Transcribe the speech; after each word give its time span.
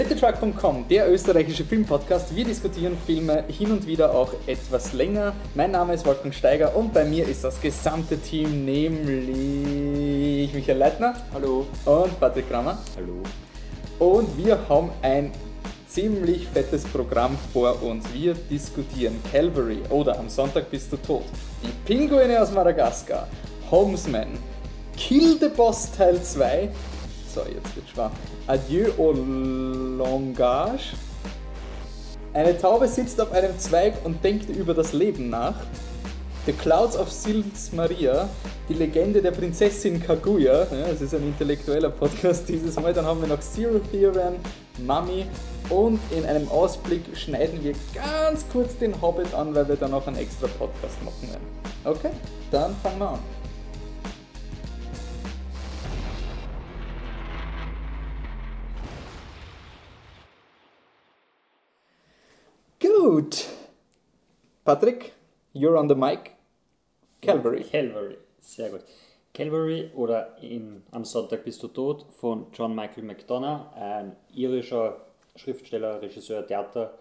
Drittetrack.com, 0.00 0.88
der 0.88 1.12
österreichische 1.12 1.62
Filmpodcast. 1.62 2.34
Wir 2.34 2.46
diskutieren 2.46 2.96
Filme 3.04 3.44
hin 3.48 3.70
und 3.70 3.86
wieder 3.86 4.14
auch 4.14 4.32
etwas 4.46 4.94
länger. 4.94 5.34
Mein 5.54 5.72
Name 5.72 5.92
ist 5.92 6.06
Wolfgang 6.06 6.34
Steiger 6.34 6.74
und 6.74 6.94
bei 6.94 7.04
mir 7.04 7.28
ist 7.28 7.44
das 7.44 7.60
gesamte 7.60 8.16
Team, 8.16 8.64
nämlich 8.64 10.54
Michael 10.54 10.78
Leitner. 10.78 11.16
Hallo. 11.34 11.66
Und 11.84 12.18
Patrick 12.18 12.48
Kramer. 12.48 12.78
Hallo. 12.96 13.22
Und 13.98 14.38
wir 14.42 14.58
haben 14.70 14.88
ein 15.02 15.32
ziemlich 15.86 16.48
fettes 16.48 16.84
Programm 16.84 17.36
vor 17.52 17.82
uns. 17.82 18.06
Wir 18.14 18.32
diskutieren 18.32 19.22
Calvary 19.30 19.82
oder 19.90 20.18
Am 20.18 20.30
Sonntag 20.30 20.70
bist 20.70 20.90
du 20.90 20.96
tot, 20.96 21.24
die 21.62 21.72
Pinguine 21.84 22.40
aus 22.40 22.50
Madagaskar, 22.52 23.28
Homesman, 23.70 24.28
Kill 24.96 25.36
the 25.38 25.50
Boss 25.50 25.92
Teil 25.92 26.22
2, 26.22 26.70
so 27.34 27.42
jetzt 27.42 27.76
wird 27.76 27.86
schwach, 27.92 28.12
Adieu 28.50 28.90
au 28.98 29.12
langage, 29.12 30.96
eine 32.34 32.58
Taube 32.58 32.88
sitzt 32.88 33.20
auf 33.20 33.30
einem 33.30 33.56
Zweig 33.60 33.94
und 34.02 34.24
denkt 34.24 34.50
über 34.50 34.74
das 34.74 34.92
Leben 34.92 35.30
nach, 35.30 35.54
The 36.46 36.52
Clouds 36.54 36.96
of 36.96 37.12
Sils 37.12 37.70
Maria, 37.70 38.28
die 38.68 38.74
Legende 38.74 39.22
der 39.22 39.30
Prinzessin 39.30 40.02
Kaguya, 40.02 40.64
ja, 40.64 40.88
das 40.90 41.00
ist 41.00 41.14
ein 41.14 41.22
intellektueller 41.22 41.90
Podcast 41.90 42.48
dieses 42.48 42.74
Mal, 42.74 42.92
dann 42.92 43.06
haben 43.06 43.20
wir 43.20 43.28
noch 43.28 43.38
Zero 43.38 43.78
Theorem, 43.92 44.34
Mummy. 44.84 45.26
Und 45.68 46.00
in 46.10 46.24
einem 46.24 46.48
Ausblick 46.48 47.16
schneiden 47.16 47.62
wir 47.62 47.74
ganz 47.94 48.44
kurz 48.52 48.76
den 48.78 49.00
Hobbit 49.00 49.32
an, 49.32 49.54
weil 49.54 49.68
wir 49.68 49.76
dann 49.76 49.92
noch 49.92 50.08
einen 50.08 50.16
extra 50.16 50.48
Podcast 50.58 51.00
machen 51.04 51.30
werden. 51.30 51.46
Okay, 51.84 52.10
dann 52.50 52.74
fangen 52.82 52.98
wir 52.98 53.10
an. 53.10 53.39
Gut. 63.00 63.48
Patrick, 64.62 65.14
you're 65.54 65.78
on 65.78 65.88
the 65.88 65.94
mic. 65.94 66.36
Calvary. 67.22 67.64
Calvary, 67.64 68.18
sehr 68.42 68.68
gut. 68.68 68.84
Calvary 69.32 69.90
oder 69.96 70.36
in 70.42 70.82
Am 70.92 71.06
Sonntag 71.06 71.42
bist 71.44 71.62
du 71.62 71.68
tot 71.68 72.04
von 72.12 72.48
John 72.52 72.74
Michael 72.74 73.04
McDonough, 73.04 73.74
ein 73.74 74.16
irischer 74.34 75.00
Schriftsteller, 75.34 76.02
Regisseur, 76.02 76.46
Theater, 76.46 76.98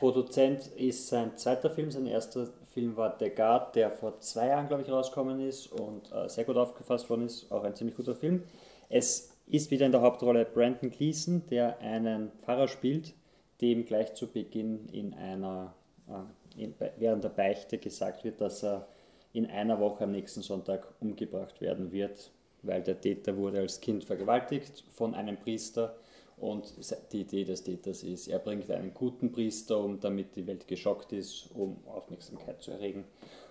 Produzent, 0.00 0.68
ist 0.68 1.08
sein 1.08 1.36
zweiter 1.36 1.68
Film. 1.68 1.90
Sein 1.90 2.06
erster 2.06 2.48
Film 2.72 2.96
war 2.96 3.18
The 3.20 3.28
Guard, 3.28 3.76
der 3.76 3.90
vor 3.90 4.20
zwei 4.20 4.46
Jahren, 4.46 4.68
glaube 4.68 4.84
ich, 4.84 4.90
rausgekommen 4.90 5.46
ist 5.46 5.70
und 5.70 6.10
äh, 6.12 6.30
sehr 6.30 6.44
gut 6.44 6.56
aufgefasst 6.56 7.10
worden 7.10 7.26
ist. 7.26 7.52
Auch 7.52 7.62
ein 7.62 7.74
ziemlich 7.74 7.96
guter 7.98 8.14
Film. 8.14 8.44
Es 8.88 9.36
ist 9.46 9.70
wieder 9.70 9.84
in 9.84 9.92
der 9.92 10.00
Hauptrolle 10.00 10.46
Brandon 10.46 10.90
Gleason, 10.90 11.42
der 11.50 11.78
einen 11.80 12.32
Pfarrer 12.38 12.68
spielt, 12.68 13.12
dem 13.62 13.84
gleich 13.84 14.14
zu 14.14 14.26
Beginn 14.26 14.88
in 14.92 15.14
einer, 15.14 15.74
äh, 16.08 16.62
in, 16.62 16.74
während 16.98 17.24
der 17.24 17.30
Beichte 17.30 17.78
gesagt 17.78 18.24
wird, 18.24 18.40
dass 18.40 18.62
er 18.62 18.88
in 19.32 19.46
einer 19.46 19.80
Woche 19.80 20.04
am 20.04 20.12
nächsten 20.12 20.42
Sonntag 20.42 20.92
umgebracht 21.00 21.60
werden 21.60 21.92
wird, 21.92 22.30
weil 22.62 22.82
der 22.82 23.00
Täter 23.00 23.36
wurde 23.36 23.60
als 23.60 23.80
Kind 23.80 24.04
vergewaltigt 24.04 24.84
von 24.90 25.14
einem 25.14 25.38
Priester 25.38 25.96
und 26.36 26.74
die 27.12 27.20
Idee 27.20 27.44
des 27.44 27.62
Täters 27.62 28.02
ist, 28.02 28.26
er 28.26 28.40
bringt 28.40 28.70
einen 28.70 28.92
guten 28.92 29.30
Priester 29.30 29.78
um, 29.78 30.00
damit 30.00 30.34
die 30.34 30.46
Welt 30.46 30.66
geschockt 30.66 31.12
ist, 31.12 31.48
um 31.54 31.76
Aufmerksamkeit 31.86 32.60
zu 32.60 32.72
erregen. 32.72 33.04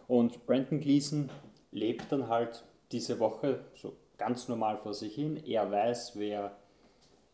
Und 0.08 0.46
Brandon 0.46 0.80
Gleason 0.82 1.30
lebt 1.72 2.12
dann 2.12 2.28
halt 2.28 2.64
diese 2.92 3.18
Woche 3.20 3.62
so 3.76 3.96
ganz 4.18 4.50
normal 4.50 4.78
vor 4.78 4.94
sich 4.94 5.16
hin. 5.16 5.42
Er 5.46 5.72
weiß, 5.72 6.14
wer, 6.16 6.58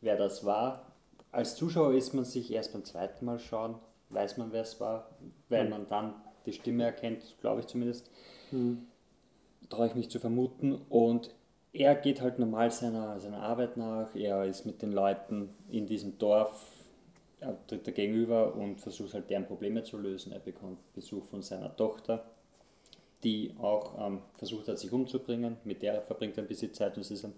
wer 0.02 0.16
das 0.16 0.46
war. 0.46 0.87
Als 1.32 1.56
Zuschauer 1.56 1.94
ist 1.94 2.14
man 2.14 2.26
sich 2.26 2.52
erst 2.52 2.74
beim 2.74 2.86
zweiten 2.86 3.26
Mal 3.26 3.40
schauen, 3.40 3.76
weiß 4.10 4.38
man, 4.38 4.52
wer 4.52 4.62
es 4.62 4.80
war, 4.80 5.10
weil 5.50 5.70
man 5.70 5.88
dann 5.90 6.14
die 6.46 6.54
Stimme 6.54 6.86
erkennt, 6.86 7.36
glaube 7.42 7.62
ich 7.62 7.68
zumindest. 7.68 8.10
Mhm. 8.52 8.88
Traue 9.70 9.88
ich 9.88 9.96
mich 9.96 10.10
zu 10.10 10.20
vermuten. 10.20 10.82
Und 10.90 11.36
er 11.74 11.96
geht 11.96 12.22
halt 12.22 12.40
normal 12.40 12.72
seiner, 12.72 13.20
seiner 13.20 13.42
Arbeit 13.42 13.78
nach, 13.78 14.16
er 14.16 14.46
ist 14.46 14.66
mit 14.66 14.82
den 14.82 14.94
Leuten 14.94 15.50
in 15.70 15.86
diesem 15.86 16.18
Dorf, 16.18 16.78
er 17.40 17.56
tritt 17.68 17.86
da 17.86 17.92
gegenüber 17.92 18.56
und 18.56 18.80
versucht 18.80 19.14
halt 19.14 19.30
deren 19.30 19.46
Probleme 19.46 19.84
zu 19.84 19.98
lösen. 19.98 20.32
Er 20.32 20.40
bekommt 20.40 20.80
Besuch 20.94 21.24
von 21.26 21.44
seiner 21.44 21.76
Tochter, 21.76 22.26
die 23.24 23.54
auch 23.60 24.08
ähm, 24.08 24.22
versucht 24.38 24.68
hat, 24.68 24.80
sich 24.80 24.92
umzubringen. 24.92 25.58
Mit 25.64 25.84
der 25.84 26.02
verbringt 26.02 26.38
er 26.38 26.44
ein 26.44 26.48
bisschen 26.48 26.74
Zeit 26.74 26.96
und 26.96 27.02
es 27.02 27.12
ist 27.12 27.26
ein 27.26 27.34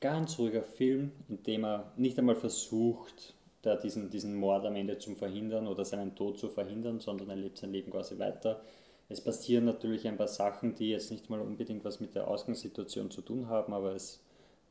ganz 0.00 0.38
ruhiger 0.38 0.62
Film, 0.62 1.12
in 1.28 1.42
dem 1.42 1.64
er 1.64 1.92
nicht 1.96 2.18
einmal 2.18 2.36
versucht, 2.36 3.34
da 3.62 3.76
diesen, 3.76 4.10
diesen 4.10 4.34
Mord 4.34 4.64
am 4.64 4.76
Ende 4.76 4.98
zu 4.98 5.14
verhindern 5.14 5.66
oder 5.66 5.84
seinen 5.84 6.14
Tod 6.14 6.38
zu 6.38 6.48
verhindern, 6.48 7.00
sondern 7.00 7.30
er 7.30 7.36
lebt 7.36 7.58
sein 7.58 7.72
Leben 7.72 7.90
quasi 7.90 8.18
weiter 8.18 8.62
es 9.08 9.20
passieren 9.20 9.64
natürlich 9.64 10.06
ein 10.08 10.16
paar 10.16 10.28
Sachen, 10.28 10.74
die 10.74 10.90
jetzt 10.90 11.10
nicht 11.10 11.30
mal 11.30 11.40
unbedingt 11.40 11.84
was 11.84 12.00
mit 12.00 12.14
der 12.14 12.28
Ausgangssituation 12.28 13.10
zu 13.10 13.22
tun 13.22 13.48
haben, 13.48 13.72
aber 13.72 13.94
es 13.94 14.20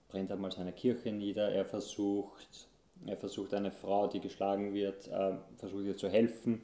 brennt 0.09 0.31
einmal 0.31 0.51
seine 0.51 0.73
Kirche 0.73 1.11
nieder. 1.11 1.49
Er 1.51 1.65
versucht, 1.65 2.67
er 3.05 3.15
versucht 3.15 3.53
eine 3.53 3.71
Frau, 3.71 4.07
die 4.07 4.19
geschlagen 4.19 4.73
wird, 4.73 5.07
äh, 5.07 5.35
versucht 5.57 5.85
ihr 5.85 5.95
zu 5.95 6.09
helfen. 6.09 6.61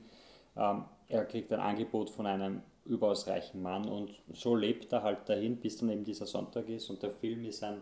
Ähm, 0.58 0.84
er 1.08 1.26
kriegt 1.26 1.52
ein 1.54 1.62
Angebot 1.62 2.10
von 2.10 2.26
einem 2.26 2.62
überaus 2.84 3.28
reichen 3.28 3.62
Mann 3.62 3.88
und 3.88 4.22
so 4.34 4.56
lebt 4.56 4.92
er 4.92 5.04
halt 5.04 5.30
dahin, 5.30 5.58
bis 5.58 5.78
dann 5.78 5.90
eben 5.90 6.04
dieser 6.04 6.26
Sonntag 6.26 6.68
ist. 6.68 6.90
Und 6.90 7.04
der 7.04 7.12
Film 7.12 7.46
ist 7.46 7.64
ein, 7.64 7.82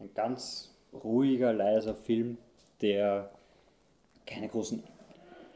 ein 0.00 0.14
ganz 0.14 0.74
ruhiger, 0.92 1.52
leiser 1.52 1.94
Film, 1.94 2.38
der 2.80 3.30
keine 4.26 4.48
großen 4.48 4.82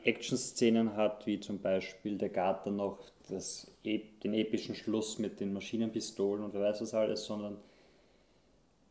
Action-Szenen 0.05 0.97
hat, 0.97 1.27
wie 1.27 1.39
zum 1.39 1.61
Beispiel 1.61 2.19
der 2.19 2.29
Garten 2.29 2.77
noch 2.77 2.99
das, 3.29 3.71
den 3.85 4.35
epischen 4.35 4.75
Schluss 4.75 5.19
mit 5.19 5.41
den 5.41 5.53
Maschinenpistolen 5.53 6.45
und 6.45 6.55
wer 6.55 6.63
weiß 6.63 6.83
was 6.83 6.95
alles, 6.95 7.25
sondern 7.25 7.57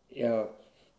er, 0.09 0.53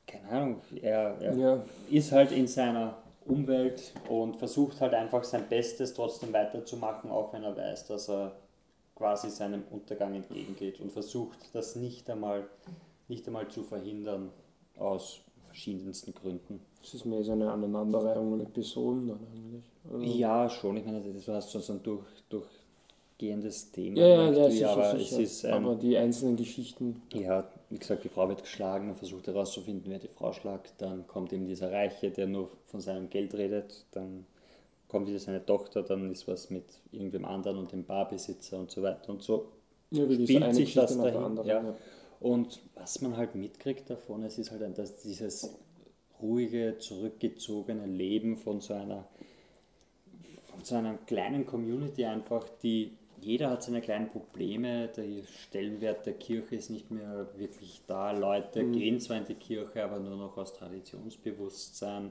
keine 0.07 0.29
Ahnung, 0.29 0.61
er, 0.83 1.17
er 1.21 1.35
ja. 1.35 1.65
ist 1.91 2.13
halt 2.13 2.33
in 2.33 2.47
seiner 2.47 2.99
Umwelt 3.25 3.93
und 4.09 4.37
versucht 4.37 4.81
halt 4.81 4.95
einfach 4.95 5.25
sein 5.25 5.49
Bestes 5.49 5.95
trotzdem 5.95 6.33
weiterzumachen, 6.33 7.11
auch 7.11 7.33
wenn 7.33 7.45
er 7.45 7.57
weiß, 7.57 7.87
dass 7.87 8.11
er 8.11 8.37
quasi 8.97 9.31
seinem 9.31 9.63
Untergang 9.71 10.15
entgegengeht 10.15 10.81
und 10.81 10.93
versucht 10.93 11.39
das 11.55 11.77
nicht 11.77 12.11
einmal, 12.11 12.47
nicht 13.09 13.27
einmal 13.27 13.49
zu 13.49 13.63
verhindern 13.63 14.31
aus 14.77 15.21
verschiedensten 15.47 16.15
Gründen. 16.15 16.61
Das 16.81 16.95
ist 16.95 17.05
mehr 17.05 17.23
so 17.23 17.33
eine 17.33 17.51
Aneinanderreihung 17.51 18.31
von 18.31 18.41
Episoden 18.41 19.09
dann 19.09 19.21
eigentlich. 19.33 19.65
Also 19.91 20.19
ja, 20.19 20.49
schon. 20.49 20.77
Ich 20.77 20.85
meine, 20.85 21.01
das 21.01 21.29
war 21.29 21.43
schon 21.43 21.61
so 21.61 21.73
ein 21.75 21.83
durch, 21.83 22.07
durch 22.29 22.49
gehendes 23.19 23.71
Thema. 23.71 23.99
Ja, 23.99 24.07
ja, 24.07 24.33
ja 24.33 24.51
sicher, 24.51 24.71
aber, 24.71 24.99
sicher. 24.99 25.21
Es 25.21 25.31
ist, 25.31 25.45
ähm, 25.45 25.53
aber 25.53 25.75
die 25.77 25.97
einzelnen 25.97 26.37
Geschichten. 26.37 27.03
Ja, 27.13 27.49
wie 27.71 27.79
gesagt, 27.79 28.03
die 28.03 28.09
Frau 28.09 28.29
wird 28.29 28.43
geschlagen, 28.43 28.87
man 28.87 28.97
versucht 28.97 29.27
herauszufinden, 29.29 29.85
wer 29.87 29.99
die 29.99 30.09
Frau 30.09 30.33
schlagt. 30.33 30.75
Dann 30.79 31.07
kommt 31.07 31.33
eben 31.33 31.47
dieser 31.47 31.71
Reiche, 31.71 32.11
der 32.11 32.27
nur 32.27 32.51
von 32.67 32.81
seinem 32.81 33.09
Geld 33.11 33.35
redet. 33.35 33.85
Dann 33.93 34.27
kommt 34.89 35.07
wieder 35.07 35.21
seine 35.21 35.45
Tochter, 35.45 35.83
dann 35.83 36.11
ist 36.11 36.27
was 36.27 36.51
mit 36.51 36.65
irgendwem 36.91 37.25
anderen 37.25 37.59
und 37.59 37.73
dem 37.73 37.85
Barbesitzer 37.85 38.59
und 38.59 38.71
so 38.71 38.83
weiter 38.83 39.11
und 39.11 39.23
so. 39.23 39.47
Ja, 39.91 40.05
spielt 40.05 40.55
sich 40.55 40.75
das 40.75 40.97
dahin. 40.97 41.23
Andere, 41.23 41.47
ja. 41.47 41.63
ja. 41.63 41.75
Und 42.23 42.61
was 42.75 43.01
man 43.01 43.17
halt 43.17 43.35
mitkriegt 43.35 43.91
davon, 43.91 44.23
es 44.23 44.39
ist 44.39 44.53
halt 44.53 44.79
dass 44.79 44.99
dieses 45.03 45.57
ruhige, 46.21 46.79
zurückgezogene 46.79 47.87
Leben 47.87 48.37
von 48.37 48.61
so 48.61 48.75
einer 48.75 49.09
von 50.53 50.63
so 50.65 50.77
einer 50.77 50.95
kleinen 50.99 51.47
Community 51.47 52.05
einfach, 52.05 52.47
die 52.63 52.93
jeder 53.21 53.51
hat 53.51 53.63
seine 53.63 53.81
kleinen 53.81 54.09
Probleme, 54.09 54.89
der 54.89 55.05
Stellenwert 55.25 56.07
der 56.07 56.15
Kirche 56.15 56.57
ist 56.57 56.71
nicht 56.71 56.91
mehr 56.91 57.29
wirklich 57.37 57.81
da. 57.87 58.11
Leute 58.11 58.63
mhm. 58.65 58.73
gehen 58.73 59.01
zwar 59.01 59.19
in 59.19 59.25
die 59.25 59.35
Kirche, 59.35 59.85
aber 59.85 60.01
nur 60.01 60.17
noch 60.17 60.37
aus 60.37 60.53
Traditionsbewusstsein. 60.55 62.11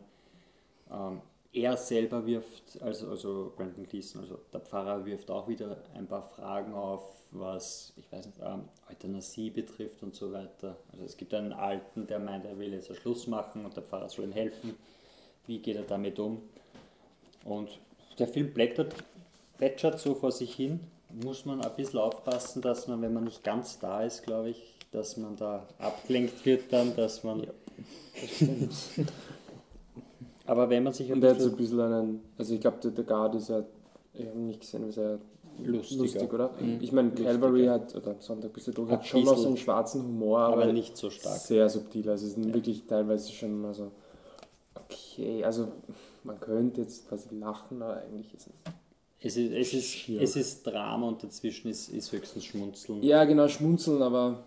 Ähm, 0.90 1.22
er 1.54 1.76
selber 1.78 2.26
wirft, 2.26 2.82
also, 2.82 3.10
also 3.10 3.54
Brandon 3.56 3.86
Gleason, 3.86 4.22
also 4.22 4.40
der 4.54 4.62
Pfarrer 4.62 5.06
wirft 5.06 5.30
auch 5.30 5.48
wieder 5.48 5.78
ein 5.96 6.08
paar 6.08 6.24
Fragen 6.24 6.74
auf, 6.74 7.02
was, 7.32 7.94
ich 7.98 8.12
weiß 8.12 8.26
nicht, 8.26 8.40
ähm, 8.42 8.64
Euthanasie 8.90 9.50
betrifft 9.50 10.04
und 10.04 10.16
so 10.16 10.32
weiter. 10.32 10.78
Also 10.92 11.06
es 11.06 11.18
gibt 11.18 11.34
einen 11.34 11.54
Alten, 11.54 12.08
der 12.08 12.20
meint, 12.20 12.46
er 12.46 12.58
will 12.58 12.74
jetzt 12.74 12.90
einen 12.90 13.00
Schluss 13.00 13.28
machen 13.28 13.66
und 13.66 13.76
der 13.76 13.84
Pfarrer 13.84 14.10
soll 14.10 14.26
ihm 14.26 14.32
helfen. 14.32 14.76
Wie 15.48 15.60
geht 15.60 15.76
er 15.76 15.84
damit 15.84 16.20
um? 16.20 16.42
Und 17.44 17.70
der 18.20 18.28
Film 18.28 18.54
blättert, 18.54 18.94
plätschert 19.58 20.00
so 20.00 20.16
vor 20.16 20.32
sich 20.32 20.54
hin 20.54 20.80
muss 21.14 21.46
man 21.46 21.62
ein 21.62 21.76
bisschen 21.76 22.00
aufpassen, 22.00 22.62
dass 22.62 22.88
man, 22.88 23.02
wenn 23.02 23.14
man 23.14 23.24
nicht 23.24 23.44
ganz 23.44 23.80
da 23.80 24.04
ist, 24.04 24.24
glaube 24.24 24.50
ich, 24.50 24.76
dass 24.92 25.18
man 25.18 25.36
da 25.36 25.68
abgelenkt 25.80 26.46
wird 26.46 26.72
dann, 26.72 26.96
dass 26.96 27.24
man... 27.24 27.44
Ja, 27.44 27.50
das 28.60 28.90
Aber 30.46 30.70
wenn 30.70 30.84
man 30.84 30.94
sich 30.94 31.08
ein 31.10 31.16
Und 31.16 31.22
der 31.22 31.32
hat 31.32 31.42
so 31.42 31.50
ein 31.50 31.56
bisschen 31.56 31.80
einen, 31.80 32.22
also 32.38 32.54
ich 32.54 32.62
glaube, 32.62 32.78
der, 32.84 32.92
der 32.92 33.04
Guard 33.04 33.36
ist 33.36 33.50
ja, 33.50 33.64
ich 34.14 34.26
habe 34.26 34.40
nicht 34.40 34.62
gesehen, 34.62 34.88
ist 34.88 34.98
ja 34.98 35.18
Lustiger. 35.64 36.02
lustig, 36.02 36.34
oder? 36.34 36.52
Mhm. 36.60 36.78
Ich 36.82 36.92
meine, 36.92 37.12
Calvary 37.12 37.66
hat, 37.66 37.96
oder 37.96 38.16
Sonntag 38.20 38.54
bist 38.54 38.68
du 38.68 38.72
durch, 38.72 38.90
hat 38.90 39.06
schon 39.06 39.24
noch 39.24 39.38
so 39.38 39.48
einen 39.48 39.58
schwarzen 39.58 40.04
Humor, 40.04 40.40
aber, 40.40 40.64
aber, 40.64 40.74
nicht 40.74 40.98
so 40.98 41.10
stark. 41.10 41.38
Sehr 41.38 41.70
subtil, 41.70 42.10
also 42.10 42.26
es 42.26 42.34
sind 42.34 42.48
ja. 42.48 42.54
wirklich 42.54 42.86
teilweise 42.88 43.32
schon, 43.32 43.66
also, 43.66 43.92
okay 44.76 45.12
okay. 45.12 45.44
Also 45.44 45.72
man 46.24 46.40
könnte 46.40 46.82
jetzt 46.82 47.08
quasi 47.08 47.30
lachen, 47.36 47.82
aber 47.82 47.98
eigentlich 47.98 48.34
ist 48.34 48.48
es. 48.48 48.54
Es 49.24 49.38
ist, 49.38 49.52
es 49.52 49.74
ist, 49.74 50.10
es 50.10 50.36
ist 50.36 50.64
Drama 50.66 51.10
und 51.10 51.24
dazwischen 51.24 51.70
ist, 51.70 51.90
ist 51.90 52.12
höchstens 52.12 52.44
Schmunzeln. 52.44 53.04
Ja, 53.04 53.24
genau, 53.26 53.48
Schmunzeln, 53.48 54.02
aber 54.02 54.44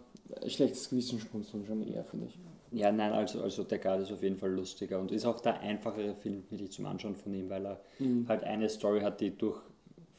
schlechtes 0.49 0.91
Gewissen 0.91 1.21
schmunzeln 1.21 1.65
schon 1.65 1.87
eher, 1.87 2.05
finde 2.05 2.27
ich. 2.27 2.39
Ja, 2.75 2.93
nein, 2.93 3.13
also, 3.13 3.43
also 3.43 3.63
der 3.63 3.79
Guard 3.79 4.03
ist 4.03 4.13
auf 4.13 4.23
jeden 4.23 4.37
Fall 4.37 4.51
lustiger 4.51 4.99
und 4.99 5.13
ist 5.13 5.27
auch 5.27 5.41
der 5.41 5.61
einfachere 5.61 6.15
Film, 6.15 6.43
finde 6.43 6.65
ich, 6.65 6.73
zum 6.73 6.87
Anschauen 6.87 7.15
von 7.15 7.33
ihm, 7.33 7.49
weil 7.49 7.67
er 7.67 7.81
mhm. 7.99 8.27
halt 8.29 8.45
eine 8.45 8.69
Story 8.69 9.01
hat, 9.01 9.21
die 9.21 9.37
durch 9.37 9.61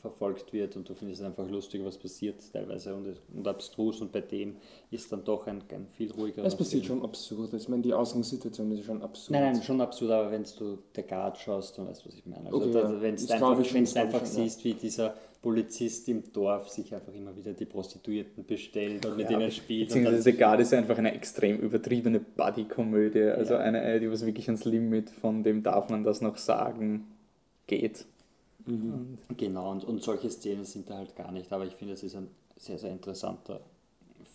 verfolgt 0.05 0.53
wird 0.53 0.75
und 0.75 0.87
du 0.87 0.93
findest 0.93 1.21
es 1.21 1.25
einfach 1.25 1.49
lustig, 1.49 1.83
was 1.83 1.97
passiert 1.97 2.35
teilweise 2.53 2.93
und, 2.93 3.07
und 3.33 3.47
abstrus 3.47 4.01
und 4.01 4.11
bei 4.11 4.21
dem 4.21 4.57
ist 4.91 5.11
dann 5.11 5.23
doch 5.23 5.47
ein, 5.47 5.63
ein 5.69 5.87
viel 5.87 6.11
ruhigerer 6.11 6.45
Es 6.45 6.55
passiert 6.55 6.85
Film. 6.85 6.99
schon 6.99 7.09
absurd, 7.09 7.53
ich 7.55 7.67
meine, 7.69 7.81
die 7.81 7.93
Ausgangssituation 7.93 8.71
ist 8.71 8.85
schon 8.85 9.01
absurd. 9.01 9.31
Nein, 9.31 9.53
nein, 9.53 9.63
schon 9.63 9.81
absurd, 9.81 10.11
aber 10.11 10.29
wenn 10.29 10.43
du 10.59 10.77
der 10.95 11.03
Guard 11.03 11.39
schaust, 11.39 11.77
dann 11.77 11.87
weißt 11.87 12.05
du, 12.05 12.09
was 12.09 12.15
ich 12.17 12.25
meine. 12.27 12.45
Also 12.45 12.57
okay, 12.57 13.01
wenn 13.01 13.15
du 13.15 13.33
einfach, 13.33 13.65
schon, 13.65 13.97
einfach 13.97 14.25
siehst, 14.25 14.63
wie 14.63 14.75
dieser 14.75 15.15
Polizist 15.45 16.09
im 16.09 16.23
Dorf 16.33 16.69
sich 16.69 16.91
einfach 16.95 17.13
immer 17.13 17.37
wieder 17.37 17.53
die 17.53 17.65
Prostituierten 17.65 18.43
bestellt 18.47 19.05
und 19.05 19.15
mit 19.15 19.29
ja, 19.29 19.37
denen 19.37 19.51
spielt. 19.51 19.89
Beziehungsweise 19.89 20.33
Guard 20.33 20.61
ist 20.61 20.73
einfach 20.73 20.97
eine 20.97 21.13
extrem 21.13 21.59
übertriebene 21.59 22.19
Buddy-Komödie, 22.19 23.25
also 23.25 23.53
ja. 23.53 23.59
eine, 23.59 23.99
die 23.99 24.09
was 24.09 24.25
wirklich 24.25 24.47
ans 24.47 24.65
Limit 24.65 25.11
von 25.11 25.43
dem 25.43 25.61
darf 25.61 25.91
man 25.91 26.03
das 26.03 26.19
noch 26.19 26.37
sagen 26.37 27.05
geht. 27.67 28.05
Mhm. 28.65 29.19
Genau, 29.37 29.69
und, 29.69 29.83
und 29.83 30.01
solche 30.01 30.31
Szenen 30.31 30.65
sind 30.65 30.89
da 30.89 30.97
halt 30.97 31.15
gar 31.15 31.31
nicht, 31.31 31.53
aber 31.53 31.67
ich 31.67 31.75
finde, 31.75 31.93
es 31.93 32.01
ist 32.01 32.15
ein 32.15 32.27
sehr, 32.57 32.79
sehr 32.79 32.89
interessanter 32.89 33.59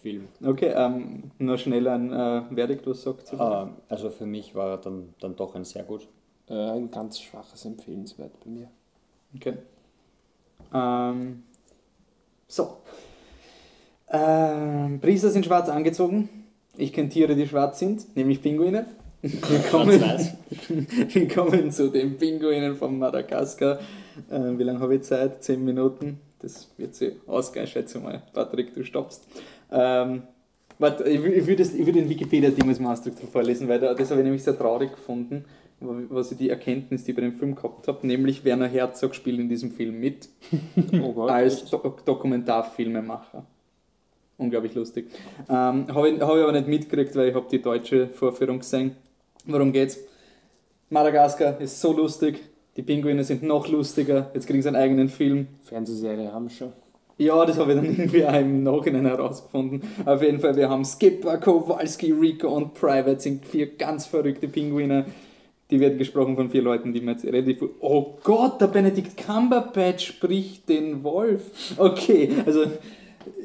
Film. 0.02 0.28
Okay, 0.44 0.72
ähm, 0.76 1.32
nur 1.40 1.58
schnell 1.58 1.88
ein 1.88 2.12
äh, 2.12 2.42
Verdikt, 2.54 2.86
was 2.86 3.02
sagt 3.02 3.32
äh, 3.32 3.66
Also 3.88 4.10
für 4.10 4.26
mich 4.26 4.54
war 4.54 4.74
er 4.74 4.78
dann, 4.78 5.12
dann 5.18 5.34
doch 5.34 5.56
ein 5.56 5.64
sehr 5.64 5.82
gut. 5.82 6.06
Äh, 6.48 6.54
ein 6.54 6.88
ganz 6.92 7.18
schwaches 7.18 7.64
Empfehlenswert 7.64 8.30
bei 8.44 8.50
mir. 8.50 8.68
Okay. 9.34 9.54
Ähm, 10.72 11.42
so. 12.48 12.78
Ähm, 14.10 14.98
Priester 15.00 15.30
sind 15.30 15.46
schwarz 15.46 15.68
angezogen. 15.68 16.28
Ich 16.76 16.92
kenne 16.92 17.08
Tiere, 17.08 17.34
die 17.36 17.46
schwarz 17.46 17.78
sind, 17.78 18.16
nämlich 18.16 18.42
Pinguine. 18.42 18.86
Wir 19.22 19.58
kommen, 19.70 20.00
wir 21.08 21.28
kommen 21.28 21.70
zu 21.70 21.88
den 21.88 22.16
Pinguinen 22.16 22.74
von 22.74 22.98
Madagaskar. 22.98 23.78
Äh, 24.30 24.58
wie 24.58 24.62
lange 24.62 24.80
habe 24.80 24.96
ich 24.96 25.02
Zeit? 25.02 25.44
Zehn 25.44 25.64
Minuten. 25.64 26.18
Das 26.40 26.68
wird 26.78 26.94
sich 26.94 27.12
ausgehen, 27.26 27.66
schätze 27.66 27.98
mal. 27.98 28.22
Patrick, 28.32 28.74
du 28.74 28.82
stoppst. 28.82 29.26
Ähm, 29.70 30.22
warte, 30.78 31.04
ich, 31.04 31.22
ich 31.22 31.46
würde 31.46 31.86
würd 31.86 31.96
den 31.96 32.08
Wikipedia-Ding 32.08 32.66
als 32.68 32.80
Ausdruck 32.80 33.18
vorlesen, 33.30 33.68
weil 33.68 33.78
das 33.78 34.10
habe 34.10 34.20
ich 34.20 34.24
nämlich 34.24 34.42
sehr 34.42 34.56
traurig 34.56 34.92
gefunden, 34.92 35.44
was 35.80 36.32
ich 36.32 36.38
die 36.38 36.50
Erkenntnis, 36.50 37.04
die 37.04 37.12
ich 37.12 37.16
bei 37.16 37.22
dem 37.22 37.34
Film 37.34 37.54
gehabt 37.54 37.88
habe, 37.88 38.06
nämlich 38.06 38.44
Werner 38.44 38.68
Herzog 38.68 39.14
spielt 39.14 39.40
in 39.40 39.48
diesem 39.48 39.70
Film 39.70 39.98
mit, 39.98 40.28
oh 41.02 41.12
Gott, 41.12 41.30
als 41.30 41.64
Do 41.64 41.96
Dokumentarfilmemacher. 42.04 43.44
Unglaublich 44.36 44.74
lustig. 44.74 45.06
Ähm, 45.48 45.86
habe 45.94 46.10
ich, 46.10 46.20
hab 46.20 46.36
ich 46.36 46.42
aber 46.42 46.52
nicht 46.52 46.68
mitgekriegt, 46.68 47.14
weil 47.16 47.28
ich 47.28 47.34
habe 47.34 47.46
die 47.50 47.60
deutsche 47.60 48.08
Vorführung 48.08 48.60
gesehen. 48.60 48.96
Worum 49.46 49.72
geht's? 49.72 49.98
Madagaskar 50.88 51.60
ist 51.60 51.80
so 51.80 51.92
lustig, 51.92 52.40
die 52.76 52.82
Pinguine 52.82 53.24
sind 53.24 53.42
noch 53.42 53.68
lustiger, 53.68 54.30
jetzt 54.34 54.46
kriegen 54.46 54.62
sie 54.62 54.68
einen 54.68 54.76
eigenen 54.76 55.08
Film. 55.08 55.48
Fernsehserie 55.62 56.32
haben 56.32 56.44
wir 56.44 56.50
schon. 56.50 56.72
Ja, 57.18 57.44
das 57.44 57.58
habe 57.58 57.72
ich 57.72 57.76
dann 57.76 57.84
irgendwie 57.98 58.24
auch 58.24 58.34
im 58.34 58.62
Nachhinein 58.62 59.04
herausgefunden. 59.04 59.82
Auf 60.06 60.22
jeden 60.22 60.40
Fall, 60.40 60.56
wir 60.56 60.70
haben 60.70 60.84
Skipper, 60.84 61.36
Kowalski, 61.36 62.12
Rico 62.12 62.48
und 62.48 62.72
Private, 62.72 63.20
sind 63.20 63.44
vier 63.44 63.76
ganz 63.76 64.06
verrückte 64.06 64.48
Pinguine. 64.48 65.04
Die 65.70 65.78
werden 65.78 65.98
gesprochen 65.98 66.36
von 66.36 66.50
vier 66.50 66.62
Leuten, 66.62 66.92
die 66.92 67.00
mir 67.00 67.12
jetzt 67.12 67.24
relativ. 67.24 67.62
Oh 67.80 68.18
Gott, 68.24 68.60
der 68.60 68.66
Benedict 68.66 69.16
Cumberbatch 69.16 70.06
spricht 70.06 70.68
den 70.68 71.04
Wolf. 71.04 71.76
Okay, 71.76 72.30
also 72.44 72.64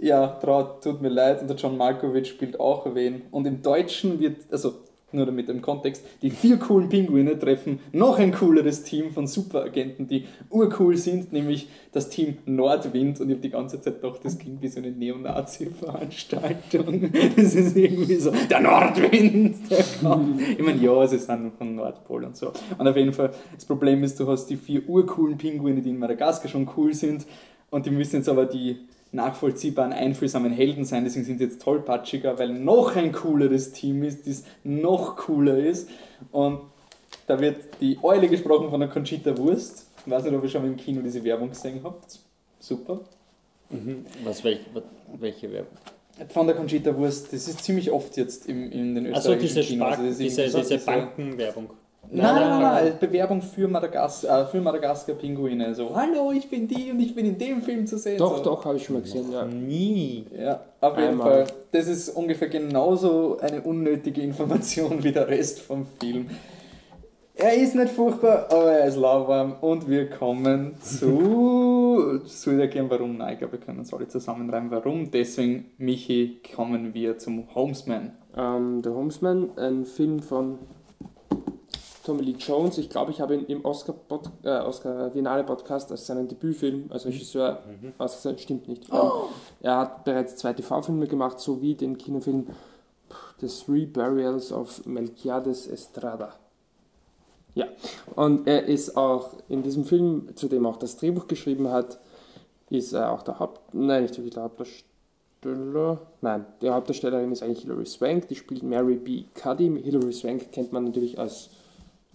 ja, 0.02 0.28
traut, 0.28 0.84
tut 0.84 1.02
mir 1.02 1.10
leid. 1.10 1.42
Und 1.42 1.50
der 1.50 1.58
John 1.58 1.78
Malkovich 1.78 2.30
spielt 2.30 2.60
auch 2.60 2.94
wen. 2.96 3.24
Und 3.32 3.46
im 3.46 3.62
Deutschen 3.62 4.20
wird, 4.20 4.38
also 4.52 4.74
nur 5.12 5.26
damit 5.26 5.50
im 5.50 5.62
Kontext, 5.62 6.06
die 6.22 6.30
vier 6.30 6.58
coolen 6.58 6.88
Pinguine 6.90 7.40
treffen 7.40 7.80
noch 7.92 8.20
ein 8.20 8.32
cooleres 8.34 8.84
Team 8.84 9.12
von 9.12 9.28
Superagenten, 9.28 10.08
die 10.08 10.26
urcool 10.50 10.98
sind, 10.98 11.32
nämlich 11.32 11.70
das 11.92 12.10
Team 12.10 12.38
Nordwind. 12.46 13.22
Und 13.22 13.30
ich 13.30 13.36
habe 13.36 13.42
die 13.42 13.50
ganze 13.50 13.82
Zeit 13.82 14.02
gedacht, 14.02 14.20
das 14.24 14.38
klingt 14.38 14.62
wie 14.62 14.68
so 14.68 14.80
eine 14.80 14.92
Neonazi-Veranstaltung. 14.92 17.12
Das 17.36 17.56
ist 17.56 17.76
irgendwie 17.76 18.16
so, 18.16 18.32
der 18.50 18.62
Nordwind, 18.62 19.70
der. 19.70 19.80
Ich 19.80 20.64
meine, 20.64 20.82
ja, 20.82 21.08
sie 21.08 21.18
sind 21.18 21.54
von 21.58 21.76
Nordpol 21.76 22.24
und 22.24 22.36
so. 22.36 22.52
Und 22.78 22.88
auf 22.88 22.96
jeden 22.96 23.14
Fall, 23.14 23.32
das 23.54 23.66
Problem 23.66 24.04
ist, 24.04 24.20
du 24.20 24.28
hast 24.28 24.48
die 24.48 24.56
vier 24.56 24.88
urcoolen 24.88 25.38
Pinguine, 25.38 25.82
die 25.82 25.90
in 25.90 26.00
Madagaskar 26.00 26.50
schon 26.50 26.70
cool 26.78 26.94
sind, 26.94 27.26
und 27.70 27.86
die 27.86 27.92
müssen 27.92 28.18
jetzt 28.18 28.30
aber 28.30 28.46
die 28.46 28.78
nachvollziehbaren, 29.12 29.94
einfühlsamen 29.94 30.52
Helden 30.52 30.86
sein, 30.86 31.04
deswegen 31.04 31.26
sind 31.26 31.38
sie 31.38 31.46
jetzt 31.46 31.62
tollpatschiger, 31.62 32.38
weil 32.38 32.50
noch 32.50 32.96
ein 32.96 33.12
cooleres 33.12 33.72
Team 33.72 34.04
ist, 34.04 34.28
das 34.28 34.44
noch 34.64 35.16
cooler 35.16 35.58
ist. 35.58 35.90
Und 36.32 36.60
da 37.28 37.40
wird 37.40 37.82
die 37.82 37.98
Eule 38.04 38.28
gesprochen 38.28 38.70
von 38.70 38.80
der 38.80 38.90
Conchita 38.90 39.38
Wurst. 39.38 39.88
Ich 40.06 40.12
weiß 40.12 40.24
nicht, 40.24 40.36
ob 40.36 40.44
ihr 40.44 40.50
schon 40.50 40.66
im 40.66 40.78
Kino 40.78 41.02
diese 41.02 41.24
Werbung 41.24 41.50
gesehen 41.50 41.80
habt. 41.84 42.20
Super. 42.60 43.00
Mhm. 43.70 44.06
Was, 44.24 44.44
welche, 44.44 44.66
welche 45.20 45.52
Werbung? 45.52 45.78
Von 46.30 46.48
der 46.48 46.56
Conchita 46.56 46.96
Wurst, 46.96 47.34
das 47.34 47.48
ist 47.48 47.64
ziemlich 47.64 47.92
oft 47.92 48.16
jetzt 48.16 48.48
im, 48.48 48.72
in 48.72 48.96
den 48.96 49.06
österreichischen 49.08 49.32
also 49.32 49.48
diese 49.48 49.62
Kinos. 49.62 49.98
Also 49.98 50.24
diese, 50.24 50.44
diese 50.46 50.78
Bankenwerbung. 50.78 51.70
Nein, 52.12 52.36
nein, 52.36 52.50
nein, 52.50 52.62
nein, 52.62 52.94
Bewerbung 53.00 53.42
für 53.42 53.68
Madagaskar, 53.68 54.42
äh, 54.42 54.46
für 54.46 54.62
Madagaskar 54.62 55.16
Pinguine. 55.16 55.74
So, 55.74 55.96
hallo, 55.96 56.32
ich 56.32 56.50
bin 56.50 56.68
die 56.68 56.92
und 56.92 57.00
ich 57.00 57.14
bin 57.16 57.26
in 57.26 57.38
dem 57.38 57.62
Film 57.62 57.88
zu 57.88 57.98
sehen. 57.98 58.18
Doch, 58.18 58.38
so. 58.38 58.44
doch, 58.44 58.66
habe 58.66 58.78
ich 58.78 58.86
schon 58.86 58.96
mal 58.96 59.02
gesehen, 59.02 59.32
ja. 59.32 59.46
Nie. 59.46 60.26
Ja, 60.38 60.62
auf 60.82 60.98
jeden 60.98 61.20
Fall. 61.20 61.48
Das 61.72 61.88
ist 61.88 62.10
ungefähr 62.10 62.50
genauso 62.50 63.38
eine 63.40 63.62
unnötige 63.62 64.22
Information 64.22 65.04
wie 65.04 65.12
der 65.12 65.28
Rest 65.28 65.62
vom 65.62 65.86
Film. 66.00 66.28
Er 67.38 67.54
ist 67.54 67.76
nicht 67.76 67.90
furchtbar, 67.90 68.48
aber 68.50 68.72
er 68.72 68.88
ist 68.88 68.96
lauwarm. 68.96 69.58
Und 69.60 69.90
wir 69.90 70.10
kommen 70.10 70.78
zu. 70.80 72.22
Soll 72.26 72.54
ich 72.54 72.60
erklären, 72.62 72.90
warum? 72.90 73.18
Nein, 73.18 73.34
ich 73.34 73.40
glaube, 73.40 73.54
wir 73.54 73.60
können 73.60 73.80
uns 73.80 73.94
alle 73.94 74.08
zusammenreimen, 74.08 74.72
warum. 74.72 75.12
Deswegen, 75.12 75.66
Michi, 75.78 76.40
kommen 76.56 76.94
wir 76.94 77.18
zum 77.18 77.54
Homesman. 77.54 78.14
Ähm, 78.38 78.82
der 78.82 78.94
Homesman, 78.94 79.58
ein 79.58 79.86
Film 79.86 80.20
von 80.20 80.60
Tommy 82.06 82.22
Lee 82.22 82.36
Jones. 82.38 82.78
Ich 82.78 82.90
glaube, 82.90 83.12
ich 83.12 83.20
habe 83.20 83.36
ihn 83.36 83.46
im 83.48 83.66
Oscar, 83.66 83.96
-Pod 84.08 84.30
äh, 84.44 84.64
Oscar 84.64 85.10
Biennale 85.10 85.44
Podcast 85.44 85.92
als 85.92 86.06
seinen 86.06 86.28
Debütfilm 86.28 86.86
als 86.90 87.06
Regisseur 87.06 87.64
mhm. 87.82 87.94
ausgesagt. 87.98 88.42
Stimmt 88.42 88.68
nicht. 88.68 88.92
Oh. 88.92 89.30
Er 89.62 89.78
hat 89.80 90.06
bereits 90.06 90.36
zwei 90.36 90.54
TV-Filme 90.54 91.08
gemacht, 91.08 91.40
sowie 91.40 91.74
den 91.74 91.98
Kinofilm 91.98 92.48
The 93.42 93.48
Three 93.48 93.86
Burials 93.86 94.52
of 94.52 94.86
Melquiades 94.86 95.68
Estrada. 95.68 96.34
Ja, 97.56 97.68
und 98.16 98.48
er 98.48 98.66
ist 98.66 98.98
auch 98.98 99.32
in 99.48 99.64
diesem 99.64 99.86
Film, 99.86 100.30
zu 100.36 100.48
dem 100.48 100.66
auch 100.66 100.78
das 100.78 100.98
Drehbuch 100.98 101.28
geschrieben 101.28 101.70
hat, 101.70 102.00
ist 102.70 102.94
er 102.94 103.12
auch 103.12 103.22
der 103.24 103.40
Haupt... 103.40 103.74
Nein, 103.74 104.04
nicht 104.04 104.18
wirklich 104.18 104.34
der 104.34 104.44
Hauptdarsteller. 104.44 106.02
Nein, 106.22 106.46
die 106.62 106.70
Hauptdarstellerin 106.70 107.32
ist 107.32 107.44
eigentlich 107.44 107.62
Hilary 107.62 107.86
Swank, 107.86 108.28
die 108.28 108.36
spielt 108.36 108.62
Mary 108.62 108.96
B. 108.96 109.24
Cuddy. 109.34 109.82
Hilary 109.82 110.12
Swank 110.12 110.52
kennt 110.52 110.74
man 110.74 110.84
natürlich 110.84 111.18
als 111.18 111.50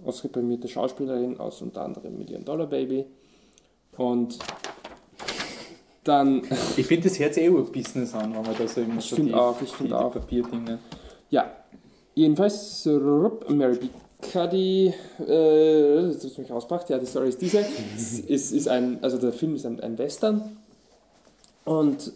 ausgeprämierte 0.05 0.69
Schauspielerin 0.69 1.39
aus 1.39 1.63
unter 1.63 1.83
anderem 1.83 2.17
Million 2.17 2.45
Dollar 2.45 2.67
Baby. 2.67 3.05
Und 3.97 4.39
dann. 6.05 6.43
Ich 6.77 6.87
finde, 6.87 7.09
das 7.09 7.19
hört 7.19 7.35
sich 7.35 7.45
eh 7.45 7.51
Business 7.51 8.15
an, 8.15 8.35
wenn 8.35 8.43
man 8.43 8.57
da 8.57 8.67
so 8.67 8.81
immer 8.81 8.99
ich 8.99 9.11
so 9.11 9.17
die, 9.17 9.35
auch, 9.35 9.61
ich 9.61 9.73
die, 9.73 9.93
auch. 9.93 10.13
Papierdinge. 10.13 10.79
Ja, 11.31 11.51
jedenfalls, 12.15 12.87
Mary 12.87 13.77
B. 13.77 13.89
Cuddy, 14.21 14.93
äh, 15.19 16.03
das 16.03 16.25
hat 16.25 16.39
mich 16.39 16.53
ausgebracht, 16.53 16.91
ja, 16.91 16.99
die 16.99 17.07
Story 17.07 17.31
ist 17.31 17.41
diese. 17.41 17.65
es 17.97 18.19
ist, 18.29 18.53
ist 18.53 18.69
ein, 18.69 18.99
also 19.03 19.19
der 19.19 19.33
Film 19.33 19.55
ist 19.55 19.65
ein, 19.65 19.81
ein 19.81 19.97
Western 19.97 20.59
und 21.65 22.13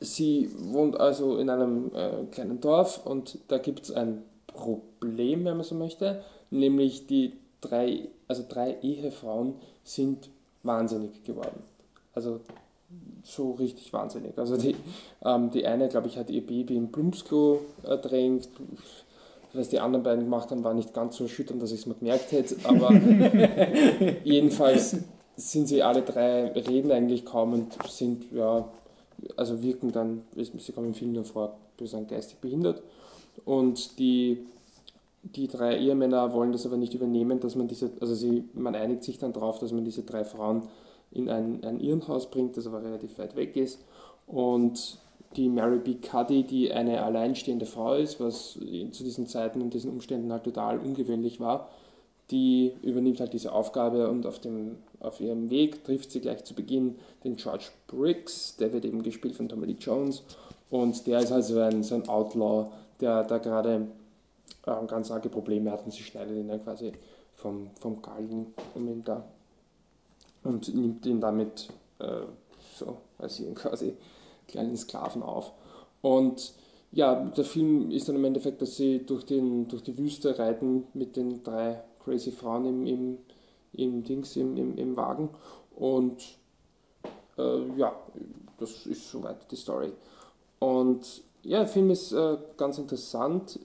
sie 0.00 0.50
wohnt 0.56 0.98
also 1.00 1.38
in 1.38 1.50
einem 1.50 1.90
äh, 1.94 2.24
kleinen 2.30 2.60
Dorf 2.60 3.04
und 3.04 3.38
da 3.48 3.58
gibt 3.58 3.84
es 3.84 3.90
ein 3.90 4.22
Problem, 4.46 5.44
wenn 5.44 5.56
man 5.56 5.64
so 5.64 5.74
möchte 5.74 6.22
nämlich 6.50 7.06
die 7.06 7.32
drei, 7.60 8.08
also 8.28 8.44
drei 8.48 8.76
Ehefrauen 8.82 9.54
sind 9.84 10.28
wahnsinnig 10.62 11.24
geworden. 11.24 11.62
Also 12.14 12.40
so 13.22 13.52
richtig 13.52 13.92
wahnsinnig. 13.92 14.38
Also 14.38 14.56
die, 14.56 14.76
ähm, 15.24 15.50
die 15.50 15.66
eine, 15.66 15.88
glaube 15.88 16.06
ich, 16.06 16.16
hat 16.16 16.30
ihr 16.30 16.46
Baby 16.46 16.76
im 16.76 16.92
Plumpsklo 16.92 17.60
ertränkt. 17.82 18.48
Was 19.52 19.68
die 19.70 19.80
anderen 19.80 20.02
beiden 20.02 20.24
gemacht 20.24 20.50
haben, 20.50 20.64
war 20.64 20.74
nicht 20.74 20.92
ganz 20.92 21.16
so 21.16 21.24
erschütternd, 21.24 21.62
dass 21.62 21.72
ich 21.72 21.80
es 21.80 21.86
mir 21.86 21.94
gemerkt 21.94 22.30
hätte. 22.32 22.56
Aber 22.64 22.92
jedenfalls 24.24 24.96
sind 25.36 25.66
sie 25.68 25.82
alle 25.82 26.02
drei, 26.02 26.48
reden 26.48 26.92
eigentlich 26.92 27.24
kaum 27.24 27.52
und 27.52 27.76
sind, 27.88 28.30
ja, 28.32 28.68
also 29.36 29.62
wirken 29.62 29.92
dann, 29.92 30.22
sie 30.34 30.72
kommen 30.72 30.94
Film 30.94 31.12
nur 31.12 31.24
vor, 31.24 31.56
wir 31.78 31.86
sagen 31.86 32.06
geistig 32.06 32.38
behindert. 32.38 32.82
Und 33.44 33.98
die 33.98 34.46
die 35.34 35.48
drei 35.48 35.78
Ehemänner 35.78 36.32
wollen 36.32 36.52
das 36.52 36.66
aber 36.66 36.76
nicht 36.76 36.94
übernehmen, 36.94 37.40
dass 37.40 37.56
man 37.56 37.68
diese, 37.68 37.90
also 38.00 38.14
sie, 38.14 38.44
man 38.54 38.74
einigt 38.74 39.04
sich 39.04 39.18
dann 39.18 39.32
darauf, 39.32 39.58
dass 39.58 39.72
man 39.72 39.84
diese 39.84 40.02
drei 40.02 40.24
Frauen 40.24 40.62
in 41.10 41.28
ein, 41.28 41.64
ein 41.64 41.80
Irrenhaus 41.80 42.30
bringt, 42.30 42.56
das 42.56 42.66
aber 42.66 42.82
relativ 42.82 43.18
weit 43.18 43.36
weg 43.36 43.56
ist. 43.56 43.84
Und 44.26 44.98
die 45.36 45.48
Mary 45.48 45.78
B. 45.78 45.94
Cuddy, 45.94 46.44
die 46.44 46.72
eine 46.72 47.02
alleinstehende 47.02 47.66
Frau 47.66 47.94
ist, 47.94 48.20
was 48.20 48.52
zu 48.52 49.04
diesen 49.04 49.26
Zeiten 49.26 49.60
und 49.60 49.74
diesen 49.74 49.90
Umständen 49.90 50.32
halt 50.32 50.44
total 50.44 50.78
ungewöhnlich 50.78 51.40
war, 51.40 51.68
die 52.30 52.72
übernimmt 52.82 53.20
halt 53.20 53.32
diese 53.32 53.52
Aufgabe 53.52 54.08
und 54.10 54.26
auf, 54.26 54.40
dem, 54.40 54.76
auf 55.00 55.20
ihrem 55.20 55.50
Weg 55.50 55.84
trifft 55.84 56.10
sie 56.10 56.20
gleich 56.20 56.44
zu 56.44 56.54
Beginn 56.54 56.96
den 57.22 57.36
George 57.36 57.66
Briggs, 57.86 58.56
der 58.56 58.72
wird 58.72 58.84
eben 58.84 59.02
gespielt 59.02 59.36
von 59.36 59.48
Tommy 59.48 59.66
Lee 59.66 59.76
Jones 59.78 60.22
und 60.70 61.06
der 61.06 61.20
ist 61.20 61.30
also 61.30 61.60
ein, 61.60 61.82
so 61.82 61.94
ein 61.94 62.08
Outlaw, 62.08 62.70
der 63.00 63.22
da 63.22 63.38
gerade 63.38 63.86
äh, 64.66 64.86
ganz 64.86 65.10
arge 65.10 65.28
Probleme 65.28 65.70
hat 65.70 65.84
und 65.84 65.92
sie 65.92 66.02
schneidet 66.02 66.36
ihn 66.36 66.48
dann 66.48 66.62
quasi 66.62 66.92
vom, 67.34 67.70
vom 67.80 68.02
Galgen 68.02 68.54
um 68.74 68.88
ihn 68.88 69.04
da 69.04 69.24
und 70.42 70.74
nimmt 70.74 71.06
ihn 71.06 71.20
damit 71.20 71.68
äh, 71.98 72.22
so 72.74 72.98
als 73.18 73.40
ihren 73.40 73.54
quasi 73.54 73.96
kleinen 74.48 74.76
Sklaven 74.76 75.22
auf. 75.22 75.52
Und 76.02 76.54
ja, 76.92 77.14
der 77.14 77.44
Film 77.44 77.90
ist 77.90 78.08
dann 78.08 78.16
im 78.16 78.24
Endeffekt, 78.24 78.62
dass 78.62 78.76
sie 78.76 79.04
durch, 79.04 79.24
den, 79.24 79.68
durch 79.68 79.82
die 79.82 79.98
Wüste 79.98 80.38
reiten 80.38 80.84
mit 80.94 81.16
den 81.16 81.42
drei 81.42 81.82
crazy 82.04 82.30
Frauen 82.30 82.64
im, 82.66 82.86
im, 82.86 83.18
im 83.72 84.04
Dings, 84.04 84.36
im, 84.36 84.56
im, 84.56 84.78
im 84.78 84.96
Wagen. 84.96 85.30
Und 85.74 86.22
äh, 87.36 87.76
ja, 87.76 87.94
das 88.58 88.86
ist 88.86 89.10
soweit 89.10 89.50
die 89.50 89.56
Story. 89.56 89.92
Und 90.58 91.22
ja, 91.42 91.58
der 91.58 91.68
Film 91.68 91.90
ist 91.90 92.12
äh, 92.12 92.38
ganz 92.56 92.78
interessant. 92.78 93.58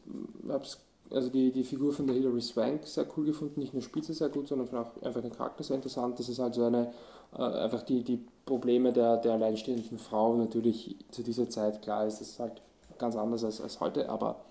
Hab's, 0.49 0.79
also 1.11 1.29
die, 1.29 1.51
die 1.51 1.63
Figur 1.63 1.93
von 1.93 2.07
der 2.07 2.15
Hilary 2.15 2.41
Swank 2.41 2.85
sehr 2.85 3.05
cool 3.15 3.25
gefunden. 3.25 3.59
Nicht 3.59 3.73
nur 3.73 3.81
spielt 3.81 4.05
sie 4.05 4.13
sehr 4.13 4.29
gut, 4.29 4.47
sondern 4.47 4.73
auch 4.75 5.01
einfach 5.01 5.21
den 5.21 5.31
Charakter 5.31 5.63
sehr 5.63 5.75
interessant. 5.75 6.19
Das 6.19 6.29
ist 6.29 6.39
also 6.39 6.65
eine, 6.65 6.93
äh, 7.37 7.41
einfach 7.41 7.83
die, 7.83 8.03
die 8.03 8.19
Probleme 8.45 8.91
der, 8.93 9.17
der 9.17 9.33
alleinstehenden 9.33 9.97
Frau 9.97 10.35
natürlich 10.35 10.95
zu 11.11 11.23
dieser 11.23 11.49
Zeit, 11.49 11.81
klar 11.81 12.05
ist 12.05 12.21
es 12.21 12.39
halt 12.39 12.61
ganz 12.97 13.15
anders 13.15 13.43
als, 13.43 13.61
als 13.61 13.79
heute, 13.79 14.09
aber 14.09 14.41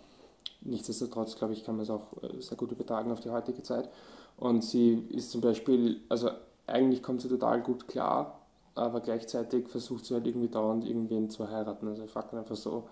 nichtsdestotrotz, 0.63 1.37
glaube 1.37 1.53
ich, 1.53 1.65
kann 1.65 1.77
man 1.77 1.85
es 1.85 1.91
auch 1.91 2.23
äh, 2.23 2.41
sehr 2.41 2.57
gut 2.57 2.73
übertragen 2.73 3.13
auf 3.13 3.21
die 3.21 3.31
heutige 3.31 3.63
Zeit. 3.63 3.89
Und 4.37 4.65
sie 4.65 5.07
ist 5.11 5.31
zum 5.31 5.41
Beispiel, 5.41 6.01
also 6.09 6.31
eigentlich 6.67 7.03
kommt 7.03 7.21
sie 7.21 7.29
total 7.29 7.61
gut 7.61 7.89
klar, 7.89 8.41
aber 8.75 9.01
gleichzeitig 9.01 9.69
versucht 9.69 10.07
sie 10.07 10.15
halt 10.15 10.27
irgendwie 10.27 10.49
dauernd 10.49 10.87
irgendwen 10.87 11.29
zu 11.29 11.49
heiraten. 11.51 11.89
Also 11.89 12.05
ich 12.05 12.11
frage 12.11 12.37
einfach 12.39 12.57
so, 12.57 12.85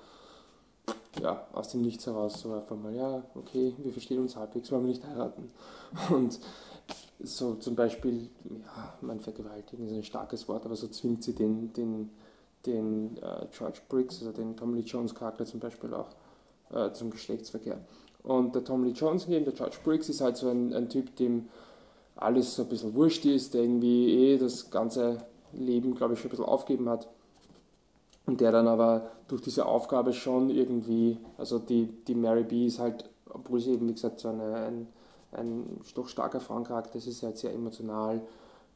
ja, 1.23 1.47
aus 1.53 1.71
dem 1.71 1.83
Nichts 1.83 2.07
heraus, 2.07 2.41
so 2.41 2.53
einfach 2.53 2.77
mal, 2.77 2.95
ja, 2.95 3.23
okay, 3.35 3.75
wir 3.79 3.93
verstehen 3.93 4.21
uns 4.21 4.37
halbwegs, 4.37 4.71
wollen 4.71 4.85
wir 4.85 4.91
nicht 4.91 5.05
heiraten. 5.05 5.51
Und 6.11 6.39
so 7.21 7.55
zum 7.55 7.75
Beispiel, 7.75 8.29
ja, 8.45 8.95
mein 9.01 9.21
Vergewaltigen 9.21 9.87
ist 9.87 9.93
ein 9.93 10.05
starkes 10.05 10.49
Wort, 10.49 10.65
aber 10.65 10.77
so 10.77 10.89
zwingt 10.89 11.23
sie 11.25 11.35
den, 11.35 11.73
den, 11.73 12.11
den 12.67 13.17
äh, 13.19 13.47
George 13.57 13.81
Briggs, 13.89 14.21
also 14.21 14.33
den 14.33 14.57
Tommy 14.57 14.81
Lee 14.81 14.87
Jones 14.87 15.15
Charakter 15.15 15.45
zum 15.45 15.61
Beispiel 15.61 15.93
auch 15.95 16.09
äh, 16.71 16.93
zum 16.93 17.11
Geschlechtsverkehr. 17.11 17.79
Und 18.23 18.55
der 18.55 18.65
Tommy 18.65 18.89
Lee 18.89 18.95
Jones 18.95 19.27
der 19.27 19.41
George 19.41 19.79
Briggs, 19.83 20.09
ist 20.09 20.21
halt 20.21 20.37
so 20.37 20.49
ein, 20.49 20.73
ein 20.73 20.89
Typ, 20.89 21.17
dem 21.17 21.49
alles 22.15 22.55
so 22.55 22.63
ein 22.63 22.69
bisschen 22.69 22.95
wurscht 22.95 23.25
ist, 23.25 23.55
der 23.55 23.63
irgendwie 23.63 24.13
eh 24.13 24.39
das 24.39 24.71
ganze 24.71 25.19
Leben, 25.53 25.95
glaube 25.95 26.15
ich, 26.15 26.21
schon 26.21 26.29
ein 26.29 26.31
bisschen 26.31 26.45
aufgeben 26.45 26.89
hat. 26.89 27.09
Und 28.29 28.43
der 28.43 28.53
dann 28.53 28.69
aber 28.69 29.11
durch 29.27 29.41
diese 29.41 29.65
Aufgabe 29.65 30.13
schon 30.13 30.51
irgendwie, 30.51 31.17
also 31.39 31.59
die, 31.59 31.87
die 32.07 32.15
Mary 32.15 32.45
B 32.45 32.67
ist 32.67 32.79
halt, 32.79 33.09
obwohl 33.31 33.59
sie 33.59 33.73
eben, 33.73 33.89
wie 33.89 33.95
gesagt, 33.95 34.21
so 34.21 34.29
eine, 34.29 34.55
ein, 34.55 34.87
ein 35.33 35.81
doch 35.95 36.09
starker 36.09 36.39
Frauencharakter 36.39 36.97
ist, 36.97 37.07
ist 37.07 37.23
halt 37.23 37.39
sehr 37.39 37.55
emotional. 37.55 38.21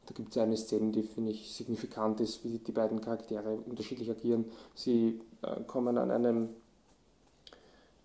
Da 0.06 0.14
gibt 0.14 0.34
es 0.34 0.38
eine 0.42 0.56
Szene, 0.56 0.90
die 0.90 1.02
finde 1.02 1.32
ich 1.32 1.52
signifikant 1.52 2.18
ist, 2.20 2.42
wie 2.44 2.60
die 2.60 2.72
beiden 2.72 3.02
Charaktere 3.02 3.58
unterschiedlich 3.66 4.10
agieren. 4.10 4.46
Sie 4.74 5.20
äh, 5.42 5.60
kommen 5.66 5.98
an 5.98 6.10
einem 6.10 6.48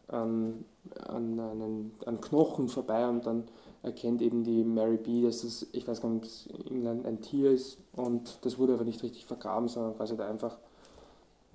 an, 0.10 0.66
an, 1.08 1.40
einen, 1.40 1.96
an 2.06 2.20
Knochen 2.20 2.68
vorbei 2.68 3.08
und 3.08 3.26
dann 3.26 3.46
erkennt 3.84 4.22
eben 4.22 4.44
die 4.44 4.66
Mary 4.66 4.98
B, 4.98 5.22
dass 5.22 5.44
das, 5.44 5.66
ich 5.72 5.88
weiß 5.88 6.02
gar 6.02 6.10
nicht, 6.10 6.50
ein 6.70 7.22
Tier 7.22 7.52
ist 7.52 7.78
und 7.94 8.40
das 8.42 8.58
wurde 8.58 8.74
aber 8.74 8.84
nicht 8.84 9.02
richtig 9.02 9.26
vergraben, 9.26 9.70
sondern 9.70 9.96
quasi 9.96 10.18
da 10.18 10.28
einfach 10.28 10.58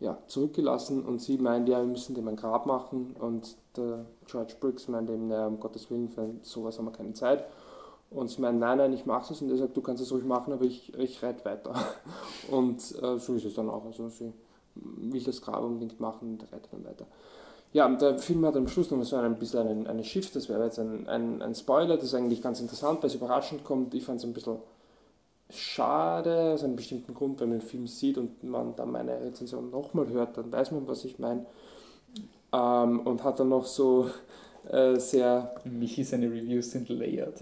ja, 0.02 0.18
zurückgelassen 0.26 1.04
und 1.04 1.20
sie 1.20 1.38
meint, 1.38 1.68
ja, 1.68 1.78
wir 1.78 1.86
müssen 1.86 2.14
dem 2.14 2.26
ein 2.26 2.36
Grab 2.36 2.66
machen 2.66 3.14
und 3.20 3.56
der 3.76 4.04
George 4.26 4.54
Briggs 4.60 4.88
meint 4.88 5.08
eben, 5.08 5.28
naja, 5.28 5.46
um 5.46 5.60
Gottes 5.60 5.90
Willen, 5.90 6.08
für 6.08 6.28
sowas 6.42 6.78
haben 6.78 6.86
wir 6.86 6.92
keine 6.92 7.12
Zeit. 7.12 7.44
Und 8.10 8.28
sie 8.28 8.42
meint, 8.42 8.58
nein, 8.58 8.78
nein, 8.78 8.92
ich 8.92 9.06
mache 9.06 9.32
es 9.32 9.40
und 9.40 9.50
er 9.50 9.56
sagt, 9.56 9.76
du 9.76 9.80
kannst 9.80 10.02
es 10.02 10.12
ruhig 10.12 10.24
machen, 10.24 10.52
aber 10.52 10.64
ich, 10.64 10.92
ich 10.98 11.22
reite 11.22 11.44
weiter. 11.46 11.72
Und 12.50 12.76
äh, 13.00 13.18
so 13.18 13.34
ist 13.34 13.46
es 13.46 13.54
dann 13.54 13.70
auch. 13.70 13.86
Also 13.86 14.10
sie 14.10 14.34
will 14.74 15.22
das 15.22 15.40
Grab 15.40 15.62
unbedingt 15.62 15.98
machen 15.98 16.32
und 16.32 16.52
reitet 16.52 16.72
dann 16.72 16.84
weiter. 16.84 17.06
Ja, 17.72 17.86
und 17.86 18.02
der 18.02 18.18
Film 18.18 18.44
hat 18.44 18.56
am 18.56 18.68
Schluss 18.68 18.90
noch 18.90 19.02
so 19.02 19.16
ein 19.16 19.38
bisschen 19.38 19.66
ein, 19.66 19.86
eine 19.86 20.04
Schiff, 20.04 20.30
das 20.32 20.50
wäre 20.50 20.64
jetzt 20.64 20.78
ein, 20.78 21.08
ein, 21.08 21.40
ein 21.40 21.54
Spoiler, 21.54 21.96
das 21.96 22.04
ist 22.04 22.14
eigentlich 22.14 22.42
ganz 22.42 22.60
interessant, 22.60 23.02
weil 23.02 23.08
es 23.08 23.14
überraschend 23.14 23.64
kommt. 23.64 23.94
Ich 23.94 24.04
fand 24.04 24.18
es 24.18 24.24
ein 24.24 24.34
bisschen 24.34 24.58
schade, 25.52 26.52
aus 26.52 26.64
einem 26.64 26.76
bestimmten 26.76 27.14
Grund, 27.14 27.40
wenn 27.40 27.50
man 27.50 27.58
den 27.60 27.66
Film 27.66 27.86
sieht 27.86 28.18
und 28.18 28.42
man 28.42 28.74
dann 28.76 28.90
meine 28.90 29.20
Rezension 29.20 29.70
nochmal 29.70 30.08
hört, 30.08 30.36
dann 30.36 30.50
weiß 30.50 30.72
man, 30.72 30.86
was 30.88 31.04
ich 31.04 31.18
meine. 31.18 31.46
Ähm, 32.52 33.00
und 33.00 33.24
hat 33.24 33.40
dann 33.40 33.48
noch 33.48 33.66
so 33.66 34.10
äh, 34.68 34.98
sehr. 34.98 35.54
Michi, 35.64 36.04
seine 36.04 36.26
Reviews 36.26 36.70
sind 36.70 36.88
layered. 36.88 37.40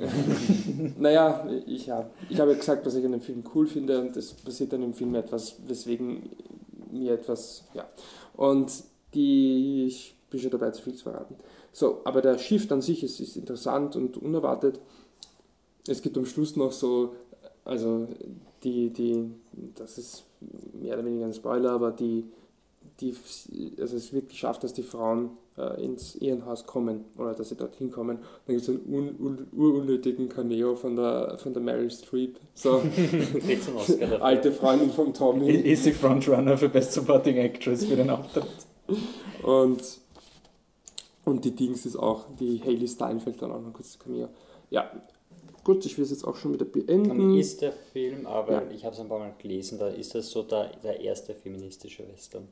naja, 0.98 1.46
ich, 1.66 1.86
ja, 1.86 2.08
ich 2.28 2.40
habe 2.40 2.52
ja 2.52 2.56
gesagt, 2.56 2.86
was 2.86 2.94
ich 2.94 3.04
an 3.04 3.12
dem 3.12 3.20
Film 3.20 3.44
cool 3.54 3.66
finde 3.66 4.00
und 4.00 4.16
es 4.16 4.32
passiert 4.32 4.72
dann 4.72 4.82
im 4.82 4.94
Film 4.94 5.14
etwas, 5.14 5.56
weswegen 5.66 6.30
mir 6.90 7.14
etwas. 7.14 7.64
Ja. 7.74 7.88
Und 8.36 8.72
die. 9.14 9.86
Ich 9.86 10.14
bin 10.30 10.40
schon 10.40 10.50
dabei, 10.50 10.70
zu 10.70 10.82
viel 10.82 10.94
zu 10.94 11.02
verraten. 11.04 11.34
So, 11.72 12.00
aber 12.04 12.22
der 12.22 12.38
Shift 12.38 12.70
an 12.72 12.82
sich 12.82 13.02
ist, 13.02 13.20
ist 13.20 13.36
interessant 13.36 13.96
und 13.96 14.16
unerwartet. 14.16 14.80
Es 15.86 16.02
gibt 16.02 16.16
am 16.16 16.24
Schluss 16.24 16.56
noch 16.56 16.72
so, 16.72 17.16
also 17.70 18.08
die, 18.64 18.90
die, 18.90 19.30
das 19.76 19.96
ist 19.96 20.24
mehr 20.72 20.94
oder 20.94 21.04
weniger 21.04 21.26
ein 21.26 21.32
Spoiler, 21.32 21.70
aber 21.70 21.92
die, 21.92 22.24
die, 23.00 23.14
also 23.80 23.96
es 23.96 24.12
wird 24.12 24.28
geschafft, 24.28 24.64
dass 24.64 24.74
die 24.74 24.82
Frauen 24.82 25.30
äh, 25.56 25.84
ins 25.84 26.16
Irrenhaus 26.16 26.66
kommen 26.66 27.04
oder 27.16 27.32
dass 27.32 27.50
sie 27.50 27.54
dorthin 27.54 27.92
kommen. 27.92 28.18
Dann 28.46 28.56
gibt 28.56 28.62
es 28.62 28.68
einen 28.68 28.84
un, 28.92 29.16
un, 29.20 29.46
urunnötigen 29.52 30.28
Cameo 30.28 30.74
von 30.74 30.96
der, 30.96 31.38
von 31.38 31.52
der 31.52 31.62
Meryl 31.62 31.90
Streep. 31.90 32.40
So, 32.54 32.82
alte 34.20 34.50
Freundin 34.50 34.90
von 34.90 35.14
Tommy. 35.14 35.52
Ist 35.52 35.84
sie 35.84 35.92
Frontrunner 35.92 36.58
für 36.58 36.68
Best 36.68 36.92
Supporting 36.92 37.36
Actress 37.36 37.84
für 37.84 37.96
den 37.96 38.10
Auftritt. 38.10 38.46
Und, 39.44 39.80
und 41.24 41.44
die 41.44 41.54
Dings 41.54 41.86
ist 41.86 41.96
auch, 41.96 42.24
die 42.40 42.60
Hayley 42.64 42.88
Steinfeld 42.88 43.40
dann 43.40 43.52
auch 43.52 43.60
noch 43.60 43.68
ein 43.68 43.72
kurzes 43.72 43.96
Cameo. 43.96 44.28
Ja, 44.70 44.90
gut, 45.64 45.84
ich 45.84 45.96
will 45.96 46.04
es 46.04 46.10
jetzt 46.10 46.24
auch 46.24 46.36
schon 46.36 46.52
wieder 46.52 46.64
beenden. 46.64 47.08
Dann 47.08 47.34
ist 47.36 47.60
der 47.62 47.72
Film, 47.72 48.26
aber 48.26 48.64
ja. 48.64 48.70
ich 48.70 48.84
habe 48.84 48.94
es 48.94 49.00
ein 49.00 49.08
paar 49.08 49.18
Mal 49.18 49.34
gelesen, 49.38 49.78
da 49.78 49.88
ist 49.88 50.14
das 50.14 50.30
so 50.30 50.42
der, 50.42 50.70
der 50.82 51.00
erste 51.00 51.34
feministische 51.34 52.06
Western. 52.08 52.48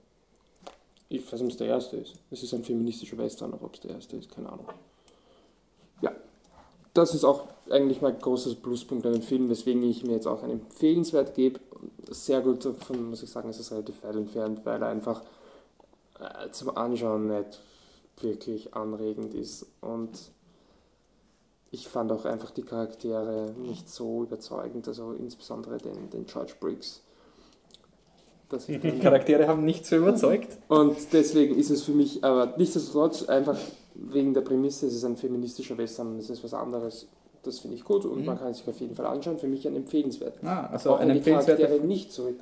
Ich 1.09 1.25
weiß 1.25 1.41
nicht, 1.41 1.43
ob 1.43 1.51
es 1.51 1.57
der 1.57 1.69
erste 1.69 1.97
ist. 1.97 2.15
Es 2.31 2.43
ist 2.43 2.53
ein 2.53 2.65
feministischer 2.65 3.17
Western, 3.17 3.53
aber 3.53 3.67
ob 3.67 3.75
es 3.75 3.81
der 3.81 3.93
erste 3.93 4.17
ist, 4.17 4.31
keine 4.31 4.51
Ahnung. 4.51 4.67
Ja, 6.03 6.13
das 6.93 7.15
ist 7.15 7.25
auch 7.25 7.49
eigentlich 7.71 8.03
mein 8.03 8.19
großes 8.19 8.57
Pluspunkt 8.57 9.07
an 9.07 9.15
dem 9.15 9.23
Film, 9.23 9.49
weswegen 9.49 9.83
ich 9.83 10.05
mir 10.05 10.13
jetzt 10.13 10.27
auch 10.27 10.43
einen 10.43 10.61
Empfehlenswert 10.61 11.35
gebe. 11.35 11.61
Sehr 12.11 12.41
gut, 12.41 12.65
davon 12.65 13.11
muss 13.11 13.23
ich 13.23 13.31
sagen, 13.31 13.49
es 13.49 13.59
ist 13.59 13.73
relativ 13.73 14.03
weit 14.03 14.17
entfernt, 14.17 14.61
weil 14.65 14.83
er 14.83 14.89
einfach 14.89 15.23
äh, 16.19 16.51
zum 16.51 16.77
Anschauen 16.77 17.29
nicht 17.29 17.61
wirklich 18.21 18.75
anregend 18.75 19.35
ist. 19.35 19.67
Und 19.81 20.11
ich 21.71 21.89
fand 21.89 22.11
auch 22.13 22.25
einfach 22.25 22.51
die 22.51 22.63
Charaktere 22.63 23.53
nicht 23.61 23.89
so 23.89 24.23
überzeugend, 24.23 24.89
also 24.89 25.13
insbesondere 25.13 25.79
den, 25.79 26.11
den 26.11 26.25
George 26.27 26.55
Briggs. 26.59 27.03
die 28.67 28.99
Charaktere 28.99 29.47
haben 29.47 29.65
nicht 29.65 29.85
so 29.85 29.97
überzeugt. 29.97 30.57
Und 30.69 30.97
deswegen 31.13 31.57
ist 31.57 31.71
es 31.71 31.83
für 31.83 31.93
mich, 31.93 32.25
aber 32.25 32.55
nichtsdestotrotz, 32.57 33.29
einfach 33.29 33.59
wegen 33.95 34.33
der 34.33 34.41
Prämisse, 34.41 34.87
es 34.87 34.95
ist 34.95 35.05
ein 35.05 35.17
feministischer 35.17 35.77
Western, 35.77 36.19
es 36.19 36.31
ist 36.31 36.43
was 36.43 36.55
anderes. 36.55 37.07
Das 37.43 37.61
finde 37.61 37.77
ich 37.77 37.85
gut 37.85 38.05
und 38.05 38.21
mhm. 38.21 38.27
man 38.27 38.39
kann 38.39 38.53
sich 38.53 38.67
auf 38.67 38.81
jeden 38.81 38.95
Fall 38.95 39.07
anschauen. 39.07 39.39
Für 39.39 39.47
mich 39.47 39.67
ein 39.67 39.77
empfehlenswert. 39.77 40.39
Ah, 40.43 40.67
also 40.73 40.95
auch 40.95 41.01
ein 41.01 41.09
wenn 41.09 41.23
die 41.23 41.31
Charaktere 41.31 41.79
nicht 41.79 42.13
so 42.13 42.25
sind. 42.25 42.37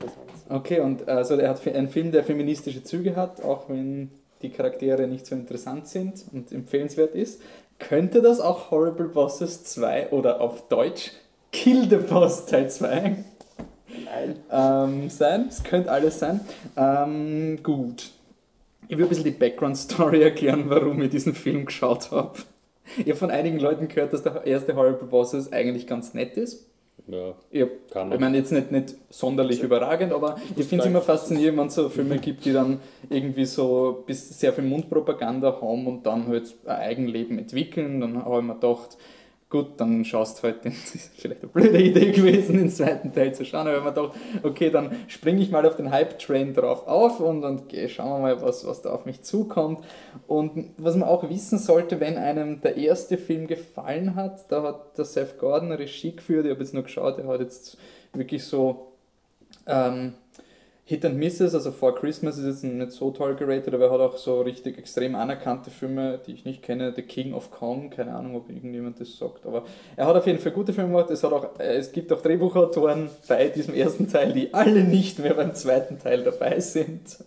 Okay, 0.48 0.80
und 0.80 1.06
also 1.06 1.34
er 1.34 1.50
hat 1.50 1.66
einen 1.66 1.88
Film, 1.88 2.12
der 2.12 2.24
feministische 2.24 2.82
Züge 2.82 3.14
hat, 3.14 3.44
auch 3.44 3.68
wenn 3.68 4.10
die 4.42 4.50
Charaktere 4.50 5.06
nicht 5.06 5.26
so 5.26 5.34
interessant 5.34 5.86
sind 5.86 6.24
und 6.32 6.50
empfehlenswert 6.52 7.14
ist. 7.14 7.40
Könnte 7.78 8.22
das 8.22 8.40
auch 8.40 8.70
Horrible 8.70 9.08
Bosses 9.08 9.64
2 9.64 10.10
oder 10.10 10.40
auf 10.40 10.68
Deutsch 10.68 11.12
Kill 11.52 11.88
the 11.88 11.96
Boss 11.96 12.46
Teil 12.46 12.70
2 12.70 13.16
ähm, 14.50 15.10
sein? 15.10 15.46
Es 15.48 15.62
könnte 15.62 15.90
alles 15.90 16.18
sein. 16.18 16.40
Ähm, 16.76 17.62
gut. 17.62 18.10
Ich 18.88 18.96
will 18.96 19.06
ein 19.06 19.08
bisschen 19.08 19.24
die 19.24 19.30
Background-Story 19.30 20.22
erklären, 20.24 20.64
warum 20.68 21.02
ich 21.02 21.10
diesen 21.10 21.34
Film 21.34 21.66
geschaut 21.66 22.10
habe. 22.10 22.38
Ich 22.98 23.08
habe 23.08 23.16
von 23.16 23.30
einigen 23.30 23.58
Leuten 23.58 23.88
gehört, 23.88 24.12
dass 24.12 24.22
der 24.22 24.46
erste 24.46 24.76
Horrible 24.76 25.08
Bosses 25.08 25.52
eigentlich 25.52 25.86
ganz 25.86 26.14
nett 26.14 26.36
ist. 26.36 26.66
Ja, 27.08 27.34
Ich, 27.50 27.62
hab, 27.62 27.68
kann 27.90 28.12
ich 28.12 28.18
meine, 28.18 28.36
jetzt 28.36 28.50
nicht, 28.50 28.72
nicht 28.72 28.94
sonderlich 29.10 29.62
überragend, 29.62 30.12
aber 30.12 30.36
ich 30.56 30.66
finde 30.66 30.84
es 30.84 30.90
immer 30.90 31.00
faszinierend, 31.00 31.58
wenn 31.58 31.66
es 31.68 31.74
so 31.74 31.88
Filme 31.88 32.18
gibt, 32.18 32.44
die 32.44 32.52
dann 32.52 32.80
irgendwie 33.08 33.44
so 33.44 34.02
bis 34.06 34.40
sehr 34.40 34.52
viel 34.52 34.64
Mundpropaganda 34.64 35.60
haben 35.60 35.86
und 35.86 36.04
dann 36.04 36.26
halt 36.26 36.52
ein 36.64 36.76
Eigenleben 36.76 37.38
entwickeln. 37.38 38.00
Dann 38.00 38.24
habe 38.24 38.38
ich 38.38 38.44
mir 38.44 38.54
gedacht, 38.54 38.96
gut, 39.48 39.80
dann 39.80 40.04
schaust 40.04 40.38
du 40.38 40.42
halt, 40.44 40.64
den, 40.64 40.72
das 40.82 40.94
ist 40.94 41.12
vielleicht 41.16 41.42
eine 41.42 41.50
blöde 41.50 41.80
Idee 41.80 42.10
gewesen, 42.12 42.58
den 42.58 42.70
zweiten 42.70 43.12
Teil 43.12 43.34
zu 43.34 43.44
schauen, 43.44 43.68
aber 43.68 43.80
mir 43.80 43.92
gedacht, 43.92 44.18
okay, 44.42 44.70
dann 44.70 44.96
springe 45.08 45.42
ich 45.42 45.50
mal 45.50 45.66
auf 45.66 45.76
den 45.76 45.90
Hype-Train 45.90 46.54
drauf 46.54 46.86
auf 46.86 47.20
und, 47.20 47.44
und 47.44 47.68
geh, 47.68 47.88
schauen 47.88 48.22
wir 48.22 48.34
mal, 48.34 48.42
was, 48.42 48.66
was 48.66 48.82
da 48.82 48.90
auf 48.90 49.06
mich 49.06 49.22
zukommt. 49.22 49.84
Und 50.26 50.70
was 50.78 50.96
man 50.96 51.08
auch 51.08 51.28
wissen 51.28 51.58
sollte, 51.58 52.00
wenn 52.00 52.16
einem 52.16 52.60
der 52.60 52.76
erste 52.76 53.18
Film 53.18 53.46
gefallen 53.46 54.14
hat, 54.14 54.50
da 54.50 54.62
hat 54.62 54.98
der 54.98 55.04
Seth 55.04 55.38
Gordon 55.38 55.72
Regie 55.72 56.16
geführt, 56.16 56.46
ich 56.46 56.50
habe 56.50 56.60
jetzt 56.60 56.74
nur 56.74 56.82
geschaut, 56.82 57.18
er 57.18 57.28
hat 57.28 57.40
jetzt 57.40 57.78
wirklich 58.12 58.44
so 58.44 58.92
ähm, 59.66 60.14
Hit 60.88 61.04
and 61.04 61.16
Misses, 61.16 61.52
also 61.52 61.72
For 61.72 61.96
Christmas 61.96 62.38
ist 62.38 62.46
jetzt 62.46 62.62
nicht 62.62 62.92
so 62.92 63.10
toll 63.10 63.34
geratet, 63.34 63.74
aber 63.74 63.86
er 63.86 63.90
hat 63.90 64.00
auch 64.00 64.16
so 64.16 64.42
richtig 64.42 64.78
extrem 64.78 65.16
anerkannte 65.16 65.68
Filme, 65.68 66.20
die 66.24 66.30
ich 66.30 66.44
nicht 66.44 66.62
kenne, 66.62 66.92
The 66.94 67.02
King 67.02 67.34
of 67.34 67.50
Kong, 67.50 67.90
keine 67.90 68.14
Ahnung, 68.14 68.36
ob 68.36 68.48
irgendjemand 68.48 69.00
das 69.00 69.18
sagt, 69.18 69.46
aber 69.46 69.64
er 69.96 70.06
hat 70.06 70.14
auf 70.14 70.24
jeden 70.28 70.38
Fall 70.38 70.52
gute 70.52 70.72
Filme 70.72 70.90
gemacht, 70.90 71.10
es, 71.10 71.24
hat 71.24 71.32
auch, 71.32 71.58
äh, 71.58 71.74
es 71.74 71.90
gibt 71.90 72.12
auch 72.12 72.22
Drehbuchautoren 72.22 73.10
bei 73.26 73.48
diesem 73.48 73.74
ersten 73.74 74.08
Teil, 74.08 74.32
die 74.32 74.54
alle 74.54 74.84
nicht 74.84 75.18
mehr 75.18 75.34
beim 75.34 75.54
zweiten 75.54 75.98
Teil 75.98 76.22
dabei 76.22 76.60
sind. 76.60 77.18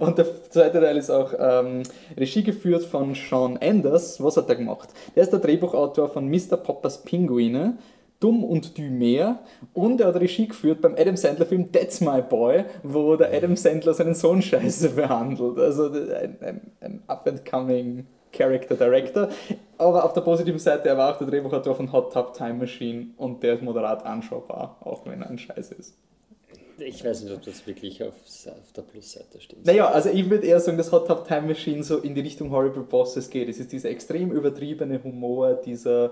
Und 0.00 0.18
der 0.18 0.26
zweite 0.50 0.80
Teil 0.80 0.96
ist 0.96 1.10
auch 1.10 1.32
ähm, 1.38 1.82
Regie 2.16 2.42
geführt 2.42 2.84
von 2.84 3.14
Sean 3.14 3.56
Anders. 3.56 4.22
Was 4.22 4.36
hat 4.36 4.48
er 4.48 4.56
gemacht? 4.56 4.88
Der 5.14 5.22
ist 5.22 5.32
der 5.32 5.40
Drehbuchautor 5.40 6.08
von 6.08 6.28
Mr. 6.28 6.56
Poppers 6.56 7.02
Pinguine, 7.02 7.78
Dumm 8.20 8.44
und 8.44 8.78
Dumer 8.78 9.40
und 9.74 10.00
er 10.00 10.08
hat 10.08 10.16
Regie 10.16 10.48
geführt 10.48 10.80
beim 10.80 10.94
Adam 10.96 11.16
Sandler 11.16 11.46
Film 11.46 11.70
That's 11.70 12.00
My 12.00 12.22
Boy, 12.22 12.64
wo 12.82 13.16
der 13.16 13.32
Adam 13.32 13.56
Sandler 13.56 13.92
seinen 13.94 14.14
Sohn 14.14 14.40
scheiße 14.40 14.90
behandelt. 14.90 15.58
Also 15.58 15.90
ein, 15.90 16.36
ein, 16.40 16.60
ein 16.80 17.02
up-and-coming 17.06 18.06
Character 18.32 18.74
Director. 18.74 19.28
Aber 19.78 20.04
auf 20.04 20.12
der 20.12 20.22
positiven 20.22 20.58
Seite, 20.58 20.88
er 20.88 20.96
war 20.96 21.14
auch 21.14 21.18
der 21.18 21.26
Drehbuchautor 21.26 21.74
von 21.74 21.92
Hot 21.92 22.12
Tub 22.12 22.34
Time 22.34 22.54
Machine 22.54 23.08
und 23.16 23.42
der 23.42 23.54
ist 23.54 23.62
moderat 23.62 24.04
anschaubar, 24.04 24.76
auch 24.80 25.04
wenn 25.06 25.22
er 25.22 25.30
ein 25.30 25.38
Scheiß 25.38 25.72
ist. 25.72 25.96
Ich 26.78 27.02
weiß 27.02 27.22
nicht, 27.22 27.34
ob 27.34 27.42
das 27.42 27.66
wirklich 27.66 28.02
auf, 28.02 28.12
auf 28.12 28.72
der 28.72 28.82
Plusseite 28.82 29.40
steht. 29.40 29.64
Naja, 29.64 29.88
also 29.88 30.10
ich 30.10 30.28
würde 30.28 30.46
eher 30.46 30.60
sagen, 30.60 30.76
dass 30.76 30.92
Hot 30.92 31.06
Tub 31.06 31.26
Time 31.26 31.48
Machine 31.48 31.82
so 31.82 31.98
in 31.98 32.14
die 32.14 32.20
Richtung 32.20 32.50
Horrible 32.50 32.82
Bosses 32.82 33.30
geht. 33.30 33.48
Es 33.48 33.58
ist 33.58 33.72
dieser 33.72 33.88
extrem 33.88 34.30
übertriebene 34.30 35.02
Humor, 35.02 35.54
dieser 35.54 36.10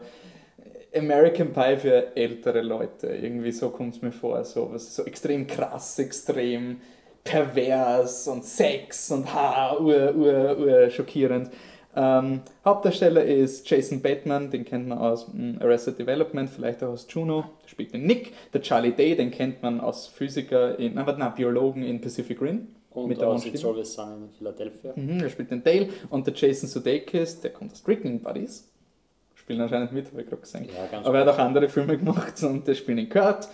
American 0.94 1.52
Pie 1.52 1.76
für 1.76 2.16
ältere 2.16 2.62
Leute. 2.62 3.08
Irgendwie 3.08 3.52
so 3.52 3.70
kommt 3.70 3.96
es 3.96 4.02
mir 4.02 4.12
vor. 4.12 4.44
So, 4.44 4.72
was 4.72 4.94
so 4.94 5.04
extrem 5.04 5.46
krass, 5.46 5.98
extrem 5.98 6.80
pervers 7.22 8.28
und 8.28 8.44
Sex 8.44 9.10
und 9.10 9.32
ha, 9.34 9.76
ur, 9.78 10.14
ur, 10.14 10.58
ur 10.58 10.90
schockierend. 10.90 11.50
Ähm, 11.96 12.40
Hauptdarsteller 12.64 13.24
ist 13.24 13.68
Jason 13.70 14.02
Bateman, 14.02 14.50
den 14.50 14.64
kennt 14.64 14.88
man 14.88 14.98
aus 14.98 15.28
mm, 15.32 15.58
Arrested 15.60 15.98
Development, 15.98 16.50
vielleicht 16.50 16.82
auch 16.82 16.88
aus 16.88 17.06
Juno, 17.08 17.44
der 17.62 17.68
spielt 17.68 17.94
den 17.94 18.04
Nick. 18.04 18.32
Der 18.52 18.62
Charlie 18.62 18.90
Day, 18.90 19.14
den 19.14 19.30
kennt 19.30 19.62
man 19.62 19.80
als 19.80 20.08
Physiker, 20.08 20.78
in, 20.78 20.94
nein, 20.94 21.06
warte, 21.06 21.20
nein, 21.20 21.32
Biologen 21.36 21.84
in 21.84 22.00
Pacific 22.00 22.40
Rim. 22.42 22.68
Und 22.90 23.08
mit 23.08 23.20
der 23.20 23.28
aus. 23.28 23.44
It's 23.44 23.64
Always 23.64 23.92
Sunny 23.92 24.24
in 24.24 24.30
Philadelphia. 24.30 24.92
Mhm, 24.94 25.20
er 25.20 25.28
spielt 25.28 25.50
den 25.50 25.62
Dale 25.62 25.88
und 26.10 26.26
der 26.26 26.34
Jason 26.34 26.68
Sudeikis, 26.68 27.40
der 27.40 27.52
kommt 27.52 27.72
aus 27.72 27.78
Strickland 27.78 28.22
Buddies. 28.22 28.72
Spielen 29.44 29.60
anscheinend 29.60 29.92
mit, 29.92 30.06
habe 30.06 30.22
ich 30.22 30.26
gerade 30.26 30.40
gesehen. 30.40 30.64
Ja, 30.74 30.86
ganz 30.90 31.06
Aber 31.06 31.18
er 31.18 31.26
hat 31.26 31.34
auch 31.34 31.38
andere 31.38 31.68
Filme 31.68 31.98
gemacht 31.98 32.42
und 32.42 32.66
der 32.66 32.74
spielt 32.74 32.98
in 32.98 33.10
Kurt. 33.10 33.46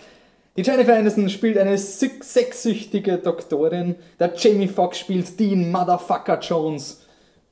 Die 0.55 0.61
Jennifer 0.61 0.95
Aniston 0.95 1.29
spielt 1.29 1.57
eine 1.57 1.77
sexsüchtige 1.77 3.17
Doktorin. 3.17 3.95
Der 4.17 4.33
Jamie 4.37 4.69
Foxx 4.69 4.99
spielt 4.99 5.37
Dean 5.37 5.69
Motherfucker 5.69 6.39
Jones. 6.39 7.05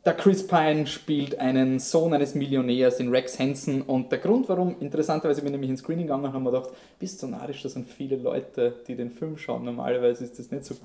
Der 0.06 0.14
Chris 0.14 0.48
Pine 0.48 0.88
spielt 0.88 1.38
einen 1.38 1.80
Sohn 1.80 2.14
eines 2.14 2.34
Millionärs, 2.34 2.96
den 2.96 3.10
Rex 3.10 3.38
Hansen. 3.40 3.82
Und 3.82 4.10
der 4.14 4.20
Grund, 4.20 4.48
warum, 4.48 4.78
interessanterweise, 4.80 5.42
bin 5.42 5.48
ich 5.48 5.52
nämlich 5.52 5.70
ins 5.72 5.82
Screening 5.82 6.08
gegangen 6.08 6.24
und 6.24 6.32
habe 6.32 6.44
mir 6.44 6.52
gedacht, 6.52 6.72
bist 6.98 7.22
du 7.22 7.28
narrisch, 7.28 7.62
das 7.62 7.74
sind 7.74 7.90
viele 7.90 8.16
Leute, 8.16 8.74
die 8.88 8.96
den 8.96 9.12
Film 9.12 9.38
schauen. 9.38 9.66
Normalerweise 9.66 10.24
ist 10.24 10.40
das 10.40 10.50
nicht 10.50 10.64
so. 10.64 10.76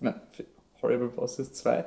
Nein, 0.00 0.14
Horrible 0.84 1.08
Bosses 1.08 1.52
2. 1.54 1.84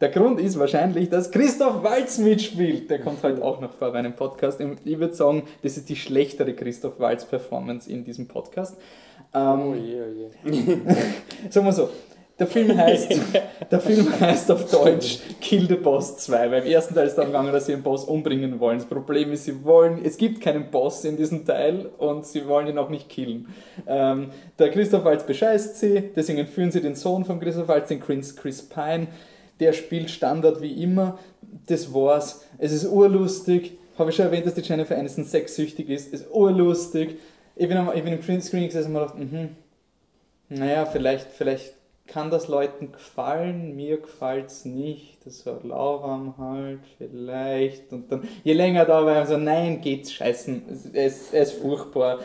Der 0.00 0.08
Grund 0.08 0.40
ist 0.40 0.58
wahrscheinlich, 0.58 1.08
dass 1.08 1.30
Christoph 1.30 1.82
Waltz 1.82 2.18
mitspielt. 2.18 2.90
Der 2.90 3.00
kommt 3.00 3.22
halt 3.22 3.40
auch 3.40 3.60
noch 3.60 3.72
vor 3.72 3.92
bei 3.92 3.98
einem 3.98 4.14
Podcast. 4.14 4.60
Ich 4.84 4.98
würde 4.98 5.14
sagen, 5.14 5.44
das 5.62 5.76
ist 5.76 5.88
die 5.88 5.96
schlechtere 5.96 6.54
Christoph 6.54 6.98
Waltz-Performance 6.98 7.90
in 7.90 8.04
diesem 8.04 8.26
Podcast. 8.26 8.76
Ähm, 9.32 9.60
Oh 9.60 9.74
je, 9.74 10.00
oh 10.02 10.48
je. 10.48 10.76
Sagen 11.50 11.66
wir 11.66 11.72
so, 11.72 11.90
der 12.40 12.46
Film 12.48 12.76
heißt, 12.76 13.10
der 13.70 13.80
Film 13.80 14.08
heißt 14.20 14.50
auf 14.50 14.68
Deutsch 14.70 15.18
Kill 15.40 15.68
the 15.68 15.76
Boss 15.76 16.16
2, 16.18 16.50
weil 16.50 16.62
im 16.62 16.68
ersten 16.72 16.94
Teil 16.94 17.04
ist 17.04 17.10
es 17.12 17.16
darum 17.16 17.30
gegangen, 17.30 17.52
dass 17.52 17.66
sie 17.66 17.72
den 17.72 17.82
Boss 17.82 18.04
umbringen 18.04 18.58
wollen. 18.58 18.78
Das 18.78 18.88
Problem 18.88 19.30
ist, 19.32 19.44
sie 19.44 19.62
wollen, 19.64 20.04
es 20.04 20.16
gibt 20.16 20.40
keinen 20.40 20.70
Boss 20.70 21.04
in 21.04 21.16
diesem 21.16 21.44
Teil 21.46 21.86
und 21.98 22.26
sie 22.26 22.46
wollen 22.48 22.66
ihn 22.66 22.78
auch 22.78 22.88
nicht 22.88 23.08
killen. 23.08 23.48
Ähm, 23.86 24.30
der 24.58 24.70
Christoph 24.70 25.04
Waltz 25.04 25.22
bescheißt 25.24 25.76
sie, 25.78 26.10
deswegen 26.16 26.38
entführen 26.40 26.72
sie 26.72 26.80
den 26.80 26.94
Sohn 26.96 27.24
von 27.24 27.38
Christoph 27.38 27.68
Waltz, 27.68 27.88
den 27.88 28.00
Chris, 28.00 28.34
Chris 28.34 28.62
Pine. 28.62 29.06
Der 29.60 29.72
spielt 29.74 30.10
Standard 30.10 30.62
wie 30.62 30.82
immer. 30.82 31.18
Das 31.66 31.92
war's. 31.92 32.44
Es 32.58 32.72
ist 32.72 32.86
urlustig. 32.86 33.72
Habe 33.98 34.08
ich 34.08 34.16
schon 34.16 34.24
erwähnt, 34.24 34.46
dass 34.46 34.54
die 34.54 34.62
Jennifer 34.62 34.96
Aniston 34.96 35.24
sexsüchtig 35.24 35.90
ist. 35.90 36.14
Ist 36.14 36.26
urlustig. 36.32 37.18
Ich 37.56 37.68
bin, 37.68 37.76
am- 37.76 37.90
ich 37.94 38.02
bin 38.02 38.14
im 38.14 38.22
Screen- 38.22 38.40
Screening 38.40 38.68
gesessen 38.68 38.86
und 38.86 38.92
mir 38.94 39.00
gedacht, 39.00 39.18
mhm, 39.18 39.48
naja, 40.48 40.86
vielleicht, 40.86 41.26
vielleicht 41.30 41.74
kann 42.10 42.30
das 42.30 42.48
Leuten 42.48 42.92
gefallen, 42.92 43.76
mir 43.76 43.98
gefällt 43.98 44.48
es 44.48 44.64
nicht, 44.64 45.24
das 45.24 45.46
war 45.46 45.60
lauwarm 45.62 46.34
halt, 46.38 46.80
vielleicht. 46.98 47.92
Und 47.92 48.10
dann, 48.10 48.28
je 48.42 48.52
länger 48.52 48.84
da 48.84 49.06
war, 49.06 49.26
so, 49.26 49.36
nein, 49.36 49.80
geht's 49.80 50.12
scheißen, 50.12 50.64
es, 50.70 50.86
es, 50.92 51.32
er 51.32 51.42
ist 51.42 51.52
furchtbar. 51.52 52.18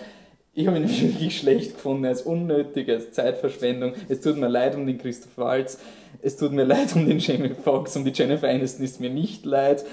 Ich 0.53 0.67
habe 0.67 0.77
ihn 0.77 0.89
wirklich 1.01 1.37
schlecht 1.37 1.75
gefunden, 1.75 2.05
ist 2.05 2.25
unnötig, 2.25 2.87
ist 2.87 3.13
Zeitverschwendung. 3.13 3.93
Es 4.09 4.21
tut 4.21 4.37
mir 4.37 4.47
leid 4.47 4.75
um 4.75 4.87
den 4.87 4.97
Christoph 4.97 5.37
Waltz, 5.37 5.79
es 6.21 6.35
tut 6.35 6.51
mir 6.51 6.63
leid 6.65 6.95
um 6.95 7.07
den 7.07 7.19
Jamie 7.19 7.49
Foxx, 7.49 7.95
um 7.95 8.03
die 8.03 8.11
Jennifer 8.11 8.49
Aniston 8.49 8.83
ist 8.83 8.99
mir 8.99 9.11
nicht 9.11 9.45
leid. 9.45 9.85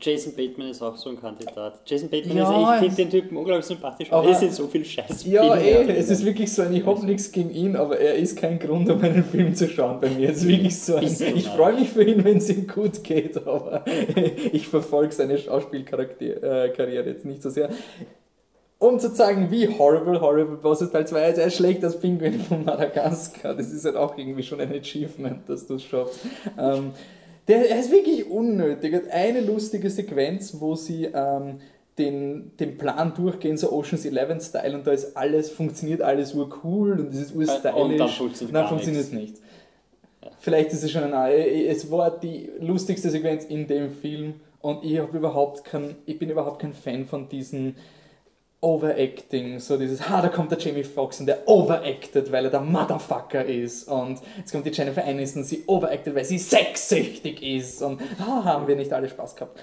Jason 0.00 0.34
Bateman 0.34 0.70
ist 0.70 0.82
auch 0.82 0.96
so 0.96 1.10
ein 1.10 1.20
Kandidat. 1.20 1.80
Jason 1.84 2.08
Bateman 2.08 2.36
Ja, 2.36 2.74
ist, 2.74 2.82
ich 2.82 2.88
finde 2.88 2.96
den 2.96 3.10
Typen 3.10 3.36
unglaublich 3.36 3.66
sympathisch, 3.66 4.12
aber 4.12 4.26
er 4.26 4.32
ist 4.32 4.42
in 4.42 4.50
so 4.50 4.66
viel 4.66 4.84
Scheiß. 4.84 5.24
Ja, 5.26 5.56
eh, 5.56 5.90
es 5.92 6.10
ist 6.10 6.24
wirklich 6.24 6.52
so 6.52 6.62
ein, 6.62 6.74
ich 6.74 6.84
habe 6.84 7.04
nichts 7.04 7.30
gegen 7.30 7.50
ihn, 7.50 7.76
aber 7.76 7.98
er 7.98 8.14
ist 8.14 8.36
kein 8.36 8.58
Grund, 8.58 8.88
um 8.90 9.00
einen 9.00 9.24
Film 9.24 9.54
zu 9.54 9.68
schauen 9.68 10.00
bei 10.00 10.10
mir. 10.10 10.30
Es 10.30 10.38
ist 10.38 10.48
wirklich 10.48 10.78
so 10.78 10.96
ein, 10.96 11.04
ich 11.04 11.48
freue 11.48 11.74
mich 11.74 11.90
für 11.90 12.04
ihn, 12.04 12.24
wenn 12.24 12.38
es 12.38 12.48
ihm 12.48 12.66
gut 12.66 13.04
geht, 13.04 13.46
aber 13.46 13.84
ich 14.52 14.66
verfolge 14.68 15.12
seine 15.12 15.38
Schauspielkarriere 15.38 17.06
jetzt 17.06 17.24
nicht 17.24 17.42
so 17.42 17.50
sehr. 17.50 17.68
Um 18.78 18.98
zu 18.98 19.14
zeigen, 19.14 19.48
wie 19.52 19.68
horrible 19.78 20.20
Horrible 20.20 20.56
Bosses 20.56 20.90
Teil 20.90 21.06
2 21.06 21.28
ist, 21.28 21.38
er 21.38 21.50
schlägt 21.50 21.84
das 21.84 22.00
Pinguin 22.00 22.40
von 22.40 22.64
Madagaskar. 22.64 23.54
Das 23.54 23.70
ist 23.70 23.84
halt 23.84 23.94
auch 23.94 24.18
irgendwie 24.18 24.42
schon 24.42 24.60
ein 24.60 24.72
Achievement, 24.72 25.48
dass 25.48 25.68
du 25.68 25.76
es 25.76 25.84
schaffst. 25.84 26.18
Ähm, 26.58 26.90
der, 27.48 27.70
er 27.70 27.80
ist 27.80 27.90
wirklich 27.90 28.30
unnötig. 28.30 28.94
Hat 28.94 29.10
eine 29.10 29.40
lustige 29.40 29.90
Sequenz, 29.90 30.56
wo 30.58 30.74
sie 30.74 31.06
ähm, 31.06 31.58
den, 31.98 32.52
den 32.58 32.78
Plan 32.78 33.12
durchgehen, 33.14 33.56
so 33.56 33.72
Ocean's 33.72 34.04
11 34.04 34.44
Style 34.44 34.76
und 34.76 34.86
da 34.86 34.92
ist 34.92 35.16
alles, 35.16 35.50
funktioniert 35.50 36.00
alles 36.02 36.34
urcool 36.34 36.98
und 37.00 37.08
es 37.08 37.20
ist 37.20 37.34
urstylisch. 37.34 37.74
Und 37.74 37.98
dann 37.98 38.08
funktioniert 38.08 38.52
Nein, 38.52 38.62
gar 38.62 38.68
funktioniert 38.68 39.04
es 39.04 39.12
nichts. 39.12 39.40
nicht. 39.40 40.32
Vielleicht 40.38 40.72
ist 40.72 40.84
es 40.84 40.90
schon 40.90 41.12
ein, 41.12 41.32
es 41.32 41.90
war 41.90 42.18
die 42.18 42.48
lustigste 42.60 43.10
Sequenz 43.10 43.44
in 43.44 43.66
dem 43.66 43.90
Film 43.90 44.34
und 44.60 44.84
ich 44.84 44.98
habe 44.98 45.16
überhaupt 45.16 45.64
kein, 45.64 45.96
ich 46.06 46.18
bin 46.18 46.30
überhaupt 46.30 46.60
kein 46.60 46.72
Fan 46.72 47.06
von 47.06 47.28
diesen 47.28 47.76
Overacting, 48.62 49.58
so 49.58 49.76
dieses, 49.76 50.08
ha, 50.08 50.22
da 50.22 50.28
kommt 50.28 50.50
der 50.50 50.58
Jamie 50.58 50.84
Foxx 50.84 51.20
und 51.20 51.26
der 51.26 51.46
overacted, 51.46 52.32
weil 52.32 52.44
er 52.44 52.50
der 52.50 52.60
Motherfucker 52.60 53.44
ist. 53.44 53.88
Und 53.88 54.20
jetzt 54.38 54.52
kommt 54.52 54.64
die 54.64 54.70
Jennifer 54.70 55.04
Aniston, 55.04 55.44
sie 55.44 55.64
overacted, 55.66 56.14
weil 56.14 56.24
sie 56.24 56.38
sexsüchtig 56.38 57.42
ist. 57.42 57.82
Und 57.82 58.00
ha, 58.20 58.44
haben 58.44 58.66
wir 58.66 58.76
nicht 58.76 58.92
alle 58.92 59.08
Spaß 59.08 59.36
gehabt. 59.36 59.58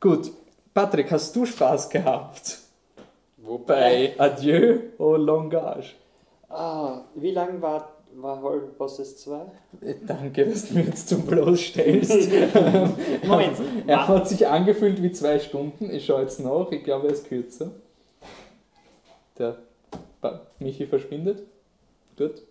Gut, 0.00 0.32
Patrick, 0.72 1.10
hast 1.12 1.36
du 1.36 1.46
Spaß 1.46 1.88
gehabt? 1.90 2.58
Bei 3.66 4.14
Adieu 4.18 4.78
au 4.98 5.16
Langage? 5.16 5.92
Ah, 6.48 7.02
wie 7.14 7.30
lang 7.30 7.60
war, 7.60 7.93
war 8.16 8.40
Horrible 8.42 8.72
Bosses 8.78 9.18
2? 9.18 9.46
Danke, 10.06 10.46
dass 10.46 10.68
du 10.68 10.74
mir 10.74 10.84
jetzt 10.84 11.08
zum 11.08 11.22
bloßstellst. 11.22 12.30
Moment, 13.26 13.56
Er 13.86 14.08
hat 14.08 14.28
sich 14.28 14.46
angefühlt 14.46 15.02
wie 15.02 15.12
zwei 15.12 15.38
Stunden. 15.38 15.90
Ich 15.90 16.06
schaue 16.06 16.22
jetzt 16.22 16.40
nach. 16.40 16.70
Ich 16.70 16.84
glaube, 16.84 17.08
er 17.08 17.14
ist 17.14 17.26
kürzer. 17.28 17.70
Der 19.38 19.58
Michi 20.58 20.86
verschwindet. 20.86 21.42
Gut. 22.16 22.42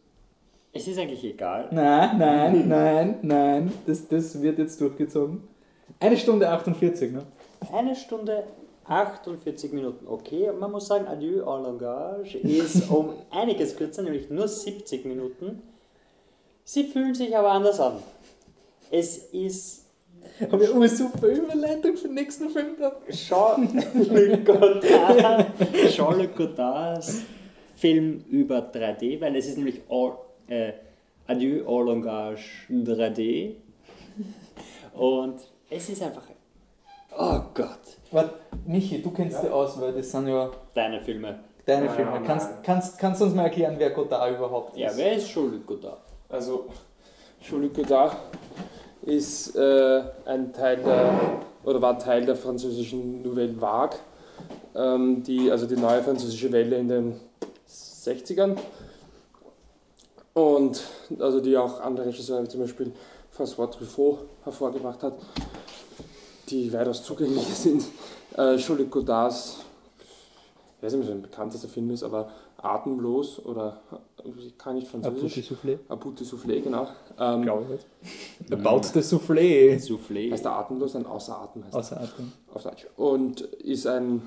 es 0.73 0.87
ist 0.87 0.99
eigentlich 0.99 1.23
egal. 1.23 1.69
Nein, 1.71 2.17
nein, 2.17 2.67
nein, 2.67 3.17
nein. 3.21 3.73
Das, 3.85 4.07
das 4.07 4.41
wird 4.41 4.59
jetzt 4.59 4.79
durchgezogen. 4.81 5.43
Eine 5.99 6.17
Stunde 6.17 6.49
48, 6.49 7.11
ne? 7.11 7.23
eine 7.71 7.95
Stunde 7.95 8.43
48 8.85 9.71
Minuten. 9.71 10.07
Okay, 10.07 10.51
man 10.51 10.71
muss 10.71 10.87
sagen, 10.87 11.07
Adieu 11.07 11.41
en 11.41 11.63
Langage 11.63 12.37
ist 12.37 12.89
um 12.89 13.13
einiges 13.31 13.75
kürzer, 13.75 14.01
nämlich 14.01 14.29
nur 14.29 14.47
70 14.47 15.05
Minuten. 15.05 15.61
Sie 16.63 16.85
fühlen 16.85 17.15
sich 17.15 17.35
aber 17.35 17.51
anders 17.51 17.79
an. 17.79 18.01
Es 18.91 19.17
ist 19.17 19.85
Haben 20.39 20.59
wir 20.59 20.73
eine 20.73 20.89
super 20.89 21.27
Überleitung 21.27 21.97
für 21.97 22.07
den 22.07 22.15
nächsten 22.15 22.49
Film 22.49 22.75
da? 22.79 22.95
Jean-Luc 23.09 24.45
Godard, 24.45 25.47
Jean-Luc 25.89 26.35
Godards 26.35 27.23
Film 27.75 28.23
über 28.29 28.71
3D, 28.73 29.19
weil 29.19 29.35
es 29.35 29.47
ist 29.47 29.57
nämlich 29.57 29.81
all, 29.89 30.17
äh, 30.47 30.73
Adieu 31.27 31.63
en 31.65 31.87
Langage 31.87 32.41
3D. 32.69 33.55
Und 34.93 35.39
es 35.69 35.89
ist 35.89 36.01
einfach. 36.01 36.23
Oh 37.17 37.39
Gott, 37.53 37.79
Warte, 38.11 38.33
Michi, 38.65 39.01
du 39.01 39.11
kennst 39.11 39.43
dich 39.43 39.49
aus, 39.51 39.79
weil 39.79 39.93
das 39.93 40.09
sind 40.11 40.27
ja 40.27 40.49
deine 40.73 40.99
Filme. 41.01 41.39
deine 41.65 41.85
Ja, 41.85 41.91
Filme. 41.91 42.11
ja, 42.11 42.21
Kannst, 42.21 42.49
ja. 42.49 42.57
kannst, 42.63 42.97
kannst 42.97 43.21
du 43.21 43.25
uns 43.25 43.33
mal 43.35 43.43
erklären, 43.43 43.75
wer 43.77 43.91
Godard 43.91 44.35
überhaupt 44.37 44.73
ist? 44.73 44.79
Ja, 44.79 44.89
wer 44.95 45.13
ist 45.17 45.27
Jean-Luc 45.27 45.65
Godard? 45.65 45.99
Also, 46.29 46.65
Jean-Luc 47.41 47.73
Godard 47.75 48.15
ist 49.03 49.55
äh, 49.55 50.03
ein 50.25 50.53
Teil 50.53 50.77
der, 50.77 51.11
oder 51.63 51.81
war 51.81 51.99
Teil 51.99 52.25
der 52.25 52.35
französischen 52.35 53.21
Nouvelle 53.21 53.59
Vague, 53.59 53.97
ähm, 54.75 55.21
die, 55.23 55.51
also 55.51 55.65
die 55.67 55.75
neue 55.75 56.01
französische 56.01 56.51
Welle 56.51 56.77
in 56.77 56.87
den 56.87 57.19
60ern. 57.67 58.57
Und 60.33 60.81
also 61.19 61.39
die 61.41 61.55
auch 61.57 61.79
andere 61.81 62.07
Regisseure, 62.07 62.43
wie 62.43 62.47
zum 62.47 62.61
Beispiel 62.61 62.91
François 63.37 63.69
Truffaut, 63.69 64.19
hervorgebracht 64.43 65.03
hat, 65.03 65.13
die 66.53 66.73
weitaus 66.73 67.03
zugänglicher 67.03 67.53
sind. 67.53 67.83
Äh, 68.35 68.57
Godards, 68.89 69.57
ich 70.77 70.83
weiß 70.83 70.93
nicht, 70.93 71.03
ob 71.03 71.07
es 71.07 71.15
ein 71.15 71.21
bekanntester 71.21 71.67
Film 71.67 71.91
ist, 71.91 72.01
aber 72.01 72.31
Atemlos 72.57 73.39
oder 73.45 73.79
ich 74.37 74.57
kann 74.57 74.73
nicht 74.73 74.87
Französisch. 74.87 75.51
Soufflé? 75.51 75.77
Abut 75.87 76.19
de 76.19 76.25
Soufflé, 76.25 76.61
genau. 76.61 76.87
Ähm, 77.19 77.43
Glaube 77.43 77.63
ich 77.63 77.69
nicht. 77.69 78.51
About 78.51 78.87
the 78.93 79.01
Soufflé. 79.01 79.77
Soufflé. 79.79 80.31
heißt 80.31 80.45
der 80.45 80.53
Atemlos, 80.53 80.95
ein 80.95 81.05
Außer 81.05 81.37
Atem 81.39 81.63
heißt 81.65 81.75
Außer 81.75 82.01
Atem. 82.01 82.31
auf 82.51 82.63
Deutsch. 82.63 82.87
Und 82.97 83.41
ist 83.41 83.85
ein, 83.85 84.23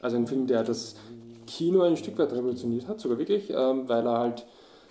also 0.00 0.16
ein 0.16 0.28
Film, 0.28 0.46
der 0.46 0.62
das 0.62 0.94
Kino 1.46 1.82
ein 1.82 1.96
Stück 1.96 2.18
weit 2.18 2.32
revolutioniert 2.32 2.86
hat, 2.86 3.00
sogar 3.00 3.18
wirklich, 3.18 3.50
ähm, 3.50 3.88
weil 3.88 4.06
er 4.06 4.18
halt, 4.18 4.46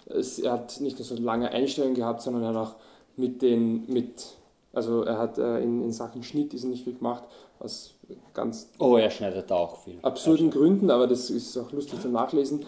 es, 0.08 0.40
er 0.40 0.52
hat 0.54 0.82
nicht 0.82 0.98
nur 1.00 1.06
so 1.06 1.16
lange 1.16 1.50
Einstellungen 1.52 1.96
gehabt, 1.96 2.22
sondern 2.22 2.44
er 2.44 2.50
hat 2.50 2.56
auch 2.56 2.76
mit 3.16 3.42
den, 3.42 3.86
mit, 3.88 4.26
also 4.74 5.04
er 5.04 5.18
hat 5.18 5.38
äh, 5.38 5.60
in, 5.60 5.82
in 5.84 5.92
Sachen 5.92 6.24
Schnitt 6.24 6.54
ist 6.54 6.64
nicht 6.64 6.84
viel 6.84 6.94
gemacht, 6.96 7.24
aus 7.60 7.96
ganz 8.34 8.70
Oh, 8.80 8.96
er 8.96 9.10
schneidet 9.10 9.50
da 9.52 9.56
auch 9.56 9.78
viel. 9.78 10.00
absurden 10.02 10.50
Gründen, 10.50 10.90
aber 10.92 11.08
das 11.08 11.30
ist 11.30 11.58
auch 11.58 11.72
lustig 11.72 12.02
zum 12.02 12.12
Nachlesen. 12.14 12.66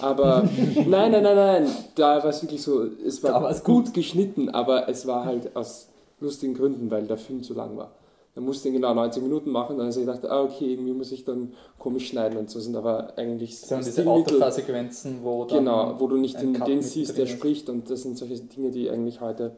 Aber 0.00 0.42
nein, 0.86 1.12
nein, 1.12 1.22
nein, 1.22 1.36
nein, 1.36 1.66
da 1.94 2.22
war 2.22 2.30
es 2.30 2.42
wirklich 2.42 2.62
so, 2.62 2.84
es 2.84 3.22
war 3.22 3.48
es 3.50 3.64
gut 3.64 3.94
geschnitten, 3.94 4.48
aber 4.50 4.88
es 4.88 5.06
war 5.06 5.24
halt 5.24 5.54
aus 5.56 5.88
lustigen 6.20 6.54
Gründen, 6.54 6.90
weil 6.90 7.06
der 7.06 7.18
Film 7.18 7.42
zu 7.42 7.54
lang 7.54 7.76
war. 7.76 7.92
Er 8.36 8.42
musste 8.42 8.66
ihn 8.66 8.74
genau 8.74 8.92
90 8.94 9.22
Minuten 9.22 9.50
machen, 9.50 9.78
dann 9.78 9.86
habe 9.86 10.00
ich 10.00 10.04
gedacht, 10.06 10.26
ah, 10.26 10.42
okay, 10.42 10.72
irgendwie 10.72 10.92
muss 10.92 11.12
ich 11.12 11.24
dann 11.24 11.52
komisch 11.78 12.08
schneiden 12.08 12.36
und 12.36 12.50
so 12.50 12.58
sind 12.58 12.74
aber 12.74 13.16
eigentlich 13.16 13.60
Das 13.60 13.68
sind 13.68 13.86
diese 13.86 14.06
Autofahrsequenzen, 14.08 15.20
wo 15.22 15.44
genau, 15.46 15.94
wo 15.98 16.08
du 16.08 16.16
nicht 16.16 16.40
den, 16.40 16.52
den 16.52 16.82
siehst, 16.82 17.16
der 17.16 17.26
spricht 17.26 17.68
und 17.68 17.88
das 17.90 18.02
sind 18.02 18.18
solche 18.18 18.40
Dinge, 18.40 18.70
die 18.72 18.90
eigentlich 18.90 19.20
heute 19.20 19.52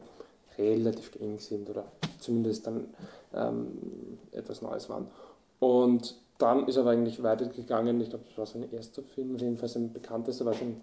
relativ 0.57 1.15
eng 1.19 1.39
sind 1.39 1.69
oder 1.69 1.85
zumindest 2.19 2.67
dann 2.67 2.85
ähm, 3.33 3.67
etwas 4.31 4.61
Neues 4.61 4.89
waren. 4.89 5.07
Und 5.59 6.15
dann 6.37 6.67
ist 6.67 6.75
er 6.75 6.81
aber 6.81 6.91
eigentlich 6.91 7.23
weitergegangen, 7.23 7.99
ich 8.01 8.09
glaube, 8.09 8.25
das 8.27 8.37
war 8.37 8.45
sein 8.45 8.71
erster 8.71 9.01
Film, 9.01 9.37
jedenfalls 9.37 9.73
sein 9.73 9.91
bekanntester, 9.91 10.45
war 10.45 10.53
schon 10.53 10.81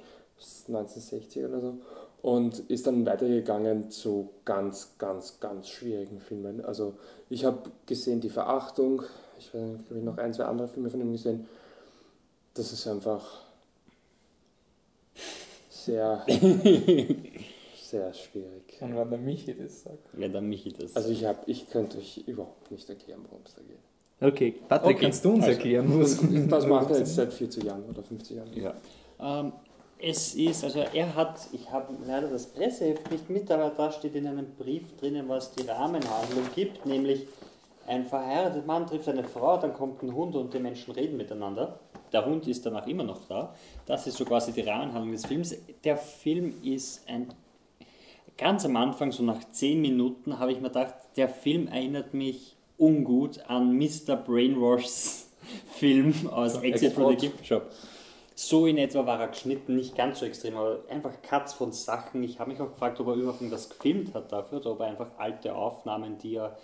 1960 0.69 1.45
oder 1.45 1.61
so, 1.61 1.75
und 2.23 2.59
ist 2.71 2.87
dann 2.87 3.07
weitergegangen 3.07 3.91
zu 3.91 4.31
ganz, 4.45 4.95
ganz, 4.99 5.39
ganz 5.41 5.69
schwierigen 5.69 6.21
Filmen. 6.21 6.65
Also 6.65 6.95
ich 7.29 7.45
habe 7.45 7.71
gesehen 7.87 8.21
Die 8.21 8.31
Verachtung, 8.31 9.03
ich 9.39 9.53
habe 9.53 9.79
noch 10.01 10.17
ein, 10.19 10.33
zwei 10.33 10.45
andere 10.45 10.69
Filme 10.69 10.91
von 10.91 11.01
ihm 11.01 11.13
gesehen. 11.13 11.47
Das 12.55 12.73
ist 12.73 12.87
einfach 12.87 13.43
sehr, 15.69 16.25
sehr 17.95 18.13
schwierig. 18.13 18.77
Und 18.81 18.97
wenn 18.97 19.11
der 19.11 19.19
Michi 19.19 19.55
das 19.55 19.83
sagt. 19.83 19.99
Wenn 20.13 20.33
der 20.33 20.41
Michi 20.41 20.73
das. 20.73 20.97
Also 20.97 21.11
ich, 21.11 21.25
hab, 21.25 21.47
ich 21.49 21.71
könnte 21.71 21.99
euch 21.99 22.25
überhaupt 22.27 22.71
nicht 22.71 22.89
erklären, 22.89 23.21
worum 23.29 23.43
es 23.47 23.55
da 23.55 23.63
geht. 23.63 24.33
Okay, 24.33 24.55
Patrick, 24.69 24.97
Okay. 24.97 25.05
kannst 25.05 25.25
du 25.25 25.33
uns 25.35 25.45
Also, 25.45 25.57
erklären, 25.57 26.01
was 26.01 26.49
das 26.49 26.67
macht 26.67 26.91
er 26.91 26.99
jetzt 26.99 27.15
seit 27.15 27.33
40 27.33 27.65
Jahren 27.65 27.85
oder 27.85 28.03
50 28.03 28.37
Jahren. 28.37 28.51
Ja. 28.55 28.75
Ähm, 29.21 29.53
es 29.99 30.35
ist, 30.35 30.65
also 30.65 30.81
er 30.81 31.15
hat, 31.15 31.39
ich 31.53 31.71
habe 31.71 31.95
leider 32.07 32.29
das 32.29 32.47
Presseheft 32.47 33.11
nicht 33.11 33.31
mit, 33.31 33.51
aber 33.51 33.71
da 33.71 33.93
steht 33.93 34.15
in 34.17 34.27
einem 34.27 34.47
Brief 34.59 34.97
drinnen, 34.97 35.29
was 35.29 35.53
die 35.53 35.67
Rahmenhandlung 35.67 36.45
gibt, 36.55 36.85
nämlich 36.85 37.27
ein 37.87 38.05
verheirateter 38.07 38.67
Mann 38.67 38.87
trifft 38.87 39.09
eine 39.09 39.25
Frau, 39.25 39.57
dann 39.59 39.73
kommt 39.75 40.03
ein 40.03 40.15
Hund 40.15 40.35
und 40.35 40.53
die 40.53 40.59
Menschen 40.59 40.93
reden 40.95 41.17
miteinander. 41.17 41.79
Der 42.13 42.25
Hund 42.25 42.47
ist 42.49 42.65
danach 42.65 42.87
immer 42.87 43.05
noch 43.05 43.27
da. 43.29 43.55
Das 43.87 44.07
ist 44.07 44.17
so 44.17 44.25
quasi 44.25 44.53
die 44.53 44.63
Rahmenhandlung 44.63 45.13
des 45.13 45.27
Films. 45.27 45.55
Der 45.85 45.97
Film 45.97 46.55
ist 46.63 47.09
ein 47.09 47.29
ganz 48.37 48.65
am 48.65 48.77
Anfang, 48.77 49.13
so 49.13 49.23
nach 49.23 49.41
10 49.51 49.81
Minuten, 49.81 50.39
habe 50.39 50.53
ich 50.53 50.61
mir 50.61 50.69
gedacht, 50.69 50.95
der 51.17 51.29
Film 51.29 51.69
erinnert 51.69 52.15
mich 52.15 52.57
ungut 52.79 53.41
an 53.49 53.77
Mr. 53.77 54.17
Brainwashs 54.17 55.31
Film 55.75 56.29
aus 56.31 56.57
Exit 56.63 56.93
from 56.93 57.11
the 57.11 57.17
Gift 57.17 57.47
Shop. 57.47 57.71
So 58.37 58.67
in 58.67 58.79
etwa 58.79 59.07
war 59.07 59.21
er 59.21 59.29
geschnitten, 59.29 59.77
nicht 59.77 59.97
ganz 59.97 60.19
so 60.19 60.27
extrem, 60.27 60.57
aber 60.57 60.81
einfach 60.89 61.13
Cuts 61.23 61.53
von 61.53 61.71
Sachen. 61.71 62.25
Ich 62.25 62.41
habe 62.41 62.51
mich 62.51 62.61
auch 62.61 62.71
gefragt, 62.71 62.99
ob 62.99 63.07
er 63.07 63.15
überhaupt 63.15 63.41
das 63.51 63.69
gefilmt 63.69 64.13
hat 64.13 64.33
dafür 64.33 64.59
oder 64.59 64.73
ob 64.73 64.81
er 64.81 64.87
einfach 64.87 65.11
alte 65.19 65.55
Aufnahmen, 65.55 66.19
die 66.19 66.35
er 66.35 66.59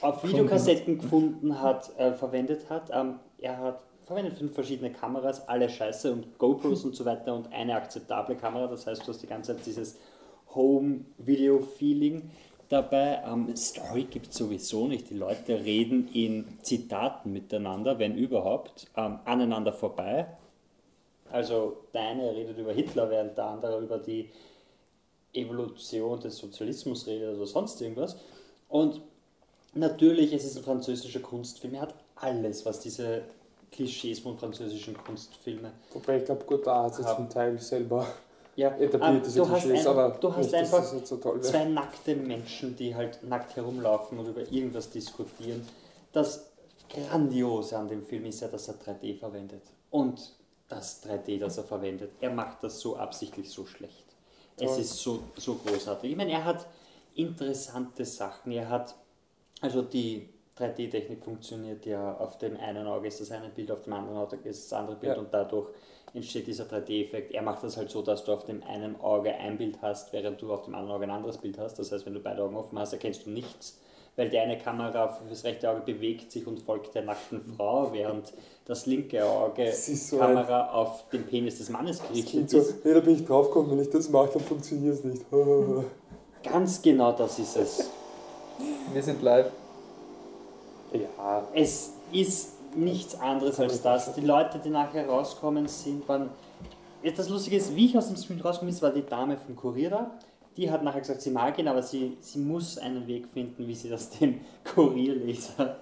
auf 0.00 0.24
Videokassetten 0.24 0.98
gefunden 0.98 1.60
hat, 1.60 1.96
äh, 1.96 2.12
verwendet 2.12 2.68
hat. 2.68 2.90
Ähm, 2.92 3.20
er 3.38 3.58
hat 3.58 3.84
verwendet 4.04 4.36
fünf 4.36 4.52
verschiedene 4.52 4.92
Kameras, 4.92 5.48
alle 5.48 5.68
scheiße 5.68 6.12
und 6.12 6.38
GoPros 6.38 6.84
und 6.84 6.94
so 6.94 7.04
weiter 7.04 7.34
und 7.34 7.52
eine 7.52 7.74
akzeptable 7.74 8.36
Kamera. 8.36 8.66
Das 8.66 8.86
heißt, 8.86 9.02
du 9.02 9.08
hast 9.08 9.22
die 9.22 9.26
ganze 9.26 9.54
Zeit 9.54 9.64
dieses 9.64 9.98
Home-Video-Feeling 10.54 12.30
dabei. 12.68 13.22
Ähm, 13.26 13.54
Story 13.56 14.04
gibt 14.04 14.28
es 14.28 14.36
sowieso 14.36 14.86
nicht. 14.86 15.10
Die 15.10 15.14
Leute 15.14 15.64
reden 15.64 16.08
in 16.12 16.46
Zitaten 16.62 17.32
miteinander, 17.32 17.98
wenn 17.98 18.16
überhaupt, 18.16 18.86
ähm, 18.96 19.18
aneinander 19.24 19.72
vorbei. 19.72 20.26
Also 21.30 21.78
der 21.92 22.02
eine 22.02 22.34
redet 22.34 22.58
über 22.58 22.72
Hitler, 22.72 23.10
während 23.10 23.36
der 23.36 23.46
andere 23.46 23.80
über 23.80 23.98
die 23.98 24.30
Evolution 25.32 26.20
des 26.20 26.36
Sozialismus 26.36 27.06
redet 27.06 27.36
oder 27.36 27.46
sonst 27.46 27.80
irgendwas. 27.80 28.16
Und 28.68 29.00
natürlich, 29.74 30.32
es 30.32 30.44
ist 30.44 30.56
ein 30.56 30.62
französischer 30.62 31.20
Kunstfilm. 31.20 31.74
Er 31.74 31.82
hat 31.82 31.94
alles, 32.16 32.64
was 32.64 32.80
diese 32.80 33.22
Klischees 33.72 34.20
von 34.20 34.38
französischen 34.38 34.96
Kunstfilmen 34.96 35.72
Wobei 35.92 36.18
ich 36.18 36.24
glaube, 36.24 36.44
Godard 36.44 36.96
hat 36.96 37.04
Hab- 37.04 37.16
zum 37.16 37.28
Teil 37.28 37.58
selber 37.58 38.06
ja, 38.56 38.68
etabliert, 38.76 39.26
ähm, 39.26 39.34
du 39.34 39.48
hast, 39.48 39.66
einfach, 39.66 39.90
aber 39.90 40.10
du 40.20 40.34
hast 40.34 40.46
nicht, 40.46 40.54
einfach 40.54 40.84
so 40.84 41.16
toll 41.16 41.40
zwei 41.40 41.64
nackte 41.64 42.14
Menschen, 42.14 42.76
die 42.76 42.94
halt 42.94 43.22
nackt 43.22 43.56
herumlaufen 43.56 44.18
und 44.18 44.28
über 44.28 44.40
irgendwas 44.50 44.90
diskutieren. 44.90 45.66
Das 46.12 46.52
Grandiose 46.88 47.76
an 47.76 47.88
dem 47.88 48.04
Film 48.04 48.26
ist 48.26 48.40
ja, 48.40 48.48
dass 48.48 48.68
er 48.68 48.74
3D 48.74 49.18
verwendet. 49.18 49.62
Und 49.90 50.32
das 50.68 51.02
3D, 51.04 51.38
das 51.38 51.58
er 51.58 51.64
verwendet, 51.64 52.12
er 52.20 52.30
macht 52.30 52.62
das 52.62 52.80
so 52.80 52.96
absichtlich 52.96 53.50
so 53.50 53.66
schlecht. 53.66 54.04
Es 54.56 54.70
Toll. 54.70 54.80
ist 54.80 54.96
so, 54.98 55.18
so 55.36 55.54
großartig. 55.56 56.12
Ich 56.12 56.16
meine, 56.16 56.32
er 56.32 56.44
hat 56.44 56.66
interessante 57.14 58.04
Sachen. 58.04 58.52
Er 58.52 58.68
hat, 58.68 58.94
also 59.60 59.82
die 59.82 60.28
3D-Technik 60.58 61.24
funktioniert 61.24 61.84
ja 61.86 62.16
auf 62.16 62.38
dem 62.38 62.56
einen 62.56 62.86
Auge 62.86 63.08
ist 63.08 63.20
das 63.20 63.32
eine 63.32 63.48
Bild, 63.48 63.72
auf 63.72 63.82
dem 63.82 63.92
anderen 63.94 64.18
Auge 64.18 64.36
ist 64.44 64.70
das 64.70 64.78
andere 64.78 64.96
Bild 64.96 65.14
Ja. 65.16 65.20
und 65.20 65.34
dadurch 65.34 65.68
entsteht 66.14 66.46
dieser 66.46 66.64
3D-Effekt. 66.64 67.32
Er 67.32 67.42
macht 67.42 67.64
das 67.64 67.76
halt 67.76 67.90
so, 67.90 68.00
dass 68.00 68.24
du 68.24 68.32
auf 68.32 68.44
dem 68.44 68.62
einen 68.62 68.98
Auge 69.00 69.34
ein 69.34 69.58
Bild 69.58 69.78
hast, 69.82 70.12
während 70.12 70.40
du 70.40 70.52
auf 70.52 70.64
dem 70.64 70.74
anderen 70.74 70.96
Auge 70.96 71.04
ein 71.04 71.10
anderes 71.10 71.38
Bild 71.38 71.58
hast. 71.58 71.78
Das 71.78 71.90
heißt, 71.90 72.06
wenn 72.06 72.14
du 72.14 72.20
beide 72.20 72.42
Augen 72.42 72.56
offen 72.56 72.78
hast, 72.78 72.92
erkennst 72.92 73.26
du 73.26 73.30
nichts, 73.30 73.80
weil 74.14 74.30
die 74.30 74.38
eine 74.38 74.56
Kamera 74.56 75.08
für 75.08 75.28
das 75.28 75.42
rechte 75.42 75.68
Auge 75.68 75.80
bewegt 75.80 76.30
sich 76.30 76.46
und 76.46 76.60
folgt 76.62 76.94
der 76.94 77.02
nackten 77.02 77.40
Frau, 77.40 77.88
während 77.92 78.32
das 78.64 78.86
linke 78.86 79.24
Auge 79.24 79.72
so 79.72 80.18
Kamera 80.18 80.70
auf 80.70 81.08
den 81.10 81.26
Penis 81.26 81.58
des 81.58 81.68
Mannes 81.68 82.00
gerichtet 82.00 82.48
so, 82.48 82.58
ist. 82.58 82.84
ja, 82.84 82.94
da 82.94 83.00
bin 83.00 83.16
ich 83.16 83.26
draufgekommen, 83.26 83.72
wenn 83.72 83.80
ich 83.80 83.90
das 83.90 84.08
mache, 84.08 84.30
dann 84.34 84.42
funktioniert 84.42 84.94
es 84.94 85.04
nicht. 85.04 85.24
Ganz 86.44 86.80
genau 86.80 87.12
das 87.12 87.38
ist 87.38 87.56
es. 87.56 87.90
Wir 88.92 89.02
sind 89.02 89.20
live. 89.20 89.50
ja, 90.92 91.48
Es 91.52 91.90
ist 92.12 92.53
nichts 92.76 93.18
anderes 93.18 93.60
als 93.60 93.82
das. 93.82 94.14
Die 94.14 94.20
Leute, 94.20 94.58
die 94.58 94.70
nachher 94.70 95.08
rauskommen, 95.08 95.68
sind, 95.68 96.08
waren. 96.08 96.30
Ja, 97.02 97.12
Das 97.12 97.28
Lustige 97.28 97.56
ist, 97.56 97.74
wie 97.76 97.86
ich 97.86 97.98
aus 97.98 98.08
dem 98.08 98.16
Film 98.16 98.40
rausgekommen 98.40 98.72
ist, 98.74 98.82
war 98.82 98.90
die 98.90 99.04
Dame 99.04 99.36
vom 99.36 99.56
Kurier 99.56 99.90
da. 99.90 100.10
Die 100.56 100.70
hat 100.70 100.84
nachher 100.84 101.00
gesagt, 101.00 101.20
sie 101.20 101.30
mag 101.30 101.58
ihn, 101.58 101.66
aber 101.66 101.82
sie, 101.82 102.16
sie 102.20 102.38
muss 102.38 102.78
einen 102.78 103.06
Weg 103.08 103.26
finden, 103.28 103.66
wie 103.66 103.74
sie 103.74 103.88
das 103.88 104.10
dem 104.10 104.40
Kurierleser 104.74 105.76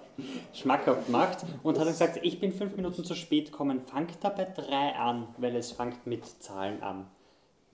schmackhaft 0.51 1.09
macht 1.09 1.45
und 1.61 1.79
hat 1.79 1.87
gesagt, 1.87 2.19
ich 2.23 2.39
bin 2.39 2.51
fünf 2.51 2.75
Minuten 2.75 3.03
zu 3.03 3.15
spät 3.15 3.51
gekommen, 3.51 3.81
fangt 3.81 4.17
da 4.21 4.29
bei 4.29 4.45
drei 4.45 4.95
an, 4.95 5.27
weil 5.37 5.55
es 5.55 5.71
fängt 5.71 6.05
mit 6.07 6.25
Zahlen 6.41 6.81
an. 6.81 7.05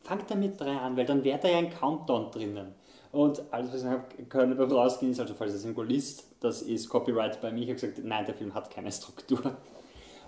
Fangt 0.02 0.30
da 0.30 0.36
mit 0.36 0.60
drei 0.60 0.78
an, 0.78 0.98
weil 0.98 1.06
dann 1.06 1.24
wäre 1.24 1.40
da 1.40 1.48
ja 1.48 1.58
ein 1.58 1.70
Countdown 1.70 2.32
drinnen. 2.32 2.76
Und 3.12 3.42
alles, 3.52 3.74
was 3.74 3.82
ich 3.82 3.88
habe 3.88 4.04
können 4.28 4.56
beim 4.56 4.72
Rausgehen, 4.72 5.12
ist 5.12 5.20
also, 5.20 5.34
falls 5.34 5.52
der 5.52 5.60
Symbolist, 5.60 6.26
das 6.40 6.62
ist 6.62 6.90
Copyright 6.90 7.42
bei 7.42 7.52
mir. 7.52 7.64
Ich 7.64 7.70
habe 7.70 7.80
gesagt, 7.80 8.00
nein, 8.04 8.26
der 8.26 8.36
Film 8.36 8.54
hat 8.54 8.70
keine 8.70 8.92
Struktur. 8.92 9.58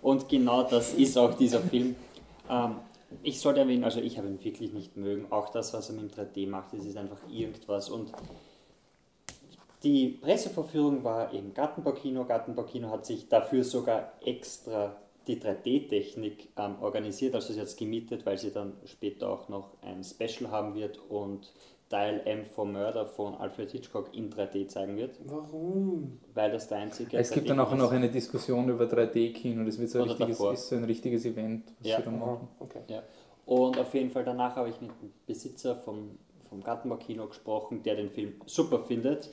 Und 0.01 0.27
genau 0.29 0.63
das 0.63 0.93
ist 0.93 1.17
auch 1.17 1.35
dieser 1.35 1.59
Film. 1.61 1.95
Ähm, 2.49 2.77
ich 3.21 3.39
sollte 3.39 3.59
erwähnen, 3.59 3.83
also 3.83 3.99
ich 3.99 4.17
habe 4.17 4.27
ihn 4.27 4.43
wirklich 4.43 4.73
nicht 4.73 4.97
mögen. 4.97 5.31
Auch 5.31 5.49
das, 5.49 5.73
was 5.73 5.89
er 5.89 5.95
mit 5.95 6.17
dem 6.17 6.25
3D 6.25 6.49
macht, 6.49 6.73
das 6.73 6.85
ist 6.85 6.97
einfach 6.97 7.19
irgendwas. 7.29 7.89
Und 7.89 8.11
die 9.83 10.09
Pressevorführung 10.09 11.03
war 11.03 11.31
im 11.33 11.53
Gartenbaukino. 11.53 12.25
Gartenbaukino 12.25 12.89
hat 12.89 13.05
sich 13.05 13.29
dafür 13.29 13.63
sogar 13.63 14.13
extra 14.25 14.95
die 15.27 15.39
3D-Technik 15.39 16.49
ähm, 16.57 16.75
organisiert, 16.81 17.35
also 17.35 17.53
sie 17.53 17.59
hat 17.59 17.67
es 17.67 17.75
gemietet, 17.75 18.25
weil 18.25 18.37
sie 18.37 18.51
dann 18.51 18.73
später 18.85 19.29
auch 19.29 19.49
noch 19.49 19.69
ein 19.81 20.03
Special 20.03 20.49
haben 20.49 20.73
wird 20.73 20.97
und 21.09 21.53
Teil 21.91 22.21
M 22.23 22.45
for 22.45 22.65
Murder 22.65 23.05
von 23.05 23.35
Alfred 23.35 23.69
Hitchcock 23.69 24.15
in 24.15 24.31
3D 24.31 24.67
zeigen 24.67 24.95
wird. 24.95 25.19
Warum? 25.25 26.19
Weil 26.33 26.49
das 26.51 26.69
der 26.69 26.77
einzige. 26.77 27.17
Es 27.17 27.31
gibt 27.31 27.49
dann 27.49 27.59
auch 27.59 27.75
noch 27.75 27.91
eine 27.91 28.09
Diskussion 28.09 28.69
über 28.69 28.85
3D-Kino, 28.85 29.65
das 29.65 29.77
wird 29.77 29.89
so 29.89 30.01
ein, 30.01 30.07
richtiges, 30.09 30.39
ist 30.39 30.69
so 30.69 30.75
ein 30.77 30.85
richtiges 30.85 31.25
Event, 31.25 31.65
was 31.79 31.87
Ja. 31.89 31.97
sie 31.97 32.03
da 32.03 32.11
machen. 32.11 32.47
Okay. 32.59 32.79
Ja. 32.87 33.03
Und 33.45 33.77
auf 33.77 33.93
jeden 33.93 34.09
Fall 34.09 34.23
danach 34.23 34.55
habe 34.55 34.69
ich 34.69 34.79
mit 34.79 34.91
dem 34.91 35.11
Besitzer 35.27 35.75
vom, 35.75 36.17
vom 36.47 36.63
Gartenbaukino 36.63 37.27
gesprochen, 37.27 37.83
der 37.83 37.95
den 37.95 38.09
Film 38.09 38.35
super 38.45 38.79
findet. 38.79 39.29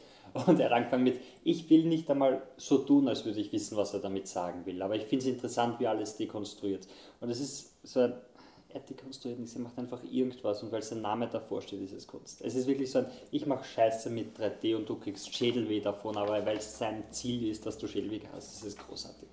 Und 0.46 0.58
er 0.60 0.72
angefangen 0.72 1.04
mit, 1.04 1.20
ich 1.44 1.70
will 1.70 1.84
nicht 1.84 2.10
einmal 2.10 2.42
so 2.56 2.78
tun, 2.78 3.08
als 3.08 3.24
würde 3.24 3.40
ich 3.40 3.52
wissen, 3.52 3.76
was 3.76 3.94
er 3.94 4.00
damit 4.00 4.26
sagen 4.26 4.66
will. 4.66 4.82
Aber 4.82 4.96
ich 4.96 5.04
finde 5.04 5.24
es 5.24 5.30
interessant, 5.30 5.78
wie 5.78 5.86
alles 5.86 6.16
dekonstruiert. 6.16 6.86
Und 7.20 7.30
es 7.30 7.40
ist 7.40 7.78
so 7.82 8.00
ein, 8.00 8.14
er 8.70 8.80
dekonstruiert 8.80 9.38
nichts, 9.38 9.54
er 9.54 9.62
macht 9.62 9.78
einfach 9.78 10.02
irgendwas. 10.04 10.62
Und 10.62 10.72
weil 10.72 10.82
sein 10.82 11.00
Name 11.00 11.28
davor 11.28 11.62
steht, 11.62 11.80
ist 11.80 11.92
es 11.92 12.06
Kunst. 12.06 12.42
Es 12.42 12.54
ist 12.54 12.66
wirklich 12.66 12.90
so 12.90 13.00
ein, 13.00 13.06
ich 13.30 13.46
mache 13.46 13.64
Scheiße 13.64 14.10
mit 14.10 14.38
3D 14.38 14.76
und 14.76 14.88
du 14.88 14.96
kriegst 14.96 15.34
Schädelweh 15.34 15.80
davon, 15.80 16.16
aber 16.16 16.44
weil 16.44 16.58
es 16.58 16.78
sein 16.78 17.04
Ziel 17.10 17.48
ist, 17.50 17.64
dass 17.64 17.78
du 17.78 17.86
Schädelweh 17.86 18.20
hast, 18.32 18.56
ist 18.56 18.64
es 18.64 18.76
großartig. 18.76 19.28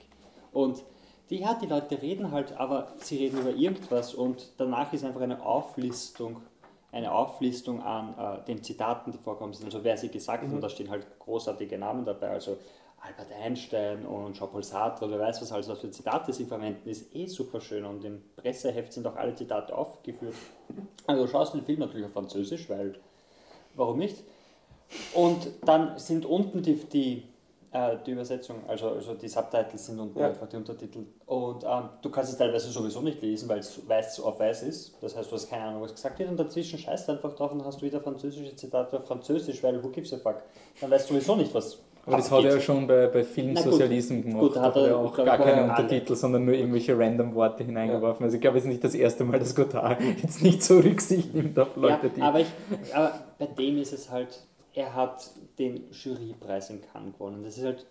Und 0.54 0.84
die, 1.30 1.40
ja, 1.40 1.54
die 1.56 1.66
Leute 1.66 2.02
reden 2.02 2.32
halt, 2.32 2.54
aber 2.54 2.94
sie 2.98 3.18
reden 3.18 3.40
über 3.40 3.50
irgendwas 3.50 4.14
und 4.14 4.52
danach 4.58 4.94
ist 4.94 5.04
einfach 5.04 5.22
eine 5.22 5.44
Auflistung, 5.44 6.42
eine 6.92 7.12
Auflistung 7.12 7.82
an 7.82 8.14
äh, 8.18 8.46
den 8.46 8.64
Zitaten, 8.64 9.12
die 9.12 9.18
vorkommen 9.18 9.54
sind, 9.54 9.66
also 9.66 9.84
wer 9.84 9.98
sie 9.98 10.10
gesagt 10.10 10.44
hat, 10.44 10.52
und 10.52 10.62
da 10.62 10.70
stehen 10.70 10.90
halt 10.90 11.08
großartige 11.20 11.78
Namen 11.78 12.06
dabei, 12.06 12.30
also 12.30 12.58
Albert 13.06 13.32
Einstein 13.40 14.06
und 14.06 14.36
Jean-Paul 14.36 14.64
Sartre, 14.64 15.10
wer 15.10 15.20
weiß 15.20 15.42
was 15.42 15.52
alles, 15.52 15.68
was 15.70 15.80
für 15.80 15.92
Zitate 15.92 16.34
sie 16.34 16.46
verwenden, 16.46 16.90
ist 16.90 17.14
eh 17.16 17.28
super 17.28 17.62
schön 17.62 17.86
und 17.86 18.04
im 18.04 18.22
Presseheft 18.36 18.94
sind 18.94 19.06
auch 19.06 19.16
alle 19.16 19.36
Zitate 19.36 19.78
aufgeführt. 19.78 20.34
Also 21.06 21.28
schaust 21.28 21.54
den 21.54 21.64
Film 21.64 21.80
natürlich 21.80 22.06
auf 22.06 22.14
Französisch, 22.14 22.68
weil, 22.70 22.96
warum 23.76 24.00
nicht? 24.00 24.24
Und 25.14 25.50
dann 25.66 25.98
sind 26.00 26.26
unten 26.26 26.64
die, 26.64 26.76
die, 26.76 27.24
äh, 27.72 27.98
die 28.06 28.12
Übersetzung, 28.12 28.58
also, 28.68 28.90
also 28.90 29.14
die 29.14 29.28
Subtitles 29.28 29.86
sind 29.86 30.00
unten 30.00 30.18
Ja. 30.20 30.28
einfach 30.30 30.48
die 30.48 30.56
Untertitel. 30.56 31.06
Und 31.26 31.64
ähm, 31.64 31.90
du 32.02 32.10
kannst 32.10 32.32
es 32.32 32.38
teilweise 32.38 32.70
sowieso 32.72 33.02
nicht 33.02 33.22
lesen, 33.22 33.50
weil 33.50 33.60
es 33.60 33.88
weiß 33.88 34.20
auf 34.22 34.40
weiß 34.40 34.64
ist. 34.64 34.96
Das 35.02 35.16
heißt, 35.16 35.30
du 35.30 35.36
hast 35.36 35.50
keine 35.50 35.66
Ahnung, 35.66 35.82
was 35.82 35.94
gesagt 35.94 36.18
wird. 36.18 36.30
Und 36.30 36.40
dazwischen 36.40 36.80
scheißt 36.80 37.08
du 37.08 37.12
einfach 37.14 37.36
drauf 37.36 37.52
und 37.52 37.64
hast 37.66 37.82
du 37.82 37.86
wieder 37.86 38.00
französische 38.02 38.56
Zitate 38.56 38.98
auf 38.98 39.06
Französisch, 39.06 39.62
weil 39.62 39.84
who 39.84 39.90
gives 39.90 40.14
a 40.14 40.18
fuck? 40.18 40.42
Dann 40.82 40.90
weißt 40.90 41.10
du 41.10 41.14
sowieso 41.14 41.36
nicht, 41.36 41.54
was. 41.54 41.80
Aber 42.06 42.18
das 42.18 42.30
hat 42.30 42.44
er 42.44 42.56
ja 42.56 42.62
schon 42.62 42.86
bei, 42.86 43.08
bei. 43.08 43.24
Sozialismen 43.56 44.22
gemacht. 44.22 44.40
Gut, 44.40 44.58
hat 44.58 44.76
er 44.76 44.88
er, 44.88 44.98
auch 44.98 45.16
gar 45.16 45.38
keine 45.38 45.54
alle. 45.54 45.64
Untertitel, 45.64 46.16
sondern 46.16 46.46
nur 46.46 46.54
irgendwelche 46.54 46.98
random 46.98 47.34
Worte 47.34 47.64
hineingeworfen. 47.64 48.24
Also 48.24 48.36
ich 48.36 48.42
glaube, 48.42 48.58
es 48.58 48.64
ist 48.66 48.70
nicht 48.70 48.84
das 48.84 48.94
erste 48.94 49.24
Mal, 49.24 49.40
dass 49.40 49.56
Godard 49.56 50.00
jetzt 50.22 50.44
nicht 50.44 50.62
so 50.62 50.80
Rücksicht 50.80 51.34
nimmt 51.34 51.58
auf 51.58 51.76
Leute, 51.76 52.10
die... 52.10 52.20
ja, 52.20 52.28
aber, 52.28 52.42
ich, 52.42 52.48
aber 52.94 53.14
bei 53.40 53.48
dem 53.48 53.80
ist 53.80 53.94
es 53.94 54.12
halt, 54.12 54.40
er 54.74 54.94
hat 54.94 55.32
den 55.58 55.84
Jurypreis 55.92 56.70
in 56.70 56.82
Cannes 56.82 57.14
gewonnen. 57.14 57.44
Das 57.44 57.58
ist 57.58 57.66
halt. 57.66 57.86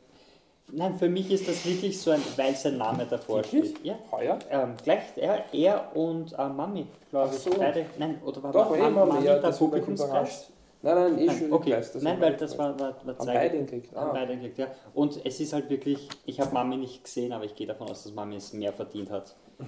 Nein, 0.72 0.94
für 0.94 1.10
mich 1.10 1.30
ist 1.30 1.46
das 1.46 1.66
wirklich 1.66 2.00
so 2.00 2.10
ein, 2.10 2.22
weil 2.36 2.54
sein 2.54 2.78
Name 2.78 3.06
davor 3.08 3.38
Wirklich? 3.38 3.70
steht. 3.70 3.84
Ja. 3.84 3.98
Heuer? 4.10 4.38
Ähm, 4.50 4.74
gleich, 4.82 5.02
er, 5.16 5.44
er 5.52 5.94
und 5.94 6.32
äh, 6.32 6.48
Mami, 6.48 6.86
glaube 7.10 7.34
ich. 7.34 7.40
So. 7.40 7.50
Beide. 7.50 7.84
Nein, 7.98 8.18
oder 8.24 8.42
war 8.42 8.52
Doch, 8.52 8.70
war- 8.70 8.94
war 8.94 9.06
Mami, 9.06 9.26
ja, 9.26 9.38
der 9.38 9.50
Publikumspreis? 9.50 10.50
Nein, 10.84 10.94
nein, 10.94 11.18
eh 11.18 11.26
Nein, 11.26 11.52
okay. 11.52 11.70
Preis, 11.72 11.92
das 11.92 12.02
Nein, 12.02 12.20
weil 12.20 12.36
das 12.36 12.54
Preis. 12.54 12.78
war, 12.78 12.80
war, 12.80 13.06
war 13.06 13.18
zwei- 13.18 13.34
beide 13.34 13.58
gekriegt. 13.58 13.96
Ah. 13.96 14.10
beide 14.12 14.34
gekriegt, 14.36 14.58
ja. 14.58 14.66
Und 14.92 15.18
es 15.24 15.40
ist 15.40 15.52
halt 15.54 15.70
wirklich, 15.70 16.08
ich 16.26 16.40
habe 16.40 16.52
Mami 16.52 16.76
nicht 16.76 17.02
gesehen, 17.02 17.32
aber 17.32 17.44
ich 17.44 17.54
gehe 17.54 17.66
davon 17.66 17.88
aus, 17.88 18.02
dass 18.04 18.12
Mami 18.12 18.36
es 18.36 18.52
mehr 18.52 18.72
verdient 18.72 19.10
hat. 19.10 19.34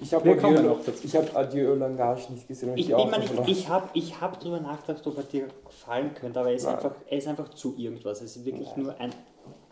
Ich 0.00 0.14
habe 0.14 0.30
Adieu, 0.30 0.62
noch 0.62 0.78
ich 1.02 1.16
habe 1.16 1.34
Adieu 1.36 1.74
Langage 1.74 2.32
nicht 2.32 2.46
gesehen. 2.46 2.70
Ich 2.76 2.86
nicht, 2.88 2.96
verloren. 3.26 3.48
ich 3.48 3.68
habe 3.68 3.88
ich 3.94 4.20
hab 4.20 4.38
drüber 4.38 4.60
nachgedacht, 4.60 5.04
ob 5.08 5.16
er 5.16 5.24
dir 5.24 5.48
gefallen 5.66 6.14
könnte, 6.14 6.38
aber 6.38 6.50
er 6.50 6.54
ist, 6.54 6.66
Nein. 6.66 6.76
einfach, 6.76 6.92
er 7.08 7.18
ist 7.18 7.26
einfach 7.26 7.48
zu 7.48 7.74
irgendwas. 7.76 8.22
Es 8.22 8.36
ist 8.36 8.44
wirklich 8.44 8.68
Nein. 8.76 8.84
nur 8.84 9.00
ein, 9.00 9.10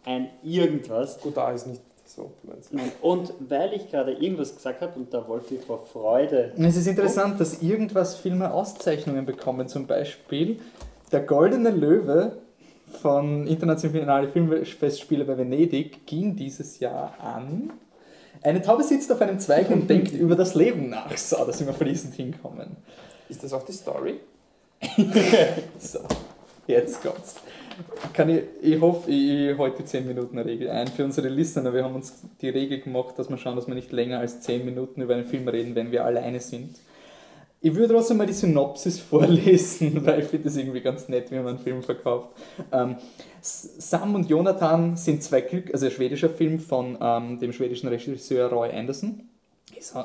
ein 0.05 0.31
irgendwas. 0.43 1.21
Gut, 1.21 1.37
da 1.37 1.53
ist 1.53 1.69
nicht 1.69 1.81
so. 2.17 2.33
meinst 2.43 2.73
du? 2.73 2.79
Und 3.03 3.33
weil 3.41 3.75
ich 3.75 3.91
gerade 3.91 4.13
irgendwas 4.13 4.55
gesagt 4.55 4.81
habe 4.81 4.99
und 4.99 5.13
der 5.13 5.29
Wolfi 5.29 5.59
vor 5.59 5.85
Freude. 5.87 6.53
Es 6.57 6.77
ist 6.77 6.87
interessant, 6.87 7.39
dass 7.41 7.63
irgendwas 7.63 8.17
Filme 8.17 8.53
Auszeichnungen 8.53 9.27
bekommen. 9.27 9.69
Zum 9.69 9.87
Beispiel 9.87 10.59
der 11.13 11.21
Goldene 11.21 11.71
Löwe 11.71 12.39
von 13.03 13.47
Internationale 13.47 14.29
Filmfestspiele 14.29 15.25
bei 15.25 15.37
Venedig 15.37 16.07
ging 16.07 16.35
dieses 16.35 16.81
Jahr 16.81 17.15
an. 17.21 17.73
Eine 18.43 18.63
Taube 18.63 18.83
sitzt 18.83 19.11
auf 19.13 19.21
einem 19.21 19.39
Zweig 19.39 19.71
und 19.71 19.89
denkt 19.89 20.13
über 20.13 20.37
das 20.37 20.55
Leben 20.55 20.89
nach. 20.89 21.17
So, 21.17 21.45
da 21.45 21.53
sind 21.53 21.67
wir 21.67 21.75
fließend 21.75 22.15
hinkommen. 22.15 22.77
Ist 23.29 23.43
das 23.43 23.53
auch 23.53 23.65
die 23.65 23.73
Story? 23.73 24.21
So, 25.79 26.01
jetzt 26.75 27.03
kommt's. 27.03 27.37
Kann 28.13 28.31
ich, 28.31 28.43
ich 28.63 28.81
hoffe, 28.81 29.11
ich, 29.11 29.51
ich 29.51 29.59
halte 29.59 29.83
die 29.83 29.85
10 29.85 30.07
Minuten 30.07 30.39
Regel 30.39 30.71
ein 30.71 30.89
für 30.89 31.05
unsere 31.05 31.29
Listener. 31.29 31.75
Wir 31.75 31.85
haben 31.85 31.95
uns 31.95 32.23
die 32.41 32.49
Regel 32.49 32.81
gemacht, 32.81 33.19
dass 33.19 33.29
wir 33.29 33.37
schauen, 33.37 33.57
dass 33.57 33.67
wir 33.67 33.75
nicht 33.75 33.93
länger 33.93 34.21
als 34.21 34.41
10 34.41 34.65
Minuten 34.65 35.03
über 35.03 35.15
einen 35.15 35.27
Film 35.27 35.47
reden, 35.49 35.75
wenn 35.75 35.93
wir 35.93 36.05
alleine 36.05 36.41
sind. 36.41 36.77
Ich 37.61 37.75
würde 37.75 37.95
trotzdem 37.95 38.19
mal 38.19 38.27
die 38.27 38.33
Synopsis 38.33 39.01
vorlesen, 39.11 40.05
weil 40.07 40.21
ich 40.21 40.27
finde 40.27 40.45
das 40.45 40.57
irgendwie 40.57 40.81
ganz 40.81 41.09
nett, 41.09 41.31
wie 41.31 41.37
man 41.37 41.49
einen 41.49 41.59
Film 41.59 41.83
verkauft. 41.83 42.29
Ähm, 42.73 42.97
Sam 43.41 44.15
und 44.15 44.29
Jonathan 44.29 44.97
sind 44.97 45.23
zwei 45.23 45.41
Glück, 45.41 45.73
also 45.73 45.87
ein 45.87 45.93
schwedischer 45.93 46.31
Film 46.31 46.59
von 46.59 46.99
ähm, 47.01 47.39
dem 47.39 47.53
schwedischen 47.53 47.89
Regisseur 47.89 48.51
Roy 48.51 48.71
Anderson. 48.71 49.29
Ist 49.77 49.97
ein 49.97 50.05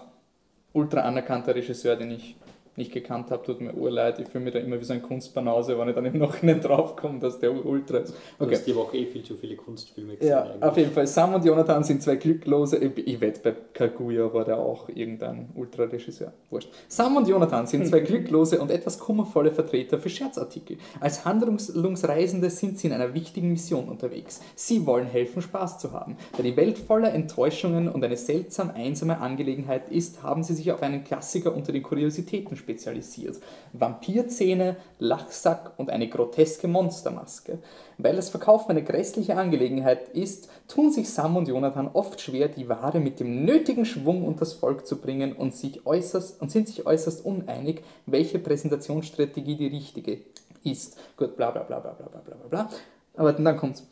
ultra 0.74 1.02
anerkannter 1.02 1.56
Regisseur, 1.56 1.96
den 1.96 2.12
ich 2.12 2.36
nicht 2.78 2.92
gekannt 2.94 3.32
habe, 3.32 3.44
tut 3.46 3.60
mir 3.62 3.74
urleid. 3.74 4.20
Ich 4.20 4.28
fühle 4.28 4.46
mich 4.46 4.54
da 4.54 4.60
immer 4.60 4.80
wie 4.80 4.84
so 4.86 4.94
ein 4.94 5.02
Kunstbanause, 5.02 5.78
wenn 5.78 5.90
ich 5.90 5.96
dann 5.96 6.06
im 6.06 6.18
Nachhinein 6.18 6.62
draufkomme, 6.62 7.20
dass 7.20 7.40
der 7.40 7.54
ultra 7.66 7.98
ist. 8.00 8.14
Du 8.40 8.46
Okay. 8.46 8.56
hast 8.56 8.66
die 8.66 8.76
Woche 8.76 8.98
eh 8.98 9.06
viel 9.06 9.24
zu 9.24 9.36
viele 9.36 9.56
Kunstfilme 9.56 10.16
gesehen. 10.16 10.30
Ja, 10.32 10.44
eigentlich. 10.44 10.64
auf 10.64 10.78
jeden 10.78 10.92
Fall. 10.92 11.06
Sam 11.08 11.34
und 11.36 11.44
Jonathan 11.46 11.84
sind 11.84 12.02
zwei 12.02 12.16
Glücklose. 12.16 12.78
Ich, 12.78 13.08
ich 13.08 13.20
wette, 13.22 13.42
bei 13.44 13.56
Kaguya 13.74 14.34
war 14.34 14.46
der 14.46 14.58
auch 14.58 14.88
irgendein 14.90 15.50
Ultra-Regisseur. 15.56 16.32
Wurscht. 16.50 16.70
Sam 16.88 17.18
und 17.18 17.28
Jonathan 17.28 17.68
sind 17.68 17.86
zwei 17.88 18.00
glücklose 18.02 18.60
und 18.62 18.72
etwas 18.72 19.00
kummervolle 19.00 19.52
Vertreter 19.52 20.00
für 20.00 20.10
Scherzartikel. 20.10 20.78
Als 21.00 21.26
Handlungsreisende 21.26 22.50
sind 22.50 22.80
sie 22.80 22.88
in 22.88 22.94
einer 22.94 23.14
wichtigen 23.14 23.50
Mission 23.52 23.90
unterwegs. 23.90 24.42
Sie 24.56 24.86
wollen 24.86 25.08
helfen, 25.08 25.42
Spaß 25.42 25.80
zu 25.80 25.92
haben. 25.92 26.18
Da 26.38 26.44
die 26.44 26.56
Welt 26.56 26.78
voller 26.78 27.14
Enttäuschungen 27.14 27.88
und 27.90 28.04
eine 28.04 28.18
seltsam 28.18 28.72
einsame 28.74 29.20
Angelegenheit 29.20 29.90
ist, 29.90 30.24
haben 30.24 30.44
sie 30.44 30.54
sich 30.54 30.72
auf 30.72 30.82
einen 30.82 31.04
Klassiker 31.04 31.56
unter 31.56 31.72
den 31.72 31.84
Kuriositäten 31.84 32.56
spezialisiert. 32.62 33.38
Vampirzähne, 33.74 34.78
Lachsack 35.00 35.74
und 35.78 35.90
eine 35.90 36.08
groteske 36.08 36.68
Monstermaske. 36.68 37.60
Weil 37.98 38.16
das 38.16 38.30
Verkaufen 38.30 38.72
eine 38.72 38.84
grässliche 38.84 39.36
Angelegenheit 39.36 40.10
ist, 40.10 40.50
tun 40.68 40.92
sich 40.92 41.10
Sam 41.10 41.36
und 41.36 41.48
Jonathan 41.48 41.90
oft 41.92 42.22
schwer, 42.22 42.48
die 42.48 42.70
Ware 42.70 43.00
mit 43.00 43.20
dem 43.20 43.44
nötigen 43.44 43.86
Schwung 43.86 44.26
unters 44.26 44.54
Volk 44.54 44.88
zu 44.88 45.02
bringen 45.02 45.34
und, 45.34 45.54
sich 45.56 45.86
äußerst, 45.86 46.42
und 46.42 46.52
sind 46.52 46.68
sich 46.68 46.86
äußerst 46.86 47.26
uneinig, 47.26 47.84
welche 48.06 48.40
Präsentationsstrategie 48.40 49.56
die 49.56 49.68
richtige 49.68 50.20
ist. 50.64 50.98
Gut, 51.18 51.36
bla 51.36 51.52
bla 51.52 51.64
bla 51.64 51.80
bla 51.80 51.92
bla 51.92 52.08
bla 52.08 52.22
bla 52.22 52.48
bla. 52.50 52.70
Aber 53.16 53.34
dann 53.34 53.58
kommt's. 53.58 53.84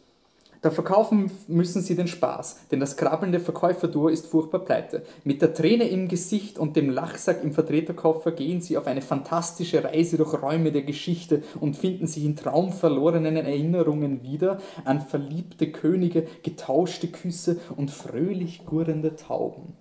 Da 0.62 0.72
verkaufen 0.72 1.32
müssen 1.48 1.82
sie 1.82 1.96
den 1.96 2.08
Spaß, 2.08 2.68
denn 2.72 2.82
das 2.82 2.98
krabbelnde 2.98 3.40
Verkäuferduo 3.40 4.10
ist 4.10 4.28
furchtbar 4.28 4.60
pleite. 4.60 5.04
Mit 5.24 5.42
der 5.42 5.54
Träne 5.54 5.88
im 5.88 6.10
Gesicht 6.10 6.60
und 6.60 6.76
dem 6.76 6.90
Lachsack 6.90 7.44
im 7.44 7.54
Vertreterkoffer 7.54 8.34
gehen 8.34 8.60
sie 8.60 8.78
auf 8.78 8.86
eine 8.86 9.02
fantastische 9.02 9.84
Reise 9.86 10.18
durch 10.18 10.42
Räume 10.42 10.74
der 10.74 10.82
Geschichte 10.82 11.44
und 11.62 11.78
finden 11.78 12.08
sich 12.08 12.26
in 12.26 12.36
traumverlorenen 12.36 13.38
Erinnerungen 13.38 14.22
wieder 14.24 14.60
an 14.84 15.00
verliebte 15.00 15.72
Könige, 15.72 16.28
getauschte 16.44 17.08
Küsse 17.08 17.58
und 17.78 17.90
fröhlich 17.90 18.66
gurrende 18.66 19.16
Tauben. 19.16 19.78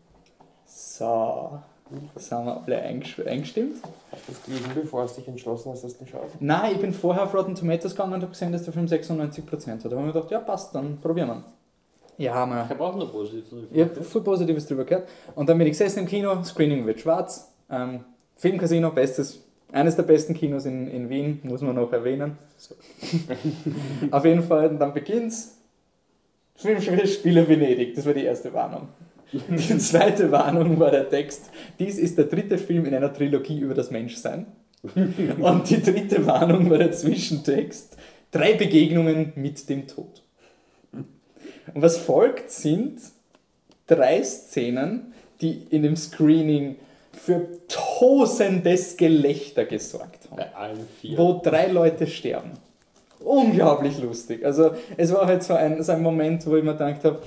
So. 0.65 1.61
Sind 2.17 2.45
wir 2.45 2.63
alle 2.67 2.83
eingestimmt? 2.83 3.77
Hast 4.11 4.29
du 4.29 4.33
das 4.33 4.43
gelesen, 4.45 4.71
bevor 4.75 5.07
du 5.07 5.15
dich 5.15 5.29
entschlossen 5.29 5.73
hast, 5.73 5.85
dass 5.85 5.97
du 5.97 6.07
schaust? 6.07 6.37
Nein, 6.41 6.73
ich 6.75 6.81
bin 6.81 6.93
vorher 6.93 7.25
auf 7.25 7.35
Rotten 7.35 7.55
Tomatoes 7.55 7.93
gegangen 7.93 8.15
und 8.15 8.23
habe 8.23 8.33
gesehen, 8.33 8.53
dass 8.53 8.65
der 8.65 8.73
Film 8.73 8.87
96% 8.87 9.45
hat. 9.45 9.85
Da 9.85 9.91
habe 9.91 10.01
ich 10.01 10.07
mir 10.07 10.13
gedacht, 10.13 10.31
ja 10.31 10.41
passt, 10.41 10.75
dann 10.75 11.01
probieren 11.01 11.29
wir. 11.29 11.45
Ja, 12.19 12.45
man. 12.45 12.65
Ich 12.65 12.71
habe 12.71 12.85
auch 12.85 12.97
noch 12.97 13.11
Positives. 13.11 13.69
Ich 13.73 13.81
habe 13.81 14.03
viel 14.03 14.21
Positives 14.21 14.67
drüber 14.67 14.85
gehört. 14.85 15.09
Und 15.35 15.49
dann 15.49 15.57
bin 15.57 15.67
ich 15.67 15.73
gesessen 15.73 16.01
im 16.01 16.07
Kino, 16.07 16.43
Screening 16.43 16.85
wird 16.85 17.01
schwarz. 17.01 17.53
Ähm, 17.71 18.05
Filmcasino, 18.37 18.91
bestes, 18.91 19.45
eines 19.73 19.97
der 19.97 20.03
besten 20.03 20.35
Kinos 20.35 20.65
in, 20.65 20.89
in 20.89 21.09
Wien, 21.09 21.41
muss 21.43 21.61
man 21.61 21.75
noch 21.75 21.93
erwähnen. 21.93 22.39
Auf 24.11 24.25
jeden 24.25 24.43
Fall, 24.43 24.77
dann 24.77 24.93
beginnt's. 24.93 25.57
Filmspiele 26.57 27.49
Venedig, 27.49 27.95
das 27.95 28.05
war 28.05 28.15
die 28.15 28.25
erste 28.25 28.53
Warnung. 28.53 28.89
Die 29.33 29.79
zweite 29.79 30.31
Warnung 30.31 30.79
war 30.81 30.91
der 30.91 31.09
Text, 31.09 31.51
dies 31.79 31.99
ist 31.99 32.17
der 32.17 32.27
dritte 32.27 32.57
Film 32.57 32.87
in 32.87 32.95
einer 32.95 33.13
Trilogie 33.13 33.61
über 33.61 33.75
das 33.75 33.91
Menschsein. 33.91 34.47
Und 35.41 35.69
die 35.69 35.83
dritte 35.83 36.25
Warnung 36.27 36.71
war 36.71 36.79
der 36.79 36.93
Zwischentext, 36.93 37.97
drei 38.31 38.55
Begegnungen 38.55 39.33
mit 39.35 39.69
dem 39.69 39.87
Tod. 39.87 40.23
Und 40.93 41.83
was 41.83 41.99
folgt 41.99 42.51
sind 42.51 43.01
drei 43.87 44.23
Szenen, 44.23 45.13
die 45.41 45.67
in 45.71 45.83
dem 45.83 45.97
Screening 45.97 46.77
für 47.13 47.49
tosendes 47.67 48.97
Gelächter 48.97 49.65
gesorgt 49.65 50.31
haben. 50.31 50.37
Bei 50.37 50.55
allen 50.55 50.89
vier. 51.01 51.19
Wo 51.19 51.41
drei 51.43 51.67
Leute 51.67 52.07
sterben. 52.07 52.53
Unglaublich 53.21 53.99
lustig. 53.99 54.45
Also 54.45 54.73
es 54.97 55.13
war 55.13 55.27
halt 55.27 55.43
so 55.43 55.55
ein, 55.55 55.83
so 55.83 55.93
ein 55.93 56.03
Moment, 56.03 56.47
wo 56.47 56.57
ich 56.57 56.63
mir 56.63 56.73
gedacht 56.73 57.03
habe, 57.05 57.21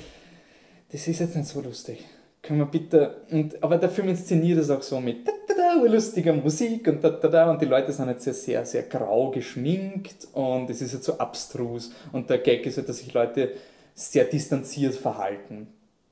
das 0.91 1.07
ist 1.07 1.19
jetzt 1.19 1.35
nicht 1.35 1.47
so 1.47 1.61
lustig. 1.61 2.03
Können 2.41 2.59
wir 2.59 2.65
bitte. 2.65 3.21
Und, 3.29 3.63
aber 3.63 3.77
der 3.77 3.89
Film 3.89 4.09
inszeniert 4.09 4.59
es 4.59 4.69
auch 4.69 4.81
so 4.81 4.99
mit 4.99 5.27
da, 5.27 5.31
da, 5.47 5.53
da, 5.53 5.85
lustiger 5.85 6.33
Musik 6.33 6.87
und 6.87 7.03
da, 7.03 7.11
da, 7.11 7.27
da. 7.27 7.51
Und 7.51 7.61
die 7.61 7.65
Leute 7.65 7.91
sind 7.91 8.09
jetzt 8.09 8.23
sehr, 8.23 8.33
sehr, 8.33 8.65
sehr 8.65 8.83
grau 8.83 9.29
geschminkt 9.29 10.27
und 10.33 10.69
es 10.69 10.81
ist 10.81 10.93
jetzt 10.93 11.05
so 11.05 11.17
abstrus. 11.17 11.91
Und 12.11 12.29
der 12.29 12.39
Gag 12.39 12.65
ist 12.65 12.77
halt, 12.77 12.89
dass 12.89 12.97
sich 12.97 13.13
Leute 13.13 13.51
sehr 13.93 14.25
distanziert 14.25 14.95
verhalten. 14.95 15.67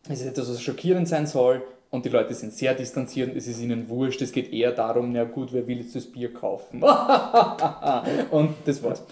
Es 0.08 0.22
ist 0.22 0.28
etwas, 0.28 0.50
was 0.50 0.62
schockierend 0.62 1.08
sein 1.08 1.26
soll 1.26 1.64
und 1.90 2.06
die 2.06 2.10
Leute 2.10 2.34
sind 2.36 2.54
sehr 2.54 2.76
distanziert 2.76 3.32
und 3.32 3.38
es 3.38 3.48
ist 3.48 3.60
ihnen 3.60 3.90
wurscht. 3.90 4.22
Es 4.22 4.32
geht 4.32 4.54
eher 4.54 4.72
darum, 4.72 5.12
na 5.12 5.24
gut, 5.24 5.52
wer 5.52 5.66
will 5.68 5.80
jetzt 5.80 5.96
das 5.96 6.06
Bier 6.06 6.32
kaufen? 6.32 6.84
und 8.32 8.56
das 8.66 8.84
war's. 8.84 9.04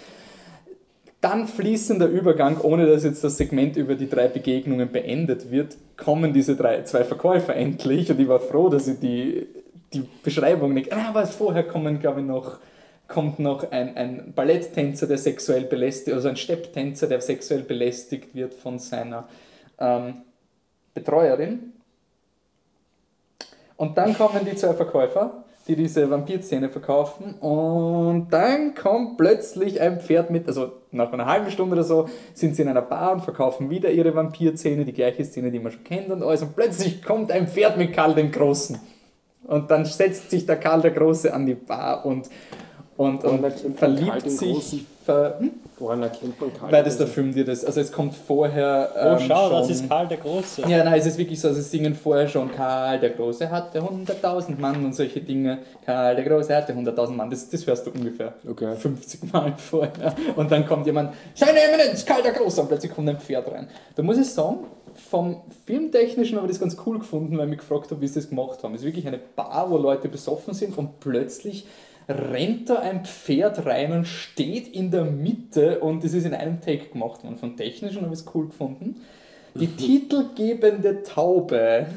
Dann 1.19 1.47
fließender 1.47 2.07
Übergang, 2.07 2.61
ohne 2.61 2.85
dass 2.85 3.03
jetzt 3.03 3.23
das 3.23 3.37
Segment 3.37 3.75
über 3.75 3.95
die 3.95 4.09
drei 4.09 4.27
Begegnungen 4.27 4.91
beendet 4.91 5.49
wird, 5.49 5.75
kommen 5.97 6.31
diese 6.31 6.55
drei, 6.55 6.83
zwei 6.83 7.03
Verkäufer 7.03 7.55
endlich 7.55 8.11
und 8.11 8.19
ich 8.19 8.27
war 8.27 8.39
froh, 8.39 8.69
dass 8.69 8.87
ich 8.87 8.99
die, 8.99 9.47
die 9.93 10.03
Beschreibung 10.23 10.73
nicht. 10.73 10.93
Ah, 10.93 11.09
aber 11.09 11.25
vorher 11.25 11.63
kommen, 11.63 11.99
glaube 11.99 12.19
ich, 12.21 12.25
noch 12.27 12.59
kommt 13.07 13.39
noch 13.39 13.71
ein, 13.71 13.95
ein 13.95 14.33
Balletttänzer, 14.33 15.07
der 15.07 15.17
sexuell 15.17 15.63
belästigt, 15.63 16.15
also 16.15 16.27
ein 16.27 16.35
Stepptänzer, 16.35 17.07
der 17.07 17.21
sexuell 17.21 17.63
belästigt 17.63 18.35
wird 18.35 18.53
von 18.53 18.79
seiner 18.79 19.27
ähm, 19.79 20.21
Betreuerin. 20.93 21.73
Und 23.77 23.97
dann 23.97 24.13
kommen 24.13 24.43
die 24.45 24.55
zwei 24.55 24.73
Verkäufer, 24.73 25.45
die 25.67 25.75
diese 25.75 26.09
Vampirszene 26.09 26.69
verkaufen. 26.69 27.33
Und 27.35 28.27
dann 28.31 28.73
kommt 28.75 29.17
plötzlich 29.17 29.81
ein 29.81 29.99
Pferd 29.99 30.29
mit, 30.29 30.47
also 30.47 30.71
nach 30.91 31.11
einer 31.11 31.25
halben 31.25 31.51
Stunde 31.51 31.73
oder 31.73 31.83
so, 31.83 32.07
sind 32.33 32.55
sie 32.55 32.61
in 32.61 32.69
einer 32.69 32.81
Bar 32.81 33.13
und 33.13 33.21
verkaufen 33.21 33.69
wieder 33.69 33.91
ihre 33.91 34.15
Vampirszene, 34.15 34.85
die 34.85 34.93
gleiche 34.93 35.25
Szene, 35.25 35.51
die 35.51 35.59
man 35.59 35.71
schon 35.71 35.83
kennt 35.83 36.09
und 36.09 36.23
alles. 36.23 36.41
Und 36.41 36.55
plötzlich 36.55 37.03
kommt 37.03 37.31
ein 37.31 37.47
Pferd 37.47 37.77
mit 37.77 37.93
Karl 37.93 38.15
dem 38.15 38.31
Großen. 38.31 38.79
Und 39.45 39.71
dann 39.71 39.85
setzt 39.85 40.29
sich 40.29 40.45
der 40.45 40.57
Karl 40.57 40.81
der 40.81 40.91
Große 40.91 41.33
an 41.33 41.45
die 41.45 41.55
Bar 41.55 42.05
und 42.05 42.29
und, 42.97 43.23
und 43.23 43.45
verliebt 43.75 44.29
sich. 44.29 44.85
Ver, 45.07 45.39
hm? 45.39 45.51
Woran 45.79 46.03
erkennt 46.03 46.41
man 46.41 46.53
Karl? 46.53 46.69
Weil 46.69 46.83
das 46.83 46.97
der 46.97 47.07
Film 47.07 47.33
dir 47.33 47.45
das. 47.45 47.63
Also 47.63 47.79
es 47.79 47.93
kommt 47.93 48.13
vorher. 48.13 48.89
Oh, 48.93 49.21
ähm, 49.21 49.25
schau, 49.25 49.47
schon, 49.47 49.57
das 49.59 49.69
ist 49.69 49.87
Karl 49.87 50.05
der 50.05 50.17
Große. 50.17 50.63
Ja, 50.67 50.83
nein, 50.83 50.99
es 50.99 51.05
ist 51.05 51.17
wirklich 51.17 51.39
so, 51.39 51.53
sie 51.53 51.61
singen 51.61 51.95
vorher 51.95 52.27
schon, 52.27 52.51
Karl 52.51 52.99
der 52.99 53.11
Große 53.11 53.49
hatte 53.49 53.79
100.000 53.79 54.59
Mann 54.59 54.83
und 54.83 54.93
solche 54.93 55.21
Dinge. 55.21 55.59
Karl 55.85 56.17
der 56.17 56.25
Große 56.25 56.53
hatte 56.53 56.73
100.000 56.73 57.11
Mann. 57.11 57.29
Das, 57.29 57.49
das 57.49 57.65
hörst 57.65 57.87
du 57.87 57.91
ungefähr 57.91 58.33
Okay. 58.45 58.75
50 58.75 59.31
Mal 59.31 59.53
vorher. 59.57 60.13
Und 60.35 60.51
dann 60.51 60.67
kommt 60.67 60.85
jemand, 60.85 61.13
Seine 61.35 61.57
Eminenz, 61.61 62.05
Karl 62.05 62.21
der 62.21 62.33
Große, 62.33 62.59
und 62.59 62.67
plötzlich 62.67 62.93
kommt 62.93 63.07
ein 63.07 63.17
Pferd 63.17 63.49
rein. 63.49 63.69
Da 63.95 64.03
muss 64.03 64.17
ich 64.17 64.29
sagen, 64.29 64.57
vom 65.09 65.41
Filmtechnischen 65.65 66.35
habe 66.35 66.47
ich 66.47 66.51
das 66.51 66.59
ganz 66.59 66.75
cool 66.85 66.99
gefunden, 66.99 67.37
weil 67.37 67.45
ich 67.45 67.51
mich 67.51 67.59
gefragt 67.59 67.91
habe, 67.91 68.01
wie 68.01 68.07
sie 68.09 68.15
das 68.19 68.27
gemacht 68.27 68.61
haben. 68.61 68.73
Es 68.73 68.81
ist 68.81 68.85
wirklich 68.87 69.07
eine 69.07 69.19
Bar, 69.19 69.67
wo 69.69 69.77
Leute 69.77 70.09
besoffen 70.09 70.53
sind 70.53 70.77
und 70.77 70.99
plötzlich 70.99 71.65
rennt 72.07 72.69
da 72.69 72.79
ein 72.79 73.05
Pferd 73.05 73.65
rein 73.65 73.91
und 73.91 74.05
steht 74.05 74.67
in 74.67 74.91
der 74.91 75.05
Mitte 75.05 75.79
und 75.79 76.03
das 76.03 76.13
ist 76.13 76.25
in 76.25 76.33
einem 76.33 76.61
Take 76.61 76.89
gemacht 76.89 77.23
worden. 77.23 77.37
Von 77.37 77.57
Technischen 77.57 78.01
habe 78.03 78.13
ich 78.13 78.21
es 78.21 78.25
cool 78.33 78.47
gefunden. 78.47 79.01
Die 79.55 79.67
titelgebende 79.75 81.03
Taube 81.03 81.87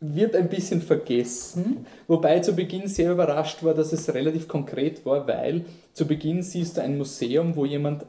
wird 0.00 0.36
ein 0.36 0.48
bisschen 0.48 0.80
vergessen, 0.80 1.86
wobei 2.06 2.36
ich 2.36 2.42
zu 2.42 2.54
Beginn 2.54 2.86
sehr 2.86 3.10
überrascht 3.10 3.64
war, 3.64 3.74
dass 3.74 3.92
es 3.92 4.14
relativ 4.14 4.46
konkret 4.46 5.04
war, 5.04 5.26
weil 5.26 5.64
zu 5.92 6.06
Beginn 6.06 6.42
siehst 6.42 6.76
du 6.76 6.82
ein 6.82 6.96
Museum, 6.96 7.56
wo 7.56 7.64
jemand 7.64 8.06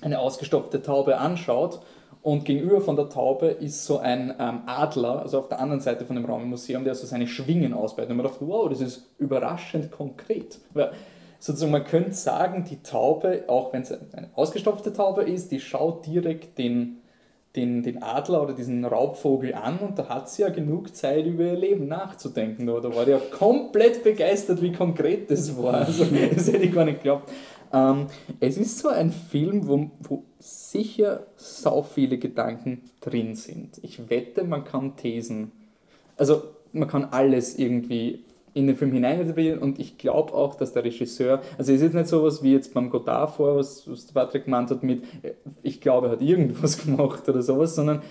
eine 0.00 0.18
ausgestopfte 0.18 0.80
Taube 0.80 1.18
anschaut 1.18 1.80
und 2.22 2.44
gegenüber 2.44 2.80
von 2.80 2.96
der 2.96 3.08
Taube 3.08 3.46
ist 3.46 3.86
so 3.86 3.98
ein 3.98 4.34
ähm, 4.38 4.60
Adler, 4.66 5.20
also 5.20 5.38
auf 5.38 5.48
der 5.48 5.58
anderen 5.58 5.80
Seite 5.80 6.04
von 6.04 6.16
dem 6.16 6.26
Raum 6.26 6.42
im 6.42 6.50
Museum, 6.50 6.84
der 6.84 6.94
so 6.94 7.06
seine 7.06 7.26
Schwingen 7.26 7.72
ausbreitet. 7.72 8.10
Und 8.10 8.18
man 8.18 8.26
dachte, 8.26 8.46
wow, 8.46 8.68
das 8.68 8.82
ist 8.82 9.06
überraschend 9.18 9.90
konkret. 9.90 10.58
Weil 10.74 10.92
sozusagen 11.38 11.72
man 11.72 11.84
könnte 11.84 12.12
sagen, 12.12 12.64
die 12.68 12.82
Taube, 12.82 13.44
auch 13.46 13.72
wenn 13.72 13.82
es 13.82 13.92
eine 13.92 14.28
ausgestopfte 14.34 14.92
Taube 14.92 15.22
ist, 15.22 15.50
die 15.50 15.60
schaut 15.60 16.04
direkt 16.06 16.58
den, 16.58 16.98
den, 17.56 17.82
den 17.82 18.02
Adler 18.02 18.42
oder 18.42 18.52
diesen 18.52 18.84
Raubvogel 18.84 19.54
an 19.54 19.78
und 19.78 19.98
da 19.98 20.10
hat 20.10 20.28
sie 20.28 20.42
ja 20.42 20.50
genug 20.50 20.94
Zeit, 20.94 21.24
über 21.24 21.44
ihr 21.44 21.56
Leben 21.56 21.88
nachzudenken. 21.88 22.66
Da 22.66 22.94
war 22.94 23.06
die 23.06 23.12
ja 23.12 23.18
komplett 23.18 24.04
begeistert, 24.04 24.60
wie 24.60 24.72
konkret 24.72 25.30
das 25.30 25.56
war. 25.56 25.74
Also, 25.86 26.04
das 26.04 26.48
hätte 26.48 26.64
ich 26.64 26.72
gar 26.72 26.84
nicht 26.84 26.98
geglaubt. 26.98 27.30
Ähm, 27.72 28.06
es 28.40 28.56
ist 28.56 28.78
so 28.78 28.88
ein 28.88 29.12
Film, 29.12 29.68
wo, 29.68 29.90
wo 30.00 30.24
sicher 30.38 31.26
sau 31.36 31.82
viele 31.82 32.18
Gedanken 32.18 32.82
drin 33.00 33.34
sind. 33.34 33.78
Ich 33.82 34.10
wette, 34.10 34.44
man 34.44 34.64
kann 34.64 34.96
Thesen, 34.96 35.52
also 36.16 36.42
man 36.72 36.88
kann 36.88 37.04
alles 37.04 37.58
irgendwie 37.58 38.24
in 38.52 38.66
den 38.66 38.76
Film 38.76 38.92
hineininterpretieren 38.92 39.60
und 39.60 39.78
ich 39.78 39.96
glaube 39.96 40.34
auch, 40.34 40.56
dass 40.56 40.72
der 40.72 40.84
Regisseur, 40.84 41.40
also 41.56 41.72
es 41.72 41.82
ist 41.82 41.94
nicht 41.94 42.08
sowas 42.08 42.42
wie 42.42 42.52
jetzt 42.52 42.74
beim 42.74 42.90
Godard 42.90 43.30
vor, 43.30 43.56
was, 43.56 43.88
was 43.88 44.06
Patrick 44.06 44.46
gemeint 44.46 44.70
hat 44.70 44.82
mit, 44.82 45.04
äh, 45.22 45.34
ich 45.62 45.80
glaube, 45.80 46.08
er 46.08 46.12
hat 46.12 46.22
irgendwas 46.22 46.78
gemacht 46.84 47.28
oder 47.28 47.42
sowas, 47.42 47.74
sondern 47.74 48.02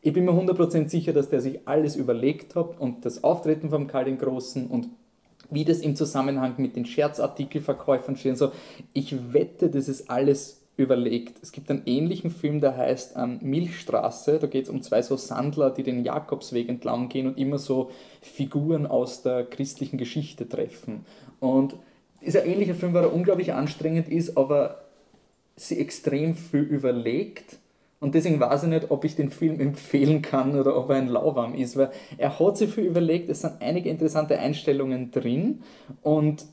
ich 0.00 0.12
bin 0.12 0.24
mir 0.24 0.32
100% 0.32 0.88
sicher, 0.88 1.12
dass 1.12 1.30
der 1.30 1.40
sich 1.40 1.66
alles 1.66 1.96
überlegt 1.96 2.56
hat 2.56 2.78
und 2.78 3.04
das 3.04 3.24
Auftreten 3.24 3.70
von 3.70 3.86
Karl 3.86 4.04
den 4.04 4.18
Großen 4.18 4.66
und 4.66 4.88
wie 5.50 5.64
das 5.64 5.80
im 5.80 5.96
Zusammenhang 5.96 6.54
mit 6.58 6.76
den 6.76 6.86
Scherzartikelverkäufern 6.86 8.16
steht. 8.16 8.32
und 8.32 8.38
So, 8.38 8.52
ich 8.92 9.32
wette, 9.32 9.70
das 9.70 9.88
ist 9.88 10.10
alles 10.10 10.64
überlegt. 10.76 11.38
Es 11.42 11.52
gibt 11.52 11.70
einen 11.70 11.82
ähnlichen 11.86 12.30
Film, 12.30 12.60
der 12.60 12.76
heißt 12.76 13.14
ähm, 13.16 13.38
Milchstraße. 13.42 14.38
Da 14.38 14.46
geht 14.46 14.64
es 14.64 14.70
um 14.70 14.82
zwei 14.82 15.02
so 15.02 15.16
Sandler, 15.16 15.70
die 15.70 15.84
den 15.84 16.04
Jakobsweg 16.04 16.68
entlang 16.68 17.08
gehen 17.08 17.26
und 17.28 17.38
immer 17.38 17.58
so 17.58 17.90
Figuren 18.20 18.86
aus 18.86 19.22
der 19.22 19.44
christlichen 19.44 19.98
Geschichte 19.98 20.48
treffen. 20.48 21.06
Und 21.38 21.74
ist 22.20 22.36
ein 22.36 22.46
ähnlicher 22.46 22.74
Film, 22.74 22.94
weil 22.94 23.04
er 23.04 23.12
unglaublich 23.12 23.52
anstrengend 23.52 24.08
ist, 24.08 24.36
aber 24.36 24.84
sie 25.56 25.78
extrem 25.78 26.34
viel 26.34 26.62
überlegt. 26.62 27.58
Und 28.04 28.14
deswegen 28.14 28.38
weiß 28.38 28.64
ich 28.64 28.68
nicht, 28.68 28.90
ob 28.90 29.06
ich 29.06 29.16
den 29.16 29.30
Film 29.30 29.58
empfehlen 29.60 30.20
kann 30.20 30.60
oder 30.60 30.76
ob 30.76 30.90
er 30.90 30.96
ein 30.96 31.08
Lauwarm 31.08 31.54
ist, 31.54 31.78
weil 31.78 31.90
er 32.18 32.38
hat 32.38 32.58
sich 32.58 32.68
viel 32.68 32.84
überlegt, 32.84 33.30
es 33.30 33.40
sind 33.40 33.54
einige 33.60 33.88
interessante 33.88 34.38
Einstellungen 34.38 35.10
drin 35.10 35.62
und 36.02 36.44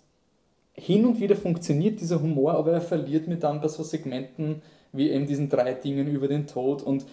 hin 0.71 1.05
und 1.05 1.19
wieder 1.19 1.36
funktioniert 1.36 1.99
dieser 1.99 2.21
Humor, 2.21 2.53
aber 2.53 2.71
er 2.71 2.80
verliert 2.80 3.28
mir 3.28 3.36
dann 3.36 3.59
bei 3.59 3.67
so 3.67 3.84
Segmenten 3.84 4.61
wie 4.93 5.09
eben 5.09 5.28
diesen 5.28 5.49
drei 5.49 5.73
Dingen 5.73 6.07
über 6.07 6.30
den 6.30 6.47
Tod 6.47 6.84
und 6.84 7.05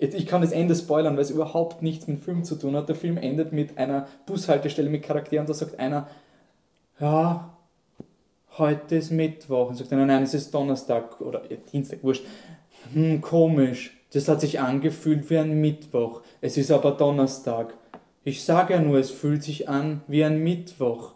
ich 0.00 0.26
kann 0.26 0.42
das 0.42 0.50
Ende 0.50 0.74
spoilern, 0.74 1.14
weil 1.14 1.22
es 1.22 1.30
überhaupt 1.30 1.80
nichts 1.80 2.08
mit 2.08 2.18
dem 2.18 2.22
Film 2.22 2.42
zu 2.42 2.56
tun 2.56 2.74
hat. 2.74 2.88
Der 2.88 2.96
Film 2.96 3.16
endet 3.16 3.52
mit 3.52 3.78
einer 3.78 4.08
Bushaltestelle 4.26 4.90
mit 4.90 5.04
Charakteren, 5.04 5.46
da 5.46 5.54
sagt 5.54 5.78
einer, 5.78 6.08
ja, 6.98 7.56
heute 8.58 8.96
ist 8.96 9.10
Mittwoch. 9.10 9.68
Und 9.68 9.76
sagt 9.76 9.92
einer, 9.92 10.06
nein, 10.06 10.24
es 10.24 10.34
ist 10.34 10.52
Donnerstag 10.52 11.20
oder 11.20 11.42
Dienstag, 11.72 12.02
wurscht. 12.02 12.24
Hm, 12.92 13.20
komisch. 13.20 13.92
Das 14.12 14.28
hat 14.28 14.40
sich 14.40 14.60
angefühlt 14.60 15.28
wie 15.30 15.38
ein 15.38 15.60
Mittwoch. 15.60 16.22
Es 16.40 16.56
ist 16.56 16.70
aber 16.70 16.92
Donnerstag. 16.92 17.74
Ich 18.24 18.44
sage 18.44 18.74
ja 18.74 18.80
nur, 18.80 18.98
es 18.98 19.10
fühlt 19.10 19.42
sich 19.42 19.68
an 19.68 20.02
wie 20.08 20.24
ein 20.24 20.42
Mittwoch. 20.42 21.12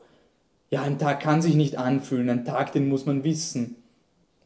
Ja, 0.70 0.82
ein 0.82 0.98
Tag 0.98 1.20
kann 1.20 1.42
sich 1.42 1.54
nicht 1.54 1.76
anfühlen. 1.76 2.30
Ein 2.30 2.44
Tag, 2.44 2.72
den 2.72 2.88
muss 2.88 3.06
man 3.06 3.24
wissen. 3.24 3.76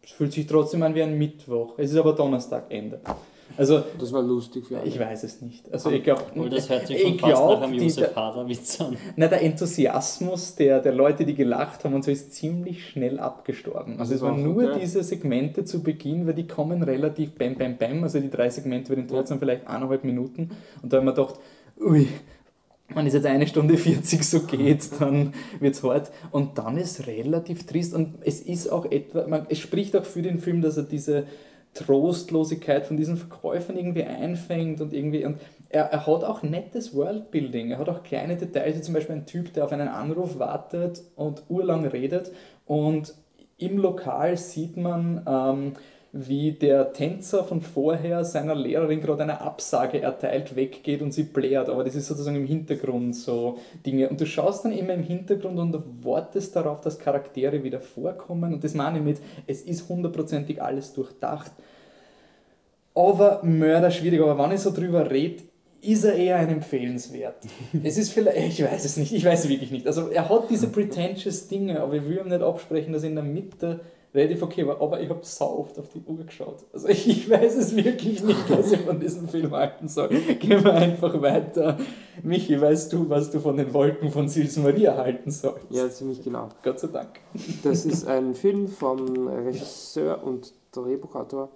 Es 0.03 0.12
fühlt 0.12 0.33
sich 0.33 0.47
trotzdem 0.47 0.83
an 0.83 0.95
wie 0.95 1.03
ein 1.03 1.18
Mittwoch. 1.18 1.75
Es 1.79 1.91
ist 1.91 1.97
aber 1.97 2.12
Donnerstag, 2.14 2.66
Ende. 2.70 3.01
Also, 3.57 3.82
Das 3.98 4.12
war 4.12 4.22
lustig 4.22 4.66
für 4.66 4.78
alle. 4.78 4.88
ich 4.88 4.98
weiß 4.98 5.24
es 5.24 5.40
nicht. 5.40 5.72
Also, 5.72 5.90
ich 5.90 6.02
glaube, 6.02 6.22
Obwohl, 6.30 6.50
das 6.50 6.68
hört 6.68 6.86
sich 6.86 7.00
schon 7.02 7.14
ich 7.14 7.20
fast 7.20 7.32
glaub, 7.34 7.61
nach 7.61 7.68
einem 7.68 7.74
Josef 7.80 8.16
Hader-Witz 8.16 8.80
an. 8.80 8.96
Na, 9.16 9.28
der 9.28 9.42
Enthusiasmus 9.42 10.55
der, 10.57 10.80
der 10.80 10.92
Leute, 10.92 11.24
die 11.24 11.34
gelacht 11.34 11.84
haben 11.84 11.94
und 11.94 12.05
so, 12.05 12.11
ist 12.11 12.32
ziemlich 12.34 12.86
schnell 12.88 13.18
abgestorben. 13.18 13.98
Also 13.98 14.14
es 14.14 14.22
Also 14.22 14.26
waren 14.26 14.40
auch, 14.40 14.55
nur 14.55 14.70
okay. 14.70 14.80
diese 14.80 15.02
Segmente 15.02 15.64
zu 15.64 15.82
Beginn, 15.82 16.26
weil 16.26 16.34
die 16.34 16.46
kommen 16.46 16.82
relativ 16.82 17.32
bam, 17.32 17.55
bam, 17.55 17.76
bam. 17.76 18.02
Also 18.02 18.20
die 18.20 18.30
drei 18.30 18.50
Segmente 18.50 18.90
bei 18.90 18.96
den 18.96 19.09
Tod 19.09 19.28
sind 19.28 19.38
vielleicht 19.38 19.66
eineinhalb 19.66 20.05
Minuten. 20.05 20.50
Und 20.82 20.92
da 20.92 20.98
haben 20.98 21.07
wir 21.07 21.12
gedacht, 21.12 21.36
ui, 21.80 22.09
wenn 22.94 23.07
es 23.07 23.14
jetzt 23.14 23.26
eine 23.26 23.46
Stunde 23.46 23.76
40 23.76 24.22
so 24.24 24.40
geht, 24.40 24.88
dann 25.00 25.32
wird 25.61 25.74
es 25.74 25.82
hart. 25.82 26.11
Und 26.30 26.59
dann 26.59 26.76
ist 26.76 27.07
relativ 27.07 27.66
trist. 27.66 27.94
Und 27.94 28.14
es 28.22 28.40
ist 28.40 28.68
auch 28.68 28.84
etwa, 28.90 29.26
man, 29.26 29.46
es 29.48 29.59
spricht 29.59 29.96
auch 29.96 30.05
für 30.05 30.22
den 30.22 30.38
Film, 30.38 30.61
dass 30.61 30.76
er 30.76 30.82
diese 30.82 31.24
Trostlosigkeit 31.75 32.87
von 32.87 32.97
diesen 32.97 33.16
Verkäufern 33.16 33.77
irgendwie 33.77 34.05
einfängt 34.05 34.81
und 34.81 34.93
irgendwie. 34.93 35.25
Und 35.25 35.39
er, 35.68 35.85
er 35.85 36.07
hat 36.07 36.25
auch 36.25 36.43
nettes 36.43 36.95
Worldbuilding. 36.95 37.72
Er 37.72 37.79
hat 37.79 37.89
auch 37.89 38.03
kleine 38.03 38.37
Details, 38.37 38.77
wie 38.77 38.83
zum 38.83 38.95
Beispiel 38.95 39.16
ein 39.16 39.27
Typ, 39.27 39.53
der 39.53 39.64
auf 39.64 39.72
einen 39.72 39.89
Anruf 39.89 40.39
wartet 40.39 41.03
und 41.16 41.43
urlang 41.49 41.85
redet. 41.87 42.33
Und 42.64 43.14
im 43.59 43.79
Lokal 43.79 44.37
sieht 44.37 44.77
man, 44.77 45.22
ähm, 45.27 45.72
wie 46.16 46.52
der 46.52 46.92
Tänzer 46.92 47.42
von 47.42 47.60
vorher 47.60 48.24
seiner 48.24 48.54
Lehrerin 48.54 49.00
gerade 49.00 49.24
eine 49.24 49.40
Absage 49.40 50.00
erteilt, 50.00 50.54
weggeht 50.54 51.02
und 51.02 51.12
sie 51.12 51.24
blärt. 51.24 51.68
Aber 51.68 51.82
das 51.82 51.96
ist 51.96 52.06
sozusagen 52.06 52.36
im 52.36 52.46
Hintergrund 52.46 53.16
so 53.16 53.58
Dinge. 53.84 54.08
Und 54.08 54.20
du 54.20 54.24
schaust 54.24 54.64
dann 54.64 54.70
immer 54.70 54.94
im 54.94 55.02
Hintergrund 55.02 55.58
und 55.58 56.04
wartest 56.04 56.54
darauf, 56.54 56.80
dass 56.80 57.00
Charaktere 57.00 57.64
wieder 57.64 57.80
vorkommen. 57.80 58.54
Und 58.54 58.62
das 58.62 58.74
meine 58.74 58.98
ich 58.98 59.04
mit, 59.04 59.18
es 59.48 59.62
ist 59.62 59.88
hundertprozentig 59.88 60.62
alles 60.62 60.92
durchdacht. 60.92 61.50
Aber 62.94 63.40
Mörder 63.42 63.90
schwierig. 63.90 64.20
Aber 64.20 64.38
wenn 64.38 64.54
ich 64.54 64.60
so 64.60 64.72
drüber 64.72 65.10
rede, 65.10 65.42
ist 65.80 66.04
er 66.04 66.14
eher 66.14 66.36
ein 66.36 66.48
empfehlenswert. 66.48 67.38
es 67.82 67.98
ist 67.98 68.12
vielleicht, 68.12 68.60
ich 68.60 68.64
weiß 68.64 68.84
es 68.84 68.96
nicht, 68.96 69.12
ich 69.12 69.24
weiß 69.24 69.44
es 69.44 69.48
wirklich 69.48 69.72
nicht. 69.72 69.88
Also 69.88 70.10
er 70.10 70.28
hat 70.28 70.48
diese 70.48 70.68
pretentious 70.68 71.48
Dinge, 71.48 71.80
aber 71.80 71.94
ich 71.94 72.04
will 72.04 72.18
ihm 72.18 72.28
nicht 72.28 72.40
absprechen, 72.40 72.92
dass 72.92 73.02
in 73.02 73.16
der 73.16 73.24
Mitte 73.24 73.80
relativ 74.14 74.42
okay 74.42 74.66
war. 74.66 74.80
Aber 74.80 75.00
ich 75.00 75.08
habe 75.08 75.20
sau 75.22 75.58
oft 75.58 75.78
auf 75.78 75.88
die 75.88 76.02
Uhr 76.06 76.24
geschaut. 76.24 76.64
Also 76.72 76.88
ich, 76.88 77.28
weiß 77.28 77.56
es 77.56 77.74
wirklich 77.74 78.22
nicht, 78.22 78.48
was 78.48 78.72
ich 78.72 78.80
von 78.80 79.00
diesem 79.00 79.28
Film 79.28 79.50
halten 79.52 79.88
soll. 79.88 80.08
Gehen 80.08 80.64
wir 80.64 80.72
einfach 80.72 81.20
weiter. 81.20 81.78
Michi, 82.22 82.60
weißt 82.60 82.92
du, 82.92 83.08
was 83.10 83.30
du 83.30 83.40
von 83.40 83.56
den 83.56 83.74
Wolken 83.74 84.10
von 84.10 84.28
Sils 84.28 84.56
Maria 84.56 84.96
halten 84.96 85.30
sollst? 85.30 85.66
Ja, 85.70 85.88
ziemlich 85.90 86.22
genau. 86.22 86.48
Gott 86.62 86.78
sei 86.78 86.88
Dank. 86.88 87.20
Das 87.62 87.84
ist 87.84 88.06
ein 88.06 88.34
Film 88.34 88.68
vom 88.68 89.26
Regisseur 89.28 90.22
und 90.22 90.52
Drehbuchautor 90.72 91.48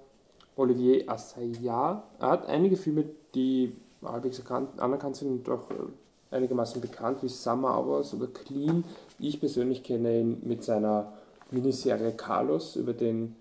Olivier 0.56 1.08
Assayas. 1.08 2.02
Er 2.18 2.28
hat 2.28 2.46
einige 2.48 2.76
Filme, 2.76 3.04
die 3.34 3.72
halbwegs 4.04 4.38
erkannt, 4.38 4.80
anerkannt 4.80 5.16
sind 5.16 5.30
und 5.30 5.48
auch 5.48 5.70
äh, 5.70 6.34
einigermaßen 6.36 6.80
bekannt, 6.80 7.22
wie 7.22 7.28
Summer 7.28 7.78
Hours 7.78 8.14
oder 8.14 8.26
Clean. 8.26 8.84
Ich 9.18 9.40
persönlich 9.40 9.82
kenne 9.82 10.20
ihn 10.20 10.42
mit 10.44 10.64
seiner 10.64 11.12
Miniserie 11.50 12.12
Carlos 12.12 12.76
über 12.76 12.92
den 12.92 13.36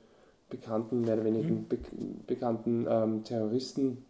bekannten, 0.49 1.01
mehr 1.01 1.15
oder 1.15 1.25
weniger 1.25 1.49
be 1.49 1.77
bekannten 2.25 2.85
ähm, 2.89 3.23
Terroristen 3.23 4.05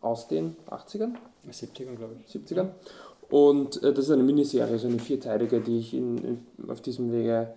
aus 0.00 0.28
den 0.28 0.56
80ern. 0.70 1.14
70er, 1.50 1.94
glaube 1.96 2.16
ich. 2.24 2.34
70ern. 2.34 2.68
Und 3.30 3.82
äh, 3.82 3.92
das 3.92 4.06
ist 4.06 4.10
eine 4.10 4.22
Miniserie, 4.22 4.78
so 4.78 4.88
eine 4.88 4.98
vierteilige, 4.98 5.60
die 5.60 5.78
ich 5.78 5.94
in, 5.94 6.18
in, 6.18 6.70
auf 6.70 6.80
diesem 6.80 7.12
Wege, 7.12 7.54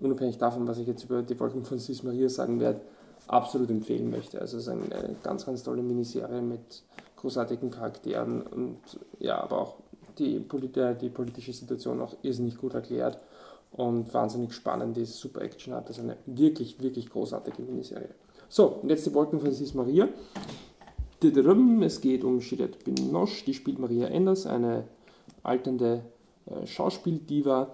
unabhängig 0.00 0.38
davon, 0.38 0.66
was 0.66 0.78
ich 0.78 0.86
jetzt 0.86 1.04
über 1.04 1.22
die 1.22 1.38
Wolken 1.38 1.64
von 1.64 1.78
Sis 1.78 2.02
Maria 2.02 2.28
sagen 2.28 2.60
werde, 2.60 2.80
absolut 3.26 3.70
empfehlen 3.70 4.10
möchte. 4.10 4.40
Also 4.40 4.58
es 4.58 4.64
ist 4.64 4.68
eine, 4.68 4.82
eine 4.94 5.16
ganz, 5.22 5.46
ganz 5.46 5.62
tolle 5.62 5.82
Miniserie 5.82 6.42
mit 6.42 6.82
großartigen 7.16 7.70
Charakteren 7.70 8.42
und 8.42 8.78
ja, 9.18 9.42
aber 9.42 9.60
auch 9.60 9.76
die, 10.18 10.40
polit 10.40 10.76
äh, 10.76 10.94
die 10.94 11.08
politische 11.08 11.52
Situation 11.52 12.00
auch 12.00 12.14
irrsinnig 12.22 12.58
gut 12.58 12.74
erklärt 12.74 13.18
und 13.76 14.12
wahnsinnig 14.14 14.52
spannend 14.52 14.96
ist, 14.98 15.18
super 15.18 15.42
Action 15.42 15.74
hat. 15.74 15.88
Das 15.88 15.98
ist 15.98 16.04
eine 16.04 16.16
wirklich, 16.26 16.80
wirklich 16.80 17.10
großartige 17.10 17.62
Miniserie. 17.62 18.10
So, 18.48 18.66
und 18.82 18.88
jetzt 18.88 19.04
die 19.06 19.14
Wolken 19.14 19.40
von 19.40 19.52
Sis 19.52 19.74
Maria. 19.74 20.08
Es 21.22 22.00
geht 22.00 22.22
um 22.22 22.40
Juliette 22.40 22.78
Binoche, 22.84 23.44
die 23.46 23.54
spielt 23.54 23.78
Maria 23.78 24.08
Enders, 24.08 24.46
eine 24.46 24.84
alternde 25.42 26.04
äh, 26.46 26.66
Schauspieldiva. 26.66 27.68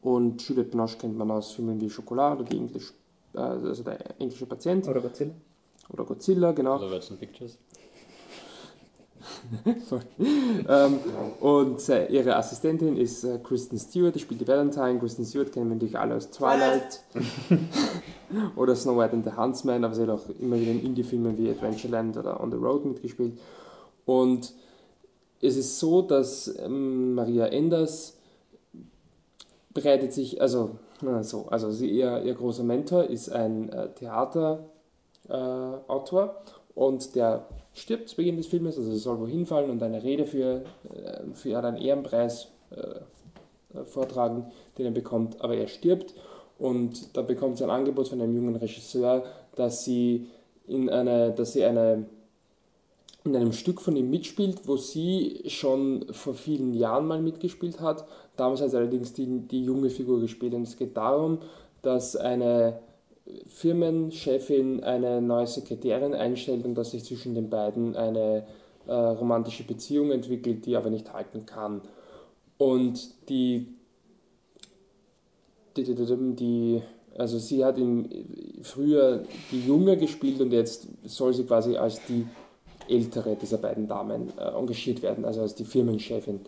Und 0.00 0.42
Juliette 0.48 0.70
Binoche 0.70 0.96
kennt 0.98 1.18
man 1.18 1.30
aus 1.30 1.52
Filmen 1.52 1.80
wie 1.80 1.90
Schokolade 1.90 2.40
oder 2.40 2.50
die 2.50 2.56
Englisch, 2.56 2.94
äh, 3.34 3.38
also 3.38 3.82
der 3.82 4.20
englische 4.20 4.46
Patient 4.46 4.88
Oder 4.88 5.00
Godzilla? 5.02 5.32
oder 5.90 6.04
Godzilla, 6.04 6.52
genau. 6.52 6.76
Oder 6.76 6.90
Words 6.90 7.10
and 7.10 7.20
Pictures. 7.20 7.58
ähm, 10.68 10.98
und 11.40 11.88
äh, 11.88 12.06
ihre 12.06 12.36
Assistentin 12.36 12.96
ist 12.96 13.24
äh, 13.24 13.38
Kristen 13.42 13.78
Stewart, 13.78 14.14
die 14.14 14.20
spielt 14.20 14.40
die 14.40 14.48
Valentine. 14.48 14.98
Kristen 14.98 15.24
Stewart 15.24 15.52
kennen 15.52 15.68
wir 15.68 15.74
natürlich 15.74 15.98
alle 15.98 16.16
aus 16.16 16.30
Twilight. 16.30 17.02
Oder 18.56 18.74
Snow 18.74 18.96
White 18.98 19.12
and 19.12 19.24
the 19.24 19.32
Huntsman, 19.36 19.84
aber 19.84 19.94
sie 19.94 20.02
hat 20.02 20.10
auch 20.10 20.28
immer 20.40 20.58
wieder 20.58 20.72
in 20.72 20.84
Indie-Filmen 20.84 21.38
wie 21.38 21.50
Adventureland 21.50 22.16
oder 22.16 22.40
On 22.40 22.50
the 22.50 22.56
Road 22.56 22.84
mitgespielt. 22.84 23.38
Und 24.06 24.52
es 25.40 25.56
ist 25.56 25.78
so, 25.78 26.02
dass 26.02 26.52
ähm, 26.58 27.14
Maria 27.14 27.46
Enders 27.46 28.16
bereitet 29.72 30.12
sich, 30.12 30.40
also, 30.40 30.78
na, 31.02 31.22
so, 31.22 31.46
also 31.48 31.70
sie, 31.70 31.90
ihr, 31.90 32.22
ihr 32.22 32.34
großer 32.34 32.62
Mentor 32.62 33.04
ist 33.04 33.30
ein 33.30 33.68
äh, 33.68 33.90
Theaterautor 33.90 34.58
äh, 35.28 36.63
und 36.74 37.14
der 37.14 37.46
stirbt 37.72 38.08
zu 38.08 38.16
Beginn 38.16 38.36
des 38.36 38.46
Filmes, 38.46 38.78
also 38.78 38.90
er 38.90 38.96
soll 38.96 39.20
wohin 39.20 39.46
fallen 39.46 39.70
und 39.70 39.82
eine 39.82 40.02
Rede 40.02 40.26
für, 40.26 40.64
äh, 40.94 41.22
für 41.34 41.58
einen 41.58 41.76
Ehrenpreis 41.76 42.48
äh, 42.70 43.84
vortragen, 43.84 44.46
den 44.78 44.86
er 44.86 44.92
bekommt, 44.92 45.40
aber 45.40 45.56
er 45.56 45.66
stirbt 45.66 46.14
und 46.58 47.16
da 47.16 47.22
bekommt 47.22 47.58
sie 47.58 47.64
ein 47.64 47.70
Angebot 47.70 48.08
von 48.08 48.20
einem 48.20 48.34
jungen 48.34 48.56
Regisseur, 48.56 49.24
dass 49.56 49.84
sie 49.84 50.26
in 50.66 50.88
eine, 50.88 51.32
dass 51.32 51.52
sie 51.52 51.64
eine 51.64 52.06
in 53.24 53.34
einem 53.34 53.52
Stück 53.54 53.80
von 53.80 53.96
ihm 53.96 54.10
mitspielt, 54.10 54.68
wo 54.68 54.76
sie 54.76 55.42
schon 55.46 56.04
vor 56.10 56.34
vielen 56.34 56.74
Jahren 56.74 57.06
mal 57.06 57.22
mitgespielt 57.22 57.80
hat. 57.80 58.06
Damals 58.36 58.60
hat 58.60 58.70
sie 58.70 58.76
allerdings 58.76 59.14
die, 59.14 59.26
die 59.26 59.64
junge 59.64 59.88
Figur 59.88 60.20
gespielt. 60.20 60.52
Und 60.52 60.62
es 60.62 60.76
geht 60.76 60.94
darum, 60.96 61.38
dass 61.80 62.16
eine 62.16 62.80
Firmenchefin 63.46 64.84
eine 64.84 65.22
neue 65.22 65.46
Sekretärin 65.46 66.14
einstellt 66.14 66.64
und 66.64 66.74
dass 66.74 66.90
sich 66.90 67.04
zwischen 67.04 67.34
den 67.34 67.48
beiden 67.48 67.96
eine 67.96 68.46
äh, 68.86 68.92
romantische 68.92 69.64
Beziehung 69.64 70.10
entwickelt, 70.10 70.66
die 70.66 70.76
aber 70.76 70.90
nicht 70.90 71.12
halten 71.12 71.46
kann. 71.46 71.80
Und 72.58 73.28
die, 73.28 73.66
die, 75.76 75.84
die, 75.84 76.82
also 77.16 77.38
sie 77.38 77.64
hat 77.64 77.78
im, 77.78 78.08
früher 78.62 79.24
die 79.50 79.66
Junge 79.66 79.96
gespielt 79.96 80.40
und 80.40 80.52
jetzt 80.52 80.86
soll 81.04 81.32
sie 81.32 81.44
quasi 81.44 81.76
als 81.76 82.00
die 82.06 82.26
ältere 82.88 83.36
dieser 83.36 83.58
beiden 83.58 83.88
Damen 83.88 84.32
äh, 84.38 84.42
engagiert 84.42 85.02
werden, 85.02 85.24
also 85.24 85.40
als 85.40 85.54
die 85.54 85.64
Firmenchefin. 85.64 86.40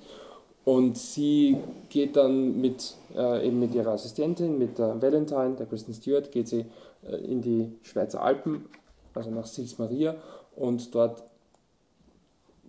Und 0.67 0.99
sie 0.99 1.59
geht 1.91 2.17
dann 2.17 2.61
mit, 2.61 2.97
äh, 3.17 3.47
eben 3.47 3.61
mit 3.61 3.73
ihrer 3.73 3.93
Assistentin, 3.93 4.59
mit 4.59 4.79
der 4.79 5.01
Valentine, 5.01 5.55
der 5.57 5.67
Kristen 5.67 5.95
Stewart, 5.95 6.33
geht 6.33 6.49
sie 6.49 6.65
äh, 7.09 7.19
in 7.19 7.41
die 7.41 7.71
Schweizer 7.83 8.21
Alpen, 8.21 8.65
also 9.15 9.31
nach 9.31 9.47
Sils 9.47 9.79
Maria 9.79 10.17
und 10.57 10.93
dort 10.93 11.23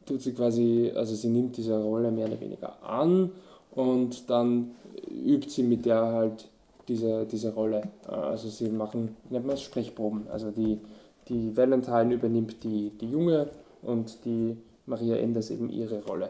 tut 0.05 0.21
sie 0.21 0.33
quasi, 0.33 0.91
also 0.95 1.15
sie 1.15 1.29
nimmt 1.29 1.57
diese 1.57 1.81
Rolle 1.81 2.11
mehr 2.11 2.27
oder 2.27 2.39
weniger 2.39 2.83
an 2.83 3.31
und 3.71 4.29
dann 4.29 4.75
übt 5.09 5.49
sie 5.49 5.63
mit 5.63 5.87
der 5.87 6.05
halt 6.05 6.49
diese, 6.87 7.25
diese 7.25 7.51
Rolle. 7.55 7.81
Äh, 8.07 8.11
Also 8.11 8.49
sie 8.49 8.69
machen, 8.69 9.15
nennt 9.31 9.47
man 9.47 9.55
es 9.55 9.63
Sprechproben. 9.63 10.27
Also 10.31 10.51
die, 10.51 10.79
die 11.29 11.57
Valentine 11.57 12.13
übernimmt 12.13 12.63
die, 12.63 12.91
die 13.01 13.09
Junge 13.09 13.49
und 13.81 14.23
die 14.23 14.55
Maria 14.85 15.15
Enders 15.15 15.49
eben 15.49 15.71
ihre 15.71 16.05
Rolle. 16.05 16.29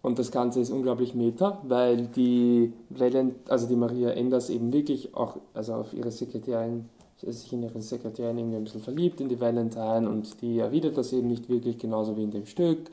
Und 0.00 0.18
das 0.18 0.30
Ganze 0.30 0.60
ist 0.60 0.70
unglaublich 0.70 1.14
meta, 1.14 1.60
weil 1.64 2.06
die, 2.06 2.72
Valent, 2.88 3.50
also 3.50 3.66
die 3.66 3.76
Maria 3.76 4.10
Enders 4.10 4.48
eben 4.48 4.72
wirklich 4.72 5.14
auch 5.14 5.36
also 5.54 5.74
auf 5.74 5.92
ihre 5.92 6.10
Sekretärin, 6.10 6.88
sich 7.20 7.52
in 7.52 7.64
ihre 7.64 7.82
Sekretärin 7.82 8.38
irgendwie 8.38 8.58
ein 8.58 8.64
bisschen 8.64 8.80
verliebt, 8.80 9.20
in 9.20 9.28
die 9.28 9.40
Valentine 9.40 10.08
und 10.08 10.40
die 10.40 10.60
erwidert 10.60 10.96
das 10.96 11.12
eben 11.12 11.26
nicht 11.26 11.48
wirklich, 11.48 11.78
genauso 11.78 12.16
wie 12.16 12.22
in 12.22 12.30
dem 12.30 12.46
Stück. 12.46 12.90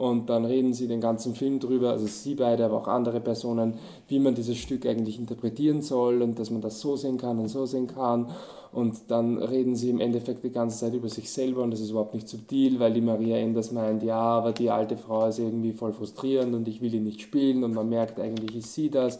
Und 0.00 0.30
dann 0.30 0.46
reden 0.46 0.72
sie 0.72 0.88
den 0.88 1.02
ganzen 1.02 1.34
Film 1.34 1.60
drüber, 1.60 1.90
also 1.90 2.06
sie 2.06 2.34
beide, 2.34 2.64
aber 2.64 2.78
auch 2.78 2.88
andere 2.88 3.20
Personen, 3.20 3.74
wie 4.08 4.18
man 4.18 4.34
dieses 4.34 4.56
Stück 4.56 4.86
eigentlich 4.86 5.18
interpretieren 5.18 5.82
soll 5.82 6.22
und 6.22 6.38
dass 6.38 6.50
man 6.50 6.62
das 6.62 6.80
so 6.80 6.96
sehen 6.96 7.18
kann 7.18 7.38
und 7.38 7.48
so 7.48 7.66
sehen 7.66 7.86
kann. 7.86 8.30
Und 8.72 8.96
dann 9.08 9.36
reden 9.36 9.76
sie 9.76 9.90
im 9.90 10.00
Endeffekt 10.00 10.42
die 10.42 10.52
ganze 10.52 10.78
Zeit 10.78 10.94
über 10.94 11.10
sich 11.10 11.30
selber 11.30 11.62
und 11.62 11.70
das 11.70 11.80
ist 11.80 11.90
überhaupt 11.90 12.14
nicht 12.14 12.30
subtil, 12.30 12.80
weil 12.80 12.94
die 12.94 13.02
Maria 13.02 13.36
Enders 13.36 13.72
meint, 13.72 14.02
ja, 14.02 14.18
aber 14.18 14.52
die 14.52 14.70
alte 14.70 14.96
Frau 14.96 15.26
ist 15.26 15.38
irgendwie 15.38 15.74
voll 15.74 15.92
frustrierend 15.92 16.54
und 16.54 16.66
ich 16.66 16.80
will 16.80 16.94
ihn 16.94 17.04
nicht 17.04 17.20
spielen 17.20 17.62
und 17.62 17.74
man 17.74 17.90
merkt, 17.90 18.18
eigentlich 18.18 18.56
ist 18.56 18.72
sie 18.72 18.88
das. 18.88 19.18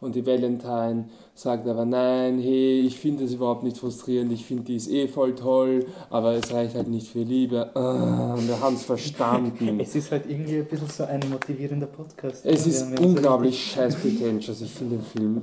Und 0.00 0.14
die 0.14 0.24
Valentine 0.24 1.06
sagt 1.34 1.66
aber, 1.66 1.84
nein, 1.84 2.38
hey, 2.38 2.80
ich 2.80 2.98
finde 2.98 3.24
es 3.24 3.32
überhaupt 3.32 3.64
nicht 3.64 3.78
frustrierend, 3.78 4.32
ich 4.32 4.44
finde 4.44 4.64
die 4.64 4.76
ist 4.76 4.88
eh 4.88 5.08
voll 5.08 5.34
toll, 5.34 5.86
aber 6.08 6.34
es 6.34 6.52
reicht 6.52 6.76
halt 6.76 6.88
nicht 6.88 7.08
für 7.08 7.22
Liebe. 7.22 7.74
Ah, 7.74 8.36
wir 8.38 8.60
haben 8.60 8.76
es 8.76 8.84
verstanden. 8.84 9.80
Es 9.80 9.96
ist 9.96 10.12
halt 10.12 10.28
irgendwie 10.28 10.58
ein 10.58 10.66
bisschen 10.66 10.88
so 10.88 11.04
ein 11.04 11.20
motivierender 11.30 11.86
Podcast. 11.86 12.46
Es 12.46 12.66
ist 12.66 13.00
unglaublich 13.00 13.72
scheiß 13.72 13.96
pretentious. 13.96 14.60
Ich 14.60 14.72
finde 14.72 14.96
den 14.96 15.04
Film. 15.04 15.42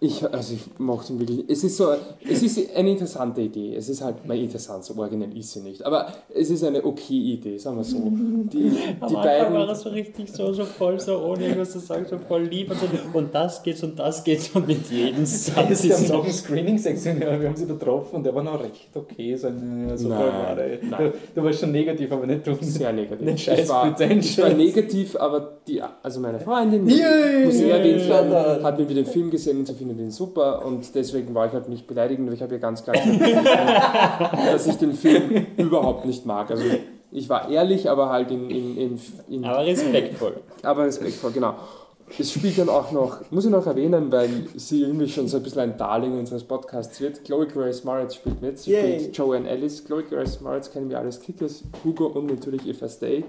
Ich, 0.00 0.22
also 0.32 0.54
ich 0.54 0.60
mochte 0.78 1.12
ihn 1.12 1.18
wirklich. 1.18 1.44
Es 1.48 1.64
ist 1.64 1.76
so, 1.76 1.88
es 2.28 2.42
ist 2.42 2.74
eine 2.76 2.90
interessante 2.90 3.40
Idee. 3.40 3.74
Es 3.74 3.88
ist 3.88 4.00
halt, 4.02 4.24
mal 4.26 4.38
interessant, 4.38 4.84
so 4.84 4.94
originell 4.96 5.36
ist 5.36 5.52
sie 5.52 5.60
nicht. 5.60 5.82
Aber 5.84 6.12
es 6.32 6.50
ist 6.50 6.62
eine 6.62 6.84
okay 6.84 7.14
Idee, 7.34 7.58
sagen 7.58 7.78
wir 7.78 7.84
so. 7.84 7.96
Die, 7.98 8.70
die 8.70 8.76
Am 9.00 9.02
Anfang 9.02 9.14
war 9.14 9.22
beiden. 9.24 9.66
das 9.68 9.82
so 9.82 9.88
richtig 9.90 10.30
so, 10.30 10.52
so 10.52 10.64
voll 10.64 11.00
so, 11.00 11.18
ohne 11.18 11.42
irgendwas 11.44 11.72
zu 11.72 11.80
sagen, 11.80 12.06
so 12.08 12.16
voll 12.18 12.42
lieb 12.44 12.70
und 12.70 12.78
so. 12.78 12.86
Und 13.18 13.34
das 13.34 13.60
geht's 13.62 13.82
und 13.82 13.98
das 13.98 14.22
geht's 14.22 14.50
und 14.54 14.68
mit 14.68 14.88
jedem 14.88 15.26
Satz 15.26 15.66
Es 15.70 15.84
ist 15.84 16.06
so. 16.06 16.22
ein 16.22 16.32
Screening-Sektion, 16.32 17.20
ja, 17.20 17.40
wir 17.40 17.48
haben 17.48 17.56
sie 17.56 17.66
getroffen 17.66 18.16
und 18.16 18.24
der 18.24 18.34
war 18.34 18.44
noch 18.44 18.60
recht 18.62 18.90
okay. 18.94 19.34
So 19.36 19.48
ein, 19.48 19.90
so 19.96 20.08
Nein, 20.08 20.18
voll 20.18 20.28
war 20.32 20.54
der. 20.54 20.78
nein. 20.82 21.12
Du, 21.34 21.40
du 21.40 21.44
warst 21.44 21.58
schon 21.60 21.72
negativ, 21.72 22.12
aber 22.12 22.26
nicht 22.26 22.46
du. 22.46 22.56
Sehr 22.60 22.92
negativ. 22.92 23.26
Nicht 23.26 23.44
scheiß 23.44 23.60
ich, 23.62 23.68
war, 23.68 24.00
ich 24.00 24.38
war 24.38 24.50
negativ, 24.50 25.16
aber 25.16 25.58
die, 25.66 25.82
also 26.02 26.20
meine 26.20 26.38
Freundin, 26.38 26.88
Yay! 26.88 27.46
muss 27.46 27.54
ich 27.56 27.68
erwähnt 27.68 28.08
werden, 28.08 28.62
hat 28.62 28.78
mir 28.78 28.88
wieder 28.88 29.02
den 29.02 29.06
Film 29.10 29.30
gesehen 29.30 29.58
und 29.58 29.66
sie 29.66 29.87
findet 29.88 29.98
ihn 30.04 30.10
super 30.10 30.64
und 30.64 30.94
deswegen 30.94 31.34
war 31.34 31.46
ich 31.46 31.52
halt 31.52 31.68
nicht 31.68 31.86
beleidigend, 31.86 32.28
aber 32.28 32.34
ich 32.34 32.42
habe 32.42 32.54
ihr 32.54 32.60
ganz 32.60 32.84
klar 32.84 32.96
gesagt, 32.96 33.20
dass 34.52 34.66
ich 34.66 34.76
den 34.76 34.92
Film 34.92 35.46
überhaupt 35.56 36.04
nicht 36.04 36.26
mag. 36.26 36.50
Also 36.50 36.64
ich 37.10 37.28
war 37.28 37.48
ehrlich, 37.50 37.88
aber 37.88 38.10
halt 38.10 38.30
in, 38.30 38.50
in, 38.50 38.76
in, 38.76 39.00
in 39.28 39.44
Aber 39.44 39.64
respektvoll. 39.64 40.40
aber 40.62 40.84
respektvoll, 40.84 41.32
genau. 41.32 41.54
Es 42.18 42.32
spielt 42.32 42.56
dann 42.58 42.70
auch 42.70 42.90
noch, 42.90 43.18
muss 43.30 43.44
ich 43.44 43.50
noch 43.50 43.66
erwähnen, 43.66 44.10
weil 44.10 44.30
sie 44.56 44.82
irgendwie 44.82 45.08
schon 45.08 45.28
so 45.28 45.36
ein 45.38 45.42
bisschen 45.42 45.60
ein 45.60 45.76
Darling 45.76 46.18
unseres 46.18 46.42
Podcasts 46.42 46.98
wird. 47.02 47.22
Chloe 47.24 47.46
Grace 47.46 47.84
Moritz 47.84 48.14
spielt 48.14 48.40
mit, 48.40 48.58
sie 48.58 48.72
Yay. 48.72 48.98
spielt 48.98 49.16
Joanne 49.16 49.48
Ellis. 49.48 49.84
Chloe 49.84 50.02
Grace 50.04 50.40
Moritz 50.40 50.70
kennen 50.70 50.88
wir 50.88 50.98
alles 50.98 51.20
Kickers, 51.20 51.64
Hugo 51.84 52.06
und 52.06 52.26
natürlich 52.26 52.66
If 52.66 52.80
I 52.80 52.88
Stay. 52.88 53.24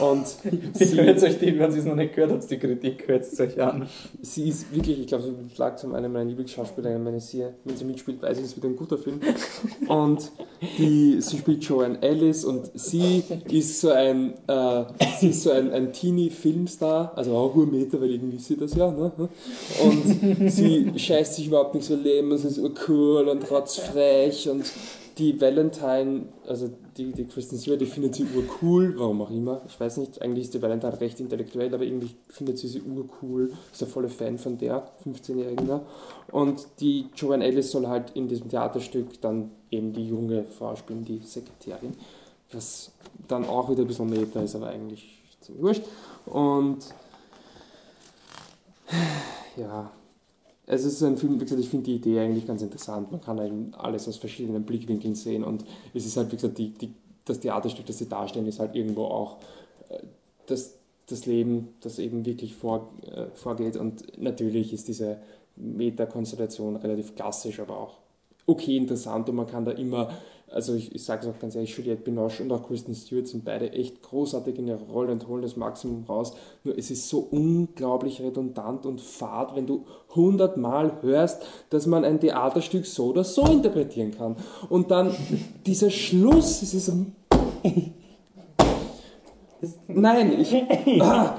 Und 0.00 0.26
Sie 0.74 1.00
hört 1.00 1.22
euch 1.22 1.38
die, 1.38 1.56
wenn 1.56 1.70
sie 1.70 1.78
es 1.78 1.84
noch 1.84 1.94
nicht 1.94 2.14
gehört 2.14 2.32
habt, 2.32 2.50
die 2.50 2.58
Kritik, 2.58 3.06
hört 3.06 3.22
es 3.22 3.38
euch 3.38 3.60
an. 3.60 3.88
sie 4.20 4.48
ist 4.48 4.74
wirklich, 4.74 4.98
ich 5.00 5.06
glaube, 5.06 5.22
sie 5.22 5.34
lag 5.56 5.76
zu 5.76 5.92
einem 5.92 6.12
meiner 6.12 6.24
Lieblingsschauspielerinnen, 6.24 7.04
wenn, 7.04 7.16
ich 7.16 7.24
sie, 7.24 7.44
wenn 7.64 7.76
sie 7.76 7.84
mitspielt, 7.84 8.20
weiß 8.20 8.38
ich, 8.38 8.44
es 8.44 8.56
wird 8.56 8.66
ein 8.66 8.76
guter 8.76 8.98
Film. 8.98 9.20
Und 9.86 10.32
die, 10.78 11.20
sie 11.20 11.38
spielt 11.38 11.62
Joanne 11.62 12.02
Ellis 12.02 12.44
und 12.44 12.70
sie 12.74 13.22
ist 13.50 13.80
so 13.80 13.90
ein, 13.90 14.34
äh, 14.48 14.84
sie 15.20 15.28
ist 15.28 15.44
so 15.44 15.52
ein, 15.52 15.70
ein 15.72 15.92
Teenie-Filmstar, 15.92 17.12
also 17.14 17.36
auch 17.36 17.54
Urmeter, 17.54 18.00
weil 18.00 18.10
irgendwie 18.10 18.38
sie 18.38 18.56
das 18.56 18.74
ja. 18.74 18.90
Ne? 18.90 19.12
Und 19.84 20.50
sie 20.50 20.92
scheißt 20.96 21.36
sich 21.36 21.46
überhaupt 21.46 21.76
nicht 21.76 21.86
so 21.86 21.94
leben, 21.94 22.36
sie 22.36 22.48
ist 22.48 22.58
urcool 22.58 23.28
und 23.28 23.48
rotzfrech 23.48 24.48
und 24.48 24.64
die 25.18 25.40
Valentine, 25.40 26.26
also 26.46 26.70
die, 26.96 27.12
die 27.12 27.24
Kristen 27.24 27.58
Stewart, 27.58 27.80
die 27.80 27.86
findet 27.86 28.14
sie 28.14 28.26
urcool, 28.34 28.94
warum 28.96 29.22
auch 29.22 29.30
immer. 29.30 29.62
Ich 29.66 29.78
weiß 29.78 29.96
nicht, 29.96 30.22
eigentlich 30.22 30.44
ist 30.44 30.54
die 30.54 30.62
Valentine 30.62 31.00
recht 31.00 31.18
intellektuell, 31.18 31.74
aber 31.74 31.84
irgendwie 31.84 32.10
findet 32.28 32.58
sie 32.58 32.68
sie 32.68 32.82
urcool, 32.82 33.52
ist 33.72 33.80
der 33.80 33.88
volle 33.88 34.08
Fan 34.08 34.38
von 34.38 34.56
der, 34.58 34.84
15-Jährigen. 35.04 35.66
da. 35.66 35.82
Und 36.30 36.66
die 36.80 37.06
Joanne 37.16 37.44
Ellis 37.44 37.72
soll 37.72 37.88
halt 37.88 38.12
in 38.14 38.28
diesem 38.28 38.48
Theaterstück 38.48 39.20
dann 39.20 39.50
eben 39.70 39.92
die 39.92 40.06
junge 40.06 40.44
Frau 40.44 40.76
spielen, 40.76 41.04
die 41.04 41.18
Sekretärin, 41.18 41.94
was 42.52 42.92
dann 43.26 43.44
auch 43.44 43.68
wieder 43.68 43.82
ein 43.82 43.88
bisschen 43.88 44.08
Meta 44.08 44.40
ist, 44.40 44.54
aber 44.54 44.68
eigentlich 44.68 45.20
ziemlich 45.40 45.62
wurscht. 45.62 45.82
Und 46.26 46.78
ja, 49.56 49.90
es 50.70 50.84
ist 50.84 51.02
ein 51.02 51.16
Film, 51.16 51.40
wie 51.40 51.44
gesagt, 51.44 51.60
ich 51.60 51.70
finde 51.70 51.86
die 51.86 51.94
Idee 51.94 52.20
eigentlich 52.20 52.46
ganz 52.46 52.60
interessant. 52.60 53.10
Man 53.10 53.22
kann 53.22 53.38
eben 53.38 53.74
alles 53.74 54.06
aus 54.06 54.18
verschiedenen 54.18 54.64
Blickwinkeln 54.64 55.14
sehen 55.14 55.42
und 55.42 55.64
es 55.94 56.04
ist 56.04 56.16
halt, 56.18 56.30
wie 56.30 56.36
gesagt, 56.36 56.58
die, 56.58 56.70
die, 56.70 56.92
das 57.24 57.40
Theaterstück, 57.40 57.86
das 57.86 57.96
sie 57.96 58.08
darstellen, 58.08 58.46
ist 58.46 58.60
halt 58.60 58.76
irgendwo 58.76 59.04
auch 59.04 59.38
äh, 59.88 59.98
das, 60.44 60.74
das 61.06 61.24
Leben, 61.24 61.68
das 61.80 61.98
eben 61.98 62.26
wirklich 62.26 62.54
vor, 62.54 62.92
äh, 63.06 63.26
vorgeht. 63.34 63.78
Und 63.78 64.18
natürlich 64.20 64.74
ist 64.74 64.88
diese 64.88 65.16
Meta-Konstellation 65.56 66.76
relativ 66.76 67.14
klassisch, 67.14 67.60
aber 67.60 67.78
auch 67.78 67.96
okay 68.44 68.76
interessant 68.76 69.28
und 69.30 69.36
man 69.36 69.46
kann 69.46 69.64
da 69.64 69.70
immer, 69.70 70.10
also 70.52 70.74
ich, 70.74 70.94
ich 70.94 71.04
sage 71.04 71.26
es 71.26 71.34
auch 71.34 71.38
ganz 71.38 71.54
ehrlich, 71.54 71.76
Juliette 71.76 72.02
Binoche 72.02 72.42
und 72.42 72.50
auch 72.52 72.66
Kristen 72.66 72.94
Stewart 72.94 73.26
sind 73.26 73.44
beide 73.44 73.72
echt 73.72 74.02
großartig 74.02 74.58
in 74.58 74.68
ihrer 74.68 74.82
Rolle 74.90 75.12
und 75.12 75.28
holen 75.28 75.42
das 75.42 75.56
Maximum 75.56 76.04
raus. 76.04 76.34
Nur 76.64 76.76
es 76.78 76.90
ist 76.90 77.08
so 77.08 77.28
unglaublich 77.30 78.20
redundant 78.20 78.86
und 78.86 79.00
fad, 79.00 79.54
wenn 79.54 79.66
du 79.66 79.84
hundertmal 80.14 81.02
hörst, 81.02 81.44
dass 81.70 81.86
man 81.86 82.04
ein 82.04 82.20
Theaterstück 82.20 82.86
so 82.86 83.08
oder 83.08 83.24
so 83.24 83.44
interpretieren 83.44 84.12
kann. 84.12 84.36
Und 84.68 84.90
dann 84.90 85.14
dieser 85.66 85.90
Schluss, 85.90 86.62
es 86.62 86.74
ist 86.74 86.86
so... 86.86 87.06
Nein, 89.88 90.40
ich... 90.40 90.54
Ah, 91.00 91.38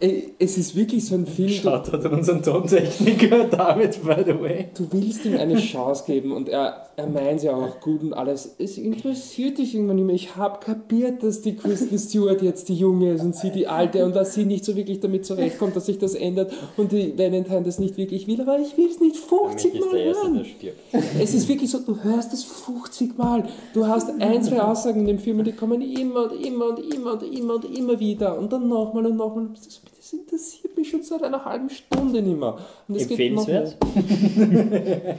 es 0.00 0.58
ist 0.58 0.76
wirklich 0.76 1.04
so 1.06 1.14
ein 1.14 1.26
Film... 1.26 1.48
Schaut 1.48 1.92
an 1.92 2.06
unseren 2.12 2.42
Tontechniker 2.42 3.44
David, 3.50 4.02
by 4.02 4.22
the 4.24 4.40
way. 4.40 4.68
Du 4.76 4.86
willst 4.90 5.24
ihm 5.24 5.36
eine 5.36 5.56
Chance 5.56 6.04
geben 6.06 6.32
und 6.32 6.48
er, 6.48 6.88
er 6.96 7.06
meint 7.08 7.42
ja 7.42 7.54
auch 7.54 7.80
gut 7.80 8.02
und 8.02 8.12
alles. 8.12 8.54
Es 8.58 8.78
interessiert 8.78 9.58
dich 9.58 9.74
irgendwann 9.74 9.96
nicht 9.96 10.04
mehr. 10.06 10.14
Ich 10.14 10.36
habe 10.36 10.60
kapiert, 10.60 11.22
dass 11.22 11.40
die 11.40 11.56
Kristen 11.56 11.98
Stewart 11.98 12.42
jetzt 12.42 12.68
die 12.68 12.74
Junge 12.74 13.12
ist 13.14 13.22
und 13.22 13.34
sie 13.34 13.50
die 13.50 13.66
Alte 13.66 14.04
und 14.04 14.14
dass 14.14 14.34
sie 14.34 14.44
nicht 14.44 14.64
so 14.64 14.76
wirklich 14.76 15.00
damit 15.00 15.26
zurechtkommt, 15.26 15.74
dass 15.74 15.86
sich 15.86 15.98
das 15.98 16.14
ändert 16.14 16.52
und 16.76 16.92
die 16.92 17.18
Valentine 17.18 17.62
das 17.62 17.78
nicht 17.78 17.96
wirklich 17.96 18.26
will. 18.26 18.40
Aber 18.40 18.58
ich 18.58 18.76
will 18.76 18.88
es 18.88 19.00
nicht 19.00 19.16
Für 19.16 19.48
50 19.48 19.72
mich 19.72 19.80
ist 19.80 19.86
Mal 19.86 19.96
der 19.96 20.04
Erste, 20.06 20.22
hören. 20.28 20.46
der. 20.62 20.72
Es 21.20 21.34
ist 21.34 21.48
wirklich 21.48 21.70
so, 21.70 21.78
du 21.80 22.02
hörst 22.02 22.32
es 22.32 22.44
50 22.44 23.18
Mal. 23.18 23.48
Du 23.74 23.86
hast 23.86 24.10
ein, 24.20 24.42
zwei 24.42 24.60
Aussagen 24.62 25.00
in 25.00 25.06
dem 25.06 25.18
Film 25.18 25.40
und 25.40 25.46
die 25.46 25.52
kommen 25.52 25.82
immer 25.82 26.30
und 26.30 26.44
immer 26.44 26.68
und 26.68 26.94
immer 26.94 27.12
und 27.14 27.22
immer 27.22 27.54
und 27.54 27.64
immer 27.76 27.98
wieder 28.00 28.38
und 28.38 28.52
dann 28.52 28.68
nochmal 28.68 29.06
und 29.06 29.16
nochmal. 29.16 29.48
Das, 29.54 29.80
das 30.10 30.20
interessiert 30.20 30.76
mich 30.76 30.88
schon 30.90 31.02
seit 31.02 31.22
einer 31.22 31.44
halben 31.44 31.68
Stunde 31.70 32.22
nicht 32.22 32.38
mehr. 32.38 32.56
Und 32.88 32.94
es 32.96 33.08
geht 33.08 33.34
noch 33.34 33.46
mehr. 33.46 33.64
Empfehlenswert? 33.64 35.18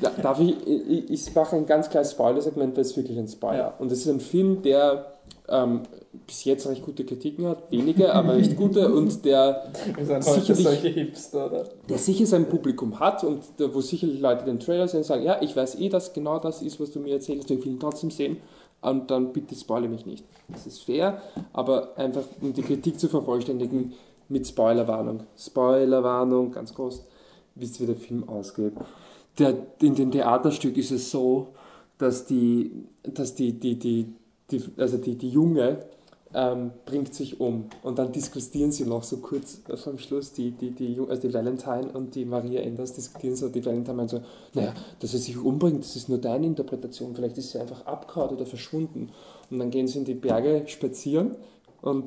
Da- 0.00 0.10
Darf 0.20 0.40
ich, 0.40 0.54
ich, 0.66 1.10
ich 1.10 1.34
mache 1.34 1.56
ein 1.56 1.66
ganz 1.66 1.88
kleines 1.88 2.10
Spoiler-Segment, 2.12 2.74
weil 2.76 2.82
es 2.82 2.96
wirklich 2.96 3.18
ein 3.18 3.28
Spoiler. 3.28 3.56
Ja. 3.58 3.74
Und 3.78 3.92
es 3.92 4.00
ist 4.00 4.08
ein 4.08 4.20
Film, 4.20 4.62
der 4.62 5.12
ähm, 5.48 5.82
bis 6.26 6.44
jetzt 6.44 6.66
recht 6.66 6.82
gute 6.84 7.04
Kritiken 7.04 7.46
hat, 7.46 7.70
wenige, 7.70 8.12
aber 8.12 8.34
recht 8.34 8.56
gute 8.56 8.92
und 8.92 9.24
der, 9.24 9.66
Sicherlich- 10.20 10.64
solche 10.64 10.88
Hipster, 10.88 11.46
oder? 11.46 11.64
der 11.88 11.98
sicher 11.98 12.26
sein 12.26 12.46
Publikum 12.48 12.98
hat 12.98 13.22
und 13.22 13.44
der, 13.60 13.72
wo 13.72 13.80
sicherlich 13.80 14.18
Leute 14.20 14.44
den 14.44 14.58
Trailer 14.58 14.88
sehen 14.88 14.98
und 14.98 15.04
sagen, 15.04 15.22
ja, 15.22 15.40
ich 15.40 15.54
weiß 15.54 15.76
eh, 15.78 15.88
dass 15.88 16.12
genau 16.12 16.40
das 16.40 16.62
ist, 16.62 16.80
was 16.80 16.90
du 16.90 16.98
mir 16.98 17.14
erzählst, 17.14 17.48
ich 17.50 17.64
will 17.64 17.72
ihn 17.74 17.80
trotzdem 17.80 18.10
sehen 18.10 18.38
und 18.90 19.10
dann 19.10 19.32
bitte 19.32 19.54
spoile 19.54 19.88
mich 19.88 20.06
nicht. 20.06 20.24
Das 20.48 20.66
ist 20.66 20.84
fair, 20.84 21.20
aber 21.52 21.96
einfach 21.98 22.24
um 22.40 22.52
die 22.52 22.62
Kritik 22.62 22.98
zu 23.00 23.08
vervollständigen 23.08 23.94
mit 24.28 24.46
Spoilerwarnung. 24.46 25.24
Spoilerwarnung, 25.36 26.52
ganz 26.52 26.74
groß, 26.74 27.06
wisst 27.54 27.80
wie 27.80 27.86
der 27.86 27.96
Film 27.96 28.28
ausgeht. 28.28 28.74
Der, 29.38 29.54
in 29.80 29.94
dem 29.94 30.10
Theaterstück 30.10 30.76
ist 30.76 30.92
es 30.92 31.10
so, 31.10 31.48
dass 31.98 32.26
die, 32.26 32.86
dass 33.02 33.34
die, 33.34 33.58
die, 33.58 33.78
die, 33.78 34.14
die 34.50 34.62
also 34.76 34.98
die, 34.98 35.16
die 35.16 35.30
Junge 35.30 35.86
ähm, 36.36 36.72
bringt 36.84 37.14
sich 37.14 37.40
um 37.40 37.64
und 37.82 37.98
dann 37.98 38.12
diskutieren 38.12 38.70
sie 38.70 38.84
noch 38.84 39.02
so 39.04 39.16
kurz 39.16 39.62
vom 39.82 39.98
Schluss, 39.98 40.34
die, 40.34 40.50
die, 40.50 40.70
die, 40.70 41.00
also 41.08 41.26
die 41.26 41.32
Valentine 41.32 41.90
und 41.94 42.14
die 42.14 42.26
Maria 42.26 42.60
Enders 42.60 42.92
diskutieren 42.92 43.34
so, 43.34 43.48
die 43.48 43.64
Valentine 43.64 43.96
meint 43.96 44.10
so, 44.10 44.20
naja, 44.52 44.74
dass 45.00 45.14
er 45.14 45.20
sich 45.20 45.38
umbringt, 45.38 45.80
das 45.80 45.96
ist 45.96 46.10
nur 46.10 46.18
deine 46.18 46.44
Interpretation, 46.44 47.14
vielleicht 47.14 47.38
ist 47.38 47.52
sie 47.52 47.58
einfach 47.58 47.86
abgehauen 47.86 48.36
oder 48.36 48.44
verschwunden. 48.44 49.08
Und 49.50 49.58
dann 49.58 49.70
gehen 49.70 49.88
sie 49.88 49.98
in 49.98 50.04
die 50.04 50.14
Berge 50.14 50.64
spazieren 50.66 51.36
und 51.80 52.04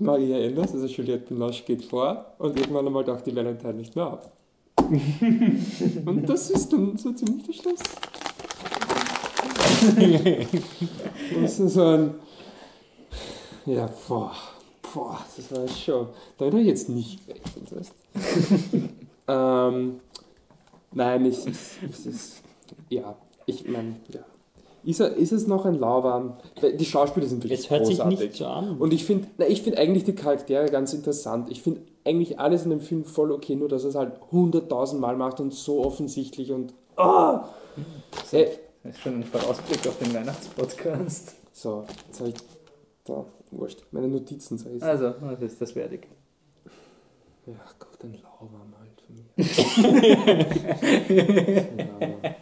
Maria 0.00 0.38
Enders, 0.38 0.74
also 0.74 0.86
Juliette 0.86 1.28
Binoche, 1.28 1.62
geht 1.64 1.84
vor 1.84 2.26
und 2.38 2.58
irgendwann 2.58 2.88
einmal 2.88 3.04
taucht 3.04 3.24
die 3.26 3.36
Valentine 3.36 3.74
nicht 3.74 3.94
mehr 3.94 4.06
ab. 4.06 4.32
und 4.80 6.28
das 6.28 6.50
ist 6.50 6.72
dann 6.72 6.96
so 6.96 7.12
ziemlich 7.12 7.46
der 7.46 7.52
Schluss. 7.52 7.80
Das 11.42 11.60
ist 11.60 11.74
so 11.74 11.82
ein. 11.82 12.14
Ja, 13.66 13.88
boah, 14.08 14.32
boah, 14.94 15.18
das 15.36 15.52
war 15.52 15.68
schon. 15.68 16.08
Da 16.38 16.46
hätte 16.46 16.58
ich 16.58 16.66
jetzt 16.66 16.88
nicht 16.88 17.26
gerechnet, 17.26 17.76
weißt 17.76 17.92
ähm, 19.28 20.00
Nein, 20.92 21.24
ich, 21.26 21.46
ich, 21.46 21.56
es 21.90 22.06
ist. 22.06 22.42
Ja, 22.88 23.14
ich 23.46 23.66
meine, 23.68 23.96
ja. 24.12 24.20
Ist, 24.82 25.00
er, 25.00 25.14
ist 25.14 25.30
es 25.32 25.46
noch 25.46 25.66
ein 25.66 25.78
lauwarm? 25.78 26.38
Die 26.78 26.84
Schauspieler 26.84 27.26
sind 27.26 27.44
wirklich 27.44 27.60
Es 27.60 27.70
hört 27.70 27.86
sich 27.86 27.98
großartig. 27.98 28.20
nicht 28.20 28.36
so 28.36 28.46
an. 28.46 28.78
Und 28.78 28.92
ich 28.94 29.04
finde 29.04 29.28
ich 29.46 29.62
find 29.62 29.76
eigentlich 29.76 30.04
die 30.04 30.14
Charaktere 30.14 30.66
ganz 30.70 30.94
interessant. 30.94 31.50
Ich 31.50 31.60
finde 31.62 31.82
eigentlich 32.04 32.40
alles 32.40 32.64
in 32.64 32.70
dem 32.70 32.80
Film 32.80 33.04
voll 33.04 33.30
okay, 33.30 33.56
nur 33.56 33.68
dass 33.68 33.84
er 33.84 33.90
es 33.90 33.94
halt 33.94 34.12
hunderttausend 34.32 35.00
Mal 35.00 35.16
macht 35.16 35.38
und 35.38 35.52
so 35.52 35.84
offensichtlich 35.84 36.50
und. 36.50 36.72
Äh, 36.96 37.38
Das 38.82 38.94
ist 38.94 39.00
schon 39.02 39.16
ein 39.16 39.24
Vorausblick 39.24 39.86
auf 39.86 39.98
den 39.98 40.14
Weihnachtspodcast. 40.14 41.34
so, 41.52 41.84
jetzt 42.08 42.20
habe 42.20 42.30
ich. 42.30 42.36
Da, 43.04 43.24
wurscht. 43.50 43.82
Meine 43.90 44.08
Notizen, 44.08 44.58
so 44.58 44.68
ist 44.68 44.82
Also, 44.82 45.10
das 45.10 45.42
ist 45.42 45.60
das 45.60 45.74
werdig. 45.74 46.06
Ja 47.46 47.54
Gott, 47.78 48.04
ein 48.04 48.14
Lauwarm 48.14 48.74
halt 48.78 49.00
von 49.00 49.16
mir. 49.16 49.24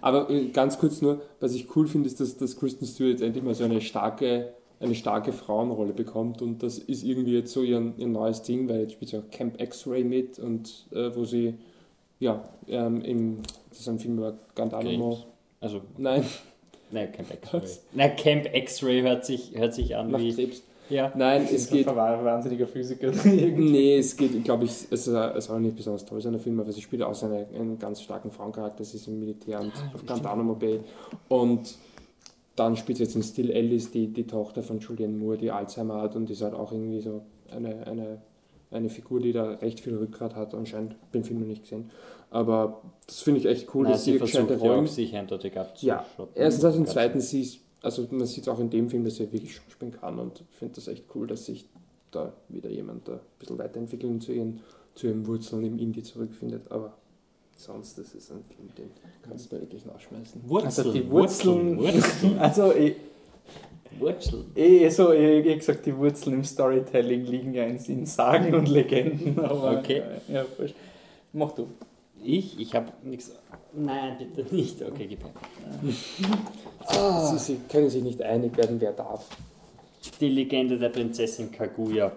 Aber 0.00 0.30
äh, 0.30 0.48
ganz 0.48 0.78
kurz 0.78 1.02
nur, 1.02 1.22
was 1.40 1.54
ich 1.54 1.74
cool 1.76 1.86
finde, 1.86 2.08
ist, 2.08 2.20
dass, 2.20 2.36
dass 2.36 2.56
Kristen 2.56 2.86
Stewart 2.86 3.12
jetzt 3.12 3.22
endlich 3.22 3.44
mal 3.44 3.54
so 3.54 3.64
eine 3.64 3.80
starke, 3.80 4.54
eine 4.80 4.94
starke 4.94 5.32
Frauenrolle 5.32 5.92
bekommt 5.92 6.42
und 6.42 6.62
das 6.62 6.78
ist 6.78 7.04
irgendwie 7.04 7.34
jetzt 7.34 7.52
so 7.52 7.62
ihr, 7.62 7.92
ihr 7.96 8.06
neues 8.06 8.42
Ding, 8.42 8.68
weil 8.68 8.80
jetzt 8.80 8.92
spielt 8.92 9.10
sie 9.10 9.18
auch 9.18 9.30
Camp 9.30 9.60
X-Ray 9.60 10.04
mit 10.04 10.38
und 10.38 10.86
äh, 10.92 11.14
wo 11.14 11.24
sie, 11.24 11.54
ja, 12.18 12.48
ähm, 12.66 13.00
im, 13.02 13.42
das 13.70 13.80
ist 13.80 13.88
ein 13.88 13.98
Film 13.98 14.18
über. 14.18 14.38
Krebs. 14.54 15.26
Also, 15.60 15.80
Nein, 15.96 16.24
nein, 16.90 17.12
Camp 17.12 17.32
X-Ray. 17.32 17.62
Na, 17.92 18.08
Camp 18.08 18.54
X-Ray 18.54 19.02
hört 19.02 19.24
sich, 19.24 19.52
hört 19.54 19.74
sich 19.74 19.96
an 19.96 20.10
nach 20.10 20.18
wie. 20.18 20.34
Krebs. 20.34 20.62
Ja. 20.90 21.12
Nein, 21.14 21.46
es 21.52 21.68
geht, 21.68 21.86
ein 21.86 21.96
wahnsinniger 21.96 22.66
Physiker. 22.66 23.12
Nee, 23.24 23.98
es 23.98 24.16
geht, 24.16 24.42
glaube 24.44 24.64
ich, 24.64 24.70
es, 24.90 25.06
es 25.06 25.44
soll 25.44 25.60
nicht 25.60 25.76
besonders 25.76 26.04
toll 26.04 26.20
sein, 26.20 26.32
der 26.32 26.40
Film, 26.40 26.58
aber 26.60 26.72
sie 26.72 26.80
spielt 26.80 27.02
auch 27.02 27.22
eine, 27.22 27.46
einen 27.54 27.78
ganz 27.78 28.00
starken 28.00 28.30
Frauencharakter, 28.30 28.84
sie 28.84 28.96
ist 28.96 29.06
im 29.06 29.20
Militär 29.20 29.60
und 29.60 29.72
auf 29.92 30.06
Guantanamo 30.06 30.54
Bay. 30.54 30.80
Und 31.28 31.76
dann 32.56 32.76
spielt 32.76 32.98
sie 32.98 33.04
jetzt 33.04 33.16
in 33.16 33.22
Still 33.22 33.52
Alice, 33.52 33.90
die, 33.90 34.08
die 34.08 34.26
Tochter 34.26 34.62
von 34.62 34.80
Julianne 34.80 35.16
Moore, 35.16 35.36
die 35.36 35.50
Alzheimer 35.50 36.00
hat 36.00 36.16
und 36.16 36.30
ist 36.30 36.42
halt 36.42 36.54
auch 36.54 36.72
irgendwie 36.72 37.00
so 37.00 37.22
eine, 37.54 37.86
eine, 37.86 38.22
eine 38.70 38.88
Figur, 38.88 39.20
die 39.20 39.32
da 39.32 39.52
recht 39.54 39.80
viel 39.80 39.96
Rückgrat 39.96 40.34
hat, 40.34 40.54
anscheinend, 40.54 40.96
den 41.12 41.22
Film 41.22 41.40
noch 41.40 41.46
nicht 41.46 41.62
gesehen. 41.62 41.90
Aber 42.30 42.82
das 43.06 43.20
finde 43.22 43.40
ich 43.40 43.46
echt 43.46 43.74
cool, 43.74 43.84
Nein, 43.84 43.92
dass 43.92 44.04
sie 44.04 44.12
sie 44.12 44.18
gescheite 44.18 44.58
ja 44.62 44.74
auch, 44.76 44.86
sich 44.86 45.16
eindeutig 45.16 45.54
ja, 45.80 46.04
erstens 46.34 46.62
das 46.62 46.76
und 46.76 46.88
zweitens, 46.88 47.30
sie 47.30 47.42
ist, 47.42 47.58
also 47.82 48.06
man 48.10 48.26
sieht 48.26 48.48
auch 48.48 48.58
in 48.60 48.68
dem 48.70 48.90
Film, 48.90 49.04
dass 49.04 49.16
sie 49.16 49.32
wirklich 49.32 49.56
schauspielen 49.56 49.94
kann 49.98 50.18
und 50.18 50.44
ich 50.50 50.56
finde 50.56 50.74
das 50.74 50.88
echt 50.88 51.04
cool, 51.14 51.26
dass 51.26 51.46
sich 51.46 51.66
da 52.10 52.32
wieder 52.48 52.70
jemand 52.70 53.08
da 53.08 53.14
ein 53.14 53.20
bisschen 53.38 53.58
weiterentwickelt 53.58 54.10
und 54.12 54.20
zu 54.22 54.32
ihren, 54.32 54.60
zu 54.94 55.06
ihren 55.06 55.26
Wurzeln 55.26 55.64
im 55.64 55.78
Indie 55.78 56.02
zurückfindet. 56.02 56.70
Aber 56.70 56.96
sonst, 57.56 57.98
das 57.98 58.14
ist 58.14 58.30
ein 58.30 58.44
Film, 58.44 58.68
den 58.76 58.90
kannst 59.22 59.52
du 59.52 59.60
wirklich 59.60 59.84
nachschmeißen. 59.84 60.42
Wurzeln, 60.48 60.66
Also 60.66 60.92
die 60.92 61.10
Wurzeln, 61.10 61.78
Wurzeln, 61.78 62.38
also 62.38 62.74
ich, 62.74 62.96
Wurzeln. 63.98 64.44
eh, 64.54 64.88
so, 64.90 65.12
ich, 65.12 65.44
ich 65.46 65.52
hab 65.52 65.58
gesagt, 65.58 65.86
die 65.86 65.96
Wurzeln 65.96 66.36
im 66.36 66.44
Storytelling 66.44 67.24
liegen 67.24 67.54
ja 67.54 67.64
in, 67.64 67.76
in 67.76 68.06
Sagen 68.06 68.54
und 68.54 68.68
Legenden. 68.68 69.38
Aber, 69.40 69.78
Okay. 69.78 70.02
Ja, 70.28 70.44
wurscht. 70.56 70.74
Mach 71.32 71.52
du. 71.52 71.68
Ich? 72.22 72.58
Ich 72.58 72.74
habe 72.74 72.92
nichts. 73.02 73.32
Nein, 73.72 74.16
bitte 74.18 74.54
nicht. 74.54 74.82
Okay, 74.82 75.06
gib 75.06 75.20
her. 75.22 75.32
Sie, 77.30 77.38
sie 77.38 77.60
können 77.68 77.90
sich 77.90 78.02
nicht 78.02 78.22
einig 78.22 78.56
werden, 78.56 78.80
wer 78.80 78.92
darf. 78.92 79.26
Die 80.20 80.28
Legende 80.28 80.78
der 80.78 80.88
Prinzessin 80.88 81.50
Kaguya. 81.52 82.12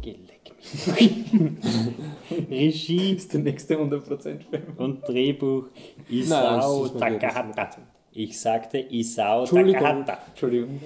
Geleck 0.00 0.52
mich. 0.96 1.24
Regie 2.50 3.12
ist 3.14 3.32
der 3.32 3.40
nächste 3.40 3.76
100%-Film. 3.76 4.62
und 4.78 5.06
Drehbuch 5.06 5.66
Isao 6.08 6.88
das 6.88 6.98
Takahata. 6.98 7.68
Ich 8.12 8.40
sagte 8.40 8.78
Isao 8.78 9.40
Entschuldigung. 9.40 9.82
Takahata. 9.82 10.18
Entschuldigung. 10.30 10.80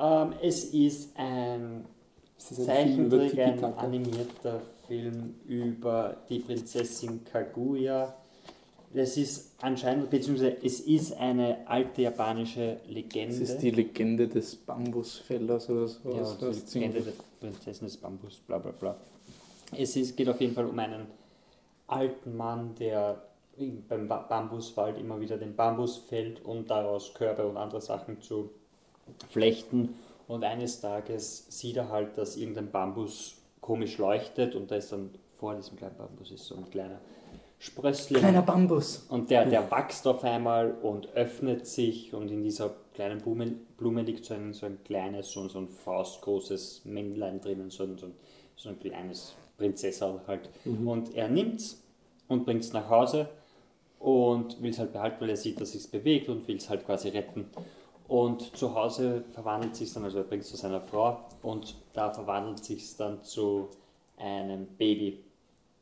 Ähm, 0.00 0.32
es 0.42 0.64
ist 0.64 1.16
ein 1.16 1.84
Ist 2.38 2.50
das 2.52 2.58
ein 2.60 2.64
Zeichentrick, 2.64 3.38
animierter 3.76 4.62
Film 4.86 5.34
über 5.46 6.16
die 6.28 6.40
Prinzessin 6.40 7.24
Kaguya. 7.24 8.14
Das 8.92 9.16
ist 9.16 9.52
anscheinend, 9.60 10.08
beziehungsweise 10.10 10.56
es 10.62 10.78
ist 10.80 11.14
eine 11.14 11.66
alte 11.66 12.02
japanische 12.02 12.78
Legende. 12.88 13.40
Das 13.40 13.50
ist 13.50 13.58
die 13.58 13.70
Legende 13.70 14.28
des 14.28 14.54
Bambusfällers 14.54 15.68
oder 15.68 15.88
so. 15.88 16.10
ja, 16.10 16.22
die 16.50 16.78
Legende 16.78 17.00
der 17.02 17.12
Prinzessin 17.40 17.86
des 17.88 17.96
Bambus, 17.96 18.36
bla 18.46 18.58
bla 18.58 18.70
bla. 18.70 18.96
Es 19.76 19.96
ist, 19.96 20.16
geht 20.16 20.28
auf 20.28 20.40
jeden 20.40 20.54
Fall 20.54 20.66
um 20.66 20.78
einen 20.78 21.06
alten 21.88 22.36
Mann, 22.36 22.74
der 22.76 23.20
im- 23.56 23.82
beim 23.88 24.06
Ba- 24.06 24.26
Bambuswald 24.28 24.96
immer 24.98 25.20
wieder 25.20 25.38
den 25.38 25.56
Bambus 25.56 25.96
fällt, 25.96 26.44
um 26.44 26.64
daraus 26.66 27.12
Körbe 27.14 27.46
und 27.48 27.56
andere 27.56 27.80
Sachen 27.80 28.20
zu 28.22 28.50
flechten. 29.28 29.94
Und 30.28 30.44
eines 30.44 30.80
Tages 30.80 31.46
sieht 31.48 31.76
er 31.76 31.88
halt, 31.90 32.16
dass 32.16 32.36
irgendein 32.36 32.70
Bambus 32.70 33.36
komisch 33.64 33.96
leuchtet 33.96 34.54
und 34.54 34.70
da 34.70 34.76
ist 34.76 34.92
dann 34.92 35.08
vor 35.36 35.54
diesem 35.54 35.78
kleinen 35.78 35.96
Bambus 35.96 36.30
ist 36.30 36.44
so 36.44 36.54
ein 36.54 36.68
kleiner 36.68 37.00
Sprössling. 37.58 38.20
Kleiner 38.20 38.42
Bambus. 38.42 39.06
Und 39.08 39.30
der, 39.30 39.46
der 39.46 39.70
wächst 39.70 40.06
auf 40.06 40.22
einmal 40.22 40.72
und 40.82 41.14
öffnet 41.14 41.66
sich 41.66 42.12
und 42.12 42.30
in 42.30 42.42
dieser 42.42 42.74
kleinen 42.92 43.22
Blume, 43.22 43.54
Blume 43.78 44.02
liegt 44.02 44.26
so 44.26 44.34
ein, 44.34 44.52
so 44.52 44.66
ein 44.66 44.84
kleines, 44.84 45.30
so, 45.30 45.48
so 45.48 45.60
ein 45.60 45.68
faustgroßes 45.68 46.82
Männlein 46.84 47.40
drinnen, 47.40 47.70
so 47.70 47.84
ein, 47.84 47.96
so 47.96 48.04
ein, 48.04 48.12
so 48.54 48.68
ein 48.68 48.78
kleines 48.78 49.34
Prinzesserl 49.56 50.20
halt. 50.26 50.50
Und 50.66 51.14
er 51.14 51.30
nimmt's 51.30 51.82
und 52.28 52.44
bringt's 52.44 52.74
nach 52.74 52.90
Hause 52.90 53.30
und 53.98 54.62
will 54.62 54.72
es 54.72 54.78
halt 54.78 54.92
behalten, 54.92 55.22
weil 55.22 55.30
er 55.30 55.38
sieht, 55.38 55.58
dass 55.58 55.74
es 55.74 55.86
bewegt 55.86 56.28
und 56.28 56.46
will 56.46 56.56
es 56.56 56.68
halt 56.68 56.84
quasi 56.84 57.08
retten. 57.08 57.46
Und 58.08 58.54
zu 58.58 58.74
Hause 58.74 59.24
verwandelt 59.30 59.74
sich 59.74 59.90
dann, 59.94 60.04
also 60.04 60.18
er 60.18 60.24
bringt 60.24 60.42
es 60.42 60.50
zu 60.50 60.58
seiner 60.58 60.82
Frau 60.82 61.20
und 61.42 61.76
da 61.94 62.12
verwandelt 62.12 62.62
sich 62.62 62.94
dann 62.96 63.22
zu 63.22 63.68
einem 64.18 64.66
Baby. 64.78 65.20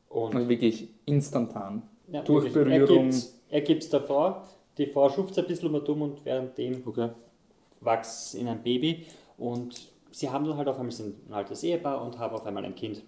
Und 0.09 0.35
Also 0.37 0.49
wirklich 0.49 0.89
instantan. 1.07 1.83
ja, 2.09 2.23
Durch 2.23 2.45
wirklich. 2.55 2.65
Berührung. 2.65 3.11
Er 3.51 3.61
gibt 3.63 3.83
es 3.83 3.89
der 3.91 4.03
Frau. 4.03 4.43
Die 4.79 4.87
Frau 4.87 5.11
schupft 5.11 5.39
ein 5.39 5.47
bisschen 5.47 5.73
mal 5.73 5.81
dumm 5.83 6.03
und 6.03 6.25
währenddem 6.25 6.83
Okay. 6.87 7.11
wächst 7.81 8.35
in 8.35 8.47
ein 8.49 8.63
Baby. 8.63 9.07
Und 9.39 9.91
sie 10.11 10.31
haben 10.31 10.47
dann 10.47 10.57
halt 10.57 10.69
auf 10.69 10.79
einmal 10.79 10.93
sind 10.93 11.29
ein 11.29 11.33
altes 11.35 11.63
Ehepaar 11.65 12.03
und 12.03 12.19
haben 12.19 12.35
auf 12.35 12.47
einmal 12.47 12.65
ein 12.65 12.75
Kind. 12.75 13.03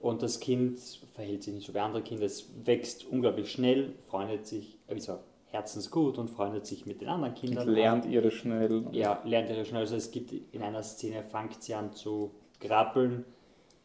Und 0.00 0.22
das 0.22 0.40
Kind 0.40 0.80
verhält 1.14 1.44
sich 1.44 1.54
nicht 1.54 1.66
so 1.66 1.72
wie 1.74 1.78
andere 1.78 2.02
Kinder. 2.02 2.24
Es 2.26 2.46
wächst 2.64 3.04
unglaublich 3.06 3.50
schnell, 3.52 3.92
freundet 4.08 4.46
sich, 4.46 4.76
wie 4.88 4.94
gesagt, 4.96 5.22
herzensgut 5.52 6.18
und 6.18 6.28
freundet 6.28 6.66
sich 6.66 6.86
mit 6.86 7.00
den 7.00 7.08
anderen 7.08 7.34
Kindern. 7.34 7.68
an. 7.68 7.74
Lernt 7.74 8.04
ihre 8.06 8.30
schnell. 8.30 8.86
Ja, 8.92 9.20
lernt 9.24 9.50
ihre 9.50 9.64
schnell. 9.64 9.82
Also 9.82 9.96
es 9.96 10.10
gibt 10.10 10.32
in 10.32 10.62
einer 10.62 10.82
Szene, 10.82 11.22
fängt 11.22 11.62
sie 11.62 11.74
an 11.74 11.92
zu 11.92 12.32
krabbeln 12.58 13.24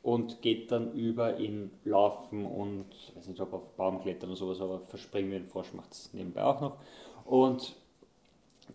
und 0.01 0.41
geht 0.41 0.72
dann 0.72 0.93
über 0.93 1.36
in 1.36 1.72
Laufen 1.84 2.45
und, 2.45 2.86
ich 2.93 3.15
weiß 3.15 3.28
nicht, 3.28 3.41
ob 3.41 3.53
auf 3.53 3.76
Baumklettern 3.76 4.30
oder 4.30 4.38
sowas, 4.38 4.61
aber 4.61 4.80
verspringen 4.80 5.32
wir 5.32 5.39
den 5.39 5.47
Frosch 5.47 5.74
macht 5.74 5.91
es 5.91 6.13
nebenbei 6.13 6.43
auch 6.43 6.61
noch. 6.61 6.78
Und 7.26 7.76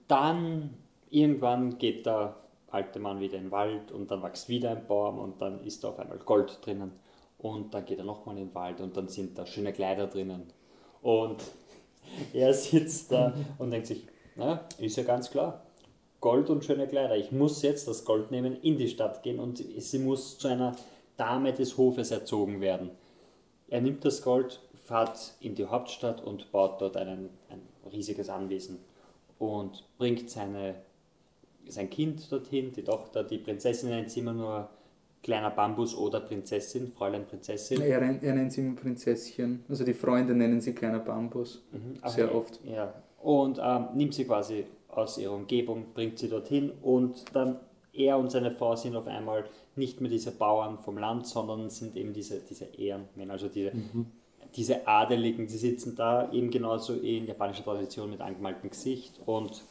dann 0.09 0.74
irgendwann 1.09 1.78
geht 1.78 2.05
der 2.05 2.36
alte 2.70 2.99
Mann 2.99 3.20
wieder 3.20 3.38
in 3.38 3.45
den 3.45 3.51
Wald 3.51 3.93
und 3.93 4.11
dann 4.11 4.22
wächst 4.22 4.49
wieder 4.49 4.70
ein 4.70 4.86
Baum 4.86 5.18
und 5.18 5.40
dann 5.40 5.64
ist 5.64 5.84
da 5.84 5.88
auf 5.88 5.99
einmal 5.99 6.18
Gold 6.18 6.59
drinnen. 6.64 6.93
Und 7.38 7.74
dann 7.74 7.84
geht 7.84 7.99
er 7.99 8.05
nochmal 8.05 8.36
in 8.36 8.49
den 8.49 8.55
Wald 8.55 8.80
und 8.80 8.97
dann 8.97 9.09
sind 9.09 9.36
da 9.38 9.47
schöne 9.47 9.72
Kleider 9.72 10.07
drinnen. 10.07 10.53
Und 11.01 11.43
er 12.33 12.55
sitzt 12.55 13.13
da 13.13 13.35
und 13.59 13.71
denkt 13.71 13.87
sich, 13.87 14.07
na, 14.37 14.67
ist 14.79 14.97
ja 14.97 15.03
ganz 15.03 15.31
klar, 15.31 15.63
Gold 16.21 16.51
und 16.51 16.65
schöne 16.65 16.87
Kleider. 16.87 17.17
Ich 17.17 17.33
muss 17.33 17.63
jetzt 17.63 17.89
das 17.89 18.05
Gold 18.05 18.31
nehmen, 18.31 18.57
in 18.63 18.79
die 18.79 18.89
Stadt 18.89 19.23
gehen 19.23 19.41
und 19.41 19.63
sie 19.79 19.99
muss 19.99 20.39
zu 20.39 20.49
einer 20.49 20.77
Dame 21.17 21.53
des 21.53 21.77
Hofes 21.77 22.11
erzogen 22.11 22.61
werden. 22.61 22.91
Er 23.69 23.81
nimmt 23.81 24.05
das 24.05 24.23
Gold, 24.23 24.61
fährt 24.85 25.35
in 25.41 25.55
die 25.55 25.67
Hauptstadt 25.67 26.23
und 26.23 26.53
baut 26.53 26.81
dort 26.81 26.97
einen, 26.97 27.31
ein 27.49 27.63
riesiges 27.93 28.29
Anwesen 28.29 28.79
und 29.39 29.85
bringt 29.99 30.31
seine, 30.31 30.77
sein 31.67 31.91
Kind 31.91 32.31
dorthin, 32.31 32.73
die 32.73 32.85
Tochter, 32.85 33.25
die 33.25 33.39
Prinzessin 33.39 33.89
nennt 33.89 34.11
sie 34.11 34.21
immer 34.21 34.33
nur 34.33 34.71
kleiner 35.23 35.51
Bambus 35.51 35.97
oder 35.97 36.20
Prinzessin, 36.20 36.93
Fräulein 36.93 37.27
Prinzessin. 37.27 37.81
Er, 37.81 38.01
nennt- 38.01 38.23
er 38.25 38.35
nennt 38.35 38.53
sie 38.53 38.61
immer 38.62 38.75
Prinzesschen. 38.77 39.64
Also 39.68 39.85
die 39.85 39.95
Freunde 39.95 40.35
nennen 40.35 40.61
sie 40.61 40.73
kleiner 40.75 40.99
Bambus. 40.99 41.62
Mhm, 41.73 41.99
Sehr 42.09 42.25
aber- 42.29 42.35
oft. 42.39 42.59
Ja. 42.64 42.93
Und 43.20 43.61
ähm, 43.62 43.87
nimmt 43.95 44.14
sie 44.14 44.25
quasi 44.25 44.64
aus 44.89 45.16
ihrer 45.18 45.33
Umgebung, 45.35 45.87
bringt 45.95 46.18
sie 46.18 46.29
dorthin 46.29 46.73
und 46.83 47.25
dann 47.35 47.61
er 47.93 48.18
und 48.18 48.31
seine 48.33 48.51
Frau 48.51 48.75
sind 48.75 48.97
auf 48.97 49.07
einmal 49.07 49.45
nicht 49.77 50.01
mehr 50.01 50.11
diese 50.11 50.33
Bauern 50.33 50.79
vom 50.79 50.99
Land, 50.99 51.27
sondern 51.27 51.70
sind 51.70 51.95
eben 51.97 52.12
diese, 52.12 52.41
diese 52.41 52.64
Ehrenmänner, 52.64 53.35
also 53.35 53.49
diese, 53.49 53.70
diese 54.57 54.87
Adeligen, 54.89 55.47
die 55.47 55.57
sitzen 55.57 55.95
da 55.95 56.31
eben 56.33 56.51
genauso 56.51 56.95
in 56.95 57.27
japanischer 57.27 57.64
Tradition 57.64 58.11
mit 58.11 58.20
angemaltem 58.20 58.70
Gesicht 58.70 59.20
und 59.27 59.62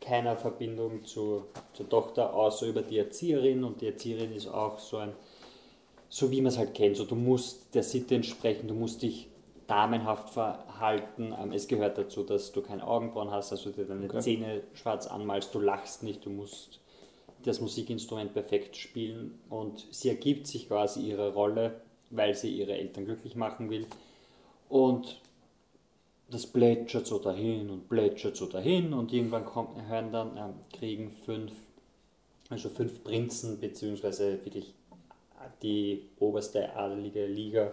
keiner 0.00 0.36
Verbindung 0.36 1.04
zu, 1.04 1.44
zur 1.72 1.88
Tochter, 1.88 2.34
außer 2.34 2.66
über 2.66 2.82
die 2.82 2.98
Erzieherin 2.98 3.64
und 3.64 3.80
die 3.80 3.86
Erzieherin 3.86 4.32
ist 4.32 4.46
auch 4.46 4.78
so 4.78 4.98
ein 4.98 5.12
so 6.08 6.30
wie 6.30 6.40
man 6.40 6.50
es 6.50 6.58
halt 6.58 6.74
kennt. 6.74 6.96
So, 6.96 7.04
du 7.04 7.14
musst 7.14 7.74
der 7.74 7.82
Sitte 7.82 8.14
entsprechen, 8.14 8.68
du 8.68 8.74
musst 8.74 9.02
dich 9.02 9.28
damenhaft 9.66 10.30
verhalten. 10.30 11.34
Ähm, 11.38 11.52
es 11.52 11.68
gehört 11.68 11.98
dazu, 11.98 12.22
dass 12.22 12.52
du 12.52 12.62
keine 12.62 12.86
Augenbrauen 12.86 13.30
hast, 13.30 13.52
also 13.52 13.70
dir 13.70 13.84
deine 13.84 14.06
Okay. 14.06 14.20
Zähne 14.20 14.62
schwarz 14.74 15.06
anmalst, 15.06 15.54
du 15.54 15.60
lachst 15.60 16.02
nicht, 16.02 16.24
du 16.24 16.30
musst 16.30 16.80
das 17.44 17.60
Musikinstrument 17.60 18.32
perfekt 18.32 18.76
spielen 18.76 19.38
und 19.48 19.86
sie 19.90 20.08
ergibt 20.08 20.46
sich 20.46 20.66
quasi 20.66 21.02
ihre 21.02 21.34
Rolle, 21.34 21.80
weil 22.10 22.34
sie 22.34 22.50
ihre 22.50 22.72
Eltern 22.72 23.04
glücklich 23.04 23.36
machen 23.36 23.70
will. 23.70 23.86
Und 24.68 25.20
das 26.30 26.46
plätschert 26.46 27.06
so 27.06 27.18
dahin 27.18 27.70
und 27.70 27.88
plätschert 27.88 28.36
so 28.36 28.46
dahin 28.46 28.92
und 28.92 29.12
irgendwann 29.12 29.44
kommt, 29.44 29.70
hören 29.88 30.12
dann, 30.12 30.36
ähm, 30.36 30.54
kriegen 30.72 31.10
fünf 31.10 31.52
also 32.50 32.68
fünf 32.68 33.04
Prinzen, 33.04 33.60
beziehungsweise 33.60 34.44
wirklich 34.44 34.74
die 35.62 36.02
oberste 36.18 36.74
adelige 36.74 37.26
Liga, 37.26 37.72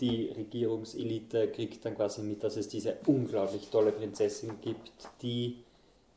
die 0.00 0.26
Regierungselite 0.26 1.48
kriegt 1.48 1.84
dann 1.84 1.94
quasi 1.94 2.22
mit, 2.22 2.42
dass 2.42 2.56
es 2.56 2.68
diese 2.68 2.96
unglaublich 3.06 3.68
tolle 3.68 3.92
Prinzessin 3.92 4.54
gibt, 4.60 4.90
die 5.20 5.58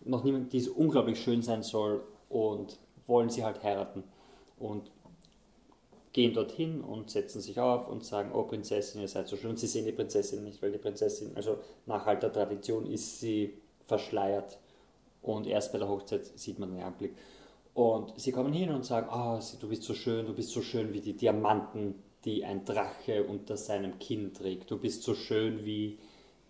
noch 0.02 0.24
niemand, 0.24 0.54
die 0.54 0.60
so 0.60 0.74
unglaublich 0.74 1.20
schön 1.20 1.42
sein 1.42 1.64
soll 1.64 2.02
und 2.30 2.78
wollen 3.08 3.30
sie 3.30 3.44
halt 3.44 3.62
heiraten. 3.64 4.04
Und 4.58 4.90
gehen 6.16 6.34
dorthin 6.34 6.80
und 6.80 7.10
setzen 7.10 7.42
sich 7.42 7.60
auf 7.60 7.90
und 7.90 8.06
sagen, 8.06 8.32
oh 8.34 8.44
Prinzessin, 8.44 9.02
ihr 9.02 9.10
seid 9.10 9.28
so 9.28 9.36
schön. 9.36 9.50
Und 9.50 9.60
sie 9.60 9.68
sehen 9.68 9.84
die 9.84 9.92
Prinzessin 9.92 10.46
nicht, 10.46 10.62
weil 10.62 10.72
die 10.72 10.78
Prinzessin, 10.78 11.36
also 11.36 11.58
nach 11.88 12.08
alter 12.08 12.32
Tradition 12.32 12.90
ist 12.90 13.20
sie 13.20 13.56
verschleiert. 13.86 14.58
Und 15.22 15.46
erst 15.46 15.74
bei 15.74 15.78
der 15.78 15.90
Hochzeit 15.90 16.26
sieht 16.26 16.58
man 16.58 16.72
den 16.72 16.84
Anblick. 16.84 17.12
Und 17.74 18.14
sie 18.16 18.32
kommen 18.32 18.54
hin 18.54 18.70
und 18.70 18.86
sagen, 18.86 19.10
oh, 19.12 19.42
du 19.60 19.68
bist 19.68 19.84
so 19.84 19.94
schön, 19.94 20.26
du 20.26 20.34
bist 20.34 20.52
so 20.52 20.62
schön 20.62 20.94
wie 20.94 21.02
die 21.02 21.18
Diamanten, 21.18 21.96
die 22.24 22.46
ein 22.46 22.64
Drache 22.64 23.26
unter 23.26 23.58
seinem 23.58 24.00
Kinn 24.00 24.34
trägt. 24.34 24.72
Du 24.72 24.78
bist 24.78 25.04
so 25.04 25.16
schön 25.16 25.66
wie 25.66 26.00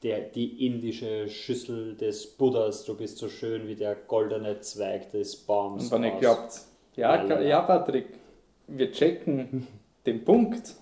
der, 0.04 0.20
die 0.20 0.68
indische 0.68 1.28
Schüssel 1.28 1.96
des 1.96 2.28
Buddhas. 2.28 2.86
Du 2.86 2.96
bist 2.96 3.18
so 3.18 3.30
schön 3.30 3.68
wie 3.68 3.76
der 3.76 3.96
goldene 3.96 4.60
Zweig 4.60 5.10
des 5.10 5.36
Baums. 5.36 5.92
Und 5.92 6.04
ihr 6.04 6.12
glaubt, 6.12 6.62
ja, 6.96 7.42
ja, 7.42 7.62
Patrick, 7.64 8.25
wir 8.68 8.92
checken 8.92 9.68
den 10.06 10.24
Punkt, 10.24 10.76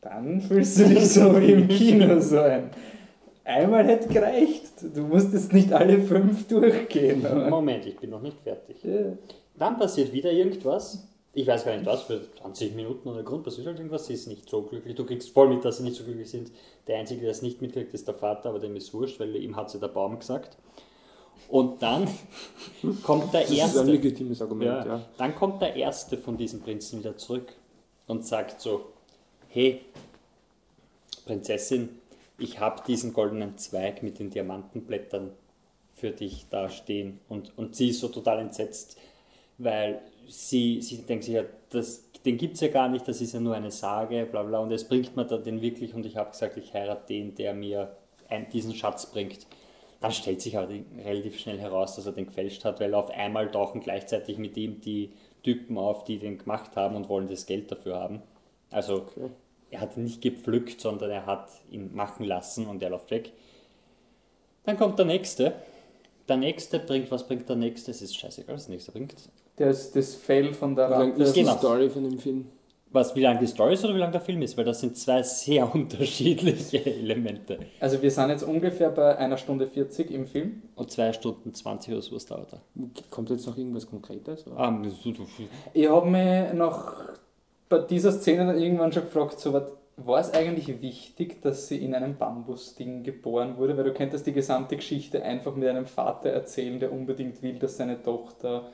dann 0.00 0.40
fühlst 0.40 0.78
du 0.78 0.84
dich 0.84 1.08
so 1.08 1.40
wie 1.40 1.52
im 1.52 1.68
Kino 1.68 2.20
so 2.20 2.40
ein. 2.40 2.70
Einmal 3.44 3.86
hätte 3.86 4.08
gereicht. 4.08 4.72
Du 4.94 5.02
musstest 5.02 5.52
nicht 5.52 5.72
alle 5.72 6.00
fünf 6.00 6.48
durchgehen. 6.48 7.24
Aber. 7.26 7.50
Moment, 7.50 7.84
ich 7.86 7.96
bin 7.96 8.10
noch 8.10 8.22
nicht 8.22 8.40
fertig. 8.40 8.82
Ja. 8.82 9.12
Dann 9.56 9.78
passiert 9.78 10.12
wieder 10.12 10.32
irgendwas. 10.32 11.06
Ich 11.34 11.46
weiß 11.46 11.64
gar 11.64 11.74
nicht 11.74 11.84
was, 11.84 12.04
für 12.04 12.20
20 12.40 12.74
Minuten 12.74 13.08
oder 13.08 13.22
Grund 13.22 13.44
passiert 13.44 13.66
halt 13.66 13.78
irgendwas. 13.78 14.06
Sie 14.06 14.14
ist 14.14 14.28
nicht 14.28 14.48
so 14.48 14.62
glücklich. 14.62 14.94
Du 14.94 15.04
kriegst 15.04 15.30
voll 15.30 15.48
mit, 15.48 15.64
dass 15.64 15.78
sie 15.78 15.82
nicht 15.82 15.96
so 15.96 16.04
glücklich 16.04 16.30
sind. 16.30 16.52
Der 16.86 16.98
Einzige, 16.98 17.22
der 17.22 17.30
es 17.30 17.42
nicht 17.42 17.60
mitkriegt, 17.60 17.92
ist 17.92 18.06
der 18.06 18.14
Vater, 18.14 18.50
aber 18.50 18.60
dem 18.60 18.76
ist 18.76 18.94
wurscht, 18.94 19.20
weil 19.20 19.34
ihm 19.36 19.56
hat 19.56 19.70
sie 19.70 19.80
der 19.80 19.88
Baum 19.88 20.18
gesagt. 20.18 20.56
Und 21.48 21.82
dann 21.82 22.08
kommt 23.02 23.32
der 23.32 23.42
erste. 23.42 23.56
Das 23.56 23.74
ist 23.74 23.78
ein 23.78 23.88
legitimes 23.88 24.42
Argument, 24.42 24.70
ja, 24.70 24.86
ja. 24.86 25.02
Dann 25.18 25.34
kommt 25.34 25.62
der 25.62 25.76
erste 25.76 26.16
von 26.16 26.36
diesen 26.36 26.60
Prinzen 26.62 27.00
wieder 27.00 27.16
zurück 27.16 27.52
und 28.06 28.26
sagt 28.26 28.60
so: 28.60 28.86
Hey, 29.48 29.82
Prinzessin, 31.26 31.90
ich 32.38 32.60
habe 32.60 32.82
diesen 32.86 33.12
goldenen 33.12 33.56
Zweig 33.58 34.02
mit 34.02 34.18
den 34.18 34.30
Diamantenblättern 34.30 35.30
für 35.94 36.10
dich 36.10 36.46
da 36.50 36.68
stehen. 36.68 37.20
Und, 37.28 37.56
und 37.56 37.76
sie 37.76 37.90
ist 37.90 38.00
so 38.00 38.08
total 38.08 38.40
entsetzt, 38.40 38.98
weil 39.58 40.00
sie, 40.28 40.82
sie 40.82 40.98
denkt 40.98 41.24
sich 41.24 41.34
ja, 41.34 41.44
das, 41.70 42.02
den 42.24 42.36
gibt 42.36 42.54
es 42.54 42.60
ja 42.60 42.68
gar 42.68 42.88
nicht, 42.88 43.06
das 43.06 43.20
ist 43.20 43.32
ja 43.32 43.40
nur 43.40 43.54
eine 43.54 43.70
Sage, 43.70 44.26
bla 44.30 44.42
bla. 44.42 44.58
Und 44.58 44.72
es 44.72 44.84
bringt 44.84 45.16
mir 45.16 45.24
da 45.24 45.38
den 45.38 45.60
wirklich 45.60 45.94
und 45.94 46.04
ich 46.04 46.16
habe 46.16 46.30
gesagt, 46.30 46.56
ich 46.56 46.74
heirate 46.74 47.06
den, 47.08 47.34
der 47.34 47.54
mir 47.54 47.96
ein, 48.28 48.48
diesen 48.50 48.74
Schatz 48.74 49.06
bringt. 49.06 49.46
Dann 50.04 50.12
stellt 50.12 50.40
sich 50.40 50.56
aber 50.56 50.68
relativ 51.04 51.38
schnell 51.38 51.58
heraus, 51.58 51.96
dass 51.96 52.06
er 52.06 52.12
den 52.12 52.26
gefälscht 52.26 52.64
hat, 52.64 52.80
weil 52.80 52.94
auf 52.94 53.10
einmal 53.10 53.50
tauchen 53.50 53.80
gleichzeitig 53.80 54.38
mit 54.38 54.56
ihm 54.56 54.80
die 54.80 55.12
Typen 55.42 55.78
auf, 55.78 56.04
die 56.04 56.18
den 56.18 56.38
gemacht 56.38 56.76
haben 56.76 56.96
und 56.96 57.08
wollen 57.08 57.28
das 57.28 57.46
Geld 57.46 57.70
dafür 57.70 57.96
haben. 57.96 58.22
Also 58.70 58.96
okay 58.96 59.30
er 59.74 59.80
hat 59.80 59.96
ihn 59.96 60.04
nicht 60.04 60.22
gepflückt, 60.22 60.80
sondern 60.80 61.10
er 61.10 61.26
hat 61.26 61.48
ihn 61.70 61.94
machen 61.94 62.24
lassen 62.24 62.66
und 62.66 62.82
er 62.82 62.90
läuft 62.90 63.10
weg. 63.10 63.32
Dann 64.64 64.78
kommt 64.78 64.98
der 64.98 65.06
nächste. 65.06 65.54
Der 66.28 66.36
nächste 66.36 66.78
bringt, 66.78 67.10
was 67.10 67.26
bringt 67.26 67.48
der 67.48 67.56
nächste? 67.56 67.90
Es 67.90 68.00
ist 68.00 68.16
scheißegal, 68.16 68.54
was 68.54 68.66
der 68.66 68.74
nächste 68.74 68.92
bringt. 68.92 69.14
Das, 69.56 69.90
das 69.90 70.14
Fell 70.14 70.54
von 70.54 70.74
der 70.74 70.90
Ratte. 70.90 71.18
Wie 71.18 71.22
ist 71.22 71.36
die 71.36 71.44
Story 71.44 71.90
von 71.90 72.04
dem 72.04 72.18
Film? 72.18 72.46
Was, 72.94 73.16
wie 73.16 73.22
lang 73.22 73.40
die 73.40 73.48
Story 73.48 73.74
ist 73.74 73.84
oder 73.84 73.96
wie 73.96 73.98
lang 73.98 74.12
der 74.12 74.20
Film 74.20 74.40
ist? 74.42 74.56
Weil 74.56 74.64
das 74.64 74.78
sind 74.78 74.96
zwei 74.96 75.20
sehr 75.24 75.74
unterschiedliche 75.74 76.86
Elemente. 76.86 77.58
Also 77.80 78.00
wir 78.00 78.08
sind 78.08 78.30
jetzt 78.30 78.44
ungefähr 78.44 78.88
bei 78.90 79.16
einer 79.18 79.36
Stunde 79.36 79.66
40 79.66 80.12
im 80.12 80.26
Film. 80.26 80.62
Und 80.76 80.92
zwei 80.92 81.12
Stunden 81.12 81.52
20 81.52 81.92
oder 81.92 82.02
so 82.02 82.14
was 82.14 82.24
dauert 82.24 82.52
er. 82.52 82.60
Kommt 83.10 83.30
jetzt 83.30 83.48
noch 83.48 83.58
irgendwas 83.58 83.90
Konkretes? 83.90 84.44
Ah, 84.56 84.80
ich 85.72 85.88
habe 85.88 86.08
mich 86.08 86.52
noch 86.54 86.94
bei 87.68 87.78
dieser 87.78 88.12
Szene 88.12 88.46
dann 88.46 88.60
irgendwann 88.60 88.92
schon 88.92 89.02
gefragt, 89.02 89.40
so 89.40 89.52
was, 89.52 89.72
war 89.96 90.20
es 90.20 90.32
eigentlich 90.32 90.80
wichtig, 90.80 91.42
dass 91.42 91.66
sie 91.66 91.78
in 91.78 91.96
einem 91.96 92.16
Bambusding 92.16 93.02
geboren 93.02 93.56
wurde? 93.56 93.76
Weil 93.76 93.84
du 93.84 93.92
könntest 93.92 94.24
die 94.28 94.32
gesamte 94.32 94.76
Geschichte 94.76 95.24
einfach 95.24 95.56
mit 95.56 95.68
einem 95.68 95.86
Vater 95.86 96.30
erzählen, 96.30 96.78
der 96.78 96.92
unbedingt 96.92 97.42
will, 97.42 97.58
dass 97.58 97.76
seine 97.76 98.00
Tochter 98.00 98.68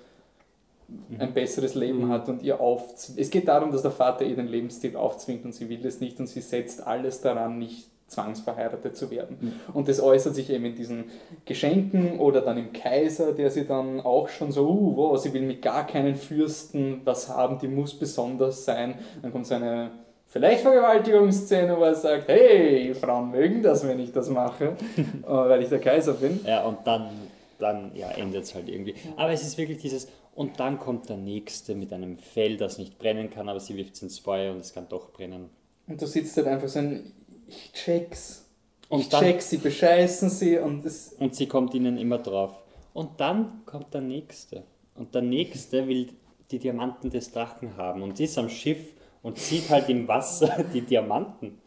ein 1.18 1.30
mhm. 1.30 1.34
besseres 1.34 1.74
Leben 1.74 2.06
mhm. 2.06 2.08
hat 2.10 2.28
und 2.28 2.42
ihr 2.42 2.60
aufzwingt. 2.60 3.20
Es 3.20 3.30
geht 3.30 3.48
darum, 3.48 3.72
dass 3.72 3.82
der 3.82 3.90
Vater 3.90 4.24
ihr 4.24 4.36
den 4.36 4.48
Lebensstil 4.48 4.96
aufzwingt 4.96 5.44
und 5.44 5.54
sie 5.54 5.68
will 5.68 5.84
es 5.84 6.00
nicht 6.00 6.18
und 6.20 6.26
sie 6.26 6.40
setzt 6.40 6.86
alles 6.86 7.20
daran, 7.20 7.58
nicht 7.58 7.88
zwangsverheiratet 8.10 8.96
zu 8.96 9.10
werden. 9.10 9.38
Mhm. 9.40 9.52
Und 9.72 9.88
das 9.88 10.00
äußert 10.00 10.34
sich 10.34 10.50
eben 10.50 10.64
in 10.64 10.74
diesen 10.74 11.04
Geschenken 11.44 12.18
oder 12.18 12.40
dann 12.40 12.58
im 12.58 12.72
Kaiser, 12.72 13.32
der 13.32 13.50
sie 13.50 13.66
dann 13.66 14.00
auch 14.00 14.28
schon 14.28 14.52
so, 14.52 14.68
uh, 14.68 14.96
wow, 14.96 15.18
sie 15.18 15.32
will 15.32 15.42
mit 15.42 15.62
gar 15.62 15.86
keinen 15.86 16.16
Fürsten 16.16 17.00
was 17.04 17.28
haben, 17.28 17.58
die 17.58 17.68
muss 17.68 17.94
besonders 17.94 18.64
sein. 18.64 18.94
Dann 19.22 19.32
kommt 19.32 19.46
so 19.46 19.54
eine 19.54 19.92
vielleicht 20.26 20.62
Vergewaltigungsszene, 20.62 21.76
wo 21.76 21.84
er 21.84 21.94
sagt, 21.94 22.28
hey, 22.28 22.94
Frauen 22.94 23.30
mögen 23.30 23.62
das, 23.62 23.86
wenn 23.86 24.00
ich 24.00 24.12
das 24.12 24.28
mache, 24.28 24.64
äh, 24.96 25.26
weil 25.26 25.62
ich 25.62 25.68
der 25.68 25.80
Kaiser 25.80 26.14
bin. 26.14 26.40
Ja, 26.44 26.64
und 26.64 26.78
dann, 26.84 27.10
dann 27.58 27.92
ja, 27.94 28.10
endet 28.10 28.44
es 28.44 28.54
halt 28.54 28.68
irgendwie. 28.68 28.94
Aber 29.16 29.30
es 29.30 29.42
ist 29.42 29.56
wirklich 29.56 29.78
dieses, 29.78 30.08
und 30.40 30.58
dann 30.58 30.78
kommt 30.78 31.10
der 31.10 31.18
Nächste 31.18 31.74
mit 31.74 31.92
einem 31.92 32.16
Fell, 32.16 32.56
das 32.56 32.78
nicht 32.78 32.98
brennen 32.98 33.28
kann, 33.28 33.50
aber 33.50 33.60
sie 33.60 33.76
wirft 33.76 33.96
es 33.96 34.00
ins 34.00 34.18
Feuer 34.18 34.54
und 34.54 34.60
es 34.60 34.72
kann 34.72 34.88
doch 34.88 35.12
brennen. 35.12 35.50
Und 35.86 36.00
du 36.00 36.06
sitzt 36.06 36.34
halt 36.38 36.46
einfach 36.46 36.66
so 36.66 36.78
ein 36.78 37.12
ich 37.46 37.70
check's. 37.74 38.46
Und 38.88 39.00
ich 39.00 39.08
dann, 39.10 39.22
check, 39.22 39.42
sie 39.42 39.58
bescheißen 39.58 40.30
sie 40.30 40.56
und 40.56 40.82
es. 40.86 41.12
Und 41.18 41.34
sie 41.34 41.46
kommt 41.46 41.74
ihnen 41.74 41.98
immer 41.98 42.16
drauf. 42.16 42.54
Und 42.94 43.20
dann 43.20 43.66
kommt 43.66 43.92
der 43.92 44.00
Nächste. 44.00 44.62
Und 44.94 45.14
der 45.14 45.20
Nächste 45.20 45.86
will 45.86 46.08
die 46.50 46.58
Diamanten 46.58 47.10
des 47.10 47.32
Drachen 47.32 47.76
haben 47.76 48.00
und 48.00 48.18
ist 48.18 48.38
am 48.38 48.48
Schiff 48.48 48.94
und 49.20 49.36
sieht 49.36 49.68
halt 49.68 49.90
im 49.90 50.08
Wasser 50.08 50.64
die 50.72 50.80
Diamanten, 50.80 51.58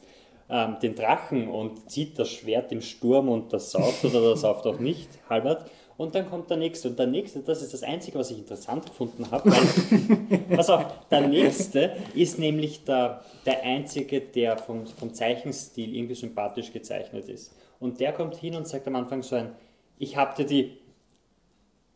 ähm, 0.49 0.78
den 0.82 0.95
Drachen 0.95 1.47
und 1.47 1.91
zieht 1.91 2.17
das 2.17 2.32
Schwert 2.32 2.71
im 2.71 2.82
Sturm 2.82 3.30
und 3.30 3.53
das 3.53 3.69
sauft 3.69 4.03
oder 4.03 4.32
das 4.32 4.41
sauft 4.41 4.65
auch 4.65 4.80
nicht, 4.80 5.09
halbert. 5.30 5.69
Und 5.98 6.16
dann 6.16 6.30
kommt 6.30 6.50
der 6.50 6.58
nächste. 6.58 6.89
Und 6.89 6.98
der 6.98 7.08
nächste, 7.08 7.41
das 7.41 7.62
ist 7.62 7.74
das 7.74 7.84
Einzige, 7.84 8.18
was 8.18 8.32
ich 8.32 8.39
interessant 8.39 8.86
gefunden 8.86 9.30
habe. 9.30 9.52
Weil, 9.52 10.39
pass 10.56 10.70
auf, 10.70 10.86
der 11.10 11.28
nächste 11.28 11.96
ist 12.16 12.39
nämlich 12.39 12.84
der, 12.84 13.24
der 13.46 13.64
Einzige, 13.64 14.22
der 14.22 14.58
vom, 14.58 14.88
vom 14.88 15.14
Zeichenstil 15.14 15.96
irgendwie 15.96 16.16
sympathisch 16.16 16.72
gezeichnet 16.74 17.30
ist. 17.30 17.54
Und 17.80 18.00
der 18.00 18.14
kommt 18.14 18.36
hin 18.36 18.56
und 18.56 18.68
sagt 18.68 18.88
am 18.88 18.96
Anfang 18.96 19.24
so 19.24 19.36
ein, 19.36 19.52
ich 19.98 20.18
habe 20.18 20.36
dir 20.36 20.46
die, 20.46 20.78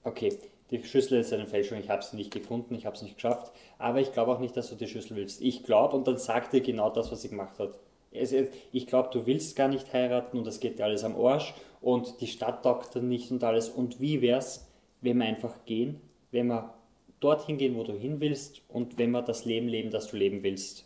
okay, 0.04 0.38
die 0.70 0.84
Schüssel 0.84 1.20
ist 1.20 1.34
eine 1.34 1.48
Fälschung, 1.48 1.80
ich 1.80 1.89
habe 1.89 2.04
sie 2.04 2.18
nicht 2.18 2.32
gefunden, 2.32 2.76
ich 2.76 2.86
habe 2.86 2.95
es 2.95 3.02
nicht 3.02 3.16
geschafft, 3.16 3.52
aber 3.78 4.00
ich 4.00 4.12
glaube 4.12 4.34
auch 4.34 4.39
nicht, 4.39 4.58
dass 4.58 4.70
du 4.70 4.76
die 4.76 4.88
Schüssel 4.88 5.16
willst. 5.16 5.41
Ich 5.41 5.64
glaube, 5.64 5.95
und 5.95 6.08
dann 6.08 6.18
sagt 6.18 6.54
er 6.54 6.62
genau 6.62 6.89
das, 6.89 7.12
was 7.12 7.22
sie 7.22 7.30
gemacht 7.30 7.58
hat. 7.60 7.80
Ich 8.12 8.88
glaube, 8.88 9.10
du 9.12 9.26
willst 9.26 9.55
gar 9.55 9.68
nicht 9.68 9.91
heiraten 9.93 10.38
und 10.38 10.47
das 10.47 10.60
geht 10.60 10.80
dir 10.80 10.86
alles 10.86 11.03
am 11.03 11.16
Arsch 11.16 11.53
und 11.82 12.22
die 12.22 12.28
Stadt 12.28 12.64
taugt 12.64 12.95
dann 12.95 13.10
nicht 13.10 13.32
und 13.32 13.43
alles. 13.43 13.70
Und 13.70 13.99
wie 13.99 14.22
wäre 14.22 14.39
es, 14.39 14.68
wenn 15.01 15.18
wir 15.18 15.26
einfach 15.26 15.66
gehen, 15.66 16.01
wenn 16.32 16.47
wir 16.47 16.74
dorthin 17.20 17.58
gehen, 17.58 17.76
wo 17.76 17.84
du 17.84 17.93
hin 17.93 18.20
willst 18.20 18.62
und 18.70 18.97
wenn 18.97 19.12
wir 19.12 19.22
das 19.22 19.45
Leben 19.45 19.68
leben, 19.68 19.91
das 19.91 20.08
du 20.08 20.18
leben 20.18 20.43
willst. 20.43 20.86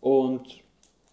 Und 0.00 0.62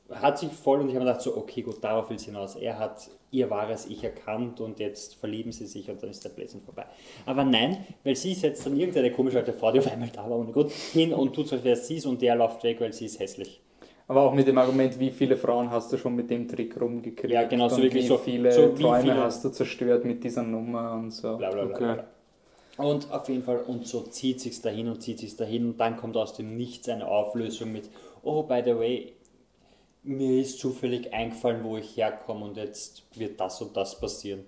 hat 0.10 0.38
sich 0.38 0.52
voll 0.52 0.82
und 0.82 0.90
ich 0.90 0.96
habe 0.96 1.06
gedacht 1.06 1.22
so, 1.22 1.36
okay, 1.36 1.62
gut, 1.62 1.84
darauf 1.84 2.10
will 2.10 2.18
es 2.18 2.26
hinaus. 2.26 2.56
Er 2.56 2.78
hat 2.78 3.10
ihr 3.32 3.50
wahres 3.50 3.88
Ich 3.88 4.04
erkannt 4.04 4.62
und 4.62 4.80
jetzt 4.80 5.16
verlieben 5.16 5.52
sie 5.52 5.66
sich 5.66 5.90
und 5.90 6.02
dann 6.04 6.10
ist 6.10 6.24
der 6.24 6.30
Blödsinn 6.30 6.62
vorbei. 6.62 6.86
Aber 7.26 7.44
nein, 7.44 7.86
weil 8.04 8.16
sie 8.16 8.34
setzt 8.34 8.66
dann 8.66 8.80
irgendeine 8.80 9.12
komische 9.12 9.40
alte 9.40 9.54
Frau, 9.54 9.72
die 9.72 9.80
auf 9.80 9.92
einmal 9.92 10.10
da 10.10 10.30
war 10.30 10.38
und 10.38 10.54
gut, 10.54 10.72
hin 10.72 11.14
und 11.14 11.34
tut 11.34 11.48
so, 11.48 11.56
als 11.56 11.64
wäre 11.64 11.76
sie 11.76 12.06
und 12.08 12.22
der 12.22 12.36
läuft 12.36 12.64
weg, 12.64 12.80
weil 12.80 12.94
sie 12.94 13.06
ist 13.06 13.20
hässlich. 13.20 13.60
Aber 14.08 14.22
auch 14.22 14.34
mit 14.34 14.48
dem 14.48 14.58
Argument, 14.58 15.00
wie 15.00 15.12
viele 15.12 15.38
Frauen 15.38 15.72
hast 15.72 15.92
du 15.94 15.98
schon 15.98 16.16
mit 16.16 16.30
dem 16.30 16.48
Trick 16.48 16.80
rumgekriegt? 16.80 17.34
Ja, 17.34 17.46
genau, 17.46 17.70
so 17.70 17.82
wirklich 17.82 18.04
wie 18.04 18.08
so 18.08 18.18
viele 18.18 18.52
so 18.52 18.74
Träume 18.74 19.02
viele 19.02 19.18
hast 19.18 19.46
du 19.46 19.50
zerstört 19.50 20.04
mit 20.04 20.24
dieser 20.24 20.44
Nummer 20.44 20.94
und 20.94 21.12
so. 21.12 21.38
Bla, 21.38 21.52
bla, 21.52 21.66
bla, 21.66 21.76
okay. 21.76 22.04
Und 22.78 23.12
auf 23.12 23.30
jeden 23.30 23.44
Fall, 23.44 23.60
und 23.68 23.88
so 23.88 24.02
zieht 24.02 24.42
sich's 24.42 24.62
dahin 24.62 24.90
und 24.90 25.02
zieht 25.02 25.20
sich's 25.20 25.36
dahin 25.36 25.66
und 25.68 25.80
dann 25.80 25.96
kommt 25.96 26.18
aus 26.18 26.34
dem 26.34 26.58
Nichts 26.58 26.90
eine 26.90 27.08
Auflösung 27.08 27.72
mit, 27.72 27.90
oh, 28.24 28.44
by 28.44 28.62
the 28.66 28.76
way, 28.76 29.14
mir 30.04 30.42
ist 30.42 30.60
zufällig 30.60 31.14
eingefallen, 31.14 31.64
wo 31.64 31.78
ich 31.78 31.96
herkomme 31.96 32.46
und 32.46 32.58
jetzt 32.58 33.04
wird 33.16 33.40
das 33.40 33.62
und 33.62 33.78
das 33.78 34.00
passieren. 34.00 34.42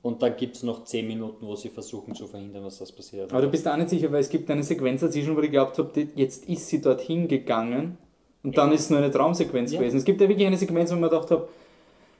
Und 0.00 0.22
dann 0.22 0.36
gibt 0.36 0.56
es 0.56 0.62
noch 0.62 0.84
10 0.84 1.06
Minuten, 1.06 1.46
wo 1.46 1.56
sie 1.56 1.68
versuchen 1.68 2.14
zu 2.14 2.28
verhindern, 2.28 2.64
was 2.64 2.78
das 2.78 2.92
passiert. 2.92 3.32
Aber 3.32 3.42
du 3.42 3.50
bist 3.50 3.66
auch 3.66 3.76
nicht 3.76 3.90
sicher, 3.90 4.10
weil 4.12 4.20
es 4.20 4.28
gibt 4.30 4.48
eine 4.50 4.62
Sequenz 4.62 5.00
dazwischen, 5.00 5.34
wo 5.34 5.40
ich 5.40 5.46
geglaubt 5.46 5.76
habe, 5.78 6.08
jetzt 6.14 6.48
ist 6.48 6.68
sie 6.68 6.80
dorthin 6.80 7.26
gegangen 7.26 7.98
und 8.46 8.56
dann 8.56 8.70
ist 8.70 8.82
es 8.82 8.90
nur 8.90 9.00
eine 9.00 9.10
Traumsequenz 9.10 9.72
ja. 9.72 9.80
gewesen. 9.80 9.96
Es 9.96 10.04
gibt 10.04 10.20
ja 10.20 10.28
wirklich 10.28 10.46
eine 10.46 10.56
Sequenz, 10.56 10.92
wo 10.92 10.94
man 10.94 11.10
gedacht 11.10 11.30
habe, 11.32 11.48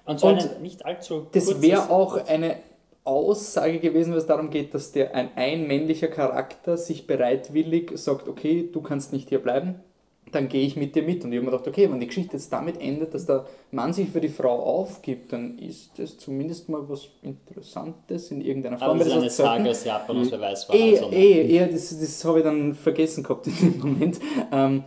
und, 0.06 0.18
so 0.18 0.26
und 0.26 0.60
nicht 0.60 0.84
allzu 0.84 1.26
Das 1.30 1.62
wäre 1.62 1.88
auch 1.88 2.26
eine 2.26 2.56
Aussage 3.04 3.78
gewesen, 3.78 4.12
was 4.12 4.26
darum 4.26 4.50
geht, 4.50 4.74
dass 4.74 4.90
der 4.90 5.14
ein, 5.14 5.30
ein 5.36 5.68
männlicher 5.68 6.08
Charakter 6.08 6.76
sich 6.76 7.06
bereitwillig 7.06 7.92
sagt, 7.94 8.28
okay, 8.28 8.68
du 8.72 8.80
kannst 8.80 9.12
nicht 9.12 9.28
hier 9.28 9.40
bleiben, 9.40 9.76
dann 10.32 10.48
gehe 10.48 10.66
ich 10.66 10.74
mit 10.74 10.96
dir 10.96 11.04
mit. 11.04 11.24
Und 11.24 11.30
ich 11.30 11.38
habe 11.38 11.46
mir 11.46 11.52
gedacht, 11.52 11.68
okay, 11.68 11.88
wenn 11.88 12.00
die 12.00 12.08
Geschichte 12.08 12.32
jetzt 12.32 12.52
damit 12.52 12.80
endet, 12.80 13.14
dass 13.14 13.26
der 13.26 13.46
Mann 13.70 13.92
sich 13.92 14.08
für 14.08 14.20
die 14.20 14.28
Frau 14.28 14.60
aufgibt, 14.60 15.32
dann 15.32 15.56
ist 15.58 15.96
das 15.96 16.18
zumindest 16.18 16.68
mal 16.68 16.88
was 16.88 17.08
Interessantes 17.22 18.32
in 18.32 18.40
irgendeiner 18.40 18.78
Form. 18.78 18.90
Aber 18.90 18.98
das 18.98 19.08
ist 19.08 19.14
eine 19.14 19.30
Sage 19.30 19.70
aus 19.70 19.84
Japan, 19.84 20.16
aus 20.18 20.30
wer 20.32 20.40
weiß 20.40 20.68
was. 20.68 20.76
Eh, 20.76 20.96
sondern- 20.96 21.20
eh, 21.20 21.54
eher, 21.54 21.68
das, 21.68 21.96
das 22.00 22.24
habe 22.24 22.38
ich 22.38 22.44
dann 22.44 22.74
vergessen 22.74 23.22
gehabt 23.22 23.46
in 23.46 23.54
dem 23.60 23.78
Moment. 23.78 24.18
Ähm, 24.50 24.82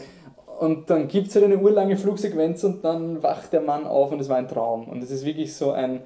und 0.60 0.90
dann 0.90 1.08
gibt 1.08 1.28
es 1.28 1.36
halt 1.36 1.46
eine 1.46 1.58
urlange 1.58 1.96
Flugsequenz 1.96 2.66
und 2.66 2.84
dann 2.84 3.24
wacht 3.24 3.54
der 3.54 3.62
Mann 3.62 3.88
auf 3.88 4.12
und 4.12 4.20
es 4.20 4.28
war 4.28 4.36
ein 4.36 4.50
Traum. 4.50 4.90
Und 4.90 5.02
es 5.02 5.10
ist 5.10 5.24
wirklich 5.24 5.56
so 5.56 5.72
ein, 5.72 6.02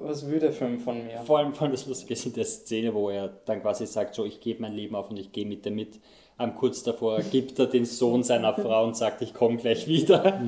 was 0.00 0.30
will 0.30 0.38
der 0.38 0.52
Film 0.52 0.78
von 0.78 1.04
mir? 1.04 1.18
Vor 1.24 1.38
allem, 1.38 1.52
vor 1.54 1.62
allem 1.62 1.72
das 1.72 1.84
Lustige 1.84 2.14
ist 2.14 2.24
in 2.24 2.34
der 2.34 2.44
Szene, 2.44 2.94
wo 2.94 3.10
er 3.10 3.30
dann 3.46 3.60
quasi 3.60 3.84
sagt, 3.86 4.14
so 4.14 4.24
ich 4.24 4.40
gebe 4.40 4.62
mein 4.62 4.74
Leben 4.74 4.94
auf 4.94 5.10
und 5.10 5.18
ich 5.18 5.32
gehe 5.32 5.44
mit 5.44 5.64
dir 5.64 5.72
mit. 5.72 5.98
Ähm, 6.40 6.54
kurz 6.54 6.84
davor 6.84 7.20
gibt 7.20 7.58
er 7.58 7.66
den 7.66 7.84
Sohn 7.84 8.22
seiner 8.22 8.54
Frau 8.54 8.84
und 8.84 8.96
sagt, 8.96 9.22
ich 9.22 9.34
komme 9.34 9.56
gleich 9.56 9.88
wieder. 9.88 10.40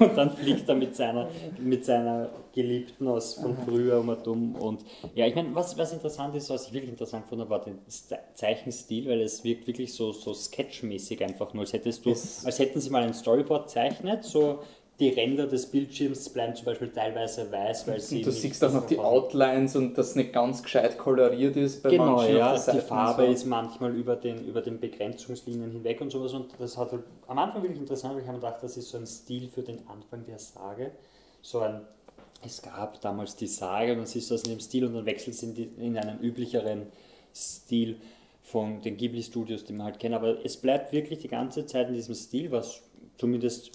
Und 0.00 0.16
dann 0.16 0.30
fliegt 0.36 0.68
er 0.68 0.74
mit 0.74 0.96
seiner, 0.96 1.28
mit 1.60 1.84
seiner 1.84 2.28
Geliebten 2.52 3.06
aus 3.06 3.34
von 3.34 3.56
früher 3.56 4.00
um 4.00 4.08
und 4.08 4.26
um. 4.26 4.54
Und 4.56 4.84
ja, 5.14 5.26
ich 5.26 5.34
meine, 5.36 5.54
was, 5.54 5.78
was 5.78 5.92
interessant 5.92 6.34
ist, 6.34 6.50
was 6.50 6.66
ich 6.66 6.72
wirklich 6.72 6.90
interessant 6.90 7.26
fand, 7.28 7.48
war 7.48 7.60
der 7.64 7.74
Ze- 7.86 8.18
Zeichenstil, 8.34 9.08
weil 9.08 9.20
es 9.20 9.44
wirkt 9.44 9.66
wirklich 9.68 9.94
so, 9.94 10.10
so 10.10 10.34
sketchmäßig 10.34 11.22
einfach 11.22 11.54
nur, 11.54 11.62
als 11.62 11.72
hättest 11.72 12.04
du, 12.04 12.10
als 12.10 12.58
hätten 12.58 12.80
sie 12.80 12.90
mal 12.90 13.02
ein 13.02 13.14
Storyboard 13.14 13.70
zeichnet, 13.70 14.24
so 14.24 14.58
die 15.00 15.08
Ränder 15.08 15.46
des 15.46 15.66
Bildschirms 15.66 16.28
bleiben 16.28 16.54
zum 16.54 16.66
Beispiel 16.66 16.90
teilweise 16.90 17.50
weiß, 17.50 17.88
weil 17.88 18.00
sie 18.00 18.18
Und 18.18 18.26
du 18.26 18.30
siehst 18.30 18.62
auch 18.62 18.72
noch 18.72 18.86
die. 18.86 18.98
Outlines 18.98 19.74
und 19.74 19.96
das 19.98 20.14
nicht 20.14 20.32
ganz 20.32 20.62
gescheit 20.62 20.98
koloriert 20.98 21.56
ist 21.56 21.82
bei 21.82 21.90
Genau, 21.90 22.16
manchen 22.16 22.36
ja, 22.36 22.56
die. 22.56 22.80
Farbe 22.80 23.26
so. 23.26 23.32
ist 23.32 23.44
manchmal 23.46 23.94
über 23.96 24.16
den, 24.16 24.46
über 24.46 24.60
den 24.60 24.78
Begrenzungslinien 24.78 25.72
hinweg 25.72 26.00
und 26.00 26.10
sowas 26.10 26.34
und 26.34 26.50
das 26.58 26.76
hat 26.76 26.92
halt 26.92 27.02
am 27.26 27.38
Anfang 27.38 27.62
wirklich 27.62 27.80
interessant, 27.80 28.14
weil 28.14 28.22
ich 28.22 28.28
habe 28.28 28.38
mir 28.38 28.44
gedacht, 28.44 28.62
das 28.62 28.76
ist 28.76 28.90
so 28.90 28.98
ein 28.98 29.06
Stil 29.06 29.48
für 29.48 29.62
den 29.62 29.78
Anfang 29.88 30.24
der 30.26 30.38
Sage, 30.38 30.92
so 31.40 31.60
ein, 31.60 31.80
es 32.44 32.60
gab 32.62 33.00
damals 33.00 33.34
die 33.34 33.46
Sage 33.46 33.92
und 33.92 33.98
dann 33.98 34.06
siehst 34.06 34.30
du 34.30 34.34
das 34.34 34.44
in 34.44 34.50
dem 34.50 34.60
Stil 34.60 34.84
und 34.84 34.94
dann 34.94 35.06
wechselt 35.06 35.34
es 35.34 35.42
in, 35.42 35.54
die, 35.54 35.70
in 35.78 35.96
einen 35.96 36.20
üblicheren 36.20 36.86
Stil 37.34 37.96
von 38.42 38.82
den 38.82 38.96
Ghibli-Studios, 38.96 39.64
die 39.64 39.72
man 39.72 39.86
halt 39.86 39.98
kennt, 39.98 40.14
aber 40.14 40.44
es 40.44 40.56
bleibt 40.58 40.92
wirklich 40.92 41.20
die 41.20 41.28
ganze 41.28 41.64
Zeit 41.66 41.88
in 41.88 41.94
diesem 41.94 42.14
Stil, 42.14 42.50
was 42.52 42.82
zumindest 43.16 43.72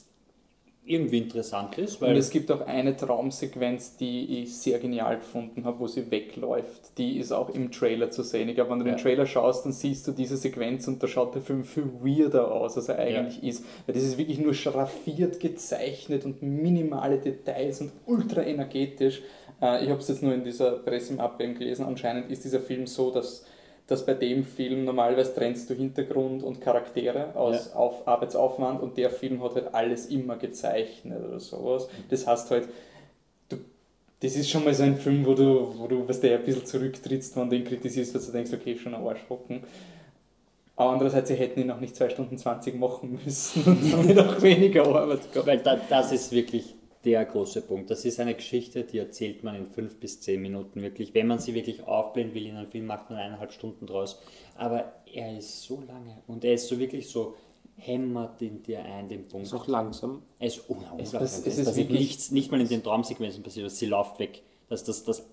irgendwie 0.88 1.18
interessant 1.20 1.78
ist, 1.78 2.02
Und 2.02 2.16
es 2.16 2.30
gibt 2.30 2.52
auch 2.52 2.66
eine 2.66 2.96
Traumsequenz, 2.96 3.98
die 3.98 4.42
ich 4.42 4.56
sehr 4.58 4.80
genial 4.80 5.18
gefunden 5.18 5.66
habe, 5.66 5.80
wo 5.80 5.88
sie 5.88 6.10
wegläuft. 6.12 6.98
Die 6.98 7.18
ist 7.18 7.32
auch 7.32 7.50
im 7.50 7.72
Trailer 7.72 8.10
zu 8.10 8.24
sehen. 8.24 8.48
Ich 8.50 8.56
glaube, 8.56 8.72
wenn 8.72 8.80
du 8.80 8.86
Ja. 8.86 8.94
den 8.96 9.02
Trailer 9.02 9.26
schaust, 9.26 9.66
dann 9.66 9.74
siehst 9.74 10.08
du 10.08 10.12
diese 10.12 10.38
Sequenz 10.38 10.88
und 10.88 11.02
da 11.04 11.08
schaut 11.08 11.36
der 11.36 11.42
Film 11.42 11.64
viel 11.64 11.90
weirder 12.02 12.52
aus, 12.52 12.78
als 12.78 12.90
er 12.90 13.00
eigentlich 13.00 13.44
ist. 13.44 13.64
Weil 13.86 13.96
das 13.96 14.04
ist 14.04 14.18
wirklich 14.18 14.40
nur 14.40 14.54
schraffiert 14.54 15.40
gezeichnet 15.40 16.26
und 16.26 16.42
minimale 16.42 17.18
Details 17.18 17.82
und 17.82 17.92
ultra 18.06 18.42
energetisch. 18.44 19.22
Äh, 19.62 19.84
Ich 19.84 19.90
habe 19.90 20.00
es 20.00 20.08
jetzt 20.08 20.24
nur 20.24 20.34
in 20.34 20.44
dieser 20.44 20.72
Pressemappe 20.72 21.54
gelesen. 21.54 21.86
Anscheinend 21.86 22.32
ist 22.32 22.44
dieser 22.44 22.60
Film 22.60 22.88
so, 22.88 23.12
dass 23.12 23.46
dass 23.88 24.06
bei 24.06 24.14
dem 24.14 24.44
Film 24.44 24.84
normalerweise 24.84 25.34
trennst 25.34 25.70
du 25.70 25.74
Hintergrund 25.74 26.44
und 26.44 26.60
Charaktere 26.60 27.34
aus 27.36 27.72
auf 27.74 28.06
Arbeitsaufwand 28.06 28.82
und 28.82 28.98
der 28.98 29.10
Film 29.10 29.42
hat 29.42 29.56
halt 29.56 29.74
alles 29.74 30.08
immer 30.08 30.36
gezeichnet 30.36 31.24
oder 31.26 31.40
sowas. 31.40 31.88
Das 32.10 32.28
heißt 32.28 32.52
halt, 32.52 32.68
du, 33.48 33.58
das 34.20 34.36
ist 34.36 34.50
schon 34.50 34.66
mal 34.66 34.74
so 34.74 34.84
ein 34.84 34.98
Film, 34.98 35.26
wo 35.26 35.34
du, 35.34 35.74
wo 35.78 35.88
du 35.88 36.08
was 36.08 36.20
der 36.20 36.38
ein 36.38 36.44
bisschen 36.44 36.66
zurücktrittst, 36.66 37.38
wenn 37.38 37.50
du 37.50 37.56
ihn 37.56 37.64
kritisierst, 37.64 38.14
weil 38.14 38.22
du 38.22 38.32
denkst, 38.34 38.52
okay, 38.54 38.78
schon 38.78 38.94
ein 38.94 39.08
Arschhocken. 39.08 39.64
Aber 40.76 40.92
andererseits, 40.92 41.30
sie 41.30 41.36
hätten 41.36 41.62
ihn 41.62 41.72
auch 41.72 41.80
nicht 41.80 41.96
2 41.96 42.10
Stunden 42.10 42.38
20 42.38 42.76
machen 42.76 43.20
müssen 43.24 43.64
und 43.66 43.92
damit 43.92 44.20
auch 44.20 44.42
weniger 44.42 44.86
Arbeit 44.86 45.32
gehabt. 45.32 45.48
Weil 45.48 45.60
da, 45.60 45.80
das 45.90 46.12
ist 46.12 46.32
wirklich 46.34 46.76
der 47.06 47.24
große 47.26 47.62
Punkt. 47.62 47.90
Das 47.90 48.04
ist 48.06 48.20
eine 48.20 48.34
Geschichte, 48.36 48.84
die 48.84 48.98
erzählt 48.98 49.44
man 49.44 49.56
in 49.56 49.66
fünf 49.66 49.98
bis 50.00 50.20
zehn 50.22 50.42
Minuten 50.42 50.82
wirklich. 50.82 51.14
Wenn 51.14 51.28
man 51.28 51.40
sie 51.40 51.54
wirklich 51.54 51.84
aufblähen 51.84 52.34
will 52.34 52.46
in 52.48 52.56
einem 52.56 52.70
Film, 52.70 52.86
macht 52.86 53.10
man 53.10 53.20
eineinhalb 53.20 53.52
Stunden 53.54 53.86
draus. 53.86 54.20
Aber 54.58 54.94
er 55.14 55.38
ist 55.38 55.62
so 55.64 55.82
lange 55.88 56.18
und 56.28 56.44
er 56.44 56.54
ist 56.56 56.68
so 56.68 56.78
wirklich 56.80 57.08
so 57.10 57.36
hämmert 57.76 58.42
in 58.42 58.64
dir 58.64 58.84
ein, 58.84 59.08
den 59.08 59.28
Punkt. 59.28 59.46
Ist 59.48 59.54
auch 59.54 59.68
langsam. 59.68 60.24
Er 60.40 60.48
ist 60.48 60.68
unglaublich. 60.68 61.08
Es- 61.08 61.14
Es, 61.14 61.38
es- 61.40 61.46
es 61.60 61.68
ist 61.68 61.76
wirklich- 61.78 62.00
nichts, 62.00 62.32
nicht 62.32 62.52
mal 62.52 62.60
in 62.60 62.68
den 62.68 62.84
Traumsequenzen 62.84 63.44
passiert, 63.44 63.70
sie 63.72 63.86
läuft 63.86 64.18
weg. 64.20 64.42
Das, 64.68 64.84
das, 64.84 65.04
das, 65.04 65.26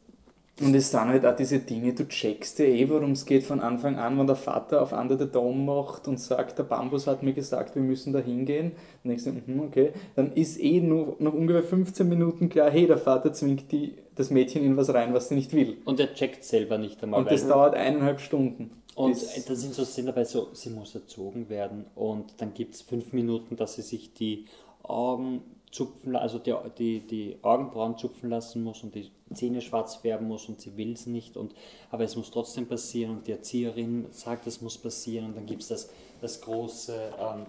Und 0.60 0.72
es 0.74 0.92
sind 0.92 1.00
halt 1.00 1.26
auch 1.26 1.34
diese 1.34 1.58
Dinge, 1.58 1.94
du 1.94 2.06
checkst 2.06 2.60
ja 2.60 2.66
eh, 2.66 2.88
worum 2.88 3.12
es 3.12 3.26
geht 3.26 3.42
von 3.42 3.58
Anfang 3.58 3.96
an, 3.96 4.16
wenn 4.18 4.26
der 4.28 4.36
Vater 4.36 4.82
auf 4.82 4.92
Under 4.92 5.18
the 5.18 5.26
Dome 5.26 5.64
macht 5.64 6.06
und 6.06 6.20
sagt, 6.20 6.58
der 6.58 6.62
Bambus 6.62 7.08
hat 7.08 7.24
mir 7.24 7.32
gesagt, 7.32 7.74
wir 7.74 7.82
müssen 7.82 8.12
da 8.12 8.20
hingehen. 8.20 8.72
Dann 9.02 9.10
denkst 9.10 9.24
du, 9.24 9.32
mhm, 9.32 9.60
okay. 9.60 9.92
Dann 10.14 10.32
ist 10.32 10.60
eh 10.60 10.80
nur 10.80 11.16
nach 11.18 11.32
ungefähr 11.32 11.64
15 11.64 12.08
Minuten 12.08 12.48
klar, 12.48 12.70
hey, 12.70 12.86
der 12.86 12.98
Vater 12.98 13.32
zwingt 13.32 13.72
die, 13.72 13.96
das 14.14 14.30
Mädchen 14.30 14.64
in 14.64 14.76
was 14.76 14.94
rein, 14.94 15.12
was 15.12 15.28
sie 15.28 15.34
nicht 15.34 15.52
will. 15.52 15.78
und 15.84 15.98
er 15.98 16.14
checkt 16.14 16.44
selber 16.44 16.78
nicht 16.78 17.02
einmal. 17.02 17.20
Und 17.20 17.32
das 17.32 17.48
dauert 17.48 17.74
eineinhalb 17.74 18.20
Stunden. 18.20 18.70
Und 18.94 19.16
da 19.48 19.54
sind 19.56 19.74
so 19.74 19.84
Szenen 19.84 20.06
dabei, 20.06 20.24
so, 20.24 20.50
sie 20.52 20.70
muss 20.70 20.94
erzogen 20.94 21.48
werden 21.48 21.86
und 21.96 22.34
dann 22.38 22.54
gibt 22.54 22.76
es 22.76 22.82
fünf 22.82 23.12
Minuten, 23.12 23.56
dass 23.56 23.74
sie 23.74 23.82
sich 23.82 24.14
die 24.14 24.46
Augen 24.84 25.42
zupfen, 25.74 26.14
also 26.14 26.38
die, 26.38 26.54
die, 26.78 27.00
die 27.00 27.36
Augenbrauen 27.42 27.98
zupfen 27.98 28.30
lassen 28.30 28.62
muss 28.62 28.84
und 28.84 28.94
die 28.94 29.10
Zähne 29.32 29.60
schwarz 29.60 29.96
färben 29.96 30.28
muss 30.28 30.48
und 30.48 30.60
sie 30.60 30.76
will 30.76 30.92
es 30.92 31.06
nicht, 31.06 31.36
und, 31.36 31.52
aber 31.90 32.04
es 32.04 32.14
muss 32.14 32.30
trotzdem 32.30 32.68
passieren 32.68 33.16
und 33.16 33.26
die 33.26 33.32
Erzieherin 33.32 34.06
sagt, 34.12 34.46
es 34.46 34.60
muss 34.60 34.78
passieren 34.78 35.26
und 35.26 35.36
dann 35.36 35.46
gibt 35.46 35.62
es 35.62 35.68
das, 35.68 35.90
das 36.20 36.40
große 36.40 36.94
ähm, 37.18 37.46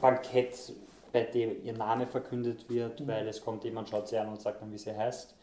Bankett, 0.00 0.72
bei 1.12 1.22
dem 1.22 1.64
ihr 1.64 1.72
Name 1.72 2.08
verkündet 2.08 2.68
wird, 2.68 3.06
weil 3.06 3.28
es 3.28 3.40
kommt 3.40 3.62
jemand, 3.62 3.88
schaut 3.88 4.08
sie 4.08 4.18
an 4.18 4.28
und 4.28 4.40
sagt 4.42 4.60
dann, 4.60 4.72
wie 4.72 4.78
sie 4.78 4.96
heißt. 4.96 5.36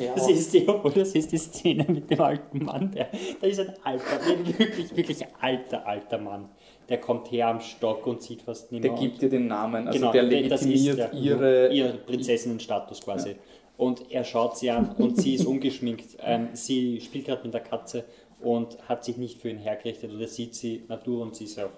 Ja, 0.00 0.12
Das 0.16 0.28
ist 0.28 0.52
die, 0.52 0.66
das 0.66 1.14
ist 1.14 1.30
die 1.30 1.38
Szene 1.38 1.84
mit 1.88 2.10
dem 2.10 2.20
alten 2.20 2.64
Mann. 2.64 2.90
Der, 2.90 3.08
da 3.40 3.46
ist 3.46 3.60
ein 3.60 3.72
alter, 3.84 4.26
wirklich, 4.26 4.96
wirklich 4.96 5.24
alter, 5.40 5.86
alter 5.86 6.18
Mann. 6.18 6.48
Der 6.88 6.98
kommt 7.00 7.30
her 7.30 7.48
am 7.48 7.60
Stock 7.60 8.06
und 8.06 8.22
sieht 8.22 8.42
fast 8.42 8.72
nicht 8.72 8.84
der 8.84 8.92
gibt 8.92 9.22
dir 9.22 9.28
den 9.28 9.46
Namen, 9.46 9.86
also 9.86 9.98
Genau, 9.98 10.12
der 10.12 10.24
das 10.48 10.62
ist 10.62 10.66
legitimiert 10.68 10.98
der- 10.98 11.12
ihre... 11.14 11.72
ihr 11.72 11.88
Prinzessinnenstatus 12.06 13.00
quasi. 13.00 13.36
Und 13.76 14.10
er 14.10 14.24
schaut 14.24 14.58
sie 14.58 14.70
an 14.70 14.94
und 14.98 15.16
sie 15.20 15.34
ist 15.34 15.46
ungeschminkt. 15.46 16.16
Ähm, 16.22 16.48
sie 16.52 17.00
spielt 17.00 17.26
gerade 17.26 17.42
mit 17.44 17.54
der 17.54 17.62
Katze 17.62 18.04
und 18.40 18.76
hat 18.88 19.04
sich 19.04 19.16
nicht 19.16 19.40
für 19.40 19.48
ihn 19.48 19.58
hergerichtet. 19.58 20.10
Und 20.12 20.20
er 20.20 20.28
sieht 20.28 20.54
sie 20.54 20.84
Natur 20.88 21.22
und 21.22 21.34
sie 21.36 21.44
ist 21.44 21.56
ja 21.56 21.68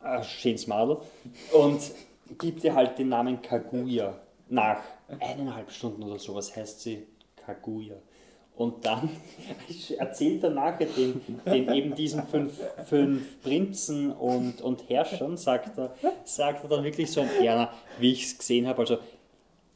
ein 0.00 0.24
schönes 0.24 0.66
Madel. 0.66 0.98
Und 1.52 1.80
gibt 2.38 2.64
ihr 2.64 2.74
halt 2.74 2.98
den 2.98 3.08
Namen 3.10 3.42
Kaguya 3.42 4.18
nach 4.48 4.78
eineinhalb 5.20 5.70
Stunden 5.70 6.02
oder 6.04 6.18
sowas 6.18 6.54
heißt 6.56 6.80
sie 6.80 7.06
Kaguya. 7.36 7.96
Und 8.56 8.84
dann 8.84 9.08
erzählt 9.98 10.44
er 10.44 10.50
nachher 10.50 10.86
den, 10.86 11.20
den 11.46 11.72
eben 11.72 11.94
diesen 11.94 12.22
fünf, 12.24 12.52
fünf 12.86 13.42
Prinzen 13.42 14.12
und, 14.12 14.60
und 14.60 14.88
Herrschern, 14.88 15.36
sagt 15.36 15.78
er, 15.78 15.94
sagt 16.24 16.64
er 16.64 16.68
dann 16.68 16.84
wirklich 16.84 17.10
so 17.10 17.24
Erna, 17.42 17.70
wie 17.98 18.12
ich 18.12 18.24
es 18.24 18.38
gesehen 18.38 18.66
habe. 18.68 18.80
Also 18.80 18.98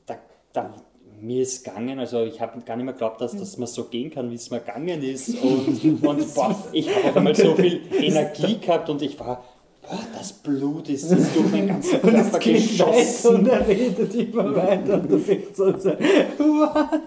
da, 0.04 0.18
da, 0.52 0.74
mir 1.20 1.42
ist 1.42 1.64
gegangen, 1.64 1.98
also 1.98 2.24
ich 2.24 2.40
habe 2.40 2.60
gar 2.60 2.76
nicht 2.76 2.84
mehr 2.84 2.92
geglaubt, 2.92 3.20
dass 3.20 3.34
das 3.34 3.56
mal 3.56 3.66
so 3.66 3.84
gehen 3.84 4.10
kann, 4.10 4.30
wie 4.30 4.34
es 4.34 4.50
mir 4.50 4.60
gegangen 4.60 5.02
ist. 5.02 5.30
Und, 5.42 6.02
und 6.02 6.34
boah, 6.34 6.54
ich 6.72 6.94
habe 6.94 7.08
auf 7.08 7.16
einmal 7.16 7.34
so 7.34 7.54
viel 7.54 7.80
Energie 7.98 8.58
gehabt 8.58 8.90
und 8.90 9.00
ich 9.00 9.18
war, 9.18 9.42
boah, 9.88 10.00
das 10.16 10.32
Blut 10.32 10.88
ist, 10.88 11.10
ist 11.10 11.36
durch 11.36 11.50
meinen 11.50 11.68
ganzen 11.68 12.00
Körper 12.02 12.38
geschossen. 12.38 13.36
und 13.36 13.48
er 13.48 13.66
redet 13.66 14.14
immer 14.14 14.54
weiter 14.54 14.94
und 14.94 15.10
du 15.10 15.18
denkst 15.18 15.48
so, 15.54 15.66
what? 15.66 17.00